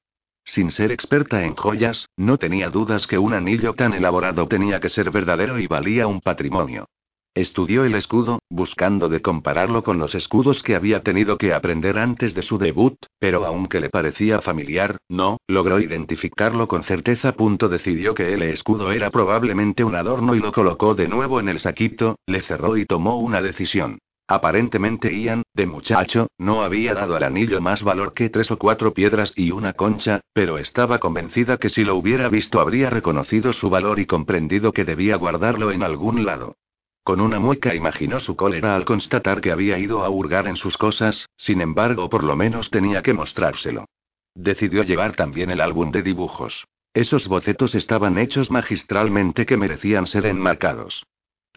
Sin 0.54 0.70
ser 0.70 0.92
experta 0.92 1.44
en 1.44 1.54
joyas, 1.54 2.08
no 2.16 2.38
tenía 2.38 2.70
dudas 2.70 3.06
que 3.06 3.18
un 3.18 3.34
anillo 3.34 3.74
tan 3.74 3.92
elaborado 3.92 4.48
tenía 4.48 4.80
que 4.80 4.88
ser 4.88 5.10
verdadero 5.10 5.58
y 5.58 5.66
valía 5.66 6.06
un 6.06 6.22
patrimonio. 6.22 6.88
Estudió 7.34 7.84
el 7.84 7.94
escudo, 7.94 8.40
buscando 8.48 9.10
de 9.10 9.20
compararlo 9.20 9.84
con 9.84 9.98
los 9.98 10.14
escudos 10.14 10.62
que 10.62 10.74
había 10.74 11.02
tenido 11.02 11.36
que 11.36 11.52
aprender 11.52 11.98
antes 11.98 12.34
de 12.34 12.40
su 12.40 12.56
debut, 12.56 12.96
pero 13.18 13.44
aunque 13.44 13.78
le 13.78 13.90
parecía 13.90 14.40
familiar, 14.40 14.96
no, 15.10 15.36
logró 15.46 15.80
identificarlo 15.80 16.66
con 16.66 16.82
certeza. 16.82 17.32
Punto 17.32 17.68
decidió 17.68 18.14
que 18.14 18.32
el 18.32 18.42
escudo 18.42 18.90
era 18.90 19.10
probablemente 19.10 19.84
un 19.84 19.96
adorno 19.96 20.34
y 20.34 20.40
lo 20.40 20.52
colocó 20.52 20.94
de 20.94 21.08
nuevo 21.08 21.40
en 21.40 21.50
el 21.50 21.60
saquito, 21.60 22.16
le 22.26 22.40
cerró 22.40 22.78
y 22.78 22.86
tomó 22.86 23.18
una 23.18 23.42
decisión. 23.42 23.98
Aparentemente 24.30 25.10
Ian, 25.10 25.42
de 25.54 25.64
muchacho, 25.64 26.28
no 26.36 26.62
había 26.62 26.92
dado 26.92 27.16
al 27.16 27.22
anillo 27.22 27.62
más 27.62 27.82
valor 27.82 28.12
que 28.12 28.28
tres 28.28 28.50
o 28.50 28.58
cuatro 28.58 28.92
piedras 28.92 29.32
y 29.34 29.52
una 29.52 29.72
concha, 29.72 30.20
pero 30.34 30.58
estaba 30.58 30.98
convencida 30.98 31.56
que 31.56 31.70
si 31.70 31.82
lo 31.82 31.96
hubiera 31.96 32.28
visto 32.28 32.60
habría 32.60 32.90
reconocido 32.90 33.54
su 33.54 33.70
valor 33.70 33.98
y 33.98 34.04
comprendido 34.04 34.72
que 34.74 34.84
debía 34.84 35.16
guardarlo 35.16 35.72
en 35.72 35.82
algún 35.82 36.26
lado. 36.26 36.56
Con 37.04 37.22
una 37.22 37.38
mueca 37.38 37.74
imaginó 37.74 38.20
su 38.20 38.36
cólera 38.36 38.76
al 38.76 38.84
constatar 38.84 39.40
que 39.40 39.50
había 39.50 39.78
ido 39.78 40.04
a 40.04 40.10
hurgar 40.10 40.46
en 40.46 40.56
sus 40.56 40.76
cosas, 40.76 41.26
sin 41.38 41.62
embargo 41.62 42.10
por 42.10 42.22
lo 42.22 42.36
menos 42.36 42.70
tenía 42.70 43.00
que 43.00 43.14
mostrárselo. 43.14 43.86
Decidió 44.34 44.82
llevar 44.82 45.16
también 45.16 45.50
el 45.50 45.62
álbum 45.62 45.90
de 45.90 46.02
dibujos. 46.02 46.66
Esos 46.92 47.28
bocetos 47.28 47.74
estaban 47.74 48.18
hechos 48.18 48.50
magistralmente 48.50 49.46
que 49.46 49.56
merecían 49.56 50.06
ser 50.06 50.26
enmarcados. 50.26 51.02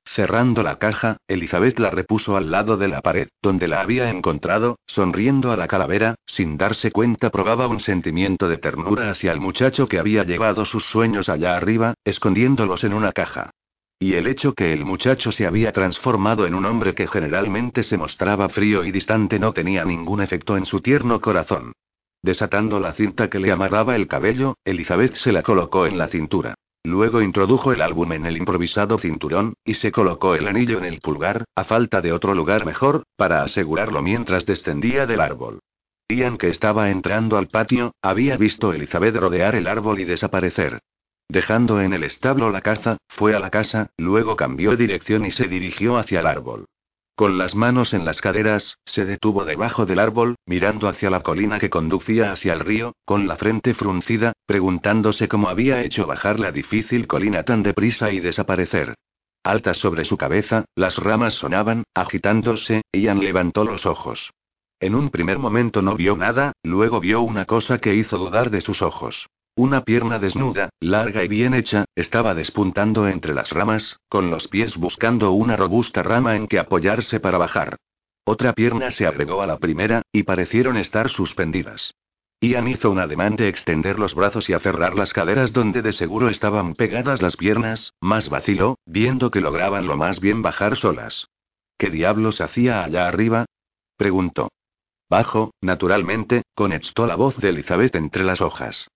Cerrando 0.06 0.62
la 0.62 0.78
caja, 0.78 1.18
Elizabeth 1.28 1.80
la 1.80 1.90
repuso 1.90 2.36
al 2.36 2.52
lado 2.52 2.76
de 2.76 2.88
la 2.90 3.02
pared, 3.02 3.30
donde 3.42 3.68
la 3.68 3.82
había 3.82 4.10
encontrado, 4.10 4.78
sonriendo 4.86 5.52
a 5.52 5.58
la 5.58 5.68
calavera, 5.68 6.16
sin 6.26 6.58
darse 6.58 6.92
cuenta 6.92 7.30
probaba 7.30 7.68
un 7.68 7.80
sentimiento 7.80 8.50
de 8.50 8.58
ternura 8.58 9.10
hacia 9.10 9.32
el 9.32 9.40
muchacho 9.40 9.88
que 9.88 10.00
había 10.00 10.24
llevado 10.24 10.66
sus 10.66 10.86
sueños 10.86 11.30
allá 11.30 11.56
arriba, 11.56 11.94
escondiéndolos 12.04 12.84
en 12.84 12.94
una 12.94 13.14
caja. 13.14 13.52
Y 14.00 14.16
el 14.16 14.28
hecho 14.28 14.54
que 14.54 14.74
el 14.74 14.84
muchacho 14.84 15.32
se 15.32 15.46
había 15.46 15.72
transformado 15.72 16.48
en 16.48 16.56
un 16.56 16.66
hombre 16.66 16.96
que 16.96 17.08
generalmente 17.08 17.84
se 17.84 17.98
mostraba 17.98 18.50
frío 18.50 18.84
y 18.84 18.92
distante 18.92 19.38
no 19.38 19.54
tenía 19.54 19.86
ningún 19.86 20.22
efecto 20.22 20.58
en 20.58 20.66
su 20.66 20.82
tierno 20.82 21.22
corazón. 21.22 21.74
Desatando 22.24 22.80
la 22.80 22.94
cinta 22.94 23.30
que 23.30 23.40
le 23.40 23.52
amarraba 23.52 23.96
el 23.96 24.08
cabello, 24.08 24.56
Elizabeth 24.66 25.16
se 25.16 25.32
la 25.32 25.44
colocó 25.44 25.86
en 25.86 25.98
la 25.98 26.08
cintura. 26.08 26.56
Luego 26.84 27.22
introdujo 27.22 27.72
el 27.72 27.82
álbum 27.82 28.12
en 28.14 28.26
el 28.26 28.38
improvisado 28.38 28.98
cinturón, 28.98 29.54
y 29.64 29.76
se 29.76 29.92
colocó 29.92 30.36
el 30.36 30.48
anillo 30.48 30.80
en 30.80 30.86
el 30.86 31.00
pulgar, 31.00 31.46
a 31.56 31.64
falta 31.64 32.02
de 32.02 32.12
otro 32.12 32.34
lugar 32.34 32.66
mejor, 32.66 33.04
para 33.16 33.44
asegurarlo 33.44 34.02
mientras 34.02 34.46
descendía 34.46 35.06
del 35.06 35.22
árbol. 35.22 35.60
Ian, 36.10 36.38
que 36.38 36.50
estaba 36.50 36.90
entrando 36.90 37.38
al 37.38 37.48
patio, 37.48 37.94
había 38.02 38.36
visto 38.36 38.72
a 38.72 38.76
Elizabeth 38.76 39.16
rodear 39.16 39.56
el 39.56 39.68
árbol 39.68 40.00
y 40.00 40.06
desaparecer. 40.06 40.82
Dejando 41.30 41.80
en 41.82 41.94
el 41.94 42.04
establo 42.04 42.50
la 42.50 42.62
caza, 42.62 42.98
fue 43.08 43.36
a 43.36 43.40
la 43.40 43.52
casa, 43.52 43.92
luego 43.98 44.36
cambió 44.36 44.76
dirección 44.76 45.26
y 45.26 45.32
se 45.32 45.48
dirigió 45.48 45.98
hacia 45.98 46.20
el 46.20 46.28
árbol. 46.28 46.66
Con 47.16 47.38
las 47.38 47.56
manos 47.56 47.94
en 47.94 48.06
las 48.06 48.22
caderas, 48.22 48.78
se 48.86 49.06
detuvo 49.06 49.46
debajo 49.46 49.86
del 49.86 50.00
árbol, 50.00 50.36
mirando 50.46 50.88
hacia 50.88 51.10
la 51.10 51.22
colina 51.22 51.60
que 51.60 51.70
conducía 51.70 52.32
hacia 52.32 52.54
el 52.54 52.62
río, 52.62 52.96
con 53.06 53.28
la 53.28 53.36
frente 53.36 53.74
fruncida, 53.74 54.34
preguntándose 54.46 55.28
cómo 55.28 55.50
había 55.50 55.84
hecho 55.84 56.08
bajar 56.08 56.40
la 56.40 56.52
difícil 56.52 57.08
colina 57.08 57.44
tan 57.44 57.64
deprisa 57.64 58.12
y 58.12 58.20
desaparecer. 58.20 58.96
Altas 59.44 59.78
sobre 59.78 60.06
su 60.06 60.18
cabeza, 60.18 60.66
las 60.76 60.98
ramas 60.98 61.34
sonaban, 61.34 61.84
agitándose, 61.94 62.82
Ian 62.92 63.20
levantó 63.20 63.64
los 63.66 63.86
ojos. 63.86 64.32
En 64.80 64.96
un 64.96 65.10
primer 65.10 65.38
momento 65.38 65.82
no 65.82 65.96
vio 65.96 66.18
nada, 66.18 66.54
luego 66.64 67.00
vio 67.00 67.22
una 67.22 67.46
cosa 67.46 67.78
que 67.78 67.94
hizo 67.94 68.18
dudar 68.18 68.50
de 68.50 68.62
sus 68.62 68.82
ojos. 68.82 69.28
Una 69.56 69.84
pierna 69.84 70.18
desnuda, 70.18 70.70
larga 70.80 71.24
y 71.26 71.28
bien 71.28 71.54
hecha, 71.54 71.86
estaba 71.96 72.34
despuntando 72.34 73.08
entre 73.08 73.34
las 73.34 73.52
ramas, 73.52 74.00
con 74.08 74.32
los 74.32 74.48
pies 74.48 74.78
buscando 74.78 75.34
una 75.34 75.58
robusta 75.58 76.04
rama 76.04 76.38
en 76.38 76.48
que 76.48 76.58
apoyarse 76.58 77.20
para 77.20 77.38
bajar. 77.38 77.76
Otra 78.24 78.54
pierna 78.54 78.92
se 78.92 79.06
agregó 79.06 79.42
a 79.42 79.48
la 79.48 79.58
primera, 79.58 80.04
y 80.14 80.24
parecieron 80.24 80.78
estar 80.78 81.10
suspendidas. 81.10 81.94
Ian 82.40 82.70
hizo 82.70 82.90
un 82.90 83.00
ademán 83.00 83.36
de 83.36 83.50
extender 83.50 84.00
los 84.00 84.16
brazos 84.16 84.50
y 84.50 84.54
aferrar 84.54 84.96
las 84.96 85.12
caderas 85.12 85.52
donde 85.52 85.82
de 85.82 85.92
seguro 85.92 86.30
estaban 86.30 86.74
pegadas 86.74 87.22
las 87.22 87.36
piernas, 87.36 87.94
más 88.00 88.30
vaciló, 88.30 88.78
viendo 88.86 89.32
que 89.32 89.42
lograban 89.42 89.86
lo 89.86 89.98
más 89.98 90.22
bien 90.22 90.42
bajar 90.42 90.78
solas. 90.78 91.28
¿Qué 91.78 91.90
diablos 91.90 92.40
hacía 92.42 92.84
allá 92.84 93.08
arriba? 93.08 93.46
preguntó. 93.98 94.50
Bajo, 95.10 95.54
naturalmente, 95.62 96.44
conectó 96.56 97.06
la 97.06 97.16
voz 97.16 97.38
de 97.38 97.50
Elizabeth 97.50 97.96
entre 97.96 98.24
las 98.24 98.40
hojas. 98.40 98.88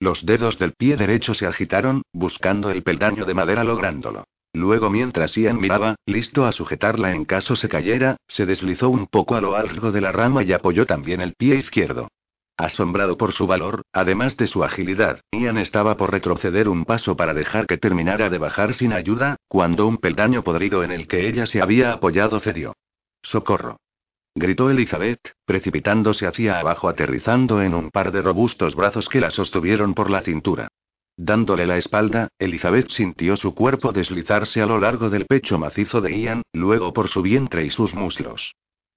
Los 0.00 0.26
dedos 0.26 0.58
del 0.58 0.72
pie 0.72 0.96
derecho 0.96 1.34
se 1.34 1.46
agitaron, 1.46 2.02
buscando 2.12 2.70
el 2.70 2.82
peldaño 2.82 3.24
de 3.24 3.34
madera 3.34 3.64
lográndolo. 3.64 4.24
Luego 4.52 4.88
mientras 4.88 5.36
Ian 5.36 5.60
miraba, 5.60 5.96
listo 6.06 6.46
a 6.46 6.52
sujetarla 6.52 7.12
en 7.12 7.24
caso 7.24 7.56
se 7.56 7.68
cayera, 7.68 8.16
se 8.28 8.46
deslizó 8.46 8.88
un 8.88 9.08
poco 9.08 9.34
a 9.34 9.40
lo 9.40 9.52
largo 9.52 9.90
de 9.90 10.00
la 10.00 10.12
rama 10.12 10.44
y 10.44 10.52
apoyó 10.52 10.86
también 10.86 11.20
el 11.20 11.34
pie 11.34 11.56
izquierdo. 11.56 12.08
Asombrado 12.56 13.16
por 13.16 13.32
su 13.32 13.48
valor, 13.48 13.82
además 13.92 14.36
de 14.36 14.46
su 14.46 14.62
agilidad, 14.62 15.20
Ian 15.32 15.58
estaba 15.58 15.96
por 15.96 16.12
retroceder 16.12 16.68
un 16.68 16.84
paso 16.84 17.16
para 17.16 17.34
dejar 17.34 17.66
que 17.66 17.78
terminara 17.78 18.30
de 18.30 18.38
bajar 18.38 18.74
sin 18.74 18.92
ayuda, 18.92 19.36
cuando 19.48 19.88
un 19.88 19.98
peldaño 19.98 20.44
podrido 20.44 20.84
en 20.84 20.92
el 20.92 21.08
que 21.08 21.26
ella 21.26 21.46
se 21.46 21.60
había 21.60 21.92
apoyado 21.92 22.38
cedió. 22.38 22.74
¡Socorro! 23.22 23.78
Gritó 24.34 24.68
Elizabeth, 24.70 25.32
precipitándose 25.44 26.26
hacia 26.26 26.58
abajo 26.58 26.88
aterrizando 26.88 27.62
en 27.62 27.74
un 27.74 27.90
par 27.90 28.10
de 28.10 28.20
robustos 28.20 28.74
brazos 28.74 29.08
que 29.08 29.20
la 29.20 29.30
sostuvieron 29.30 29.94
por 29.94 30.10
la 30.10 30.22
cintura. 30.22 30.68
Dándole 31.16 31.66
la 31.66 31.76
espalda, 31.76 32.28
Elizabeth 32.40 32.90
sintió 32.90 33.36
su 33.36 33.54
cuerpo 33.54 33.92
deslizarse 33.92 34.60
a 34.60 34.66
lo 34.66 34.80
largo 34.80 35.10
del 35.10 35.26
pecho 35.26 35.58
macizo 35.58 36.00
de 36.00 36.18
Ian, 36.18 36.42
luego 36.52 36.92
por 36.92 37.08
su 37.08 37.22
vientre 37.22 37.64
y 37.64 37.70
sus 37.70 37.94
muslos. 37.94 38.54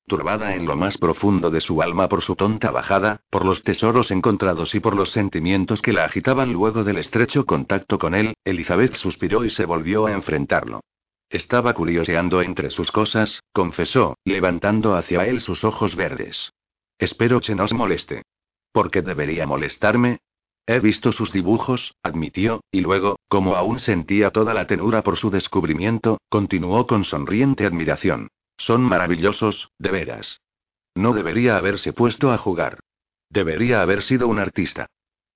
Turbada 0.07 0.55
en 0.55 0.65
lo 0.65 0.75
más 0.75 0.97
profundo 0.97 1.51
de 1.51 1.61
su 1.61 1.81
alma 1.81 2.07
por 2.07 2.23
su 2.23 2.35
tonta 2.35 2.71
bajada, 2.71 3.21
por 3.29 3.45
los 3.45 3.61
tesoros 3.61 4.09
encontrados 4.09 4.73
y 4.73 4.79
por 4.79 4.95
los 4.95 5.11
sentimientos 5.11 5.81
que 5.81 5.93
la 5.93 6.05
agitaban 6.05 6.53
luego 6.53 6.83
del 6.83 6.97
estrecho 6.97 7.45
contacto 7.45 7.99
con 7.99 8.15
él, 8.15 8.33
Elizabeth 8.43 8.95
suspiró 8.95 9.45
y 9.45 9.49
se 9.51 9.65
volvió 9.65 10.07
a 10.07 10.13
enfrentarlo. 10.13 10.81
Estaba 11.29 11.73
curioseando 11.73 12.41
entre 12.41 12.69
sus 12.69 12.91
cosas, 12.91 13.41
confesó, 13.51 14.15
levantando 14.23 14.95
hacia 14.95 15.25
él 15.27 15.41
sus 15.41 15.63
ojos 15.63 15.95
verdes. 15.95 16.53
Espero 16.97 17.41
que 17.41 17.53
no 17.53 17.65
os 17.65 17.73
moleste. 17.73 18.23
¿Por 18.71 18.89
qué 18.91 19.01
debería 19.01 19.45
molestarme? 19.45 20.19
He 20.65 20.79
visto 20.79 21.11
sus 21.11 21.31
dibujos, 21.31 21.95
admitió, 22.03 22.61
y 22.71 22.81
luego, 22.81 23.17
como 23.27 23.55
aún 23.55 23.79
sentía 23.79 24.31
toda 24.31 24.53
la 24.53 24.67
tenura 24.67 25.01
por 25.01 25.17
su 25.17 25.29
descubrimiento, 25.29 26.17
continuó 26.29 26.87
con 26.87 27.03
sonriente 27.03 27.65
admiración. 27.65 28.29
Son 28.57 28.81
maravillosos, 28.81 29.69
de 29.77 29.91
veras. 29.91 30.41
No 30.95 31.13
debería 31.13 31.57
haberse 31.57 31.93
puesto 31.93 32.31
a 32.31 32.37
jugar. 32.37 32.79
Debería 33.29 33.81
haber 33.81 34.01
sido 34.01 34.27
un 34.27 34.39
artista. 34.39 34.87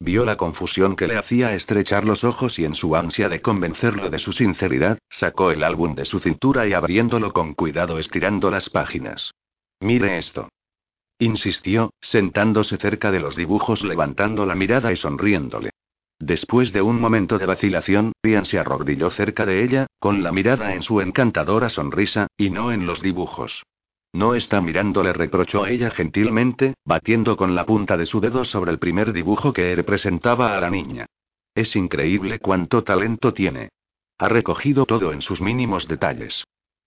Vio 0.03 0.25
la 0.25 0.35
confusión 0.35 0.95
que 0.95 1.05
le 1.05 1.15
hacía 1.15 1.53
estrechar 1.53 2.05
los 2.05 2.23
ojos 2.23 2.57
y 2.57 2.65
en 2.65 2.73
su 2.73 2.95
ansia 2.95 3.29
de 3.29 3.39
convencerlo 3.39 4.09
de 4.09 4.17
su 4.17 4.33
sinceridad, 4.33 4.97
sacó 5.11 5.51
el 5.51 5.63
álbum 5.63 5.93
de 5.93 6.05
su 6.05 6.19
cintura 6.19 6.65
y 6.65 6.73
abriéndolo 6.73 7.33
con 7.33 7.53
cuidado 7.53 7.99
estirando 7.99 8.49
las 8.49 8.71
páginas. 8.71 9.35
Mire 9.79 10.17
esto. 10.17 10.49
Insistió, 11.19 11.93
sentándose 12.01 12.77
cerca 12.77 13.11
de 13.11 13.19
los 13.19 13.35
dibujos 13.35 13.83
levantando 13.83 14.47
la 14.47 14.55
mirada 14.55 14.91
y 14.91 14.95
sonriéndole. 14.95 15.69
Después 16.17 16.73
de 16.73 16.81
un 16.81 16.99
momento 16.99 17.37
de 17.37 17.45
vacilación, 17.45 18.13
Ian 18.23 18.45
se 18.45 18.57
arrodilló 18.57 19.11
cerca 19.11 19.45
de 19.45 19.63
ella, 19.63 19.85
con 19.99 20.23
la 20.23 20.31
mirada 20.31 20.73
en 20.73 20.81
su 20.81 20.99
encantadora 20.99 21.69
sonrisa, 21.69 22.25
y 22.37 22.49
no 22.49 22.71
en 22.71 22.87
los 22.87 23.03
dibujos. 23.03 23.61
No 24.13 24.35
está 24.35 24.59
mirando, 24.59 25.03
le 25.03 25.13
reprochó 25.13 25.65
ella 25.65 25.89
gentilmente, 25.89 26.73
batiendo 26.83 27.37
con 27.37 27.55
la 27.55 27.65
punta 27.65 27.95
de 27.95 28.05
su 28.05 28.19
dedo 28.19 28.43
sobre 28.43 28.71
el 28.71 28.79
primer 28.79 29.13
dibujo 29.13 29.53
que 29.53 29.73
representaba 29.75 30.57
a 30.57 30.59
la 30.59 30.69
niña. 30.69 31.05
Es 31.55 31.75
increíble 31.75 32.39
cuánto 32.39 32.83
talento 32.83 33.33
tiene. 33.33 33.69
Ha 34.17 34.27
recogido 34.27 34.85
todo 34.85 35.13
en 35.13 35.21
sus 35.21 35.41
mínimos 35.41 35.87
detalles. 35.87 36.43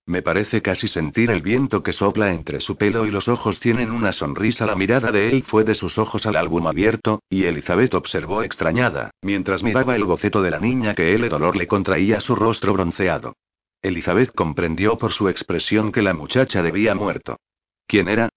Me 0.07 0.21
parece 0.21 0.61
casi 0.61 0.87
sentir 0.87 1.31
el 1.31 1.41
viento 1.41 1.83
que 1.83 1.95
sopla 1.95 2.31
entre 2.33 2.61
su 2.61 2.77
pelo 2.77 3.07
y 3.07 3.11
los 3.11 3.27
ojos 3.27 3.59
tienen 3.59 3.91
una 3.91 4.13
sonrisa. 4.13 4.67
La 4.67 4.77
mirada 4.77 5.11
de 5.11 5.31
él 5.31 5.45
fue 5.45 5.65
de 5.65 5.75
sus 5.75 5.97
ojos 5.97 6.27
al 6.27 6.37
álbum 6.37 6.67
abierto, 6.67 7.23
y 7.31 7.45
Elizabeth 7.45 7.95
observó 7.95 8.43
extrañada, 8.43 9.11
mientras 9.23 9.63
miraba 9.63 9.97
el 9.97 10.05
boceto 10.05 10.43
de 10.43 10.51
la 10.51 10.61
niña 10.61 10.95
que 10.95 11.15
el 11.15 11.27
dolor 11.31 11.57
le 11.57 11.67
contraía 11.67 12.21
su 12.21 12.37
rostro 12.37 12.75
bronceado. 12.75 13.35
Elizabeth 13.85 14.35
comprendió 14.35 14.97
por 14.97 15.13
su 15.13 15.29
expresión 15.29 15.93
que 15.93 16.01
la 16.01 16.15
muchacha 16.15 16.63
debía 16.63 16.95
muerto. 16.95 17.37
¿Quién 17.87 18.09
era? 18.09 18.31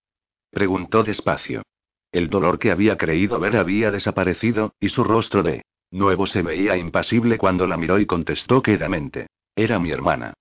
preguntó 0.51 1.03
despacio. 1.03 1.63
El 2.11 2.29
dolor 2.29 2.59
que 2.59 2.69
había 2.69 2.97
creído 2.97 3.39
ver 3.39 3.55
había 3.55 3.89
desaparecido, 3.89 4.73
y 4.81 4.89
su 4.89 5.05
rostro 5.05 5.43
de 5.43 5.61
nuevo 5.89 6.27
se 6.27 6.41
veía 6.41 6.75
impasible 6.75 7.37
cuando 7.37 7.65
la 7.65 7.77
miró 7.77 7.97
y 7.97 8.05
contestó 8.05 8.61
quedamente. 8.61 9.27
Era 9.55 9.79
mi 9.79 9.89
hermana. 9.89 10.33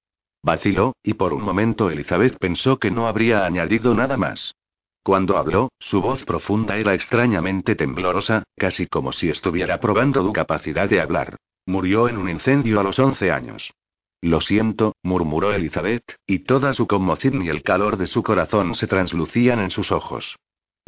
Vaciló, 0.43 0.97
y 1.05 1.15
por 1.15 1.33
un 1.33 1.43
momento 1.45 1.89
Elizabeth 1.89 2.37
pensó 2.39 2.81
que 2.81 2.91
no 2.91 3.07
habría 3.07 3.47
añadido 3.47 3.95
nada 3.95 4.17
más. 4.17 4.57
Cuando 5.05 5.37
habló, 5.37 5.69
su 5.79 6.03
voz 6.03 6.25
profunda 6.25 6.79
era 6.79 6.95
extrañamente 6.95 7.77
temblorosa, 7.77 8.43
casi 8.57 8.89
como 8.89 9.13
si 9.13 9.29
estuviera 9.29 9.79
probando 9.79 10.25
su 10.25 10.33
capacidad 10.33 10.89
de 10.89 11.01
hablar. 11.01 11.37
Murió 11.65 12.09
en 12.09 12.17
un 12.17 12.29
incendio 12.29 12.81
a 12.81 12.83
los 12.83 12.99
once 12.99 13.31
años. 13.31 13.73
Lo 14.23 14.41
siento, 14.41 14.97
murmuró 15.03 15.53
Elizabeth, 15.53 16.17
y 16.27 16.41
toda 16.41 16.73
su 16.75 16.87
conmoción 16.87 17.43
y 17.43 17.49
el 17.49 17.63
calor 17.63 17.97
de 17.97 18.07
su 18.07 18.23
corazón 18.23 18.75
se 18.75 18.87
translucían 18.87 19.61
en 19.61 19.71
sus 19.71 19.93
ojos. 19.93 20.37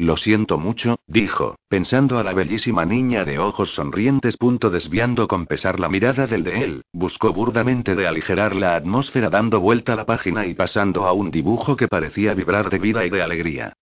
Lo 0.00 0.16
siento 0.16 0.59
mucho, 0.59 1.00
dijo, 1.09 1.56
pensando 1.68 2.18
a 2.18 2.22
la 2.22 2.32
bellísima 2.32 2.84
niña 2.84 3.24
de 3.24 3.40
ojos 3.40 3.70
sonrientes. 3.70 4.36
Punto 4.36 4.70
desviando 4.70 5.26
con 5.26 5.46
pesar 5.46 5.80
la 5.80 5.88
mirada 5.88 6.28
del 6.28 6.44
de 6.44 6.62
él, 6.62 6.82
buscó 6.92 7.32
burdamente 7.32 7.96
de 7.96 8.06
aligerar 8.06 8.55
la 8.55 8.76
atmósfera 8.76 9.28
dando 9.28 9.59
vuelta 9.59 9.96
la 9.96 10.06
página 10.06 10.46
y 10.46 10.55
pasando 10.55 11.05
a 11.05 11.12
un 11.12 11.32
dibujo 11.32 11.76
que 11.76 11.88
parecía 11.88 12.34
vibrar 12.34 12.70
de 12.70 12.78
vida 12.78 13.05
y 13.05 13.10
de 13.10 13.22
alegría. 13.22 13.72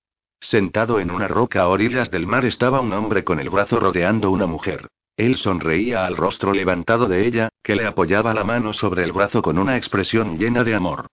Sentado 0.41 1.01
en 1.01 1.11
una 1.11 1.29
roca 1.29 1.61
a 1.61 1.69
orillas 1.69 2.11
del 2.11 2.27
mar 2.27 2.47
estaba 2.47 2.81
un 2.81 2.95
hombre 2.95 3.23
con 3.23 3.39
el 3.39 3.51
brazo 3.51 3.79
rodeando 3.79 4.31
una 4.31 4.47
mujer. 4.47 4.89
Él 5.17 5.37
sonreía 5.37 6.05
al 6.05 6.17
rostro 6.17 6.53
levantado 6.53 7.09
de 7.09 7.27
ella, 7.27 7.49
que 7.63 7.75
le 7.75 7.87
apoyaba 7.87 8.35
la 8.35 8.45
mano 8.45 8.75
sobre 8.75 9.03
el 9.03 9.13
brazo 9.13 9.41
con 9.41 9.59
una 9.59 9.77
expresión 9.77 10.39
llena 10.39 10.63
de 10.63 10.75
amor. 10.75 11.07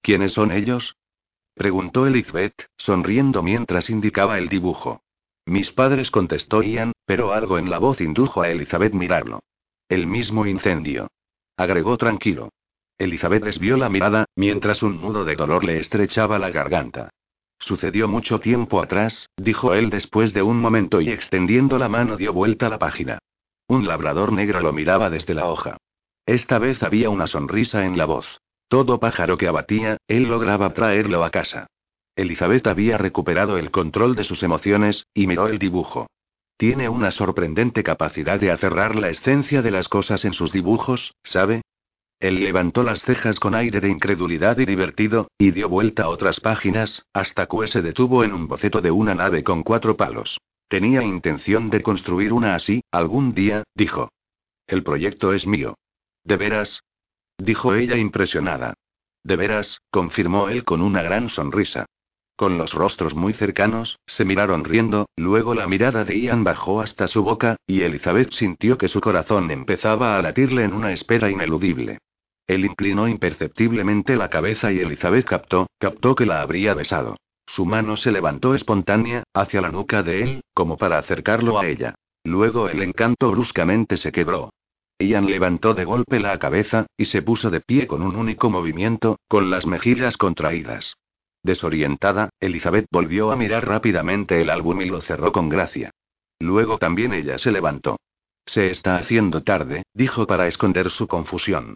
¿Quiénes 0.00 0.32
son 0.32 0.50
ellos? 0.50 0.96
preguntó 1.54 2.06
Elizabeth, 2.06 2.68
sonriendo 2.78 3.42
mientras 3.42 3.90
indicaba 3.90 4.38
el 4.38 4.48
dibujo. 4.48 5.02
Mis 5.44 5.72
padres 5.72 6.10
contestó 6.10 6.62
Ian, 6.62 6.92
pero 7.04 7.32
algo 7.32 7.58
en 7.58 7.68
la 7.68 7.78
voz 7.78 8.00
indujo 8.00 8.40
a 8.40 8.48
Elizabeth 8.48 8.94
mirarlo. 8.94 9.40
El 9.88 10.06
mismo 10.06 10.46
incendio. 10.46 11.08
Agregó 11.56 11.98
tranquilo. 11.98 12.50
Elizabeth 12.96 13.44
desvió 13.44 13.76
la 13.76 13.90
mirada, 13.90 14.24
mientras 14.36 14.82
un 14.82 15.02
nudo 15.02 15.24
de 15.24 15.36
dolor 15.36 15.64
le 15.64 15.78
estrechaba 15.78 16.38
la 16.38 16.50
garganta. 16.50 17.10
Sucedió 17.58 18.08
mucho 18.08 18.40
tiempo 18.40 18.80
atrás, 18.80 19.28
dijo 19.36 19.74
él 19.74 19.90
después 19.90 20.32
de 20.32 20.42
un 20.42 20.58
momento 20.58 21.02
y 21.02 21.10
extendiendo 21.10 21.76
la 21.78 21.90
mano 21.90 22.16
dio 22.16 22.32
vuelta 22.32 22.70
la 22.70 22.78
página. 22.78 23.18
Un 23.70 23.86
labrador 23.86 24.32
negro 24.32 24.58
lo 24.58 24.72
miraba 24.72 25.10
desde 25.10 25.32
la 25.32 25.46
hoja. 25.46 25.76
Esta 26.26 26.58
vez 26.58 26.82
había 26.82 27.08
una 27.08 27.28
sonrisa 27.28 27.86
en 27.86 27.96
la 27.96 28.04
voz. 28.04 28.40
Todo 28.66 28.98
pájaro 28.98 29.38
que 29.38 29.46
abatía, 29.46 29.96
él 30.08 30.24
lograba 30.24 30.74
traerlo 30.74 31.22
a 31.22 31.30
casa. 31.30 31.68
Elizabeth 32.16 32.66
había 32.66 32.98
recuperado 32.98 33.58
el 33.58 33.70
control 33.70 34.16
de 34.16 34.24
sus 34.24 34.42
emociones, 34.42 35.06
y 35.14 35.28
miró 35.28 35.46
el 35.46 35.60
dibujo. 35.60 36.08
Tiene 36.56 36.88
una 36.88 37.12
sorprendente 37.12 37.84
capacidad 37.84 38.40
de 38.40 38.50
aferrar 38.50 38.96
la 38.96 39.08
esencia 39.08 39.62
de 39.62 39.70
las 39.70 39.88
cosas 39.88 40.24
en 40.24 40.32
sus 40.32 40.50
dibujos, 40.50 41.14
¿sabe? 41.22 41.62
Él 42.18 42.40
levantó 42.40 42.82
las 42.82 43.02
cejas 43.02 43.38
con 43.38 43.54
aire 43.54 43.80
de 43.80 43.88
incredulidad 43.88 44.58
y 44.58 44.66
divertido, 44.66 45.28
y 45.38 45.52
dio 45.52 45.68
vuelta 45.68 46.02
a 46.02 46.08
otras 46.08 46.40
páginas, 46.40 47.04
hasta 47.12 47.46
que 47.46 47.68
se 47.68 47.82
detuvo 47.82 48.24
en 48.24 48.32
un 48.32 48.48
boceto 48.48 48.80
de 48.80 48.90
una 48.90 49.14
nave 49.14 49.44
con 49.44 49.62
cuatro 49.62 49.96
palos. 49.96 50.40
Tenía 50.70 51.02
intención 51.02 51.68
de 51.68 51.82
construir 51.82 52.32
una 52.32 52.54
así, 52.54 52.84
algún 52.92 53.34
día, 53.34 53.64
dijo. 53.74 54.08
El 54.68 54.84
proyecto 54.84 55.32
es 55.32 55.44
mío. 55.44 55.74
¿De 56.22 56.36
veras? 56.36 56.84
dijo 57.38 57.74
ella 57.74 57.96
impresionada. 57.96 58.74
De 59.24 59.34
veras, 59.34 59.80
confirmó 59.90 60.48
él 60.48 60.62
con 60.62 60.80
una 60.80 61.02
gran 61.02 61.28
sonrisa. 61.28 61.86
Con 62.36 62.56
los 62.56 62.72
rostros 62.72 63.16
muy 63.16 63.32
cercanos, 63.32 63.98
se 64.06 64.24
miraron 64.24 64.62
riendo, 64.62 65.06
luego 65.16 65.56
la 65.56 65.66
mirada 65.66 66.04
de 66.04 66.20
Ian 66.20 66.44
bajó 66.44 66.80
hasta 66.80 67.08
su 67.08 67.24
boca, 67.24 67.56
y 67.66 67.82
Elizabeth 67.82 68.30
sintió 68.30 68.78
que 68.78 68.86
su 68.86 69.00
corazón 69.00 69.50
empezaba 69.50 70.16
a 70.16 70.22
latirle 70.22 70.62
en 70.62 70.72
una 70.72 70.92
espera 70.92 71.30
ineludible. 71.30 71.98
Él 72.46 72.64
inclinó 72.64 73.08
imperceptiblemente 73.08 74.14
la 74.14 74.30
cabeza 74.30 74.70
y 74.70 74.78
Elizabeth 74.78 75.26
captó, 75.26 75.66
captó 75.80 76.14
que 76.14 76.26
la 76.26 76.42
habría 76.42 76.74
besado. 76.74 77.16
Su 77.52 77.66
mano 77.66 77.96
se 77.96 78.12
levantó 78.12 78.54
espontánea, 78.54 79.24
hacia 79.34 79.60
la 79.60 79.72
nuca 79.72 80.04
de 80.04 80.22
él, 80.22 80.44
como 80.54 80.76
para 80.76 80.98
acercarlo 80.98 81.58
a 81.58 81.66
ella. 81.66 81.96
Luego 82.22 82.68
el 82.68 82.80
encanto 82.80 83.28
bruscamente 83.32 83.96
se 83.96 84.12
quebró. 84.12 84.52
Ian 85.00 85.26
levantó 85.26 85.74
de 85.74 85.84
golpe 85.84 86.20
la 86.20 86.38
cabeza, 86.38 86.86
y 86.96 87.06
se 87.06 87.22
puso 87.22 87.50
de 87.50 87.60
pie 87.60 87.88
con 87.88 88.02
un 88.02 88.14
único 88.14 88.50
movimiento, 88.50 89.18
con 89.26 89.50
las 89.50 89.66
mejillas 89.66 90.16
contraídas. 90.16 90.94
Desorientada, 91.42 92.28
Elizabeth 92.38 92.86
volvió 92.88 93.32
a 93.32 93.36
mirar 93.36 93.66
rápidamente 93.66 94.40
el 94.40 94.48
álbum 94.48 94.82
y 94.82 94.86
lo 94.86 95.00
cerró 95.00 95.32
con 95.32 95.48
gracia. 95.48 95.90
Luego 96.38 96.78
también 96.78 97.12
ella 97.12 97.36
se 97.38 97.50
levantó. 97.50 97.98
Se 98.46 98.70
está 98.70 98.94
haciendo 98.94 99.42
tarde, 99.42 99.82
dijo 99.92 100.24
para 100.28 100.46
esconder 100.46 100.88
su 100.88 101.08
confusión. 101.08 101.74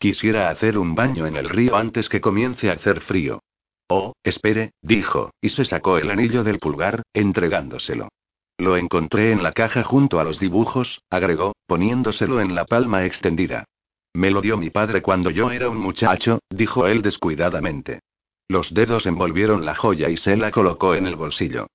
Quisiera 0.00 0.50
hacer 0.50 0.78
un 0.78 0.96
baño 0.96 1.28
en 1.28 1.36
el 1.36 1.48
río 1.48 1.76
antes 1.76 2.08
que 2.08 2.20
comience 2.20 2.70
a 2.70 2.72
hacer 2.72 3.02
frío. 3.02 3.40
Oh, 3.94 4.14
espere, 4.24 4.72
dijo, 4.80 5.32
y 5.42 5.50
se 5.50 5.66
sacó 5.66 5.98
el 5.98 6.10
anillo 6.10 6.44
del 6.44 6.58
pulgar, 6.58 7.02
entregándoselo. 7.12 8.08
Lo 8.56 8.78
encontré 8.78 9.32
en 9.32 9.42
la 9.42 9.52
caja 9.52 9.84
junto 9.84 10.18
a 10.18 10.24
los 10.24 10.40
dibujos, 10.40 11.02
agregó, 11.10 11.52
poniéndoselo 11.66 12.40
en 12.40 12.54
la 12.54 12.64
palma 12.64 13.04
extendida. 13.04 13.64
Me 14.14 14.30
lo 14.30 14.40
dio 14.40 14.56
mi 14.56 14.70
padre 14.70 15.02
cuando 15.02 15.28
yo 15.28 15.50
era 15.50 15.68
un 15.68 15.76
muchacho, 15.76 16.38
dijo 16.48 16.86
él 16.86 17.02
descuidadamente. 17.02 18.00
Los 18.48 18.72
dedos 18.72 19.04
envolvieron 19.04 19.66
la 19.66 19.74
joya 19.74 20.08
y 20.08 20.16
se 20.16 20.38
la 20.38 20.52
colocó 20.52 20.94
en 20.94 21.06
el 21.06 21.16
bolsillo. 21.16 21.66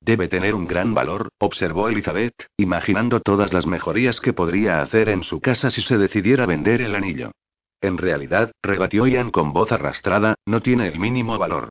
Debe 0.00 0.28
tener 0.28 0.54
un 0.54 0.66
gran 0.66 0.94
valor, 0.94 1.28
observó 1.38 1.90
Elizabeth, 1.90 2.46
imaginando 2.56 3.20
todas 3.20 3.52
las 3.52 3.66
mejorías 3.66 4.18
que 4.18 4.32
podría 4.32 4.80
hacer 4.80 5.10
en 5.10 5.24
su 5.24 5.42
casa 5.42 5.68
si 5.68 5.82
se 5.82 5.98
decidiera 5.98 6.46
vender 6.46 6.80
el 6.80 6.94
anillo. 6.94 7.32
En 7.80 7.98
realidad, 7.98 8.52
rebatió 8.62 9.06
Ian 9.06 9.30
con 9.30 9.52
voz 9.52 9.72
arrastrada, 9.72 10.36
no 10.46 10.60
tiene 10.60 10.88
el 10.88 10.98
mínimo 10.98 11.38
valor. 11.38 11.68